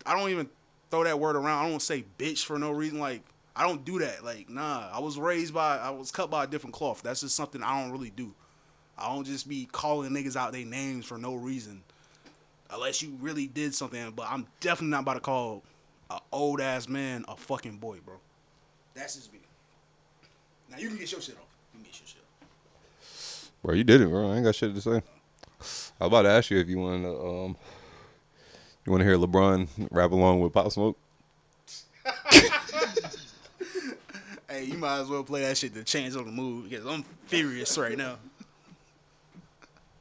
I 0.07 0.17
don't 0.17 0.29
even 0.29 0.49
throw 0.89 1.03
that 1.03 1.19
word 1.19 1.35
around. 1.35 1.65
I 1.65 1.69
don't 1.69 1.81
say 1.81 2.05
bitch 2.17 2.45
for 2.45 2.57
no 2.57 2.71
reason. 2.71 2.99
Like 2.99 3.21
I 3.55 3.63
don't 3.67 3.83
do 3.83 3.99
that. 3.99 4.23
Like 4.23 4.49
nah. 4.49 4.89
I 4.91 4.99
was 4.99 5.17
raised 5.17 5.53
by. 5.53 5.77
I 5.77 5.89
was 5.89 6.11
cut 6.11 6.29
by 6.29 6.45
a 6.45 6.47
different 6.47 6.73
cloth. 6.73 7.01
That's 7.03 7.21
just 7.21 7.35
something 7.35 7.61
I 7.61 7.81
don't 7.81 7.91
really 7.91 8.11
do. 8.11 8.33
I 8.97 9.13
don't 9.13 9.25
just 9.25 9.47
be 9.47 9.67
calling 9.71 10.11
niggas 10.11 10.35
out 10.35 10.53
their 10.53 10.65
names 10.65 11.05
for 11.05 11.17
no 11.17 11.35
reason 11.35 11.83
unless 12.71 13.01
you 13.01 13.17
really 13.21 13.47
did 13.47 13.75
something. 13.75 14.11
But 14.11 14.27
I'm 14.29 14.47
definitely 14.59 14.91
not 14.91 15.01
about 15.01 15.13
to 15.15 15.19
call 15.19 15.63
a 16.09 16.19
old 16.31 16.61
ass 16.61 16.87
man 16.87 17.25
a 17.27 17.35
fucking 17.35 17.77
boy, 17.77 17.97
bro. 18.05 18.15
That's 18.93 19.15
just 19.15 19.31
me. 19.31 19.39
Now 20.69 20.77
you 20.77 20.87
can 20.89 20.97
get 20.97 21.11
your 21.11 21.21
shit 21.21 21.35
off. 21.35 21.45
You 21.73 21.79
can 21.79 21.91
get 21.91 21.99
your 21.99 22.07
shit. 22.07 22.21
Off. 22.21 23.51
Bro, 23.63 23.75
you 23.75 23.83
did 23.83 24.01
it, 24.01 24.09
bro. 24.09 24.31
I 24.31 24.35
ain't 24.35 24.45
got 24.45 24.55
shit 24.55 24.73
to 24.73 24.81
say. 24.81 25.01
I 25.99 26.05
was 26.05 26.07
about 26.07 26.23
to 26.23 26.29
ask 26.29 26.51
you 26.51 26.59
if 26.59 26.69
you 26.69 26.79
want 26.79 27.03
to 27.03 27.27
um 27.27 27.57
you 28.87 28.91
want 28.91 29.01
to 29.01 29.05
hear 29.05 29.17
LeBron 29.17 29.67
rap 29.91 30.11
along 30.11 30.39
with 30.39 30.53
Pop 30.53 30.71
Smoke. 30.71 30.97
Hey, 34.49 34.63
you 34.63 34.77
might 34.77 35.01
as 35.01 35.09
well 35.09 35.25
play 35.25 35.41
that 35.41 35.57
shit 35.57 35.73
to 35.73 35.83
change 35.83 36.15
on 36.15 36.25
the 36.25 36.31
mood 36.31 36.69
because 36.69 36.85
I'm 36.85 37.03
furious 37.27 37.77
right 37.77 37.97
now. 37.97 38.15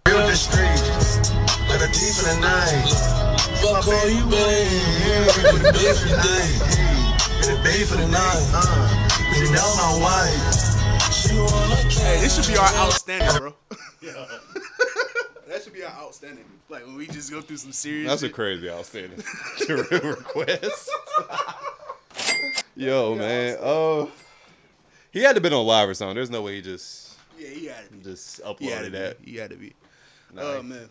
Real 0.06 0.18
the 0.18 0.36
street, 0.36 0.80
like 1.68 1.82
a 1.82 1.88
thief 1.92 2.22
in 2.22 2.26
the 2.30 2.40
night. 2.40 2.88
Fuck 3.60 3.88
all 3.88 4.08
you 4.08 4.22
babe, 4.30 4.70
in 5.50 5.62
the 5.62 5.72
bed 5.74 5.96
for 5.98 6.08
the 6.08 6.16
day, 6.22 6.46
in 7.42 7.56
the 7.56 7.60
bed 7.64 7.88
for 7.88 7.96
the 7.96 8.06
night. 8.06 8.46
Uh, 8.54 9.34
you 9.34 9.50
know 9.50 9.74
my 9.76 9.98
wife. 10.00 11.12
She 11.12 11.34
wanna 11.36 11.74
Hey, 11.90 12.20
this 12.20 12.36
should 12.36 12.46
be 12.46 12.56
our 12.56 12.72
outstanding, 12.76 13.36
bro. 13.36 13.52
that 15.56 15.64
should 15.64 15.72
be 15.72 15.82
our 15.82 15.90
outstanding. 15.92 16.44
Like 16.68 16.84
when 16.84 16.96
we 16.96 17.06
just 17.06 17.30
go 17.30 17.40
through 17.40 17.56
some 17.56 17.72
serious. 17.72 18.08
That's 18.10 18.22
a 18.22 18.28
crazy 18.28 18.68
outstanding 18.70 19.22
request. 19.68 20.90
Yo, 22.76 23.14
man. 23.14 23.56
Oh, 23.60 24.10
he 25.10 25.22
had 25.22 25.34
to 25.36 25.40
been 25.40 25.54
on 25.54 25.66
live 25.66 25.88
or 25.88 25.94
something. 25.94 26.14
There's 26.14 26.28
no 26.30 26.42
way 26.42 26.56
he 26.56 26.62
just 26.62 27.16
Yeah, 27.38 27.48
he 27.48 27.66
had 27.66 27.86
to 27.88 27.92
be. 27.94 28.02
just 28.02 28.36
He 28.36 28.42
uploaded 28.42 28.84
to 28.84 28.90
that. 28.90 29.22
be. 29.24 29.30
He 29.32 29.36
had 29.38 29.50
to 29.50 29.56
be. 29.56 29.72
Nah, 30.34 30.42
Oh 30.42 30.62
man. 30.62 30.88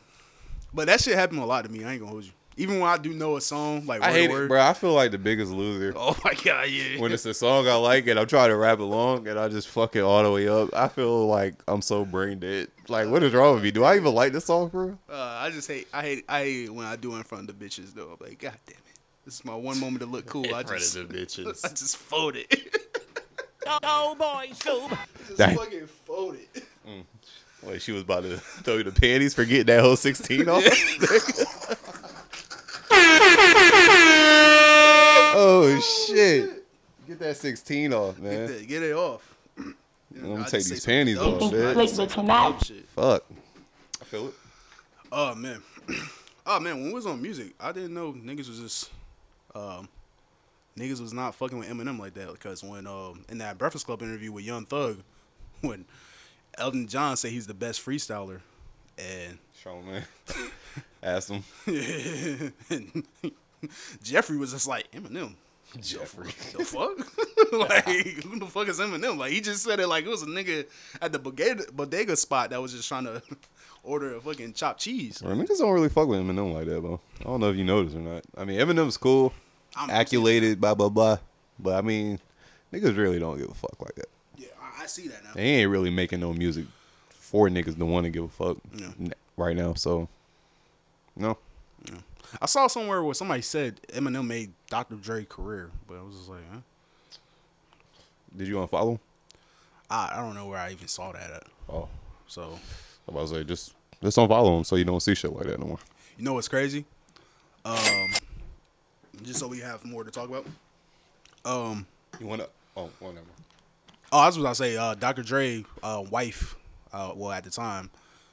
But 0.73 0.87
that 0.87 0.99
shit 0.99 1.15
happened 1.15 1.39
a 1.41 1.45
lot 1.45 1.63
to 1.65 1.71
me. 1.71 1.83
I 1.83 1.91
ain't 1.91 1.99
gonna 1.99 2.11
hold 2.11 2.25
you. 2.25 2.31
Even 2.57 2.79
when 2.79 2.89
I 2.89 2.97
do 2.97 3.13
know 3.13 3.35
a 3.35 3.41
song, 3.41 3.85
like 3.85 4.01
I 4.01 4.11
word 4.11 4.13
hate 4.13 4.27
to 4.27 4.31
it, 4.31 4.35
word. 4.35 4.47
bro. 4.49 4.61
I 4.61 4.73
feel 4.73 4.93
like 4.93 5.11
the 5.11 5.17
biggest 5.17 5.51
loser. 5.51 5.93
Oh 5.95 6.15
my 6.23 6.33
god, 6.33 6.69
yeah. 6.69 6.99
when 7.01 7.11
it's 7.11 7.25
a 7.25 7.33
song 7.33 7.67
I 7.67 7.75
like 7.75 8.07
and 8.07 8.17
I'm 8.17 8.27
trying 8.27 8.49
to 8.49 8.55
rap 8.55 8.79
along 8.79 9.27
and 9.27 9.37
I 9.37 9.49
just 9.49 9.67
fuck 9.67 9.95
it 9.95 10.01
all 10.01 10.23
the 10.23 10.31
way 10.31 10.47
up, 10.47 10.69
I 10.73 10.87
feel 10.87 11.27
like 11.27 11.55
I'm 11.67 11.81
so 11.81 12.05
brain 12.05 12.39
dead. 12.39 12.69
Like, 12.87 13.09
what 13.09 13.23
is 13.23 13.33
wrong 13.33 13.55
with 13.55 13.63
me? 13.63 13.71
Do 13.71 13.83
I 13.83 13.97
even 13.97 14.13
like 14.13 14.31
this 14.31 14.45
song, 14.45 14.69
bro? 14.69 14.97
Uh, 15.09 15.13
I 15.15 15.49
just 15.49 15.67
hate. 15.67 15.87
I 15.93 16.01
hate. 16.01 16.25
I 16.29 16.39
hate 16.43 16.65
it 16.65 16.73
when 16.73 16.85
I 16.85 16.95
do 16.95 17.13
it 17.13 17.17
in 17.17 17.23
front 17.23 17.49
of 17.49 17.59
the 17.59 17.65
bitches 17.65 17.93
though. 17.93 18.17
I'm 18.19 18.25
like, 18.25 18.39
god 18.39 18.57
damn 18.65 18.77
it. 18.77 18.99
This 19.25 19.35
is 19.35 19.45
my 19.45 19.55
one 19.55 19.79
moment 19.79 19.99
to 20.01 20.05
look 20.05 20.25
cool. 20.27 20.53
I 20.55 20.63
just, 20.63 20.93
the 20.93 21.01
bitches. 21.01 21.65
I 21.65 21.69
just 21.69 21.97
fold 21.97 22.35
it. 22.37 22.53
Oh 23.67 24.15
boy, 24.17 24.49
Scoob. 24.53 24.97
just 25.27 25.37
Dang. 25.37 25.57
fucking 25.57 25.87
fold 25.87 26.35
it. 26.35 26.63
Wait, 27.63 27.81
she 27.81 27.91
was 27.91 28.03
about 28.03 28.21
to 28.23 28.37
throw 28.63 28.75
you 28.77 28.83
the 28.83 28.91
panties 28.91 29.33
for 29.33 29.43
getting 29.43 29.65
that 29.65 29.81
whole 29.81 29.95
16 29.95 30.47
off? 30.47 30.63
oh, 35.35 35.79
shit. 36.07 36.65
Get 37.07 37.19
that 37.19 37.37
16 37.37 37.93
off, 37.93 38.19
man. 38.19 38.47
Get, 38.47 38.67
get 38.67 38.83
it 38.83 38.93
off. 38.93 39.35
I'm 39.57 40.35
gonna 40.35 40.49
take 40.49 40.63
these 40.63 40.85
panties 40.85 41.17
dumb 41.17 41.35
off, 41.35 41.51
shit. 41.51 41.53
I 41.53 41.73
man. 41.73 41.87
just 41.87 41.95
say 41.95 42.07
some. 42.07 42.27
Fuck. 42.27 43.25
I 44.01 44.05
feel 44.05 44.27
it. 44.27 44.33
Oh 45.11 45.35
man. 45.35 45.61
Oh 46.47 46.59
man, 46.59 46.75
when 46.75 46.87
we 46.89 46.93
was 46.93 47.07
on 47.07 47.19
music, 47.19 47.53
I 47.59 47.71
didn't 47.71 47.95
know 47.95 48.13
niggas 48.13 48.47
was 48.47 48.59
just 48.59 48.91
um 49.55 49.89
niggas 50.77 51.01
was 51.01 51.11
not 51.11 51.33
fucking 51.33 51.57
with 51.57 51.67
Eminem 51.67 51.99
like 51.99 52.13
that 52.13 52.31
because 52.33 52.63
when 52.63 52.85
um 52.85 53.25
in 53.29 53.39
that 53.39 53.57
Breakfast 53.57 53.87
Club 53.87 54.03
interview 54.03 54.31
with 54.31 54.45
Young 54.45 54.63
Thug, 54.63 54.99
when 55.61 55.85
Elton 56.59 56.87
John 56.87 57.17
said 57.17 57.31
he's 57.31 57.47
the 57.47 57.55
best 57.55 57.83
freestyler, 57.83 58.41
and 58.97 59.37
Show 59.61 59.81
man. 59.81 60.03
Ask 61.03 61.29
him. 61.29 61.43
Jeffrey 64.03 64.37
was 64.37 64.51
just 64.51 64.67
like 64.67 64.91
Eminem. 64.91 65.33
Jeffrey. 65.81 66.31
The 66.57 66.63
fuck? 66.63 66.97
like 67.51 68.23
who 68.23 68.39
the 68.39 68.45
fuck 68.45 68.67
is 68.69 68.79
Eminem? 68.79 69.17
Like 69.17 69.31
he 69.31 69.41
just 69.41 69.63
said 69.63 69.79
it 69.79 69.87
like 69.87 70.05
it 70.05 70.09
was 70.09 70.21
a 70.21 70.25
nigga 70.27 70.65
at 71.01 71.11
the 71.11 71.19
bodega, 71.19 71.65
bodega 71.71 72.15
spot 72.15 72.51
that 72.51 72.61
was 72.61 72.71
just 72.73 72.87
trying 72.87 73.05
to 73.05 73.21
order 73.83 74.15
a 74.15 74.21
fucking 74.21 74.53
chopped 74.53 74.79
cheese. 74.81 75.21
Bro, 75.21 75.35
niggas 75.35 75.57
don't 75.57 75.73
really 75.73 75.89
fuck 75.89 76.07
with 76.07 76.19
Eminem 76.19 76.53
like 76.53 76.65
that, 76.67 76.81
bro. 76.81 76.99
I 77.21 77.23
don't 77.23 77.39
know 77.41 77.49
if 77.49 77.57
you 77.57 77.63
noticed 77.65 77.95
or 77.95 77.99
not. 77.99 78.23
I 78.37 78.45
mean, 78.45 78.59
Eminem's 78.59 78.97
cool, 78.97 79.33
I'm- 79.75 79.89
accolated, 79.89 80.61
blah 80.61 80.75
blah 80.75 80.89
blah. 80.89 81.17
But 81.59 81.75
I 81.75 81.81
mean, 81.81 82.19
niggas 82.73 82.95
really 82.97 83.19
don't 83.19 83.37
give 83.37 83.49
a 83.49 83.53
fuck 83.53 83.79
like 83.81 83.95
that. 83.95 84.07
Yeah, 84.37 84.47
I, 84.61 84.83
I 84.83 84.85
see 84.85 85.07
that 85.07 85.23
now. 85.23 85.31
They 85.35 85.43
ain't 85.43 85.71
really 85.71 85.89
making 85.89 86.19
no 86.19 86.33
music 86.33 86.65
for 87.35 87.49
niggas 87.49 87.77
to 87.77 87.85
want 87.85 88.05
to 88.05 88.09
give 88.09 88.23
a 88.23 88.27
fuck 88.29 88.57
Yeah. 88.73 89.09
right 89.35 89.55
now. 89.57 89.73
So, 89.73 90.07
no. 91.17 91.37
I 92.41 92.45
saw 92.45 92.67
somewhere 92.67 93.03
where 93.03 93.13
somebody 93.13 93.41
said 93.41 93.81
Eminem 93.93 94.25
made 94.25 94.53
Dr. 94.69 94.95
Dre 94.95 95.25
career, 95.25 95.69
but 95.87 95.97
I 95.97 96.01
was 96.01 96.15
just 96.15 96.29
like, 96.29 96.39
huh? 96.51 96.59
Did 98.35 98.47
you 98.47 98.55
unfollow? 98.55 98.99
I, 99.89 100.11
I 100.13 100.17
don't 100.21 100.33
know 100.33 100.45
where 100.47 100.57
I 100.59 100.71
even 100.71 100.87
saw 100.87 101.11
that 101.11 101.29
at. 101.29 101.43
Oh, 101.69 101.87
So 102.27 102.57
I 103.09 103.11
was 103.11 103.31
like, 103.33 103.47
just 103.47 103.73
just 104.01 104.17
unfollow 104.17 104.57
him 104.57 104.63
so 104.63 104.75
you 104.77 104.85
don't 104.85 105.01
see 105.01 105.13
shit 105.13 105.33
like 105.33 105.45
that 105.47 105.59
no 105.59 105.67
more. 105.67 105.79
you 106.17 106.23
know 106.23 106.33
what's 106.33 106.47
crazy? 106.47 106.85
Um, 107.65 108.13
just 109.23 109.39
so 109.39 109.47
we 109.47 109.59
have 109.59 109.83
more 109.85 110.03
to 110.05 110.11
talk 110.11 110.29
about. 110.29 110.45
Um, 111.43 111.85
You 112.19 112.27
want 112.27 112.41
to? 112.41 112.49
Oh, 112.77 112.89
mind. 113.01 113.19
oh, 114.13 114.19
I 114.19 114.25
was 114.27 114.37
about 114.37 114.49
to 114.49 114.55
say, 114.55 114.77
uh, 114.77 114.95
Dr. 114.95 115.21
Dre, 115.23 115.63
uh, 115.83 116.03
wife, 116.09 116.55
uh, 116.95 117.11
well 117.15 117.31
at 117.31 117.43
the 117.43 117.49
time, 117.49 117.89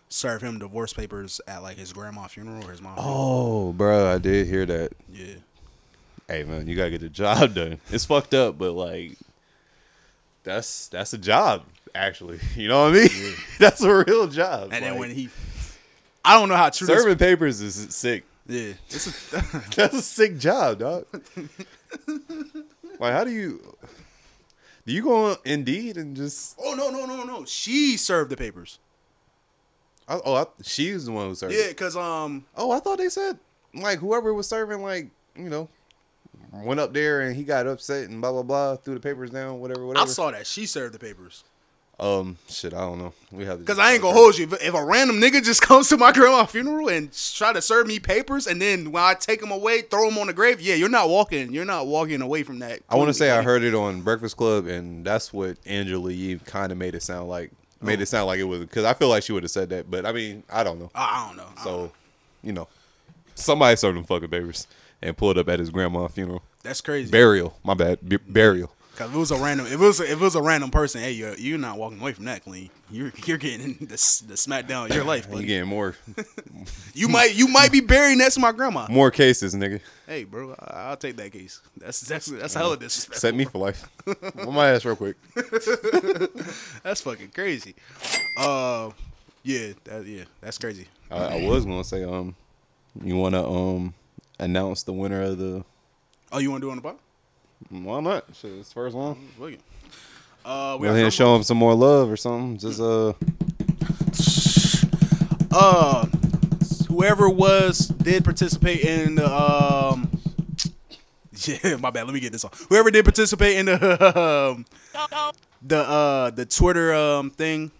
serve 0.08 0.42
him 0.42 0.58
divorce 0.58 0.92
papers 0.92 1.40
at 1.46 1.62
like 1.62 1.76
his 1.76 1.92
grandma 1.92 2.26
funeral 2.28 2.64
or 2.66 2.70
his 2.70 2.80
mom. 2.80 2.94
Oh, 2.98 3.72
bro, 3.72 4.12
I 4.12 4.18
did 4.18 4.46
hear 4.46 4.64
that. 4.66 4.92
yeah. 5.12 5.34
Hey, 6.28 6.44
man, 6.44 6.66
you 6.66 6.76
gotta 6.76 6.90
get 6.90 7.00
the 7.00 7.08
job 7.08 7.54
done. 7.56 7.78
It's 7.90 8.04
fucked 8.06 8.32
up, 8.32 8.56
but 8.56 8.72
like, 8.72 9.18
that's 10.44 10.88
that's 10.88 11.12
a 11.12 11.18
job. 11.18 11.64
Actually, 11.94 12.38
you 12.56 12.68
know 12.68 12.84
what 12.84 12.92
I 12.94 13.08
mean? 13.08 13.34
that's 13.58 13.82
a 13.82 14.04
real 14.04 14.26
job. 14.28 14.70
And 14.72 14.82
then 14.84 14.98
when 14.98 15.10
he, 15.10 15.28
I 16.24 16.38
don't 16.38 16.48
know 16.48 16.56
how 16.56 16.70
true 16.70 16.86
serving 16.86 17.18
papers 17.18 17.60
is 17.60 17.74
sick. 17.94 18.24
Yeah, 18.46 18.72
it's 18.88 19.32
a, 19.32 19.40
That's 19.76 19.94
a 19.94 20.02
sick 20.02 20.36
job, 20.38 20.78
dog. 20.80 21.06
like, 22.98 23.12
how 23.12 23.24
do 23.24 23.30
you? 23.30 23.76
Do 24.86 24.92
you 24.92 25.02
go 25.02 25.30
on 25.30 25.36
Indeed 25.44 25.96
and 25.96 26.16
just? 26.16 26.58
oh 26.62 26.74
no 26.74 26.90
no 26.90 27.06
no 27.06 27.22
no, 27.24 27.44
she 27.44 27.96
served 27.96 28.30
the 28.30 28.36
papers. 28.36 28.78
I, 30.08 30.20
oh, 30.24 30.34
I, 30.34 30.46
she's 30.62 31.06
the 31.06 31.12
one 31.12 31.28
who 31.28 31.34
served. 31.34 31.54
Yeah, 31.54 31.72
cause 31.72 31.96
um, 31.96 32.44
Oh, 32.56 32.72
I 32.72 32.80
thought 32.80 32.98
they 32.98 33.08
said 33.08 33.38
like 33.74 33.98
whoever 33.98 34.34
was 34.34 34.48
serving, 34.48 34.82
like 34.82 35.08
you 35.36 35.48
know, 35.48 35.68
went 36.52 36.80
up 36.80 36.92
there 36.92 37.20
and 37.20 37.36
he 37.36 37.44
got 37.44 37.66
upset 37.66 38.08
and 38.08 38.20
blah 38.20 38.32
blah 38.32 38.42
blah, 38.42 38.76
threw 38.76 38.94
the 38.94 39.00
papers 39.00 39.30
down, 39.30 39.60
whatever, 39.60 39.86
whatever. 39.86 40.04
I 40.04 40.08
saw 40.08 40.30
that 40.30 40.46
she 40.46 40.66
served 40.66 40.94
the 40.94 40.98
papers. 40.98 41.44
Um, 42.02 42.36
shit, 42.48 42.74
I 42.74 42.80
don't 42.80 42.98
know. 42.98 43.12
We 43.30 43.44
have 43.44 43.64
Cause 43.64 43.78
I 43.78 43.92
ain't 43.92 44.02
gonna 44.02 44.14
hold 44.16 44.36
you. 44.36 44.44
If, 44.46 44.54
if 44.60 44.74
a 44.74 44.84
random 44.84 45.20
nigga 45.20 45.42
just 45.44 45.62
comes 45.68 45.88
to 45.90 45.96
my 45.96 46.10
grandma's 46.10 46.50
funeral 46.50 46.88
and 46.88 47.10
try 47.34 47.52
to 47.52 47.62
serve 47.62 47.86
me 47.86 48.00
papers, 48.00 48.48
and 48.48 48.60
then 48.60 48.90
when 48.90 49.02
I 49.04 49.14
take 49.14 49.40
them 49.40 49.52
away, 49.52 49.82
throw 49.82 50.08
them 50.08 50.18
on 50.18 50.26
the 50.26 50.32
grave, 50.32 50.60
yeah, 50.60 50.74
you're 50.74 50.88
not 50.88 51.08
walking. 51.08 51.52
You're 51.52 51.64
not 51.64 51.86
walking 51.86 52.20
away 52.20 52.42
from 52.42 52.58
that. 52.58 52.80
I 52.88 52.96
want 52.96 53.08
to 53.08 53.14
say 53.14 53.30
I 53.30 53.42
heard 53.42 53.62
it 53.62 53.72
on 53.74 54.00
Breakfast 54.02 54.36
Club, 54.36 54.66
and 54.66 55.04
that's 55.04 55.32
what 55.32 55.58
Angela 55.64 56.10
Yee 56.10 56.40
kind 56.44 56.72
of 56.72 56.78
made 56.78 56.94
it 56.96 57.02
sound 57.04 57.28
like. 57.28 57.52
Made 57.80 58.00
Oh. 58.00 58.02
it 58.02 58.06
sound 58.06 58.26
like 58.26 58.38
it 58.40 58.44
was 58.44 58.60
because 58.60 58.84
I 58.84 58.94
feel 58.94 59.08
like 59.08 59.22
she 59.22 59.32
would 59.32 59.42
have 59.44 59.50
said 59.52 59.68
that, 59.70 59.90
but 59.90 60.04
I 60.04 60.10
mean, 60.12 60.42
I 60.50 60.64
don't 60.64 60.78
know. 60.80 60.90
I 60.94 61.26
don't 61.28 61.36
know. 61.36 61.42
I 61.56 61.64
don't 61.64 61.74
know. 61.82 61.86
So, 61.88 61.92
you 62.42 62.52
know, 62.52 62.68
somebody 63.34 63.76
served 63.76 63.96
him 63.98 64.04
fucking 64.04 64.28
papers 64.28 64.66
and 65.00 65.16
pulled 65.16 65.38
up 65.38 65.48
at 65.48 65.58
his 65.58 65.70
grandma's 65.70 66.12
funeral. 66.12 66.42
that's 66.62 66.80
crazy. 66.80 67.10
Burial, 67.10 67.56
my 67.64 67.74
bad, 67.74 67.98
B- 68.08 68.18
burial. 68.28 68.72
Cause 68.94 69.08
if 69.08 69.14
it 69.14 69.18
was 69.18 69.30
a 69.30 69.36
random, 69.38 69.64
if 69.66 69.72
it 69.72 69.78
was 69.78 70.00
if 70.00 70.10
it 70.10 70.18
was 70.20 70.34
a 70.34 70.42
random 70.42 70.70
person, 70.70 71.00
hey, 71.00 71.12
you're 71.12 71.34
you're 71.36 71.56
not 71.58 71.78
walking 71.78 71.98
away 71.98 72.12
from 72.12 72.26
that 72.26 72.44
clean. 72.44 72.68
You're 72.90 73.10
you're 73.24 73.38
getting 73.38 73.74
the 73.80 73.86
the 73.86 74.34
smackdown 74.34 74.90
of 74.90 74.94
your 74.94 75.04
life. 75.04 75.26
You 75.28 75.32
buddy. 75.36 75.46
getting 75.46 75.68
more, 75.70 75.96
You 76.94 77.08
might 77.08 77.34
you 77.34 77.48
might 77.48 77.72
be 77.72 77.80
buried 77.80 78.18
next 78.18 78.34
to 78.34 78.40
my 78.40 78.52
grandma. 78.52 78.86
more 78.90 79.10
cases, 79.10 79.54
nigga. 79.54 79.80
Hey, 80.06 80.24
bro, 80.24 80.54
I- 80.60 80.90
I'll 80.90 80.96
take 80.98 81.16
that 81.16 81.32
case. 81.32 81.62
That's 81.78 82.00
that's 82.00 82.26
that's 82.26 82.52
hella 82.52 82.76
disrespectful. 82.76 83.20
Set 83.20 83.34
me 83.34 83.46
for 83.46 83.58
life. 83.58 83.88
On 84.46 84.52
my 84.54 84.68
ass 84.68 84.84
real 84.84 84.94
quick. 84.96 85.16
That's 86.82 87.00
fucking 87.00 87.30
crazy. 87.34 87.74
Uh, 88.38 88.90
yeah, 89.42 89.72
that, 89.84 90.04
yeah, 90.06 90.24
that's 90.40 90.58
crazy. 90.58 90.86
I, 91.10 91.16
I 91.38 91.46
was 91.48 91.64
gonna 91.64 91.82
say, 91.84 92.04
um, 92.04 92.34
you 93.02 93.16
wanna 93.16 93.42
um 93.48 93.94
announce 94.38 94.82
the 94.82 94.92
winner 94.92 95.22
of 95.22 95.38
the? 95.38 95.64
Oh, 96.30 96.38
you 96.38 96.50
want 96.50 96.60
to 96.60 96.66
do 96.66 96.68
it 96.68 96.72
on 96.72 96.76
the 96.76 96.82
bar? 96.82 96.96
Why 97.70 98.00
not? 98.00 98.24
Shit, 98.34 98.52
it's 98.52 98.68
the 98.68 98.74
first 98.74 98.96
one. 98.96 99.16
Look 99.38 99.52
it. 99.52 99.60
Uh, 100.44 100.76
we 100.78 100.86
Go 100.86 100.90
got 100.90 100.94
ahead 100.94 101.04
and 101.04 101.14
show 101.14 101.36
him 101.36 101.42
some 101.42 101.56
more 101.56 101.74
love 101.74 102.10
or 102.10 102.16
something. 102.16 102.58
Just 102.58 102.80
uh, 102.80 103.12
uh 105.52 106.06
whoever 106.88 107.28
was 107.28 107.88
did 107.88 108.24
participate 108.24 108.80
in 108.80 109.16
the 109.16 109.34
um 109.34 110.10
yeah 111.46 111.76
my 111.76 111.90
bad 111.90 112.04
let 112.06 112.14
me 112.14 112.20
get 112.20 112.32
this 112.32 112.44
on 112.44 112.50
whoever 112.68 112.90
did 112.90 113.04
participate 113.04 113.56
in 113.56 113.66
the 113.66 113.74
um, 114.54 114.64
the 115.62 115.78
uh 115.78 116.30
the 116.30 116.46
twitter 116.46 116.94
um 116.94 117.30
thing 117.30 117.70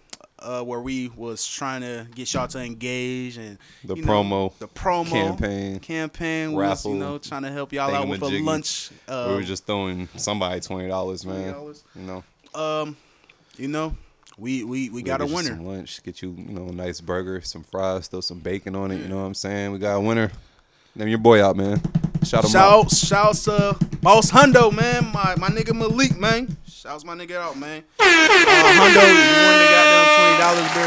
uh 0.43 0.63
where 0.63 0.81
we 0.81 1.09
was 1.09 1.47
trying 1.47 1.81
to 1.81 2.07
get 2.15 2.33
y'all 2.35 2.49
to 2.49 2.59
engage 2.59 3.37
and 3.37 3.59
The 3.85 3.95
you 3.97 4.05
know, 4.05 4.13
promo 4.13 4.59
the 4.59 4.69
promo 4.69 5.11
campaign, 5.11 5.79
campaign 5.81 6.53
was 6.53 6.63
raffle, 6.69 6.93
you 6.93 6.99
know 6.99 7.19
trying 7.19 7.43
to 7.43 7.51
help 7.53 7.73
y'all 7.73 7.95
out 7.95 8.09
with 8.09 8.23
a 8.23 8.43
lunch 8.43 8.91
uh 9.09 9.27
we 9.29 9.35
were 9.37 9.43
just 9.43 9.67
throwing 9.67 10.09
somebody 10.17 10.61
twenty 10.61 10.89
dollars, 10.89 11.25
man. 11.25 11.55
$20. 11.55 11.83
You 11.95 12.03
know, 12.03 12.25
um 12.61 12.97
you 13.57 13.69
know 13.69 13.97
we 14.39 14.65
we 14.65 14.89
we 14.91 15.03
got 15.03 15.21
a 15.21 15.27
winner 15.27 15.51
Some 15.51 15.67
lunch, 15.67 16.03
get 16.03 16.23
you 16.23 16.35
you 16.37 16.55
know 16.55 16.69
a 16.69 16.73
nice 16.73 17.01
burger, 17.01 17.41
some 17.43 17.63
fries, 17.63 18.09
throw 18.09 18.21
some 18.21 18.39
bacon 18.41 18.75
on 18.75 18.91
it. 18.91 19.01
You 19.01 19.09
know 19.09 19.19
what 19.19 19.27
I'm 19.27 19.35
saying? 19.35 19.73
We 19.73 19.79
got 19.79 19.97
a 19.97 20.01
winner. 20.01 20.31
Name 20.95 21.09
your 21.09 21.19
boy 21.19 21.45
out, 21.45 21.57
man. 21.57 21.81
Shout 22.25 22.45
out. 22.45 22.51
Shouts, 22.51 23.07
shouts 23.07 23.45
to 23.45 23.77
Boss 24.01 24.31
Hundo, 24.31 24.71
man. 24.75 25.11
My 25.13 25.35
my 25.37 25.49
nigga 25.49 25.75
Malik, 25.77 26.19
man. 26.19 26.57
Shouts 26.67 27.05
my 27.05 27.15
nigga 27.15 27.37
out, 27.37 27.57
man. 27.59 27.83
Uh, 27.99 28.05
Hundo, 28.05 29.03
you 29.03 29.25
won 29.45 29.57
the 29.59 29.69
goddamn 29.71 30.07
twenty 30.17 30.37
dollars, 30.39 30.69
bro. 30.73 30.87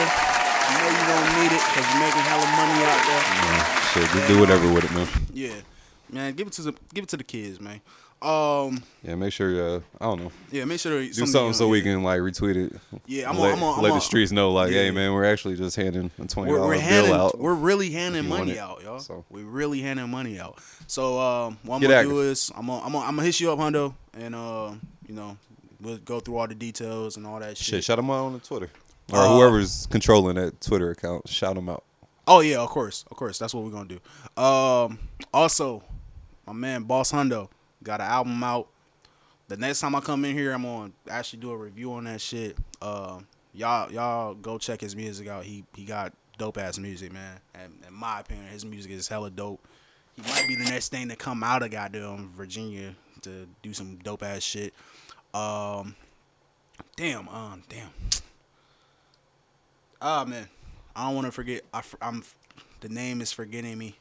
I 0.67 0.73
know 0.79 0.89
you 0.89 1.05
don't 1.11 1.27
need 1.39 1.51
it 1.55 1.61
because 1.61 1.85
you're 1.91 2.01
making 2.01 2.25
hella 2.25 2.47
money 2.55 2.79
out 2.83 3.01
there. 3.05 3.23
Shit, 3.93 4.11
just 4.11 4.27
do 4.27 4.39
whatever 4.39 4.73
with 4.73 4.83
it, 4.85 4.91
man. 4.93 5.07
Yeah, 5.33 5.61
man. 6.11 6.33
Give 6.33 6.47
it 6.47 6.53
to 6.53 6.61
the 6.63 6.73
give 6.93 7.03
it 7.03 7.09
to 7.09 7.17
the 7.17 7.23
kids, 7.23 7.59
man. 7.61 7.81
Um, 8.25 8.81
Yeah, 9.03 9.15
make 9.15 9.31
sure. 9.33 9.75
Uh, 9.77 9.79
I 10.01 10.05
don't 10.05 10.23
know. 10.23 10.31
yeah. 10.51 10.65
Make 10.65 10.79
sure 10.79 10.99
Do 11.01 11.13
something 11.13 11.53
so 11.53 11.67
we 11.67 11.81
can 11.81 12.01
like 12.03 12.19
retweet 12.21 12.55
it. 12.55 12.79
Yeah, 13.05 13.29
I'm 13.29 13.37
let, 13.37 13.51
on- 13.53 13.57
I'm 13.59 13.63
on- 13.63 13.81
let 13.83 13.93
the 13.93 13.99
streets 13.99 14.31
know, 14.31 14.51
like, 14.51 14.71
Yeah. 14.71 14.83
hey, 14.83 14.91
man, 14.91 15.13
we're 15.13 15.25
actually 15.25 15.55
just 15.55 15.75
handing 15.75 16.09
a 16.19 16.25
twenty 16.25 16.51
We're, 16.51 16.57
bill 16.59 16.69
handing, 16.79 17.13
out. 17.13 17.37
we're 17.39 17.53
really 17.53 17.91
handing 17.91 18.27
money 18.27 18.57
out, 18.57 18.81
y'all. 18.83 18.99
So. 18.99 19.25
We're 19.29 19.43
really 19.43 19.81
handing 19.81 20.09
money 20.09 20.39
out. 20.39 20.57
So 20.87 21.19
um, 21.19 21.57
what 21.63 21.75
I'm 21.75 21.81
Get 21.81 21.87
gonna 21.87 21.99
active. 21.99 22.11
do 22.11 22.21
is 22.21 22.51
I'm 22.55 22.67
gonna, 22.67 22.83
I'm 22.85 22.91
gonna 22.93 23.05
I'm 23.05 23.15
gonna 23.15 23.25
hit 23.25 23.39
you 23.39 23.51
up, 23.51 23.59
Hundo, 23.59 23.93
and 24.17 24.33
uh, 24.35 24.71
you 25.07 25.13
know, 25.13 25.37
we'll 25.81 25.97
go 25.97 26.19
through 26.19 26.37
all 26.37 26.47
the 26.47 26.55
details 26.55 27.17
and 27.17 27.27
all 27.27 27.39
that 27.39 27.57
shit. 27.57 27.65
Shit, 27.67 27.83
shout 27.83 27.97
them 27.97 28.09
out 28.09 28.25
on 28.25 28.33
the 28.33 28.39
Twitter 28.39 28.69
or 29.13 29.19
Uh, 29.19 29.27
whoever's 29.35 29.85
controlling 29.91 30.35
that 30.37 30.59
Twitter 30.61 30.89
account. 30.91 31.27
Shout 31.29 31.53
them 31.55 31.69
out. 31.69 31.83
Oh 32.27 32.39
yeah, 32.39 32.57
of 32.57 32.69
course, 32.69 33.05
of 33.11 33.17
course. 33.17 33.37
That's 33.37 33.53
what 33.53 33.63
we're 33.63 33.69
gonna 33.71 33.87
do. 33.87 34.41
Um, 34.41 34.97
also, 35.31 35.83
my 36.47 36.53
man 36.53 36.83
Boss 36.83 37.11
Hundo 37.11 37.49
got 37.85 38.01
an 38.01 38.07
album 38.07 38.43
out. 38.43 38.67
The 39.47 39.55
next 39.55 39.79
time 39.79 39.95
I 39.95 40.01
come 40.01 40.25
in 40.25 40.35
here, 40.35 40.51
I'm 40.51 40.63
gonna 40.63 40.91
actually 41.09 41.39
do 41.39 41.51
a 41.51 41.57
review 41.57 41.93
on 41.93 42.05
that 42.05 42.19
shit. 42.19 42.57
Um, 42.81 43.27
y'all, 43.53 43.91
y'all 43.91 44.33
go 44.33 44.57
check 44.57 44.81
his 44.81 44.95
music 44.95 45.27
out. 45.27 45.45
He 45.45 45.63
he 45.75 45.85
got 45.85 46.11
dope 46.37 46.57
ass 46.57 46.77
music, 46.77 47.13
man. 47.13 47.39
And 47.53 47.73
in 47.87 47.93
my 47.93 48.19
opinion, 48.19 48.47
his 48.47 48.65
music 48.65 48.91
is 48.91 49.07
hella 49.07 49.29
dope. 49.29 49.65
He 50.15 50.21
might 50.23 50.47
be 50.47 50.55
the 50.55 50.65
next 50.65 50.89
thing 50.89 51.07
to 51.09 51.15
come 51.15 51.43
out 51.43 51.61
of 51.61 51.71
goddamn 51.71 52.31
Virginia 52.35 52.95
to 53.21 53.47
do 53.61 53.73
some 53.73 53.97
dope 53.97 54.23
ass 54.23 54.41
shit. 54.41 54.73
Um, 55.33 55.95
damn, 56.95 57.29
um, 57.29 57.63
damn. 57.69 57.89
Ah 60.01 60.25
man, 60.25 60.47
I 60.95 61.05
don't 61.05 61.15
want 61.15 61.27
to 61.27 61.31
forget. 61.31 61.61
I, 61.73 61.83
am 62.01 62.23
the 62.81 62.89
name 62.89 63.21
is 63.21 63.31
forgetting 63.31 63.77
me. 63.77 63.95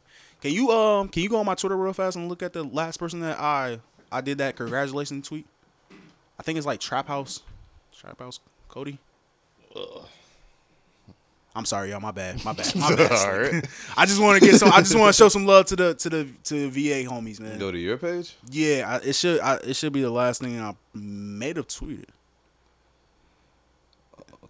Can 0.44 0.52
you 0.52 0.70
um 0.70 1.08
can 1.08 1.22
you 1.22 1.30
go 1.30 1.38
on 1.38 1.46
my 1.46 1.54
Twitter 1.54 1.74
real 1.74 1.94
fast 1.94 2.18
and 2.18 2.28
look 2.28 2.42
at 2.42 2.52
the 2.52 2.62
last 2.62 2.98
person 2.98 3.20
that 3.20 3.40
I 3.40 3.80
I 4.12 4.20
did 4.20 4.36
that 4.38 4.56
congratulations 4.56 5.26
tweet? 5.26 5.46
I 6.38 6.42
think 6.42 6.58
it's 6.58 6.66
like 6.66 6.80
Trap 6.80 7.08
House, 7.08 7.40
Trap 7.98 8.18
House 8.18 8.40
Cody. 8.68 8.98
I'm 11.56 11.64
sorry, 11.64 11.88
y'all. 11.88 12.00
My 12.00 12.10
bad. 12.10 12.44
My 12.44 12.52
bad. 12.52 12.76
My 12.76 12.94
bad. 12.94 13.10
All 13.10 13.40
right. 13.40 13.66
I 13.96 14.04
just 14.04 14.20
want 14.20 14.38
to 14.38 14.46
get 14.46 14.58
some. 14.58 14.70
I 14.70 14.80
just 14.80 14.94
want 14.94 15.14
to 15.14 15.16
show 15.16 15.30
some 15.30 15.46
love 15.46 15.64
to 15.66 15.76
the 15.76 15.94
to 15.94 16.10
the 16.10 16.28
to 16.44 16.68
the 16.68 16.68
VA 16.68 17.08
homies, 17.08 17.40
man. 17.40 17.58
Go 17.58 17.72
to 17.72 17.78
your 17.78 17.96
page. 17.96 18.36
Yeah, 18.50 19.00
I, 19.02 19.08
it 19.08 19.14
should. 19.14 19.40
I, 19.40 19.54
it 19.64 19.76
should 19.76 19.94
be 19.94 20.02
the 20.02 20.10
last 20.10 20.42
thing 20.42 20.60
I 20.60 20.74
made 20.92 21.56
have 21.56 21.68
tweeted. 21.68 22.10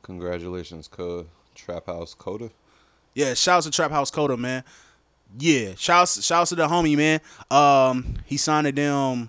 Congratulations, 0.02 0.88
cuz 0.88 1.26
Trap 1.54 1.86
House 1.86 2.14
Coda. 2.14 2.50
Yeah, 3.14 3.34
shouts 3.34 3.66
to 3.66 3.70
Trap 3.70 3.92
House 3.92 4.10
Coda, 4.10 4.36
man. 4.36 4.64
Yeah, 5.38 5.74
shouts 5.76 6.24
shouts 6.24 6.50
to 6.50 6.56
the 6.56 6.68
homie, 6.68 6.96
man. 6.96 7.20
Um, 7.50 8.16
he 8.24 8.36
signed 8.36 8.66
to 8.66 8.72
them. 8.72 9.28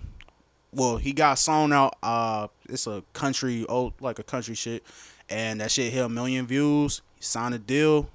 Well, 0.72 0.98
he 0.98 1.12
got 1.12 1.38
song 1.38 1.72
out. 1.72 1.96
Uh, 2.02 2.48
it's 2.68 2.86
a 2.86 3.02
country, 3.12 3.64
oh, 3.68 3.92
like 4.00 4.18
a 4.18 4.22
country 4.22 4.54
shit, 4.54 4.84
and 5.28 5.60
that 5.60 5.70
shit 5.70 5.92
hit 5.92 6.04
a 6.04 6.08
million 6.08 6.46
views. 6.46 7.02
He 7.16 7.22
signed 7.22 7.54
a 7.54 7.58
deal, 7.58 8.08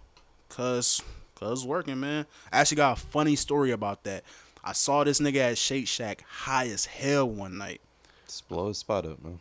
cause 0.49 1.01
cause 1.35 1.65
working, 1.65 1.99
man. 1.99 2.25
I 2.51 2.59
actually 2.59 2.77
got 2.77 2.97
a 2.97 3.01
funny 3.01 3.35
story 3.35 3.71
about 3.71 4.03
that. 4.03 4.23
I 4.63 4.73
saw 4.73 5.03
this 5.03 5.19
nigga 5.19 5.51
at 5.51 5.57
Shake 5.57 5.87
Shack 5.87 6.23
high 6.29 6.67
as 6.67 6.85
hell 6.85 7.27
one 7.27 7.57
night. 7.57 7.81
Just 8.27 8.47
blow 8.47 8.67
his 8.67 8.77
spot 8.77 9.05
up, 9.05 9.21
man. 9.23 9.39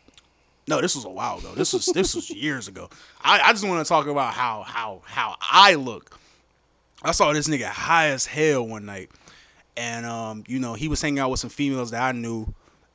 No, 0.66 0.80
this 0.80 0.94
was 0.94 1.04
a 1.04 1.10
while 1.10 1.38
ago. 1.38 1.52
This 1.54 1.72
was 1.72 1.86
this 1.86 2.14
was 2.14 2.30
years 2.30 2.68
ago. 2.68 2.88
I, 3.20 3.40
I 3.40 3.52
just 3.52 3.66
want 3.66 3.84
to 3.84 3.88
talk 3.88 4.06
about 4.06 4.34
how 4.34 4.62
how 4.62 5.02
how 5.04 5.36
I 5.40 5.74
look. 5.74 6.18
I 7.02 7.12
saw 7.12 7.32
this 7.32 7.48
nigga 7.48 7.64
high 7.64 8.08
as 8.08 8.26
hell 8.26 8.66
one 8.66 8.84
night, 8.84 9.10
and 9.76 10.04
um, 10.04 10.44
you 10.46 10.58
know, 10.58 10.74
he 10.74 10.88
was 10.88 11.00
hanging 11.00 11.18
out 11.18 11.30
with 11.30 11.40
some 11.40 11.50
females 11.50 11.90
that 11.92 12.02
I 12.02 12.12
knew, 12.12 12.52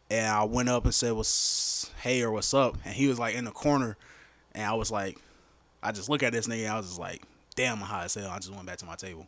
and 0.10 0.28
I 0.28 0.44
went 0.44 0.70
up 0.70 0.86
and 0.86 0.94
said, 0.94 1.14
"What's 1.14 1.92
hey 2.02 2.22
or 2.22 2.32
what's 2.32 2.54
up?" 2.54 2.78
And 2.86 2.94
he 2.94 3.08
was 3.08 3.18
like 3.18 3.36
in 3.36 3.46
the 3.46 3.52
corner, 3.52 3.98
and 4.54 4.66
I 4.66 4.74
was 4.74 4.92
like, 4.92 5.18
I 5.82 5.92
just 5.92 6.10
look 6.10 6.24
at 6.24 6.34
this 6.34 6.48
nigga, 6.48 6.64
and 6.64 6.74
I 6.74 6.78
was 6.78 6.88
just 6.88 7.00
like, 7.00 7.24
"Damn, 7.56 7.80
I'm 7.80 7.84
high 7.84 8.06
as 8.06 8.14
hell." 8.14 8.30
I 8.30 8.38
just 8.38 8.54
went 8.54 8.66
back 8.66 8.78
to 8.78 8.86
my 8.86 8.96
table. 8.96 9.28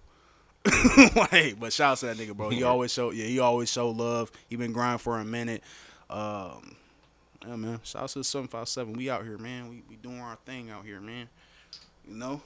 like, 1.16 1.60
but 1.60 1.72
shout 1.74 1.94
out 1.94 1.98
to 2.00 2.06
that 2.08 2.18
nigga, 2.18 2.36
bro. 2.36 2.50
He 2.50 2.64
always 2.64 2.92
show, 2.92 3.12
yeah, 3.12 3.26
he 3.26 3.40
always 3.40 3.72
show 3.72 3.90
love. 3.90 4.32
He 4.50 4.56
been 4.58 4.74
grinding 4.74 5.00
for 5.00 5.18
a 5.18 5.26
minute. 5.26 5.64
Um, 6.10 6.76
yeah, 7.46 7.56
man. 7.56 7.80
Shout 7.84 8.04
out 8.04 8.10
to 8.10 8.24
seven 8.24 8.48
five 8.48 8.68
seven. 8.68 8.94
We 8.94 9.10
out 9.10 9.24
here, 9.24 9.38
man. 9.38 9.70
We 9.70 9.84
we 9.90 9.96
doing 9.96 10.20
our 10.20 10.38
thing 10.46 10.70
out 10.70 10.86
here, 10.86 11.00
man. 11.00 11.30
You 12.08 12.16
know, 12.16 12.42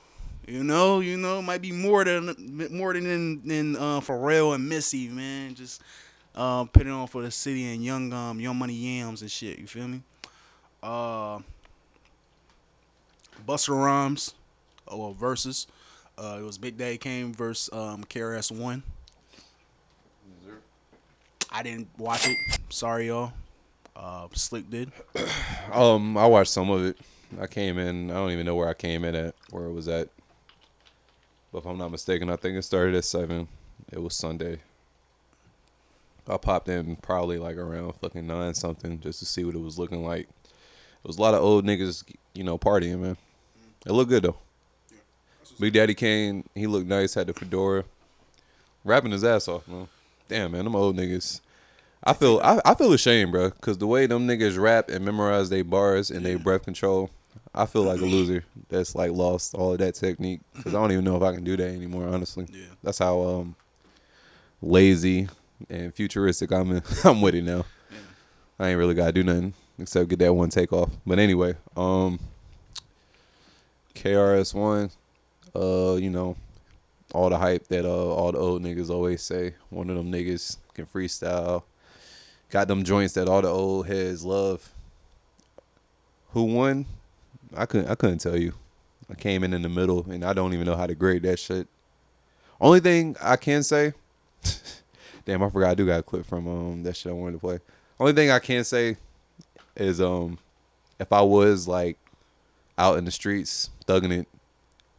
you 0.47 0.63
know, 0.63 0.99
you 0.99 1.17
know. 1.17 1.41
Might 1.41 1.61
be 1.61 1.71
more 1.71 2.03
than 2.03 2.35
more 2.71 2.93
than 2.93 3.45
than 3.47 3.75
uh, 3.75 3.99
Pharrell 3.99 4.55
and 4.55 4.67
Missy, 4.67 5.07
man. 5.07 5.55
Just 5.55 5.81
um, 6.35 6.67
putting 6.67 6.89
it 6.89 6.95
on 6.95 7.07
for 7.07 7.21
the 7.21 7.31
city 7.31 7.73
and 7.73 7.83
young 7.83 8.11
um 8.13 8.39
young 8.39 8.55
money 8.55 8.73
yams 8.73 9.21
and 9.21 9.31
shit. 9.31 9.59
You 9.59 9.67
feel 9.67 9.87
me? 9.87 10.01
Uh, 10.81 11.39
Busta 13.47 13.69
Rhymes, 13.69 14.33
oh 14.87 14.97
well, 14.97 15.15
Verzuz. 15.19 15.67
Uh, 16.17 16.37
it 16.39 16.43
was 16.43 16.57
Big 16.57 16.77
Daddy 16.77 16.97
Kane 16.97 17.33
versus 17.33 17.69
um 17.73 18.03
KRS 18.03 18.51
One. 18.51 18.83
I 21.51 21.63
didn't 21.63 21.89
watch 21.97 22.27
it. 22.27 22.37
Sorry, 22.69 23.07
y'all. 23.07 23.33
Uh, 23.95 24.27
Slikk 24.29 24.69
did. 24.69 24.91
Um, 25.71 26.17
I 26.17 26.25
watched 26.25 26.51
some 26.51 26.69
of 26.69 26.83
it. 26.83 26.97
I 27.39 27.47
came 27.47 27.77
in. 27.77 28.11
I 28.11 28.15
don't 28.15 28.31
even 28.31 28.45
know 28.45 28.55
where 28.55 28.67
I 28.67 28.73
came 28.73 29.05
in 29.05 29.15
at, 29.15 29.35
where 29.51 29.65
it 29.65 29.71
was 29.71 29.87
at. 29.87 30.09
But 31.51 31.59
if 31.59 31.65
I'm 31.65 31.77
not 31.77 31.91
mistaken, 31.91 32.29
I 32.29 32.35
think 32.35 32.57
it 32.57 32.63
started 32.63 32.95
at 32.95 33.03
seven. 33.03 33.47
It 33.91 34.01
was 34.01 34.15
Sunday. 34.15 34.59
I 36.27 36.37
popped 36.37 36.69
in 36.69 36.95
probably 36.97 37.39
like 37.39 37.57
around 37.57 37.93
fucking 37.95 38.25
nine 38.25 38.53
something 38.53 38.99
just 38.99 39.19
to 39.19 39.25
see 39.25 39.43
what 39.43 39.55
it 39.55 39.61
was 39.61 39.77
looking 39.77 40.03
like. 40.03 40.29
It 40.43 41.07
was 41.07 41.17
a 41.17 41.21
lot 41.21 41.33
of 41.33 41.41
old 41.41 41.65
niggas, 41.65 42.03
you 42.33 42.43
know, 42.43 42.57
partying, 42.57 42.99
man. 42.99 43.17
It 43.85 43.91
looked 43.91 44.09
good 44.09 44.23
though. 44.23 44.37
Big 45.59 45.73
Daddy 45.73 45.93
Kane, 45.93 46.43
he 46.55 46.67
looked 46.67 46.87
nice, 46.87 47.13
had 47.13 47.27
the 47.27 47.33
fedora, 47.33 47.83
rapping 48.83 49.11
his 49.11 49.23
ass 49.23 49.47
off, 49.47 49.67
man. 49.67 49.87
Damn, 50.27 50.53
man, 50.53 50.63
them 50.63 50.75
old 50.75 50.95
niggas. 50.95 51.41
I 52.03 52.13
feel 52.13 52.39
I, 52.43 52.61
I 52.65 52.73
feel 52.73 52.93
ashamed, 52.93 53.31
bro, 53.31 53.49
because 53.49 53.77
the 53.77 53.87
way 53.87 54.05
them 54.07 54.27
niggas 54.27 54.59
rap 54.59 54.89
and 54.89 55.03
memorize 55.03 55.49
their 55.49 55.63
bars 55.63 56.09
and 56.09 56.25
their 56.25 56.39
breath 56.39 56.63
control, 56.63 57.11
I 57.53 57.65
feel 57.65 57.83
like 57.83 57.99
a 57.99 58.05
loser 58.05 58.45
that's 58.69 58.95
like 58.95 59.11
lost 59.11 59.55
all 59.55 59.73
of 59.73 59.79
that 59.79 59.95
technique. 59.95 60.39
Because 60.55 60.73
I 60.73 60.79
don't 60.79 60.91
even 60.91 61.03
know 61.03 61.17
if 61.17 61.23
I 61.23 61.33
can 61.33 61.43
do 61.43 61.57
that 61.57 61.67
anymore, 61.67 62.07
honestly. 62.07 62.47
Yeah. 62.51 62.65
That's 62.83 62.99
how 62.99 63.21
um 63.21 63.55
lazy 64.61 65.27
and 65.69 65.93
futuristic 65.93 66.51
I'm 66.51 66.71
in, 66.71 66.83
I'm 67.03 67.21
with 67.21 67.35
it 67.35 67.43
now. 67.43 67.65
I 68.59 68.69
ain't 68.69 68.77
really 68.77 68.93
gotta 68.93 69.11
do 69.11 69.23
nothing 69.23 69.53
except 69.79 70.09
get 70.09 70.19
that 70.19 70.33
one 70.33 70.49
take 70.49 70.71
off. 70.71 70.91
But 71.05 71.19
anyway, 71.19 71.55
um 71.75 72.19
KRS 73.95 74.53
One, 74.53 74.89
uh, 75.53 75.95
you 75.95 76.09
know, 76.09 76.37
all 77.13 77.29
the 77.29 77.37
hype 77.37 77.67
that 77.67 77.85
uh 77.85 78.13
all 78.13 78.31
the 78.31 78.37
old 78.37 78.63
niggas 78.63 78.89
always 78.89 79.21
say. 79.21 79.55
One 79.69 79.89
of 79.89 79.97
them 79.97 80.11
niggas 80.11 80.57
can 80.73 80.85
freestyle. 80.85 81.63
Got 82.49 82.67
them 82.67 82.83
joints 82.83 83.13
that 83.13 83.27
all 83.27 83.41
the 83.41 83.49
old 83.49 83.87
heads 83.87 84.23
love. 84.23 84.69
Who 86.31 86.43
won? 86.43 86.85
I 87.55 87.65
couldn't 87.65 87.89
I 87.89 87.95
couldn't 87.95 88.19
tell 88.19 88.37
you. 88.37 88.53
I 89.09 89.15
came 89.15 89.43
in 89.43 89.53
in 89.53 89.61
the 89.61 89.69
middle 89.69 90.05
and 90.09 90.23
I 90.23 90.33
don't 90.33 90.53
even 90.53 90.65
know 90.65 90.75
how 90.75 90.87
to 90.87 90.95
grade 90.95 91.23
that 91.23 91.37
shit. 91.39 91.67
Only 92.59 92.79
thing 92.79 93.15
I 93.21 93.35
can 93.35 93.63
say, 93.63 93.93
damn, 95.25 95.43
I 95.43 95.49
forgot 95.49 95.71
I 95.71 95.75
do 95.75 95.85
got 95.85 95.99
a 95.99 96.03
clip 96.03 96.25
from 96.25 96.47
um 96.47 96.83
that 96.83 96.95
shit 96.95 97.11
I 97.11 97.15
wanted 97.15 97.33
to 97.33 97.39
play. 97.39 97.59
Only 97.99 98.13
thing 98.13 98.31
I 98.31 98.39
can 98.39 98.63
say 98.63 98.97
is 99.75 99.99
um 100.01 100.37
if 100.99 101.11
I 101.11 101.21
was 101.21 101.67
like 101.67 101.97
out 102.77 102.97
in 102.97 103.05
the 103.05 103.11
streets 103.11 103.69
thugging 103.87 104.11
it 104.11 104.27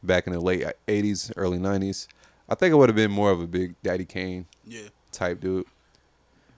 back 0.03 0.27
in 0.27 0.33
the 0.33 0.41
late 0.41 0.65
'80s, 0.89 1.33
early 1.37 1.59
'90s, 1.59 2.07
I 2.49 2.55
think 2.55 2.73
I 2.73 2.77
would 2.77 2.89
have 2.89 2.97
been 2.97 3.11
more 3.12 3.31
of 3.31 3.41
a 3.41 3.47
Big 3.47 3.74
Daddy 3.83 4.05
Kane 4.05 4.47
Yeah. 4.66 4.89
type 5.11 5.41
dude. 5.41 5.65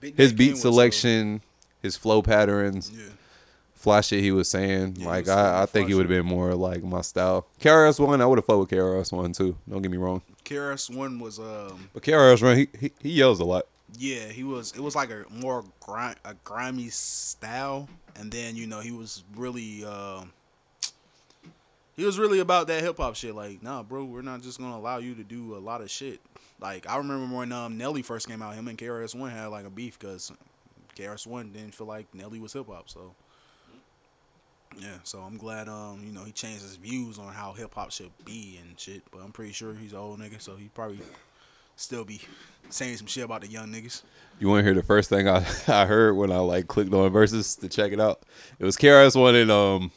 Big 0.01 0.17
His 0.17 0.33
beat 0.33 0.53
uh, 0.53 0.57
selection, 0.57 1.41
his 1.81 1.95
flow 1.95 2.21
patterns, 2.21 2.91
Yeah. 2.93 3.05
Fly 3.85 4.01
shit 4.01 4.21
he 4.23 4.31
was 4.31 4.49
saying, 4.49 4.95
Yeah, 4.97 5.07
like 5.07 5.25
was 5.27 5.29
I, 5.29 5.61
I 5.61 5.65
think 5.67 5.87
he 5.87 5.93
would 5.93 6.09
have 6.09 6.09
been 6.09 6.25
more 6.25 6.53
like 6.55 6.83
my 6.83 7.01
style. 7.01 7.47
KRS 7.61 7.99
One, 7.99 8.19
I 8.19 8.25
would 8.25 8.39
have 8.39 8.45
fought 8.45 8.59
with 8.59 8.69
KRS 8.69 9.11
One 9.13 9.31
too. 9.31 9.55
Don't 9.69 9.81
get 9.81 9.91
me 9.91 9.97
wrong, 9.97 10.21
KRS 10.43 10.93
One 10.93 11.19
was 11.19 11.39
um 11.39 11.89
but 11.93 12.01
KRS 12.03 12.41
One, 12.43 12.57
he, 12.57 12.67
he 12.79 12.91
he 12.99 13.09
yells 13.11 13.39
a 13.39 13.45
lot. 13.45 13.65
yeah 13.97 14.27
he 14.27 14.43
was 14.43 14.71
it 14.73 14.81
was 14.81 14.95
like 14.95 15.09
a 15.11 15.23
more 15.29 15.63
grind 15.79 16.17
a 16.25 16.33
grimy 16.43 16.89
style 16.89 17.87
and 18.17 18.31
then 18.31 18.55
you 18.55 18.65
know 18.67 18.79
he 18.81 18.91
was 18.91 19.23
really 19.35 19.85
um 19.85 20.33
he 21.95 22.03
was 22.03 22.17
really 22.19 22.39
about 22.39 22.67
that 22.67 22.83
hip 22.83 22.97
hop 22.97 23.15
shit 23.15 23.35
like 23.35 23.61
nah 23.63 23.83
bro 23.83 24.03
we're 24.03 24.21
not 24.23 24.41
just 24.41 24.59
gonna 24.59 24.75
allow 24.75 24.97
you 24.97 25.13
to 25.15 25.23
do 25.23 25.55
a 25.55 25.61
lot 25.69 25.79
of 25.81 25.89
shit 25.89 26.19
like 26.59 26.89
I 26.89 26.97
remember 26.97 27.33
when 27.37 27.51
um 27.51 27.77
Nelly 27.77 28.01
first 28.01 28.27
came 28.27 28.41
out 28.41 28.55
him 28.55 28.67
and 28.67 28.77
KRS 28.77 29.13
One 29.15 29.29
had 29.31 29.47
like 29.47 29.65
a 29.65 29.69
beef 29.69 29.97
because 29.99 30.31
KRS 30.97 31.27
One 31.27 31.51
didn't 31.53 31.75
feel 31.75 31.87
like 31.87 32.07
Nelly 32.13 32.39
was 32.39 32.53
hip 32.53 32.67
hop 32.67 32.89
so. 32.89 33.13
Yeah, 34.77 34.97
so 35.03 35.19
I'm 35.19 35.37
glad 35.37 35.69
um 35.69 36.01
you 36.05 36.11
know 36.11 36.23
he 36.23 36.31
changed 36.31 36.61
his 36.61 36.75
views 36.75 37.17
on 37.17 37.33
how 37.33 37.53
hip 37.53 37.73
hop 37.75 37.91
should 37.91 38.11
be 38.25 38.59
and 38.61 38.79
shit. 38.79 39.03
But 39.11 39.21
I'm 39.21 39.31
pretty 39.31 39.53
sure 39.53 39.73
he's 39.73 39.93
an 39.93 39.99
old 39.99 40.19
nigga, 40.19 40.41
so 40.41 40.55
he 40.55 40.69
probably 40.69 40.99
still 41.75 42.03
be 42.03 42.21
saying 42.69 42.97
some 42.97 43.07
shit 43.07 43.23
about 43.23 43.41
the 43.41 43.47
young 43.47 43.67
niggas. 43.69 44.03
You 44.39 44.49
want 44.49 44.59
to 44.59 44.63
hear 44.63 44.73
the 44.73 44.83
first 44.83 45.09
thing 45.09 45.27
I 45.27 45.45
I 45.67 45.85
heard 45.85 46.15
when 46.15 46.31
I 46.31 46.37
like 46.39 46.67
clicked 46.67 46.93
on 46.93 47.11
Verzuz 47.11 47.59
to 47.59 47.69
check 47.69 47.91
it 47.91 47.99
out? 47.99 48.21
It 48.59 48.65
was 48.65 48.77
KRS 48.77 49.19
One 49.19 49.35
and 49.35 49.51
um. 49.51 49.91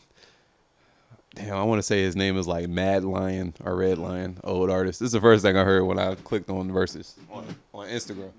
Damn, 1.35 1.57
I 1.57 1.63
want 1.63 1.79
to 1.79 1.85
say 1.85 2.03
his 2.03 2.17
name 2.17 2.37
is 2.37 2.49
like 2.49 2.69
Mad 2.69 3.05
Lion 3.05 3.55
or 3.63 3.77
Red 3.77 3.99
Lion, 3.99 4.39
old 4.43 4.71
artist. 4.71 4.99
This 4.99 5.09
is 5.09 5.13
the 5.13 5.21
first 5.21 5.45
thing 5.45 5.57
I 5.57 5.63
heard 5.63 5.85
when 5.85 5.97
I 5.97 6.17
clicked 6.17 6.51
on 6.51 6.69
Verzuz 6.71 7.15
on 7.31 7.47
on 7.73 7.87
Instagram. 7.89 8.33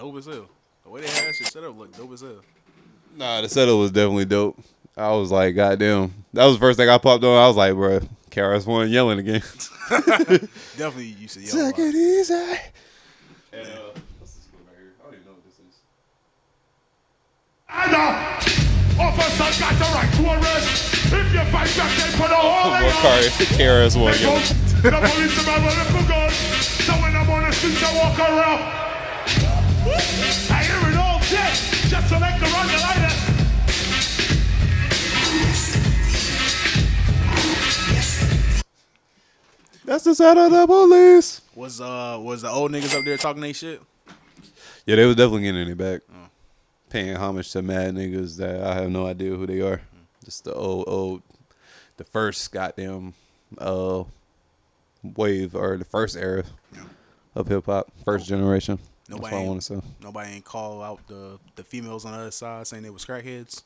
Dope 0.00 0.16
as 0.16 0.24
hell. 0.26 0.46
The 0.84 0.90
way 0.90 1.00
they 1.02 1.08
had 1.08 1.26
that 1.28 1.34
shit 1.34 1.46
set 1.48 1.62
up 1.64 1.76
look 1.78 1.94
dope 1.96 2.12
as 2.12 2.20
hell. 2.22 2.40
Nah, 3.16 3.40
the 3.42 3.48
setup 3.48 3.76
was 3.78 3.90
definitely 3.90 4.24
dope. 4.24 4.58
I 4.96 5.10
was 5.12 5.30
like, 5.30 5.54
goddamn. 5.54 6.14
That 6.32 6.46
was 6.46 6.54
the 6.56 6.60
first 6.60 6.78
thing 6.78 6.88
I 6.88 6.96
popped 6.98 7.22
on. 7.24 7.36
I 7.36 7.46
was 7.46 7.56
like, 7.56 7.74
bro, 7.74 8.00
KRS 8.30 8.66
One 8.66 8.88
yelling 8.90 9.18
again. 9.18 9.42
Definitely 9.90 11.06
used 11.18 11.34
to 11.34 11.40
yell. 11.42 11.68
a 11.68 11.72
Take 11.72 11.78
lot. 11.78 11.86
it 11.88 11.94
easy. 11.94 12.34
And 12.34 13.66
uh, 13.66 13.92
what's 14.18 14.34
this 14.34 14.48
right 14.54 14.76
here? 14.78 14.92
I 15.00 15.04
don't 15.04 15.14
even 15.14 15.26
know 15.26 15.32
what 15.32 15.44
this 15.44 15.58
is. 15.58 15.76
Officer 19.00 19.60
got 19.60 19.74
the 19.74 19.88
right 19.94 20.12
to 20.14 20.22
arrest. 20.40 20.94
If 21.12 21.32
you 21.34 21.44
fight 21.50 21.72
back, 21.76 21.92
they 21.98 22.10
put 22.16 22.30
a 22.30 22.34
hole 22.36 22.74
in 22.74 22.82
More 22.82 22.92
car, 23.02 23.18
KRS 23.56 23.96
One 24.00 24.12
They 24.12 24.20
yelling. 24.20 24.42
go- 24.42 24.80
The 24.80 25.08
policeman 25.08 25.64
with 25.64 25.76
a 25.76 26.08
gun. 26.08 26.30
So 26.30 26.92
when 26.94 27.16
I'm 27.16 27.28
on 27.30 27.42
the 27.44 27.52
streets, 27.52 27.82
I 27.82 27.84
walk 27.98 28.18
around. 28.18 28.89
I 29.82 30.62
hear 30.62 30.90
it 30.90 30.96
all 30.96 31.18
day, 31.20 31.52
just 31.88 32.08
to 32.12 32.20
make 32.20 32.38
the 32.38 32.46
run 32.52 32.66
the. 32.68 33.10
That's 39.84 40.04
the 40.04 40.14
sound 40.14 40.38
of 40.38 40.52
the 40.52 40.66
police. 40.66 41.40
Was 41.54 41.80
uh 41.80 42.18
was 42.20 42.42
the 42.42 42.50
old 42.50 42.70
niggas 42.72 42.96
up 42.96 43.04
there 43.04 43.16
talking 43.16 43.40
they 43.40 43.52
shit? 43.52 43.80
Yeah, 44.86 44.96
they 44.96 45.06
was 45.06 45.16
definitely 45.16 45.42
getting 45.42 45.68
it 45.68 45.78
back. 45.78 46.02
paying 46.90 47.16
homage 47.16 47.50
to 47.52 47.62
mad 47.62 47.94
niggas 47.94 48.36
that 48.36 48.62
I 48.62 48.74
have 48.74 48.90
no 48.90 49.06
idea 49.06 49.34
who 49.34 49.46
they 49.46 49.60
are. 49.60 49.80
Just 50.24 50.44
the 50.44 50.52
old 50.54 50.84
old, 50.86 51.22
the 51.96 52.04
first 52.04 52.52
goddamn 52.52 53.14
uh 53.58 54.04
wave 55.02 55.54
or 55.54 55.78
the 55.78 55.84
first 55.84 56.16
era 56.16 56.44
of 57.34 57.48
hip 57.48 57.64
hop, 57.66 57.90
first 58.04 58.26
generation. 58.28 58.78
That's 59.10 59.22
what 59.22 59.32
I 59.32 59.44
want 59.44 59.60
to 59.62 59.66
say. 59.66 59.80
Nobody 60.00 60.34
ain't 60.34 60.44
call 60.44 60.82
out 60.82 61.06
the 61.08 61.38
the 61.56 61.64
females 61.64 62.04
on 62.04 62.12
the 62.12 62.18
other 62.18 62.30
side 62.30 62.66
saying 62.66 62.84
they 62.84 62.90
was 62.90 63.04
crackheads. 63.04 63.64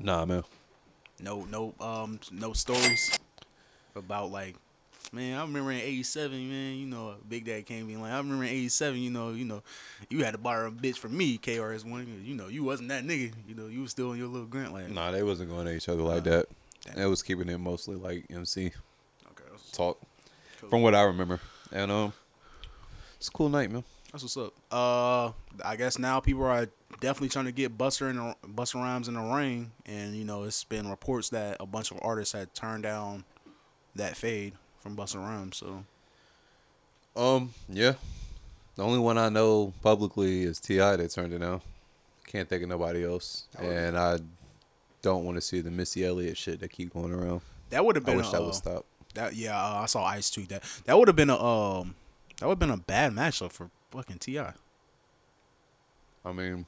Nah, 0.00 0.24
man. 0.24 0.42
No, 1.20 1.46
no, 1.50 1.74
um, 1.80 2.20
no 2.30 2.52
stories 2.52 3.18
about 3.94 4.30
like, 4.30 4.54
man, 5.12 5.38
I 5.38 5.42
remember 5.42 5.72
in 5.72 5.78
'87, 5.80 6.48
man, 6.48 6.76
you 6.76 6.86
know, 6.86 7.14
Big 7.28 7.46
Dad 7.46 7.64
came 7.66 7.88
in 7.88 8.00
like, 8.00 8.12
I 8.12 8.18
remember 8.18 8.44
in 8.44 8.50
'87, 8.50 8.98
you 8.98 9.10
know, 9.10 9.30
you 9.30 9.44
know, 9.44 9.62
you 10.10 10.24
had 10.24 10.32
to 10.32 10.38
borrow 10.38 10.68
a 10.68 10.70
bitch 10.70 10.98
from 10.98 11.16
me, 11.16 11.38
KRS 11.38 11.90
One, 11.90 12.22
you 12.24 12.34
know, 12.34 12.48
you 12.48 12.64
wasn't 12.64 12.88
that 12.90 13.04
nigga, 13.04 13.32
you 13.48 13.54
know, 13.54 13.66
you 13.66 13.82
was 13.82 13.90
still 13.90 14.12
in 14.12 14.18
your 14.18 14.28
little 14.28 14.46
grunt 14.46 14.74
land. 14.74 14.94
Nah, 14.94 15.10
they 15.10 15.22
wasn't 15.22 15.50
going 15.50 15.66
at 15.66 15.74
each 15.74 15.88
other 15.88 16.02
like 16.02 16.24
that. 16.24 16.46
It 16.96 17.06
was 17.06 17.22
keeping 17.22 17.48
it 17.48 17.58
mostly 17.58 17.96
like 17.96 18.26
MC 18.30 18.66
okay, 19.30 19.62
talk, 19.72 20.00
from 20.68 20.82
what 20.82 20.94
I 20.94 21.02
remember. 21.02 21.40
And 21.72 21.90
um, 21.90 22.12
it's 23.16 23.28
a 23.28 23.30
cool 23.30 23.48
night, 23.48 23.70
man. 23.70 23.84
That's 24.12 24.22
what's 24.22 24.36
up. 24.36 24.54
Uh, 24.70 25.32
I 25.64 25.76
guess 25.76 25.98
now 25.98 26.20
people 26.20 26.44
are 26.44 26.68
definitely 27.00 27.28
trying 27.28 27.44
to 27.46 27.52
get 27.52 27.76
Busta 27.76 28.08
in 28.10 28.16
the, 28.16 28.34
Busta 28.48 28.76
Rhymes 28.76 29.08
in 29.08 29.14
the 29.14 29.20
ring, 29.20 29.72
and 29.84 30.14
you 30.14 30.24
know 30.24 30.44
it's 30.44 30.64
been 30.64 30.88
reports 30.88 31.28
that 31.30 31.56
a 31.60 31.66
bunch 31.66 31.90
of 31.90 31.98
artists 32.02 32.32
had 32.32 32.54
turned 32.54 32.84
down 32.84 33.24
that 33.94 34.16
fade 34.16 34.54
from 34.80 34.96
Busta 34.96 35.16
Rhymes. 35.16 35.56
So 35.58 35.84
Um, 37.16 37.52
yeah. 37.68 37.94
The 38.76 38.82
only 38.84 38.98
one 38.98 39.16
I 39.16 39.30
know 39.30 39.72
publicly 39.82 40.42
is 40.42 40.60
T.I. 40.60 40.96
that 40.96 41.10
turned 41.10 41.32
it 41.32 41.38
down. 41.38 41.62
Can't 42.26 42.48
think 42.48 42.62
of 42.62 42.68
nobody 42.68 43.04
else, 43.04 43.46
and 43.58 43.96
I 43.96 44.18
don't 45.00 45.24
want 45.24 45.36
to 45.36 45.40
see 45.40 45.60
the 45.60 45.70
Missy 45.70 46.04
Elliott 46.04 46.36
shit 46.36 46.60
that 46.60 46.68
keep 46.70 46.92
going 46.92 47.12
around. 47.12 47.40
that 47.70 47.84
would 47.84 47.96
have 47.96 48.04
been. 48.04 48.14
I 48.14 48.18
wish 48.18 48.28
a, 48.28 48.32
that 48.32 48.42
would 48.42 48.54
stop. 48.54 48.84
That 49.14 49.34
yeah, 49.34 49.58
uh, 49.58 49.82
I 49.82 49.86
saw 49.86 50.04
Ice 50.04 50.30
tweet 50.30 50.48
that. 50.50 50.62
That 50.84 50.98
would 50.98 51.08
have 51.08 51.16
been 51.16 51.30
a 51.30 51.42
um, 51.42 51.94
that 52.38 52.46
would 52.46 52.52
have 52.52 52.58
been 52.58 52.70
a 52.70 52.76
bad 52.76 53.12
matchup 53.12 53.52
for 53.52 53.70
fucking 53.90 54.18
Ti. 54.18 54.38
I 54.38 54.52
mean, 56.32 56.66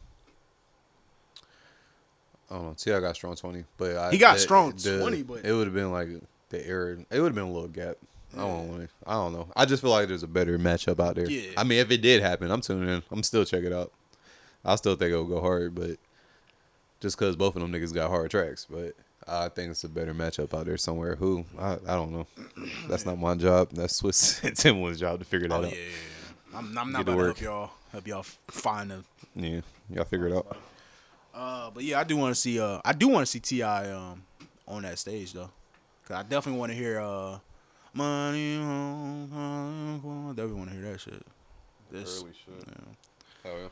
I 2.50 2.54
don't 2.54 2.64
know. 2.64 2.74
T.I. 2.76 3.00
got 3.00 3.14
strong 3.14 3.36
twenty, 3.36 3.64
but 3.76 3.96
I, 3.96 4.10
He 4.10 4.18
got 4.18 4.38
strong 4.38 4.72
the- 4.76 4.98
20, 4.98 5.22
but- 5.22 5.44
it 5.44 5.52
would 5.52 5.66
have 5.66 5.74
been 5.74 5.92
like 5.92 6.08
the 6.48 6.66
era. 6.66 6.96
It 7.10 7.20
would 7.20 7.26
have 7.28 7.34
been 7.34 7.44
a 7.44 7.52
little 7.52 7.68
gap. 7.68 7.96
I 8.34 8.40
don't 8.40 8.68
want 8.68 8.90
I 9.06 9.14
don't 9.14 9.32
know. 9.32 9.48
I 9.56 9.64
just 9.64 9.80
feel 9.82 9.90
like 9.90 10.08
there's 10.08 10.22
a 10.22 10.26
better 10.28 10.58
matchup 10.58 11.00
out 11.00 11.14
there. 11.16 11.28
Yeah. 11.30 11.50
I 11.56 11.64
mean, 11.64 11.78
if 11.78 11.90
it 11.90 12.02
did 12.02 12.20
happen, 12.22 12.50
I'm 12.50 12.60
tuning 12.60 12.88
in. 12.88 13.02
I'm 13.10 13.22
still 13.22 13.44
check 13.46 13.64
it 13.64 13.72
out. 13.72 13.90
I 14.64 14.76
still 14.76 14.96
think 14.96 15.12
it'll 15.12 15.24
go 15.24 15.40
hard, 15.40 15.74
but 15.74 15.96
just 17.00 17.18
because 17.18 17.36
both 17.36 17.56
of 17.56 17.62
them 17.62 17.72
niggas 17.72 17.94
got 17.94 18.10
hard 18.10 18.30
tracks, 18.30 18.66
but 18.68 18.94
I 19.28 19.48
think 19.48 19.70
it's 19.70 19.84
a 19.84 19.88
better 19.88 20.14
matchup 20.14 20.56
out 20.58 20.66
there 20.66 20.76
somewhere. 20.78 21.16
Who 21.16 21.44
I, 21.58 21.74
I 21.74 21.94
don't 21.94 22.12
know. 22.12 22.26
That's 22.88 23.04
not 23.06 23.18
my 23.18 23.34
job. 23.34 23.70
That's 23.72 24.00
Swizz 24.00 24.42
and 24.44 24.56
Timbaland's 24.56 25.00
job 25.00 25.18
to 25.18 25.24
figure 25.24 25.48
that 25.48 25.54
Oh 25.54 25.64
out. 25.64 25.70
yeah, 25.72 25.78
yeah. 25.78 26.58
I'm, 26.58 26.78
I'm 26.78 26.86
Get 26.86 26.92
not 26.92 26.92
to 26.92 27.00
about 27.00 27.12
to 27.12 27.16
work. 27.16 27.38
help 27.38 27.40
y'all 27.40 27.70
help 27.92 28.06
y'all 28.08 28.22
find 28.48 28.92
a 28.92 29.04
Yeah, 29.34 29.60
y'all 29.90 30.04
figure 30.04 30.28
it 30.28 30.32
out. 30.36 30.56
Uh, 31.34 31.70
but 31.70 31.84
yeah, 31.84 32.00
I 32.00 32.04
do 32.04 32.16
want 32.16 32.34
to 32.34 32.40
see. 32.40 32.58
Uh, 32.58 32.80
I 32.84 32.92
do 32.92 33.06
want 33.08 33.22
to 33.26 33.30
see 33.30 33.38
T.I. 33.40 33.90
um 33.90 34.22
on 34.66 34.82
that 34.82 34.98
stage 34.98 35.32
though, 35.34 35.50
cause 36.06 36.16
I 36.16 36.22
definitely 36.22 36.58
want 36.58 36.72
to 36.72 36.76
hear 36.78 37.00
uh, 37.00 37.38
money. 37.94 38.56
on- 38.56 39.30
on- 39.32 40.00
on- 40.04 40.34
Definitely 40.34 40.56
want 40.58 40.70
to 40.70 40.76
hear 40.76 40.92
that 40.92 41.00
shit. 41.00 41.22
This, 41.90 42.20
Really 42.22 42.34
should. 42.44 42.66
Yeah. 42.66 43.50
Oh 43.52 43.56
yeah. 43.62 43.68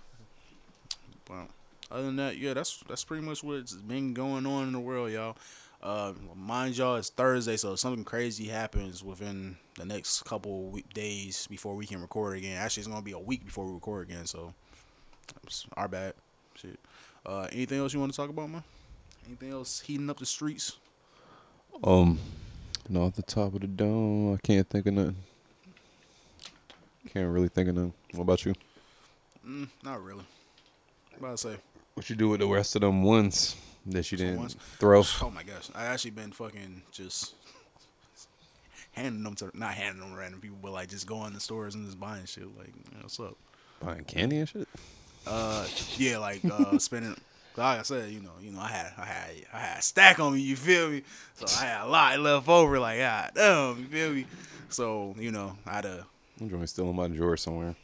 But 1.26 1.48
other 1.90 2.02
than 2.02 2.16
that, 2.16 2.38
yeah, 2.38 2.54
that's 2.54 2.82
that's 2.88 3.04
pretty 3.04 3.24
much 3.24 3.42
what's 3.42 3.74
been 3.74 4.14
going 4.14 4.46
on 4.46 4.66
in 4.66 4.72
the 4.72 4.80
world, 4.80 5.10
y'all. 5.10 5.36
Uh, 5.82 6.12
mind 6.34 6.76
y'all, 6.76 6.96
it's 6.96 7.10
Thursday, 7.10 7.56
so 7.56 7.76
something 7.76 8.04
crazy 8.04 8.46
happens 8.46 9.04
within 9.04 9.56
the 9.76 9.84
next 9.84 10.22
couple 10.22 10.70
week 10.70 10.92
days 10.94 11.46
before 11.48 11.76
we 11.76 11.86
can 11.86 12.00
record 12.00 12.38
again. 12.38 12.56
Actually, 12.56 12.80
it's 12.82 12.88
gonna 12.88 13.02
be 13.02 13.12
a 13.12 13.18
week 13.18 13.44
before 13.44 13.66
we 13.66 13.72
record 13.72 14.08
again, 14.08 14.26
so 14.26 14.54
our 15.76 15.86
bad. 15.88 16.14
Shit. 16.54 16.80
Uh, 17.24 17.48
anything 17.52 17.78
else 17.78 17.92
you 17.92 18.00
want 18.00 18.12
to 18.12 18.16
talk 18.16 18.30
about, 18.30 18.48
man? 18.48 18.64
Anything 19.26 19.52
else 19.52 19.80
heating 19.80 20.08
up 20.08 20.18
the 20.18 20.26
streets? 20.26 20.76
Um, 21.84 22.18
no, 22.88 23.02
off 23.02 23.14
the 23.14 23.22
top 23.22 23.54
of 23.54 23.60
the 23.60 23.66
dome, 23.66 24.34
I 24.34 24.38
can't 24.38 24.68
think 24.68 24.86
of 24.86 24.94
nothing. 24.94 25.16
Can't 27.12 27.30
really 27.30 27.48
think 27.48 27.68
of 27.68 27.74
nothing. 27.74 27.92
What 28.12 28.22
about 28.22 28.44
you? 28.44 28.54
Mm, 29.46 29.68
not 29.84 30.02
really. 30.02 30.24
What 31.10 31.18
about 31.18 31.38
to 31.38 31.38
say? 31.38 31.56
What 31.96 32.10
you 32.10 32.16
do 32.16 32.28
with 32.28 32.40
the 32.40 32.46
rest 32.46 32.76
of 32.76 32.82
them 32.82 33.02
ones 33.02 33.56
that 33.86 34.12
you 34.12 34.18
didn't 34.18 34.36
ones? 34.36 34.56
throw? 34.78 35.02
Oh 35.22 35.30
my 35.30 35.42
gosh, 35.42 35.70
I 35.74 35.86
actually 35.86 36.10
been 36.10 36.30
fucking 36.30 36.82
just 36.92 37.34
handing 38.92 39.22
them 39.22 39.34
to 39.36 39.50
not 39.54 39.72
handing 39.72 40.02
them 40.02 40.10
to 40.10 40.16
random 40.18 40.42
people, 40.42 40.58
but 40.60 40.72
like 40.72 40.90
just 40.90 41.06
going 41.06 41.32
to 41.32 41.40
stores 41.40 41.74
and 41.74 41.86
just 41.86 41.98
buying 41.98 42.26
shit. 42.26 42.54
Like, 42.58 42.66
you 42.66 42.98
know, 42.98 43.00
what's 43.00 43.18
up? 43.18 43.34
Buying 43.80 44.04
candy 44.04 44.40
and 44.40 44.46
shit. 44.46 44.68
Uh, 45.26 45.66
yeah, 45.96 46.18
like 46.18 46.44
uh, 46.44 46.78
spending. 46.78 47.16
Like 47.56 47.78
I 47.78 47.82
said, 47.82 48.10
you 48.10 48.20
know, 48.20 48.32
you 48.42 48.52
know, 48.52 48.60
I 48.60 48.68
had, 48.68 48.92
I 48.98 49.04
had, 49.06 49.30
I 49.54 49.58
had 49.58 49.78
a 49.78 49.82
stack 49.82 50.20
on 50.20 50.34
me. 50.34 50.40
You 50.40 50.54
feel 50.54 50.90
me? 50.90 51.02
So 51.36 51.46
I 51.58 51.64
had 51.64 51.86
a 51.86 51.88
lot 51.88 52.20
left 52.20 52.46
over. 52.46 52.78
Like, 52.78 53.00
ah, 53.00 53.30
damn, 53.34 53.78
you 53.78 53.86
feel 53.86 54.12
me? 54.12 54.26
So 54.68 55.14
you 55.18 55.32
know, 55.32 55.56
I 55.66 55.76
had 55.76 55.84
to. 55.84 56.04
I'm 56.38 56.52
in 56.52 56.94
my 56.94 57.08
drawer 57.08 57.38
somewhere. 57.38 57.74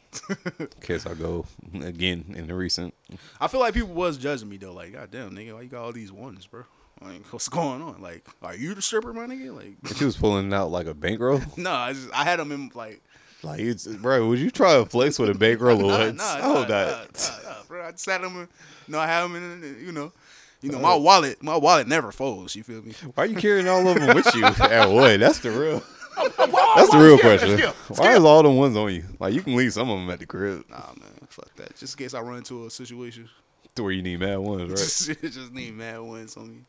Case 0.81 1.05
I 1.05 1.13
go 1.13 1.45
again 1.81 2.33
in 2.35 2.47
the 2.47 2.55
recent. 2.55 2.93
I 3.39 3.47
feel 3.47 3.59
like 3.59 3.73
people 3.73 3.93
was 3.93 4.17
judging 4.17 4.49
me 4.49 4.57
though. 4.57 4.73
Like, 4.73 4.93
god 4.93 5.11
damn, 5.11 5.31
nigga, 5.31 5.53
why 5.53 5.61
you 5.61 5.69
got 5.69 5.83
all 5.83 5.91
these 5.91 6.11
ones, 6.11 6.47
bro? 6.47 6.63
Like, 7.01 7.25
what's 7.33 7.49
going 7.49 7.81
on? 7.81 8.01
Like, 8.01 8.25
are 8.41 8.55
you 8.55 8.73
the 8.73 8.81
stripper, 8.81 9.13
my 9.13 9.25
nigga? 9.25 9.55
Like, 9.55 9.75
But 9.81 9.99
you 9.99 10.05
was 10.05 10.15
pulling 10.17 10.53
out 10.53 10.71
like 10.71 10.87
a 10.87 10.93
bankroll. 10.93 11.41
no, 11.57 11.71
I 11.71 11.93
just, 11.93 12.09
I 12.13 12.23
had 12.23 12.39
them 12.39 12.51
in 12.51 12.71
like. 12.73 13.01
Like, 13.41 13.59
it's, 13.59 13.85
bro, 13.85 14.29
would 14.29 14.39
you 14.39 14.49
try 14.49 14.77
to 14.77 14.85
flex 14.85 15.19
with 15.19 15.29
a 15.29 15.33
bankroll 15.33 15.81
or 15.81 15.85
what? 16.05 16.15
nah, 16.15 16.23
I 16.23 16.39
nah, 16.39 16.53
nah, 16.53 16.67
nah, 16.67 16.95
nah, 17.43 17.55
bro. 17.67 17.85
I 17.85 17.91
just 17.91 18.05
sat 18.05 18.21
them, 18.21 18.37
in, 18.37 18.47
you 18.87 18.97
I 18.97 19.05
have 19.05 19.29
them 19.29 19.35
in, 19.35 19.85
you 19.85 19.91
know, 19.91 20.13
you 20.61 20.71
know, 20.71 20.77
uh, 20.77 20.81
my 20.81 20.95
wallet, 20.95 21.43
my 21.43 21.57
wallet 21.57 21.87
never 21.89 22.13
folds. 22.13 22.55
You 22.55 22.63
feel 22.63 22.81
me? 22.81 22.93
Why 23.15 23.25
are 23.25 23.27
you 23.27 23.35
carrying 23.35 23.67
all 23.67 23.85
of 23.85 23.99
them 23.99 24.15
with 24.15 24.33
you 24.33 24.45
at 24.45 24.89
what? 24.89 25.19
That's 25.19 25.39
the 25.39 25.51
real. 25.51 25.83
That's 26.15 26.91
the 26.91 26.99
real 26.99 27.17
question. 27.17 27.59
Why 27.97 28.15
is 28.15 28.23
all 28.23 28.43
the 28.43 28.49
ones 28.49 28.75
on 28.75 28.93
you? 28.93 29.03
Like 29.19 29.33
you 29.33 29.41
can 29.41 29.55
leave 29.55 29.73
some 29.73 29.89
of 29.89 29.99
them 29.99 30.09
at 30.09 30.19
the 30.19 30.25
crib 30.25 30.65
Nah, 30.69 30.93
man, 30.99 31.09
fuck 31.29 31.53
that. 31.55 31.75
Just 31.77 31.99
in 31.99 32.03
case 32.05 32.13
I 32.13 32.21
run 32.21 32.37
into 32.37 32.65
a 32.65 32.69
situation, 32.69 33.29
to 33.75 33.83
where 33.83 33.91
you 33.91 34.01
need 34.01 34.19
mad 34.19 34.37
ones, 34.37 34.69
right? 34.69 34.77
just, 34.77 35.21
just 35.21 35.53
need 35.53 35.75
mad 35.75 35.99
ones 35.99 36.37
on 36.37 36.49
me. 36.49 36.61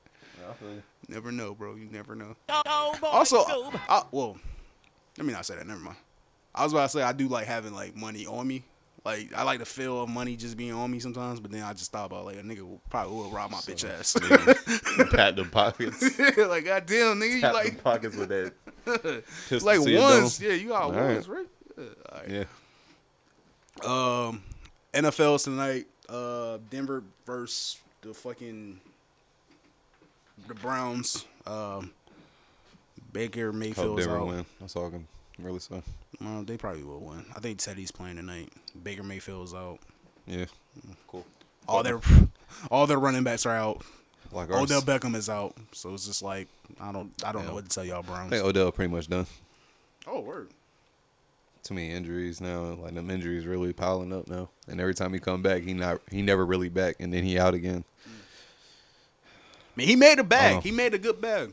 Never 1.08 1.32
know, 1.32 1.54
bro. 1.54 1.74
You 1.74 1.88
never 1.90 2.14
know. 2.14 2.34
Oh, 2.48 2.96
boy, 3.00 3.06
Also, 3.08 3.44
Scoob. 3.44 3.80
I, 3.88 4.02
well, 4.10 4.36
let 5.18 5.26
me 5.26 5.32
not 5.32 5.46
say 5.46 5.56
that. 5.56 5.66
Never 5.66 5.80
mind. 5.80 5.96
I 6.54 6.64
was 6.64 6.72
about 6.72 6.84
to 6.84 6.88
say 6.98 7.02
I 7.02 7.12
do 7.12 7.28
like 7.28 7.46
having 7.46 7.74
like 7.74 7.96
money 7.96 8.26
on 8.26 8.46
me. 8.46 8.62
Like 9.04 9.34
I 9.36 9.42
like 9.42 9.58
the 9.58 9.66
feel 9.66 10.02
of 10.02 10.08
money 10.08 10.34
just 10.34 10.56
being 10.56 10.72
on 10.72 10.90
me 10.90 10.98
sometimes, 10.98 11.38
but 11.38 11.50
then 11.50 11.62
I 11.62 11.74
just 11.74 11.92
thought 11.92 12.06
about 12.06 12.24
like 12.24 12.36
a 12.36 12.42
nigga 12.42 12.62
will, 12.62 12.80
probably 12.88 13.14
will 13.14 13.30
rob 13.30 13.50
my 13.50 13.58
bitch 13.58 13.86
ass. 13.86 14.14
Pat 15.10 15.36
the 15.36 15.44
pockets. 15.44 16.00
like 16.18 16.64
goddamn 16.64 17.20
nigga, 17.20 17.34
you 17.34 17.40
Pat 17.42 17.52
like 17.52 17.76
the 17.76 17.82
pockets 17.82 18.16
with 18.16 18.30
that. 18.30 18.54
like 19.62 19.82
to 19.82 19.90
your 19.90 20.02
ones. 20.02 20.38
dome. 20.38 20.48
Yeah, 20.48 20.54
you 20.56 20.68
got 20.68 20.92
ones, 20.92 21.28
right. 21.28 21.38
right? 21.38 21.46
Yeah, 21.78 21.84
all 22.12 22.18
right. 22.18 22.30
Yeah. 22.30 24.28
Um, 24.28 24.42
NFL's 24.92 25.44
tonight. 25.44 25.86
Uh, 26.08 26.58
Denver 26.70 27.02
versus 27.26 27.78
the 28.02 28.14
fucking 28.14 28.80
the 30.46 30.54
Browns. 30.54 31.24
Um, 31.46 31.92
Baker 33.12 33.46
Hope 33.46 33.54
Mayfield's 33.54 34.04
Denver 34.04 34.20
out. 34.20 34.26
win. 34.26 34.46
That's 34.60 34.76
all 34.76 34.86
I 34.86 34.90
can 34.90 35.06
really 35.38 35.60
say. 35.60 35.82
Well, 36.20 36.42
they 36.42 36.56
probably 36.56 36.82
will 36.82 37.00
win. 37.00 37.24
I 37.34 37.40
think 37.40 37.58
Teddy's 37.58 37.90
playing 37.90 38.16
tonight. 38.16 38.52
Baker 38.82 39.02
Mayfield's 39.02 39.54
out. 39.54 39.78
Yeah. 40.26 40.46
Cool. 41.08 41.24
All 41.68 41.82
their 41.82 42.00
all 42.70 42.86
their 42.86 42.98
running 42.98 43.24
backs 43.24 43.46
are 43.46 43.56
out. 43.56 43.82
Like 44.34 44.50
ours. 44.50 44.62
Odell 44.70 44.82
Beckham 44.82 45.14
is 45.14 45.28
out. 45.28 45.54
So 45.72 45.94
it's 45.94 46.06
just 46.06 46.22
like 46.22 46.48
I 46.80 46.92
don't 46.92 47.12
I 47.24 47.32
don't 47.32 47.42
Yeah. 47.42 47.48
know 47.48 47.54
what 47.54 47.64
to 47.64 47.70
tell 47.70 47.84
y'all 47.84 48.02
Browns. 48.02 48.32
I 48.32 48.36
think 48.36 48.44
Odell 48.46 48.72
pretty 48.72 48.92
much 48.92 49.08
done. 49.08 49.26
Oh 50.06 50.20
word. 50.20 50.48
Too 51.62 51.74
many 51.74 51.90
injuries 51.92 52.40
now. 52.40 52.74
Like 52.74 52.94
them 52.94 53.10
injuries 53.10 53.46
really 53.46 53.72
piling 53.72 54.12
up 54.12 54.28
now. 54.28 54.50
And 54.68 54.80
every 54.80 54.94
time 54.94 55.12
he 55.14 55.18
come 55.20 55.40
back, 55.40 55.62
he 55.62 55.72
not 55.72 56.00
he 56.10 56.20
never 56.20 56.44
really 56.44 56.68
back, 56.68 56.96
and 57.00 57.12
then 57.12 57.22
he 57.24 57.38
out 57.38 57.54
again. 57.54 57.84
I 58.06 58.10
mean, 59.76 59.88
he 59.88 59.96
made 59.96 60.18
a 60.18 60.24
bag. 60.24 60.56
Oh. 60.56 60.60
He 60.60 60.70
made 60.70 60.94
a 60.94 60.98
good 60.98 61.20
bag. 61.20 61.52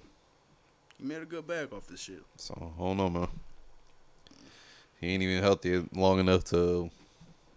He 0.99 1.05
made 1.05 1.21
a 1.21 1.25
good 1.25 1.47
bag 1.47 1.73
off 1.73 1.87
this 1.87 1.99
shit. 2.01 2.21
So 2.35 2.73
I 2.77 2.81
don't 2.81 2.97
know, 2.97 3.09
man. 3.09 3.27
He 4.99 5.07
ain't 5.07 5.23
even 5.23 5.41
healthy 5.41 5.87
long 5.95 6.19
enough 6.19 6.43
to, 6.45 6.91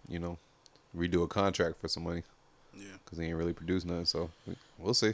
you 0.07 0.17
know, 0.17 0.39
redo 0.97 1.23
a 1.23 1.27
contract 1.27 1.79
for 1.79 1.87
some 1.87 2.03
money. 2.03 2.23
Yeah. 2.75 2.85
Cause 3.05 3.17
he 3.19 3.25
ain't 3.25 3.37
really 3.37 3.53
produced 3.53 3.85
nothing. 3.85 4.05
So 4.05 4.29
we- 4.45 4.55
we'll 4.77 4.93
see. 4.93 5.13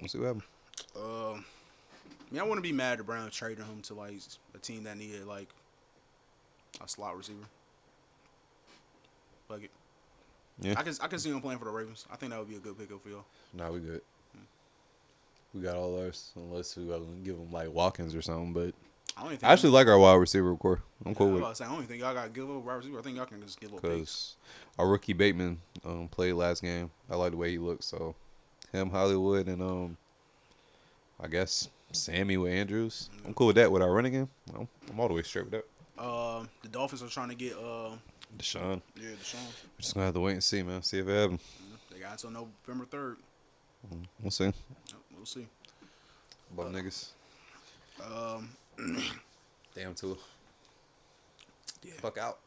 We'll 0.00 0.08
see 0.08 0.18
what 0.18 0.26
happens. 0.26 0.44
Um, 0.94 1.44
I 2.30 2.32
mean, 2.34 2.40
I 2.40 2.42
wouldn't 2.44 2.62
be 2.62 2.72
mad 2.72 2.98
at 3.00 3.06
Brown 3.06 3.30
trading 3.30 3.64
him 3.64 3.82
to 3.82 3.94
like 3.94 4.14
a 4.54 4.58
team 4.58 4.84
that 4.84 4.96
needed 4.96 5.26
like 5.26 5.48
a 6.82 6.88
slot 6.88 7.16
receiver. 7.16 7.38
Fuck 9.48 9.62
it. 9.62 9.70
Yeah. 10.60 10.74
I 10.76 10.82
can 10.82 10.94
I 11.00 11.06
can 11.06 11.18
see 11.18 11.30
him 11.30 11.40
playing 11.40 11.58
for 11.58 11.64
the 11.66 11.70
Ravens. 11.70 12.06
I 12.10 12.16
think 12.16 12.30
that 12.32 12.38
would 12.38 12.48
be 12.48 12.56
a 12.56 12.60
good 12.60 12.78
pickup 12.78 13.02
for 13.02 13.08
y'all. 13.08 13.24
Nah, 13.52 13.70
we 13.70 13.80
good. 13.80 14.00
We 15.54 15.62
got 15.62 15.76
all 15.76 15.98
ours, 15.98 16.32
unless 16.36 16.76
we 16.76 16.84
give 17.24 17.36
him 17.36 17.50
like 17.50 17.72
Watkins 17.72 18.14
or 18.14 18.20
something. 18.20 18.52
But 18.52 18.74
I 19.16 19.20
don't 19.20 19.28
even 19.28 19.38
think 19.38 19.48
I 19.48 19.52
actually 19.52 19.70
like 19.70 19.86
our 19.86 19.98
wide 19.98 20.14
receiver 20.14 20.54
core. 20.56 20.82
I'm 21.04 21.14
cool 21.14 21.30
with 21.30 21.42
about 21.42 21.58
it 21.58 21.64
I 21.64 21.66
don't 21.66 21.76
even 21.76 21.86
think 21.86 22.02
y'all 22.02 22.12
got 22.12 22.24
to 22.24 22.30
give 22.30 22.50
up 22.50 22.62
wide 22.62 22.74
receiver. 22.74 22.98
I 22.98 23.02
think 23.02 23.16
y'all 23.16 23.26
can 23.26 23.40
just 23.42 23.58
give 23.58 23.72
up 23.72 23.80
because 23.80 24.36
our 24.78 24.86
rookie 24.86 25.14
Bateman 25.14 25.60
um, 25.84 26.08
played 26.08 26.34
last 26.34 26.62
game. 26.62 26.90
I 27.10 27.16
like 27.16 27.30
the 27.30 27.36
way 27.36 27.50
he 27.50 27.58
looks. 27.58 27.86
So 27.86 28.14
him, 28.72 28.90
Hollywood, 28.90 29.48
and 29.48 29.62
um, 29.62 29.96
I 31.18 31.28
guess 31.28 31.70
Sammy 31.92 32.36
with 32.36 32.52
Andrews. 32.52 33.08
I'm 33.24 33.32
cool 33.32 33.48
with 33.48 33.56
that. 33.56 33.72
With 33.72 33.82
our 33.82 33.90
running 33.90 34.12
game, 34.12 34.28
I'm, 34.54 34.68
I'm 34.90 35.00
all 35.00 35.08
the 35.08 35.14
way 35.14 35.22
straight 35.22 35.50
with 35.50 35.52
that. 35.52 36.02
Um, 36.02 36.48
the 36.62 36.68
Dolphins 36.68 37.02
are 37.02 37.08
trying 37.08 37.30
to 37.30 37.34
get 37.34 37.54
uh, 37.54 37.92
Deshaun, 38.36 38.82
yeah, 38.96 39.08
Deshaun. 39.22 39.36
we're 39.44 39.80
just 39.80 39.94
gonna 39.94 40.06
have 40.06 40.14
to 40.14 40.20
wait 40.20 40.32
and 40.32 40.44
see, 40.44 40.62
man. 40.62 40.82
See 40.82 40.98
if 40.98 41.08
it 41.08 41.12
happens. 41.12 41.42
They 41.90 42.00
got 42.00 42.12
until 42.12 42.30
November 42.30 42.84
third. 42.84 43.16
We'll 44.20 44.30
see. 44.30 44.52
We'll 45.16 45.24
see. 45.24 45.46
About 46.52 46.72
niggas. 46.72 47.10
Um, 48.04 48.50
Damn 49.74 49.94
too. 49.94 50.16
Yeah. 51.82 51.92
Fuck 52.00 52.18
out. 52.18 52.38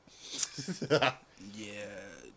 yeah, 1.53 1.85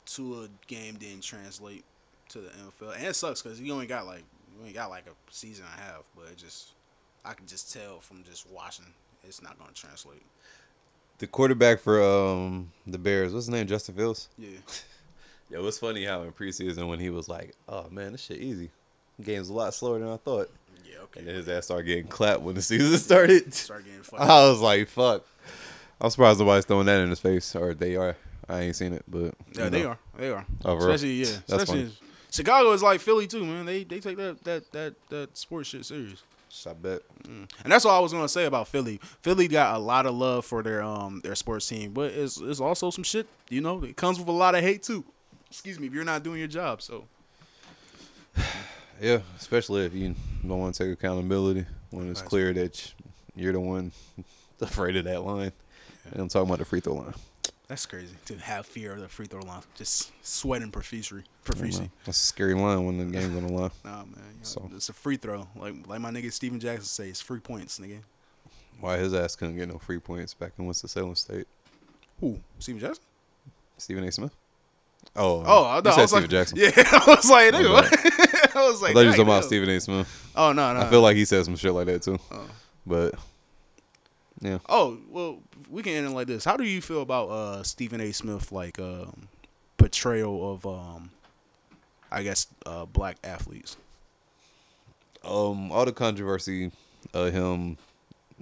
Tua 0.07 0.49
game 0.67 0.95
didn't 0.95 1.23
translate 1.23 1.85
to 2.31 2.39
the 2.39 2.49
NFL, 2.49 2.97
and 2.97 3.07
it 3.07 3.17
sucks 3.17 3.43
because 3.43 3.61
you 3.61 3.73
only 3.73 3.87
got 3.87 4.07
like 4.07 4.25
you 4.55 4.61
only 4.61 4.73
got 4.73 4.91
like 4.91 5.05
a 5.07 5.33
season 5.33 5.65
and 5.71 5.81
a 5.81 5.83
half, 5.83 6.05
but 6.17 6.27
it 6.31 6.37
just 6.37 6.71
I 7.25 7.35
can 7.35 7.47
just 7.47 7.73
tell 7.73 8.01
from 8.01 8.23
just 8.25 8.49
watching 8.51 8.87
it's 9.25 9.43
not 9.43 9.59
gonna 9.59 9.73
translate. 9.73 10.23
The 11.19 11.27
quarterback 11.27 11.81
for 11.81 12.03
um 12.03 12.73
the 12.87 12.99
Bears, 12.99 13.33
what's 13.33 13.47
his 13.47 13.55
name? 13.55 13.67
Justin 13.67 13.95
Fields. 13.95 14.29
Yeah, 14.39 14.59
Yeah, 15.51 15.59
it 15.59 15.63
was 15.63 15.79
funny 15.79 16.05
how 16.05 16.23
in 16.23 16.33
preseason 16.33 16.89
when 16.89 16.99
he 16.99 17.11
was 17.11 17.29
like, 17.29 17.55
"Oh 17.69 17.89
man, 17.91 18.13
this 18.13 18.23
shit 18.23 18.39
easy. 18.39 18.71
Game's 19.21 19.49
a 19.49 19.53
lot 19.53 19.75
slower 19.75 19.99
than 19.99 20.09
I 20.09 20.17
thought." 20.17 20.51
yeah, 20.85 21.01
okay. 21.05 21.21
And 21.21 21.29
then 21.29 21.35
his 21.35 21.49
ass 21.49 21.65
started 21.67 21.85
getting 21.87 22.07
clapped 22.07 22.43
when 22.43 22.55
the 22.55 22.63
season 22.63 22.97
started. 22.99 23.53
Start 23.53 23.85
getting 23.85 24.03
fucked. 24.03 24.23
I 24.23 24.49
was 24.49 24.61
like, 24.61 24.89
"Fuck." 24.89 25.25
I'm 26.01 26.11
surprised 26.11 26.41
nobody's 26.41 26.65
throwing 26.65 26.87
that 26.87 27.01
in 27.01 27.11
his 27.11 27.21
face, 27.21 27.55
or 27.55 27.75
they 27.75 27.95
are. 27.95 28.17
I 28.49 28.63
ain't 28.63 28.77
seen 28.77 28.93
it, 28.93 29.05
but 29.07 29.35
Yeah, 29.53 29.65
you 29.65 29.71
they 29.71 29.85
are. 29.85 29.99
They 30.17 30.31
are. 30.31 30.45
Real? 30.65 30.79
Especially 30.79 31.13
yeah. 31.13 31.25
That's 31.47 31.63
Especially 31.63 31.83
funny. 31.85 31.97
Chicago 32.31 32.73
is 32.73 32.83
like 32.83 33.01
Philly 33.01 33.27
too, 33.27 33.45
man. 33.45 33.67
They 33.67 33.85
they 33.85 34.01
take 34.01 34.17
that 34.17 34.43
that 34.45 34.73
that 34.73 34.95
that 35.11 35.37
sports 35.37 35.69
shit 35.69 35.85
serious. 35.85 36.23
I 36.67 36.73
bet. 36.75 37.01
And 37.25 37.49
that's 37.65 37.87
all 37.87 37.97
I 37.97 38.01
was 38.01 38.13
gonna 38.13 38.29
say 38.29 38.45
about 38.45 38.69
Philly. 38.69 39.01
Philly 39.23 39.49
got 39.49 39.77
a 39.77 39.79
lot 39.79 40.07
of 40.07 40.15
love 40.15 40.45
for 40.45 40.63
their 40.63 40.83
um 40.83 41.21
their 41.23 41.35
sports 41.35 41.69
team, 41.69 41.93
but 41.93 42.13
it's 42.13 42.41
it's 42.41 42.61
also 42.61 42.91
some 42.91 43.05
shit. 43.05 43.27
You 43.49 43.61
know, 43.61 43.83
it 43.85 43.97
comes 43.97 44.19
with 44.19 44.29
a 44.29 44.33
lot 44.33 44.55
of 44.55 44.63
hate 44.63 44.83
too. 44.83 45.05
Excuse 45.51 45.79
me, 45.79 45.87
if 45.87 45.95
you're 45.95 46.05
not 46.05 46.23
doing 46.23 46.41
your 46.41 46.49
job. 46.49 46.83
So 46.83 47.05
Yeah, 49.03 49.19
especially 49.37 49.85
if 49.85 49.95
you 49.95 50.15
don't 50.47 50.59
want 50.61 50.75
to 50.77 50.85
take 50.85 50.93
accountability 50.93 51.67
when 51.91 52.09
it's 52.11 52.23
clear 52.23 52.53
that 52.53 52.95
you're 53.35 53.53
the 53.53 53.59
one 53.61 53.91
afraid 54.61 54.97
of 54.97 55.05
that 55.05 55.23
line. 55.23 55.53
And 56.13 56.21
I'm 56.23 56.29
talking 56.29 56.49
about 56.49 56.61
the 56.61 56.65
free 56.65 56.79
throw 56.81 56.95
line. 56.95 57.15
that's 57.69 57.85
crazy 57.87 58.15
to 58.27 58.37
have 58.39 58.65
fear 58.67 58.93
of 58.93 59.01
the 59.01 59.09
free 59.09 59.27
throw 59.27 59.41
line, 59.41 59.63
just 59.75 60.13
sweating 60.25 60.71
profusely. 60.71 61.23
Profusely. 61.43 61.91
That's 62.05 62.23
a 62.23 62.25
scary 62.27 62.55
line 62.55 62.85
when 62.87 62.99
the 62.99 63.05
game's 63.07 63.37
on 63.37 63.47
the 63.47 63.53
line. 63.53 63.71
Nah, 63.85 63.91
man, 64.05 64.07
you 64.07 64.21
know, 64.21 64.23
So- 64.43 64.71
it's 64.75 64.89
a 64.89 64.93
free 64.93 65.17
throw. 65.17 65.49
Like 65.57 65.75
like 65.89 66.01
my 66.01 66.11
nigga 66.11 66.33
Stephen 66.33 66.61
Jackson 66.61 66.85
say, 66.85 67.09
it's 67.09 67.21
free 67.21 67.41
points, 67.41 67.79
nigga. 67.81 67.99
Why 68.81 68.99
his 68.99 69.15
ass 69.15 69.35
couldn't 69.37 69.57
get 69.57 69.69
no 69.69 69.79
free 69.79 69.99
points 69.99 70.33
back 70.35 70.53
in 70.59 70.65
Winston-Salem 70.67 71.15
State? 71.17 71.47
Who? 72.21 72.39
Stephen 72.61 72.81
Jackson? 72.81 73.03
Stephen 73.79 74.05
A. 74.05 74.13
Smith. 74.13 74.35
Oh, 75.17 75.43
Oh, 75.45 75.65
I, 75.65 75.77
you 75.79 75.83
know, 75.83 75.91
I 75.91 75.97
was 76.01 76.11
Stephen 76.11 76.23
like, 76.23 76.31
Jackson. 76.31 76.59
Yeah, 76.61 76.71
I 76.77 77.05
was 77.07 77.31
like, 77.31 77.53
nigga. 77.53 78.39
I 78.55 78.69
was 78.69 78.83
like, 78.83 78.91
I 78.91 78.95
thought 78.95 79.01
you 79.01 79.07
were 79.07 79.13
talking 79.13 79.25
about. 79.25 79.45
Stephen 79.45 79.69
A. 79.69 79.81
Smith. 79.81 80.33
Oh 80.37 80.53
no, 80.53 80.73
no. 80.75 80.81
I 80.81 80.89
feel 80.91 81.01
like 81.01 81.17
he 81.17 81.25
said 81.25 81.45
some 81.45 81.57
shit 81.57 81.73
like 81.73 81.87
that 81.87 82.03
too. 82.03 82.19
Oh. 82.31 82.47
But 82.87 83.15
yeah, 84.41 84.59
Oh 84.69 84.99
well, 85.11 85.39
we 85.71 85.83
can 85.83 85.93
end 85.93 86.07
it 86.07 86.11
like 86.11 86.27
this. 86.27 86.45
How 86.45 86.57
do 86.57 86.65
you 86.65 86.81
feel 86.81 87.03
about 87.03 87.29
uh 87.29 87.63
Stephen 87.63 88.01
A. 88.01 88.13
Smith 88.13 88.51
like 88.53 88.79
um, 88.79 89.29
portrayal 89.77 90.53
of 90.53 90.67
um, 90.67 91.11
I 92.11 92.23
guess 92.23 92.47
uh, 92.67 92.87
black 92.87 93.17
athletes? 93.25 93.77
um, 95.25 95.71
all 95.71 95.85
the 95.85 95.93
controversy 95.93 96.73
of 97.15 97.33
him 97.33 97.77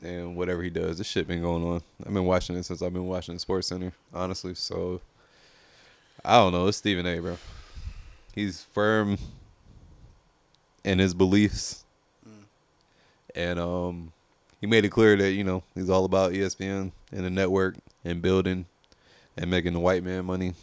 and 0.02 0.36
whatever 0.36 0.62
he 0.62 0.70
does, 0.70 0.98
this 0.98 1.06
shit 1.06 1.28
been 1.28 1.42
going 1.42 1.62
on. 1.64 1.82
I've 2.06 2.14
been 2.14 2.24
watching 2.24 2.56
it 2.56 2.64
since 2.64 2.80
I've 2.80 2.92
been 2.92 3.06
watching 3.06 3.38
Sports 3.38 3.68
Center, 3.68 3.92
honestly. 4.14 4.54
So 4.54 5.00
I 6.24 6.36
don't 6.36 6.52
know. 6.52 6.66
It's 6.68 6.78
Stephen 6.78 7.06
A. 7.06 7.18
Bro. 7.18 7.36
He's 8.34 8.62
firm 8.62 9.18
in 10.84 10.98
his 10.98 11.14
beliefs, 11.14 11.84
and 13.34 13.58
um, 13.58 14.12
he 14.60 14.66
made 14.66 14.84
it 14.84 14.90
clear 14.90 15.16
that 15.16 15.32
you 15.32 15.44
know 15.44 15.62
he's 15.74 15.90
all 15.90 16.04
about 16.04 16.32
ESPN 16.32 16.92
and 17.12 17.24
the 17.24 17.30
network 17.30 17.76
and 18.04 18.22
building 18.22 18.66
and 19.36 19.50
making 19.50 19.72
the 19.72 19.80
white 19.80 20.04
man 20.04 20.24
money 20.24 20.54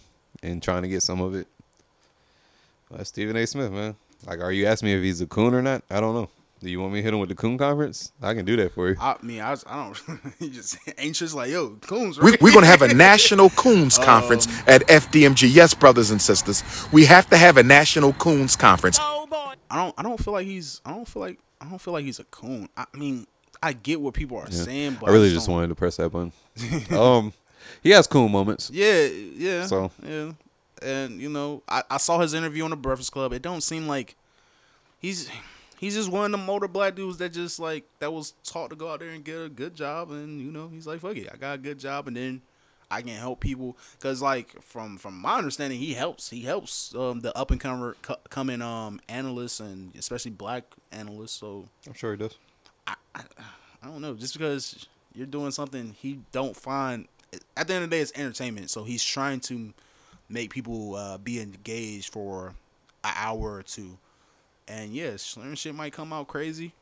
and 0.44 0.62
trying 0.62 0.84
to 0.84 0.88
get 0.88 1.04
some 1.04 1.22
of 1.22 1.36
it. 1.36 1.48
That's 2.92 3.10
Stephen 3.10 3.36
A. 3.36 3.46
Smith, 3.46 3.72
man. 3.72 3.96
Like, 4.26 4.40
are 4.40 4.52
you 4.52 4.66
asking 4.66 4.88
me 4.88 4.96
if 4.96 5.04
he's 5.04 5.22
a 5.22 5.28
coon 5.28 5.54
or 5.54 5.62
not? 5.62 5.84
I 5.90 6.00
don't 6.00 6.14
know. 6.14 6.30
Do 6.60 6.70
you 6.72 6.80
want 6.82 6.94
me 6.94 7.00
to 7.00 7.04
hit 7.04 7.14
him 7.14 7.20
with 7.20 7.30
the 7.30 7.36
coon 7.36 7.58
conference? 7.58 8.12
I 8.22 8.34
can 8.34 8.44
do 8.44 8.56
that 8.56 8.72
for 8.74 8.90
you. 8.90 8.96
I 9.00 9.16
mean, 9.22 9.42
I, 9.42 9.52
was, 9.52 9.64
I 9.68 9.76
don't. 9.86 10.20
he 10.40 10.50
just 10.50 10.78
anxious 10.98 11.34
like 11.34 11.52
yo, 11.52 11.70
Coons. 11.82 12.18
We, 12.20 12.32
Right? 12.32 12.42
we're 12.42 12.52
going 12.52 12.64
to 12.66 12.70
have 12.72 12.82
a 12.82 12.94
national 12.94 13.52
Coons 13.52 13.98
conference 14.00 14.48
at 14.68 14.82
FDMG. 14.88 15.50
Yes, 15.54 15.74
brothers 15.76 16.10
and 16.10 16.20
sisters. 16.22 16.64
We 16.92 17.06
have 17.06 17.30
to 17.30 17.38
have 17.38 17.58
a 17.58 17.64
national 17.64 18.14
Coons 18.14 18.56
conference. 18.56 18.98
Oh 19.00 19.28
boy. 19.28 19.54
I 19.70 19.76
don't. 19.84 19.94
I 20.00 20.04
don't 20.04 20.18
feel 20.24 20.34
like 20.34 20.48
he's. 20.48 20.82
I 20.86 20.92
don't 20.94 21.08
feel 21.08 21.22
like. 21.22 21.40
I 21.62 21.70
don't 21.70 21.80
feel 21.80 21.94
like 21.94 22.06
he's 22.06 22.20
a 22.20 22.24
coon. 22.26 22.70
I 22.78 22.86
mean, 22.94 23.28
I 23.62 23.74
get 23.74 24.00
what 24.02 24.14
people 24.14 24.38
are 24.38 24.48
Yeah. 24.50 24.64
saying, 24.64 24.98
but 25.00 25.10
I 25.10 25.14
really 25.14 25.28
just 25.28 25.36
just 25.38 25.50
wanted 25.50 25.68
to 25.70 25.76
press 25.76 25.98
that 25.98 26.10
button. 26.10 26.32
um, 26.98 27.34
he 27.84 27.90
has 27.92 28.08
cool 28.08 28.30
moments. 28.30 28.70
Yeah, 28.74 29.06
yeah. 29.06 29.66
So- 29.68 29.92
yeah, 30.04 30.32
and 30.82 31.20
you 31.22 31.30
know, 31.30 31.62
I, 31.68 31.84
I 31.90 31.98
saw 31.98 32.20
his 32.20 32.34
interview 32.34 32.64
on 32.64 32.70
the 32.72 32.76
Breakfast 32.76 33.12
Club. 33.12 33.34
It 33.34 33.42
don't 33.42 33.62
seem 33.62 33.88
like 33.88 34.16
he's 35.00 35.30
he's 35.80 35.96
just 35.96 36.12
one 36.12 36.34
of 36.34 36.40
the 36.46 36.52
older 36.52 36.68
black 36.68 36.96
dudes 36.96 37.18
that 37.18 37.34
just 37.34 37.60
like 37.60 37.86
that 38.00 38.12
was 38.12 38.34
taught 38.44 38.70
to 38.70 38.76
go 38.76 38.90
out 38.92 39.00
there 39.00 39.10
and 39.10 39.24
get 39.24 39.42
a 39.42 39.50
good 39.50 39.76
job, 39.76 40.12
and 40.12 40.42
you 40.42 40.52
know, 40.52 40.68
he's 40.68 40.88
like, 40.88 41.00
fuck 41.00 41.16
it, 41.16 41.30
I 41.32 41.38
got 41.38 41.56
a 41.56 41.58
good 41.58 41.80
job, 41.80 42.08
and 42.08 42.18
then 42.18 42.42
I 42.90 43.02
can 43.02 43.16
help 43.16 43.40
people 43.40 43.78
because 43.94 44.22
like 44.22 44.62
from 44.62 44.98
from 44.98 45.20
my 45.20 45.38
understanding, 45.38 45.80
he 45.80 45.94
helps 45.94 46.30
he 46.30 46.42
helps 46.42 46.96
um, 46.96 47.20
the 47.22 47.38
up 47.38 47.52
and 47.52 47.60
comer 47.60 47.96
coming 48.30 48.62
um 48.62 49.02
analysts 49.10 49.60
and 49.60 49.94
especially 49.96 50.32
black 50.32 50.64
analysts. 50.92 51.34
So 51.34 51.68
I'm 51.86 51.94
sure 51.94 52.12
he 52.12 52.18
does. 52.18 52.38
I 52.88 52.96
I 53.16 53.88
don't 53.88 54.02
know, 54.02 54.16
just 54.16 54.34
because 54.34 54.88
you're 55.14 55.28
doing 55.28 55.52
something 55.52 55.96
he 56.00 56.20
don't 56.32 56.56
find 56.56 57.08
at 57.56 57.68
the 57.68 57.74
end 57.74 57.84
of 57.84 57.90
the 57.90 57.96
day 57.96 58.02
it's 58.02 58.12
entertainment. 58.16 58.70
So 58.70 58.84
he's 58.84 59.04
trying 59.04 59.42
to 59.42 59.74
make 60.30 60.50
people 60.50 60.96
uh, 60.96 61.18
be 61.18 61.40
engaged 61.40 62.12
for 62.12 62.54
an 63.04 63.14
hour 63.16 63.56
or 63.56 63.64
two. 63.64 63.98
And 64.68 64.94
yes, 64.94 65.22
certain 65.22 65.56
shit 65.56 65.74
might 65.76 65.94
come 65.94 66.12
out 66.12 66.28
crazy. 66.28 66.74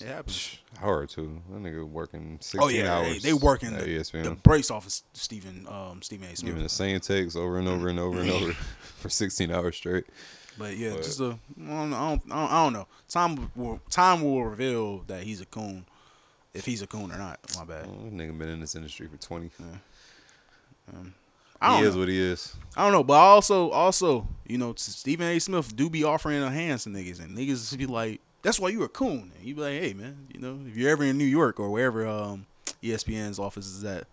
It 0.00 0.08
happens. 0.08 0.58
Or 0.82 1.06
two. 1.06 1.40
That 1.50 1.62
nigga 1.62 1.88
working 1.88 2.38
16 2.40 2.60
Oh 2.62 2.68
yeah, 2.68 2.96
hours. 2.98 3.22
they, 3.22 3.30
they 3.30 3.32
working 3.32 3.72
the, 3.76 3.84
ESPN. 3.84 4.24
the 4.24 4.30
brace 4.32 4.70
off 4.70 4.86
of 4.86 4.92
Stephen 5.12 5.66
um 5.68 6.02
Stephen 6.02 6.28
A. 6.28 6.36
Smith. 6.36 6.50
Giving 6.50 6.62
the 6.64 6.68
same 6.68 6.98
takes 7.00 7.36
over 7.36 7.58
and 7.58 7.68
over 7.68 7.88
and 7.88 8.00
over 8.00 8.20
and 8.20 8.30
over 8.30 8.52
for 8.98 9.08
16 9.08 9.50
hours 9.52 9.76
straight. 9.76 10.04
But 10.58 10.76
yeah, 10.76 10.94
But- 10.94 11.02
just 11.04 11.20
a 11.20 11.24
I 11.60 11.66
don't, 11.66 11.90
know, 11.90 11.96
I 11.96 12.08
don't, 12.10 12.32
I 12.32 12.64
don't, 12.64 12.72
know. 12.72 12.86
Time 13.08 13.50
will 13.54 13.80
time 13.90 14.22
will 14.22 14.44
reveal 14.44 14.98
that 15.06 15.22
he's 15.22 15.40
a 15.40 15.46
coon, 15.46 15.84
if 16.52 16.64
he's 16.66 16.82
a 16.82 16.86
coon 16.88 17.12
or 17.12 17.18
not. 17.18 17.38
My 17.56 17.64
bad. 17.64 17.86
Oh, 17.88 18.08
nigga 18.10 18.36
been 18.36 18.48
in 18.48 18.60
this 18.60 18.74
industry 18.74 19.06
for 19.08 19.16
20. 19.16 19.50
I 21.60 21.68
don't 21.70 21.80
he 21.82 21.88
is 21.88 21.94
know. 21.94 22.00
what 22.00 22.08
he 22.08 22.20
is. 22.20 22.54
I 22.76 22.82
don't 22.84 22.92
know, 22.92 23.04
but 23.04 23.14
also, 23.14 23.70
also, 23.70 24.26
you 24.46 24.58
know, 24.58 24.74
Stephen 24.76 25.26
A. 25.28 25.38
Smith 25.38 25.74
do 25.76 25.88
be 25.88 26.02
offering 26.04 26.42
a 26.42 26.50
hands 26.50 26.84
to 26.84 26.90
niggas, 26.90 27.20
and 27.20 27.36
niggas 27.36 27.76
be 27.78 27.86
like, 27.86 28.20
"That's 28.42 28.58
why 28.58 28.70
you 28.70 28.82
a 28.82 28.88
coon." 28.88 29.30
And 29.36 29.46
you 29.46 29.54
be 29.54 29.60
like, 29.60 29.80
"Hey, 29.80 29.94
man, 29.94 30.26
you 30.34 30.40
know, 30.40 30.58
if 30.68 30.76
you're 30.76 30.90
ever 30.90 31.04
in 31.04 31.16
New 31.16 31.24
York 31.24 31.60
or 31.60 31.70
wherever 31.70 32.06
um, 32.06 32.46
ESPN's 32.82 33.38
office 33.38 33.66
is 33.66 33.84
at, 33.84 34.06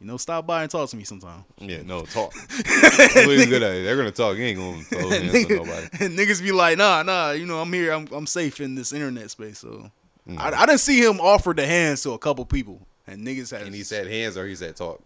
you 0.00 0.06
know, 0.06 0.16
stop 0.16 0.46
by 0.46 0.62
and 0.62 0.70
talk 0.70 0.88
to 0.90 0.96
me 0.96 1.04
sometime." 1.04 1.44
Yeah, 1.58 1.82
no, 1.84 2.06
talk. 2.06 2.32
That's 2.34 3.14
what 3.14 3.28
he's 3.36 3.46
good 3.46 3.62
at. 3.62 3.82
They're 3.84 3.96
going 3.96 4.08
to 4.10 4.16
talk. 4.16 4.36
He 4.38 4.44
ain't 4.44 4.58
to 4.58 4.96
throw 4.96 5.10
hands 5.10 5.46
to 5.46 5.56
nobody. 5.56 5.88
and 6.00 6.18
niggas 6.18 6.42
be 6.42 6.52
like, 6.52 6.78
"Nah, 6.78 7.02
nah, 7.02 7.32
you 7.32 7.44
know, 7.44 7.60
I'm 7.60 7.72
here, 7.72 7.92
I'm, 7.92 8.08
I'm 8.12 8.26
safe 8.26 8.60
in 8.60 8.74
this 8.74 8.92
internet 8.92 9.30
space." 9.30 9.58
So, 9.58 9.90
Mm. 10.28 10.38
I, 10.40 10.62
I 10.62 10.66
didn't 10.66 10.80
see 10.80 11.00
him 11.00 11.20
offer 11.20 11.52
the 11.54 11.64
hands 11.64 12.02
to 12.02 12.10
a 12.10 12.18
couple 12.18 12.44
people, 12.44 12.84
and 13.06 13.24
niggas 13.24 13.52
had. 13.56 13.62
And 13.64 13.72
he 13.72 13.84
said 13.84 14.08
hands 14.08 14.36
or 14.36 14.44
he 14.44 14.56
said 14.56 14.74
talk. 14.74 15.00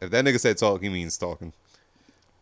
If 0.00 0.10
that 0.10 0.24
nigga 0.24 0.40
said 0.40 0.58
talk, 0.58 0.82
he 0.82 0.88
means 0.88 1.16
talking. 1.18 1.52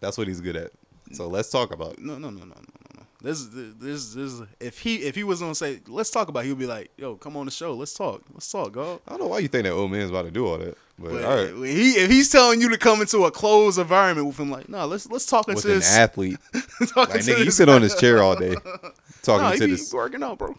That's 0.01 0.19
what 0.19 0.29
he's 0.29 0.41
good 0.41 0.57
at. 0.57 0.71
So 1.13 1.29
let's 1.29 1.51
talk 1.51 1.73
about 1.73 1.95
it. 1.95 1.99
No, 2.01 2.19
no, 2.19 2.31
no, 2.31 2.41
no, 2.41 2.47
no, 2.47 2.55
no. 2.97 3.03
This, 3.23 3.47
this, 3.53 4.13
this. 4.15 4.43
If 4.61 4.79
he, 4.81 4.97
if 4.97 5.15
he 5.15 5.25
was 5.25 5.41
gonna 5.41 5.55
say, 5.55 5.81
let's 5.89 6.11
talk 6.11 6.29
about, 6.29 6.45
it, 6.45 6.49
he'd 6.49 6.59
be 6.59 6.67
like, 6.67 6.91
yo, 6.99 7.15
come 7.17 7.37
on 7.39 7.47
the 7.47 7.51
show, 7.53 7.73
let's 7.75 7.95
talk, 7.95 8.23
let's 8.35 8.51
talk, 8.53 8.73
go. 8.73 9.01
I 9.07 9.13
don't 9.13 9.21
know 9.21 9.27
why 9.29 9.39
you 9.39 9.49
think 9.49 9.65
that 9.65 9.73
old 9.73 9.91
man's 9.91 10.11
about 10.11 10.23
to 10.27 10.31
do 10.31 10.47
all 10.47 10.59
that, 10.59 10.77
but, 10.99 11.13
But 11.13 11.25
all 11.25 11.37
right. 11.37 11.55
he, 11.67 11.93
if 11.93 12.11
he's 12.11 12.31
telling 12.31 12.61
you 12.61 12.69
to 12.69 12.77
come 12.77 13.01
into 13.01 13.25
a 13.25 13.31
closed 13.31 13.79
environment 13.79 14.27
with 14.27 14.39
him, 14.39 14.51
like, 14.51 14.69
no, 14.69 14.85
let's 14.87 15.09
let's 15.11 15.25
talk 15.25 15.49
into 15.49 15.57
With 15.57 15.65
an 15.67 15.71
this. 15.77 15.97
athlete, 15.97 16.37
like 16.55 17.13
to 17.13 17.19
nigga, 17.19 17.45
you 17.47 17.51
sit 17.51 17.69
on 17.71 17.81
his 17.81 17.95
chair 17.95 18.23
all 18.23 18.37
day 18.37 18.55
talking 19.23 19.43
Nah, 19.45 19.53
he 19.53 19.59
to 19.59 19.67
this. 19.69 19.91
working 19.93 20.23
out, 20.23 20.37
bro. 20.37 20.55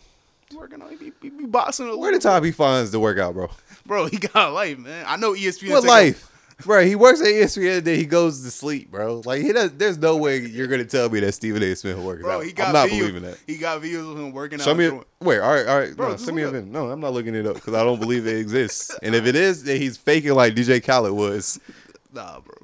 He 0.49 0.57
working 0.57 0.81
out. 0.81 0.89
He 0.89 0.95
be, 0.95 1.11
he 1.21 1.29
be 1.29 1.45
boxing. 1.45 1.87
Where 1.99 2.11
the 2.11 2.19
time 2.19 2.43
he 2.43 2.51
finds 2.51 2.89
to 2.91 2.99
work 2.99 3.19
out, 3.19 3.33
bro? 3.35 3.49
bro. 3.85 4.07
He 4.07 4.17
got 4.17 4.53
life, 4.53 4.79
man. 4.79 5.05
I 5.07 5.17
know 5.17 5.33
ESPN. 5.33 5.69
What 5.71 5.83
life? 5.83 6.31
Bro, 6.63 6.85
he 6.85 6.95
works 6.95 7.19
at 7.19 7.27
ESPN 7.27 7.77
and 7.79 7.85
then 7.85 7.99
he 7.99 8.05
goes 8.05 8.41
to 8.43 8.49
sleep, 8.49 8.89
bro. 8.89 9.21
Like 9.25 9.41
he 9.41 9.51
does. 9.51 9.71
There's 9.73 9.97
no 9.97 10.15
way 10.15 10.37
you're 10.39 10.67
gonna 10.67 10.85
tell 10.85 11.09
me 11.09 11.19
that 11.19 11.33
Stephen 11.33 11.61
A. 11.61 11.75
Smith 11.75 11.97
works 11.97 12.21
Bro, 12.21 12.37
out. 12.37 12.45
he 12.45 12.53
got 12.53 12.67
I'm 12.67 12.73
not 12.73 12.87
videos, 12.87 12.99
believing 12.99 13.21
that. 13.23 13.37
He 13.45 13.57
got 13.57 13.81
videos 13.81 14.11
of 14.13 14.17
him 14.17 14.31
working 14.31 14.59
Show 14.59 14.71
out. 14.71 14.77
me. 14.77 14.87
throwing- 14.87 15.05
Wait, 15.19 15.39
all 15.39 15.53
right, 15.53 15.67
all 15.67 15.79
right. 15.79 15.95
Bro, 15.95 16.11
no, 16.11 16.15
send 16.15 16.37
me 16.37 16.43
a 16.43 16.49
video. 16.51 16.65
No, 16.71 16.89
I'm 16.89 17.01
not 17.01 17.11
looking 17.13 17.35
it 17.35 17.45
up 17.45 17.55
because 17.55 17.73
I 17.73 17.83
don't 17.83 17.99
believe 17.99 18.25
it 18.25 18.37
exists. 18.37 18.95
And 19.03 19.13
if 19.13 19.25
it 19.25 19.35
is, 19.35 19.63
then 19.65 19.81
he's 19.81 19.97
faking 19.97 20.33
like 20.33 20.55
DJ 20.55 20.79
Khaled 20.81 21.11
was. 21.13 21.59
Nah, 22.13 22.39
bro. 22.39 22.55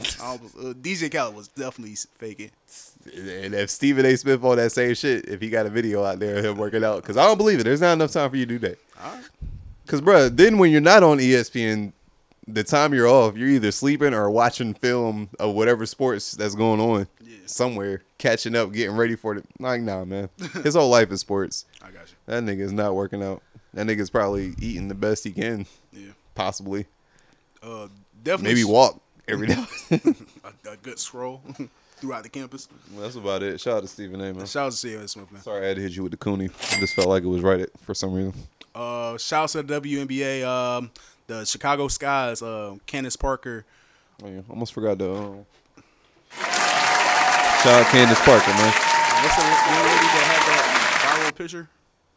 Was, 0.00 0.54
uh, 0.56 0.72
DJ 0.80 1.08
Khaled 1.12 1.36
was 1.36 1.46
definitely 1.48 1.94
faking. 2.16 2.50
And 3.14 3.54
if 3.54 3.70
Stephen 3.70 4.04
A. 4.06 4.16
Smith 4.16 4.42
on 4.42 4.56
that 4.56 4.72
same 4.72 4.94
shit, 4.94 5.28
if 5.28 5.40
he 5.40 5.50
got 5.50 5.66
a 5.66 5.70
video 5.70 6.02
out 6.02 6.18
there 6.18 6.36
of 6.38 6.44
him 6.44 6.56
working 6.56 6.82
out, 6.82 7.02
because 7.02 7.16
I 7.16 7.24
don't 7.26 7.36
believe 7.38 7.60
it. 7.60 7.64
There's 7.64 7.80
not 7.80 7.92
enough 7.92 8.10
time 8.10 8.28
for 8.30 8.36
you 8.36 8.46
to 8.46 8.58
do 8.58 8.58
that. 8.60 8.78
All 9.02 9.12
right. 9.14 9.24
Because, 9.84 10.00
bro, 10.00 10.28
then 10.28 10.58
when 10.58 10.70
you're 10.72 10.80
not 10.80 11.02
on 11.02 11.18
ESPN, 11.18 11.92
the 12.46 12.64
time 12.64 12.92
you're 12.92 13.08
off, 13.08 13.36
you're 13.36 13.48
either 13.48 13.70
sleeping 13.70 14.14
or 14.14 14.30
watching 14.30 14.74
film 14.74 15.30
of 15.38 15.54
whatever 15.54 15.86
sports 15.86 16.32
that's 16.32 16.54
going 16.54 16.80
on 16.80 17.06
somewhere, 17.46 18.02
catching 18.18 18.56
up, 18.56 18.72
getting 18.72 18.96
ready 18.96 19.16
for 19.16 19.36
it. 19.36 19.44
Like, 19.58 19.82
nah, 19.82 20.04
man. 20.04 20.28
His 20.62 20.74
whole 20.74 20.90
life 20.90 21.10
is 21.10 21.20
sports. 21.20 21.66
I 21.80 21.90
got 21.90 22.08
you. 22.08 22.16
That 22.26 22.42
nigga's 22.42 22.72
not 22.72 22.94
working 22.94 23.22
out. 23.22 23.42
That 23.74 23.86
nigga's 23.86 24.10
probably 24.10 24.54
eating 24.60 24.88
the 24.88 24.94
best 24.94 25.24
he 25.24 25.32
can. 25.32 25.66
Yeah. 25.92 26.10
Possibly. 26.34 26.86
Uh, 27.62 27.88
definitely. 28.22 28.54
Maybe 28.54 28.64
walk 28.64 29.00
every 29.28 29.46
day. 29.46 29.64
a, 29.90 30.70
a 30.72 30.76
good 30.82 30.98
scroll 30.98 31.42
throughout 31.96 32.22
the 32.22 32.28
campus. 32.28 32.68
Well, 32.92 33.02
that's 33.02 33.16
about 33.16 33.42
it. 33.42 33.60
Shout 33.60 33.78
out 33.78 33.82
to 33.82 33.88
Stephen 33.88 34.20
A. 34.20 34.34
Man. 34.34 34.46
Shout 34.46 34.66
out 34.66 34.72
to 34.72 34.76
Stephen 34.76 35.08
Smith, 35.08 35.30
man. 35.32 35.42
Sorry 35.42 35.64
I 35.64 35.68
had 35.68 35.76
to 35.76 35.82
hit 35.82 35.92
you 35.92 36.02
with 36.02 36.12
the 36.12 36.18
Cooney. 36.18 36.50
I 36.72 36.80
just 36.80 36.94
felt 36.94 37.08
like 37.08 37.22
it 37.22 37.28
was 37.28 37.42
right 37.42 37.68
for 37.82 37.94
some 37.94 38.12
reason. 38.12 38.34
Uh, 38.74 39.16
shout 39.18 39.44
out 39.44 39.48
to 39.50 39.62
the 39.62 39.80
WNBA. 39.80 40.44
Um, 40.44 40.90
the 41.40 41.46
Chicago 41.46 41.88
Skies. 41.88 42.42
Uh, 42.42 42.76
Candace 42.86 43.16
Parker. 43.16 43.64
Oh, 44.22 44.28
yeah. 44.28 44.40
Almost 44.48 44.72
forgot 44.72 44.98
to. 44.98 45.14
Um... 45.14 45.46
Shout 47.62 47.80
out 47.80 47.86
Candace 47.92 48.20
Parker, 48.20 48.50
man. 48.50 48.72
What's 49.22 49.36
the 49.36 49.42
young 49.42 49.84
lady 49.84 50.06
that 50.08 50.24
had 50.26 50.42
that 50.48 51.32
viral 51.32 51.36
picture? 51.36 51.68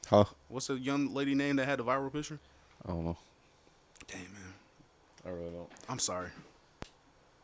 Huh? 0.08 0.26
What's 0.50 0.68
the 0.68 0.76
young 0.76 1.14
lady 1.14 1.36
name 1.36 1.56
that 1.58 1.66
had 1.66 1.80
the 1.80 1.84
viral 1.84 2.12
picture? 2.12 2.40
I 2.86 2.90
don't 2.90 3.06
know. 3.06 3.18
Damn 4.08 4.22
man, 4.22 4.54
I 5.26 5.30
really 5.30 5.52
don't. 5.52 5.70
I'm 5.90 6.00
sorry. 6.00 6.30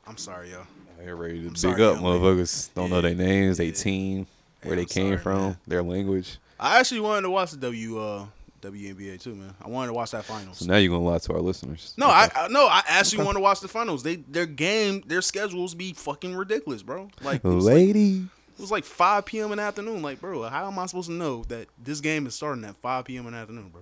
I'm 0.08 0.18
sorry, 0.18 0.52
yo. 0.52 0.64
They're 1.00 1.16
ready 1.16 1.42
to 1.42 1.48
I'm 1.48 1.54
big 1.54 1.58
sorry, 1.58 1.84
up 1.84 1.98
motherfuckers. 1.98 2.74
Don't 2.74 2.90
know 2.90 3.02
their 3.02 3.16
names, 3.16 3.58
they 3.58 3.72
team, 3.72 4.28
where 4.64 4.76
they 4.76 4.84
I'm 4.84 4.88
came 4.88 5.08
sorry, 5.08 5.18
from, 5.18 5.42
man. 5.42 5.58
their 5.68 5.84
language. 5.84 6.38
I 6.60 6.80
actually 6.80 7.02
wanted 7.02 7.24
to 7.24 7.30
watch 7.32 7.52
the 7.52 7.58
W 7.58 8.00
uh, 8.00 8.26
WNBA 8.62 9.20
too, 9.20 9.36
man. 9.36 9.54
I 9.62 9.68
wanted 9.70 9.88
to 9.88 9.94
watch 9.94 10.12
that 10.12 10.26
finals. 10.26 10.60
So 10.60 10.66
now 10.66 10.78
you're 10.78 10.92
gonna 10.92 11.04
lie 11.04 11.18
to 11.18 11.34
our 11.34 11.42
listeners. 11.42 11.94
No, 11.98 12.08
I, 12.08 12.30
I 12.36 12.48
no, 12.48 12.68
I 12.68 12.84
actually 12.88 13.24
want 13.26 13.38
to 13.38 13.42
watch 13.42 13.60
the 13.60 13.68
finals. 13.68 14.04
They 14.04 14.18
their 14.18 14.46
game, 14.46 15.04
their 15.06 15.22
schedules 15.22 15.76
be 15.76 15.94
fucking 15.94 16.36
ridiculous, 16.36 16.84
bro. 16.84 17.10
Like 17.22 17.44
was 17.44 17.66
like, 17.66 17.76
lady. 17.76 18.28
it 18.54 18.62
was 18.62 18.72
like 18.72 18.84
5 18.84 19.26
p.m. 19.26 19.52
in 19.52 19.58
the 19.58 19.64
afternoon. 19.64 20.02
Like, 20.02 20.22
bro, 20.22 20.44
how 20.44 20.68
am 20.68 20.80
I 20.80 20.86
supposed 20.86 21.10
to 21.10 21.14
know 21.14 21.44
that 21.46 21.68
this 21.82 22.02
game 22.02 22.28
is 22.28 22.36
starting 22.36 22.64
at 22.66 22.76
5 22.78 23.06
p.m. 23.06 23.28
in 23.28 23.34
the 23.34 23.40
afternoon, 23.40 23.70
bro? 23.70 23.82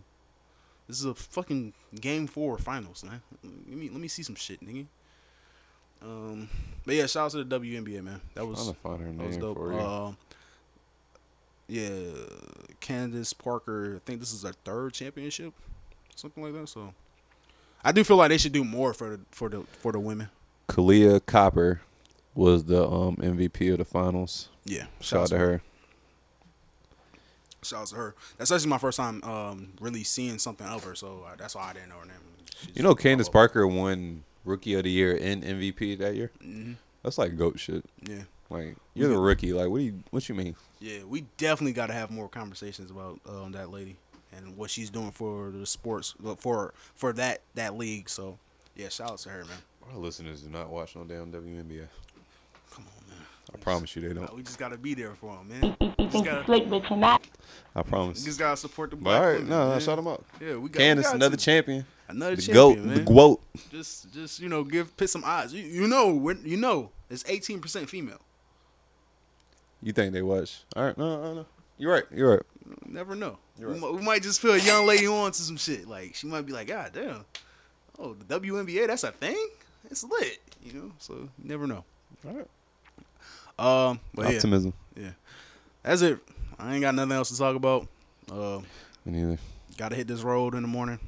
This 0.88 0.99
is 0.99 1.06
a 1.06 1.14
fucking 1.14 1.73
game 1.99 2.26
four 2.26 2.57
finals, 2.57 3.03
man. 3.03 3.22
Let 3.43 3.77
me 3.77 3.89
let 3.89 3.99
me 3.99 4.07
see 4.07 4.23
some 4.23 4.35
shit, 4.35 4.65
nigga. 4.65 4.88
Um, 6.01 6.49
but 6.85 6.95
yeah, 6.95 7.06
shout 7.06 7.26
out 7.26 7.31
to 7.31 7.43
the 7.43 7.60
WNBA, 7.60 8.03
man. 8.03 8.22
That 8.34 8.47
was 8.47 8.57
Trying 8.57 8.73
to 8.73 8.80
find 8.80 9.01
her 9.01 9.23
that 9.23 9.27
was 9.27 9.38
dope. 9.38 9.57
for 9.57 9.73
you. 9.73 9.80
Um, 9.80 10.18
yeah, 11.70 11.90
Candace 12.80 13.34
Parker. 13.34 13.96
I 13.96 14.00
think 14.06 14.20
this 14.20 14.34
is 14.34 14.44
her 14.44 14.54
third 14.66 14.94
championship, 14.94 15.54
something 16.16 16.44
like 16.44 16.54
that. 16.54 16.68
So, 16.68 16.94
I 17.84 17.91
do 17.91 18.04
feel 18.04 18.18
like 18.18 18.30
they 18.30 18.38
should 18.38 18.52
do 18.54 18.64
more 18.64 18.94
for 18.94 19.12
the 19.18 19.20
for 19.32 19.50
the 19.50 19.62
for 19.80 19.91
the 19.91 20.00
women. 20.00 20.30
Kahleah 20.68 21.26
Copper 21.26 21.82
was 22.36 22.66
the 22.66 22.86
um, 22.88 23.16
MVP 23.18 23.72
of 23.72 23.78
the 23.80 23.86
finals. 23.86 24.50
Yeah, 24.66 24.86
Shout 25.02 25.22
out 25.24 25.28
to 25.30 25.38
her. 25.38 25.62
Shout 27.64 27.82
out 27.82 27.88
to 27.88 27.96
her. 27.96 28.16
That's 28.38 28.52
actually 28.52 28.70
my 28.70 28.78
first 28.78 28.98
time 28.98 29.22
um, 29.24 29.74
really 29.82 30.04
seeing 30.04 30.38
something 30.38 30.66
of 30.66 30.84
her, 30.86 30.96
so 30.96 31.26
uh, 31.28 31.36
that's 31.38 31.56
why 31.56 31.70
I 31.70 31.74
didn't 31.74 31.90
know 31.90 31.96
her 32.00 32.06
name. 32.06 32.16
She's- 32.56 32.72
You 32.76 32.84
know, 32.84 32.96
Candace 32.96 33.28
Parker 33.30 33.68
won 33.68 34.24
Rookie 34.46 34.76
of 34.76 34.84
the 34.84 34.91
Year 34.91 35.18
and 35.22 35.44
MVP 35.44 35.98
that 36.00 36.16
year. 36.16 36.32
Mhm. 36.41 36.76
That's 37.04 37.18
like 37.18 37.38
goat 37.38 37.60
shit. 37.60 37.84
Yeah. 38.08 38.24
Like 38.50 38.76
you're 38.94 39.10
the 39.10 39.18
rookie. 39.18 39.54
Like 39.54 39.70
what 39.70 39.78
do 39.80 39.84
you 39.86 40.04
what 40.12 40.28
you 40.28 40.36
mean? 40.36 40.56
Yeah, 40.80 41.04
we 41.08 41.26
definitely 41.38 41.74
got 41.74 41.88
to 41.88 41.94
have 41.94 42.10
more 42.10 42.28
conversations 42.30 42.90
about 42.90 43.20
um, 43.28 43.52
that 43.52 43.70
lady 43.70 43.98
and 44.36 44.56
what 44.58 44.70
she's 44.70 44.90
doing 44.90 45.12
for 45.12 45.50
the 45.52 45.66
sports 45.66 46.16
for 46.38 46.74
for 46.96 47.14
that 47.14 47.42
that 47.56 47.78
league. 47.78 48.10
So, 48.10 48.38
yeah, 48.76 48.90
shout 48.90 49.12
out 49.12 49.18
to 49.20 49.30
her, 49.30 49.46
man. 49.46 49.58
Our 49.92 49.98
listeners 50.00 50.42
do 50.42 50.50
not 50.50 50.70
watch 50.70 50.96
no 50.96 51.04
damn 51.04 51.32
WNBA. 51.32 51.88
Come 52.72 52.86
on, 52.86 53.10
man. 53.10 53.26
I 53.54 53.58
promise 53.58 53.96
you 53.96 54.02
they 54.08 54.14
don't. 54.14 54.34
We 54.36 54.44
just 54.44 54.58
gotta 54.60 54.78
be 54.78 54.94
there 54.94 55.14
for 55.16 55.36
them, 55.38 55.50
man. 55.50 55.76
We 55.98 56.06
just 56.08 56.24
gotta, 56.26 56.44
Slikk, 56.44 56.70
but 56.70 56.90
you're 56.90 56.98
not. 57.00 57.26
I 57.76 57.82
we 57.82 57.90
promise. 57.90 58.24
just 58.24 58.40
gotta 58.40 58.58
support 58.58 58.92
the 58.92 58.96
But 58.96 59.04
black 59.04 59.22
all 59.22 59.28
right, 59.28 59.34
women, 59.36 59.50
no, 59.50 59.64
no, 59.66 59.70
man. 59.72 59.80
shout 59.80 59.96
them 59.98 60.08
out. 60.08 60.24
Yeah, 60.40 60.56
we 60.56 60.70
got 60.70 60.80
Candace, 60.80 61.06
we 61.06 61.10
got 61.10 61.16
another 61.16 61.38
to. 61.38 61.44
champion. 61.44 61.86
Another 62.08 62.36
the 62.36 62.42
champion, 62.42 62.56
goat, 62.76 62.80
man. 62.80 62.96
the 62.96 63.04
GOAT. 63.04 63.42
Just, 63.72 64.12
just 64.14 64.40
you 64.40 64.50
know, 64.50 64.64
give 64.64 64.96
put 64.98 65.10
some 65.10 65.24
odds. 65.24 65.54
You, 65.54 65.64
you 65.64 65.88
know, 65.88 66.14
when 66.14 66.42
you 66.44 66.58
know, 66.58 66.92
it's 67.10 67.24
eighteen 67.28 67.60
percent 67.60 67.90
female. 67.90 68.20
You 69.81 69.93
think 69.93 70.14
they 70.14 70.22
was? 70.22 70.65
All 70.76 70.84
right, 70.84 70.97
no, 70.97 71.22
no, 71.22 71.34
no. 71.35 71.45
You're 71.77 71.93
right. 71.93 72.03
You're 72.14 72.31
right. 72.31 72.41
Never 72.85 73.15
know. 73.15 73.38
You're 73.57 73.72
We, 73.73 73.80
might, 73.80 73.93
we 73.93 74.01
might 74.01 74.22
just 74.23 74.41
feel 74.41 74.53
a 74.53 74.57
young 74.60 74.85
lady 74.85 75.07
on 75.07 75.31
to 75.31 75.41
some 75.41 75.57
shit. 75.57 75.88
Like 75.88 76.15
she 76.15 76.27
might 76.27 76.45
be 76.45 76.51
like, 76.53 76.68
God 76.68 76.91
damn, 76.93 77.26
oh 77.97 78.14
the 78.14 78.39
WNBA, 78.39 78.88
that's 78.88 79.03
a 79.03 79.11
thing. 79.11 79.49
It's 79.89 80.03
lit, 80.03 80.39
you 80.64 80.73
know. 80.73 80.91
So 80.99 81.14
you 81.14 81.30
never 81.43 81.65
know. 81.68 81.84
All 82.27 82.34
right. 82.34 82.47
Um, 83.57 83.99
but 84.14 84.27
Optimism. 84.35 84.73
yeah, 84.95 85.11
that's 85.84 86.01
it. 86.01 86.19
I 86.57 86.73
ain't 86.73 86.81
got 86.81 86.95
nothing 86.95 87.11
else 87.14 87.30
to 87.30 87.38
talk 87.38 87.56
about. 87.56 87.88
Uh, 88.31 88.60
Me 89.06 89.14
neither. 89.14 89.38
gotta 89.77 89.95
hit 89.95 90.07
this 90.07 90.22
road 90.22 90.53
in 90.56 90.61
the 90.61 90.68
morning. 90.68 90.99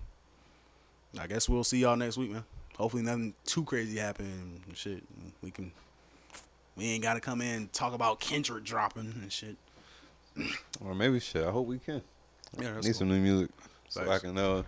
I 1.20 1.28
guess 1.28 1.48
we'll 1.50 1.64
see 1.66 1.80
y'all 1.80 1.96
next 1.98 2.18
week, 2.18 2.32
man. 2.32 2.44
Hopefully 2.78 3.04
nothing 3.04 3.34
too 3.46 3.64
crazy 3.64 3.98
happen 3.98 4.62
and 4.68 4.78
shit. 4.78 5.04
We 5.42 5.52
can. 5.52 5.72
We 6.82 6.88
ain't 6.94 7.04
gotta 7.04 7.20
come 7.20 7.42
in 7.42 7.48
and 7.56 7.72
talk 7.72 7.94
about 7.94 8.20
Kendrick 8.20 8.64
dropping 8.64 9.14
and 9.22 9.32
shit. 9.32 9.56
Or 10.84 10.96
maybe 10.96 11.20
shit. 11.20 11.46
I 11.46 11.52
hope 11.52 11.68
we 11.68 11.78
can. 11.78 12.02
Yeah, 12.60 12.74
that's 12.74 12.88
Need 12.88 12.94
cool. 12.94 13.00
some 13.00 13.10
new 13.10 13.20
music 13.20 13.52
so 13.88 14.10
I 14.10 14.18
can 14.18 14.36
uh, 14.36 14.64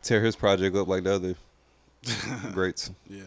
tear 0.00 0.22
his 0.22 0.36
project 0.36 0.76
up 0.76 0.86
like 0.86 1.02
the 1.02 1.14
other 1.14 1.34
greats. 2.52 2.92
Yeah. 3.10 3.24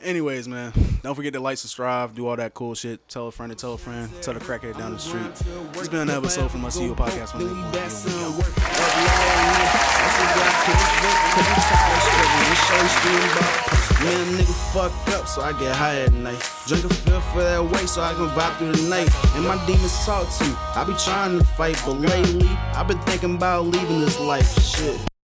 Anyways, 0.00 0.46
man, 0.46 0.72
don't 1.02 1.16
forget 1.16 1.32
to 1.32 1.40
like, 1.40 1.58
subscribe, 1.58 2.14
do 2.14 2.28
all 2.28 2.36
that 2.36 2.54
cool 2.54 2.76
shit. 2.76 3.08
Tell 3.08 3.26
a 3.26 3.32
friend 3.32 3.50
to 3.50 3.56
tell 3.56 3.72
a 3.74 3.78
friend. 3.78 4.08
Tell 4.22 4.34
the 4.34 4.40
crackhead 4.40 4.78
down 4.78 4.92
the 4.92 4.98
street. 5.00 5.26
It's 5.74 5.88
been 5.88 6.08
an 6.08 6.10
episode 6.10 6.52
from 6.52 6.60
my 6.60 6.68
CEO 6.68 6.94
podcast 6.94 7.32
from 7.32 7.42
Nick 13.72 13.77
Boy. 13.98 14.04
Man, 14.04 14.26
nigga 14.38 14.72
fucked 14.72 15.08
up, 15.10 15.26
so 15.26 15.42
I 15.42 15.52
get 15.52 15.74
high 15.74 16.00
at 16.02 16.12
night. 16.12 16.42
Drink 16.66 16.84
a 16.84 16.88
fifth 16.88 17.24
for 17.32 17.42
that 17.42 17.64
weight, 17.64 17.88
so 17.88 18.02
I 18.02 18.14
can 18.14 18.28
vibe 18.28 18.56
through 18.58 18.72
the 18.72 18.88
night. 18.88 19.08
And 19.34 19.44
my 19.44 19.56
demons 19.66 20.04
talk 20.04 20.28
to. 20.38 20.44
Me. 20.44 20.54
I 20.74 20.84
be 20.84 20.94
trying 20.94 21.38
to 21.38 21.44
fight, 21.44 21.80
but 21.84 21.94
lately, 21.94 22.48
I've 22.74 22.88
been 22.88 23.00
thinking 23.00 23.34
about 23.36 23.66
leaving 23.66 24.00
this 24.00 24.18
life. 24.20 24.48
Shit. 24.60 25.07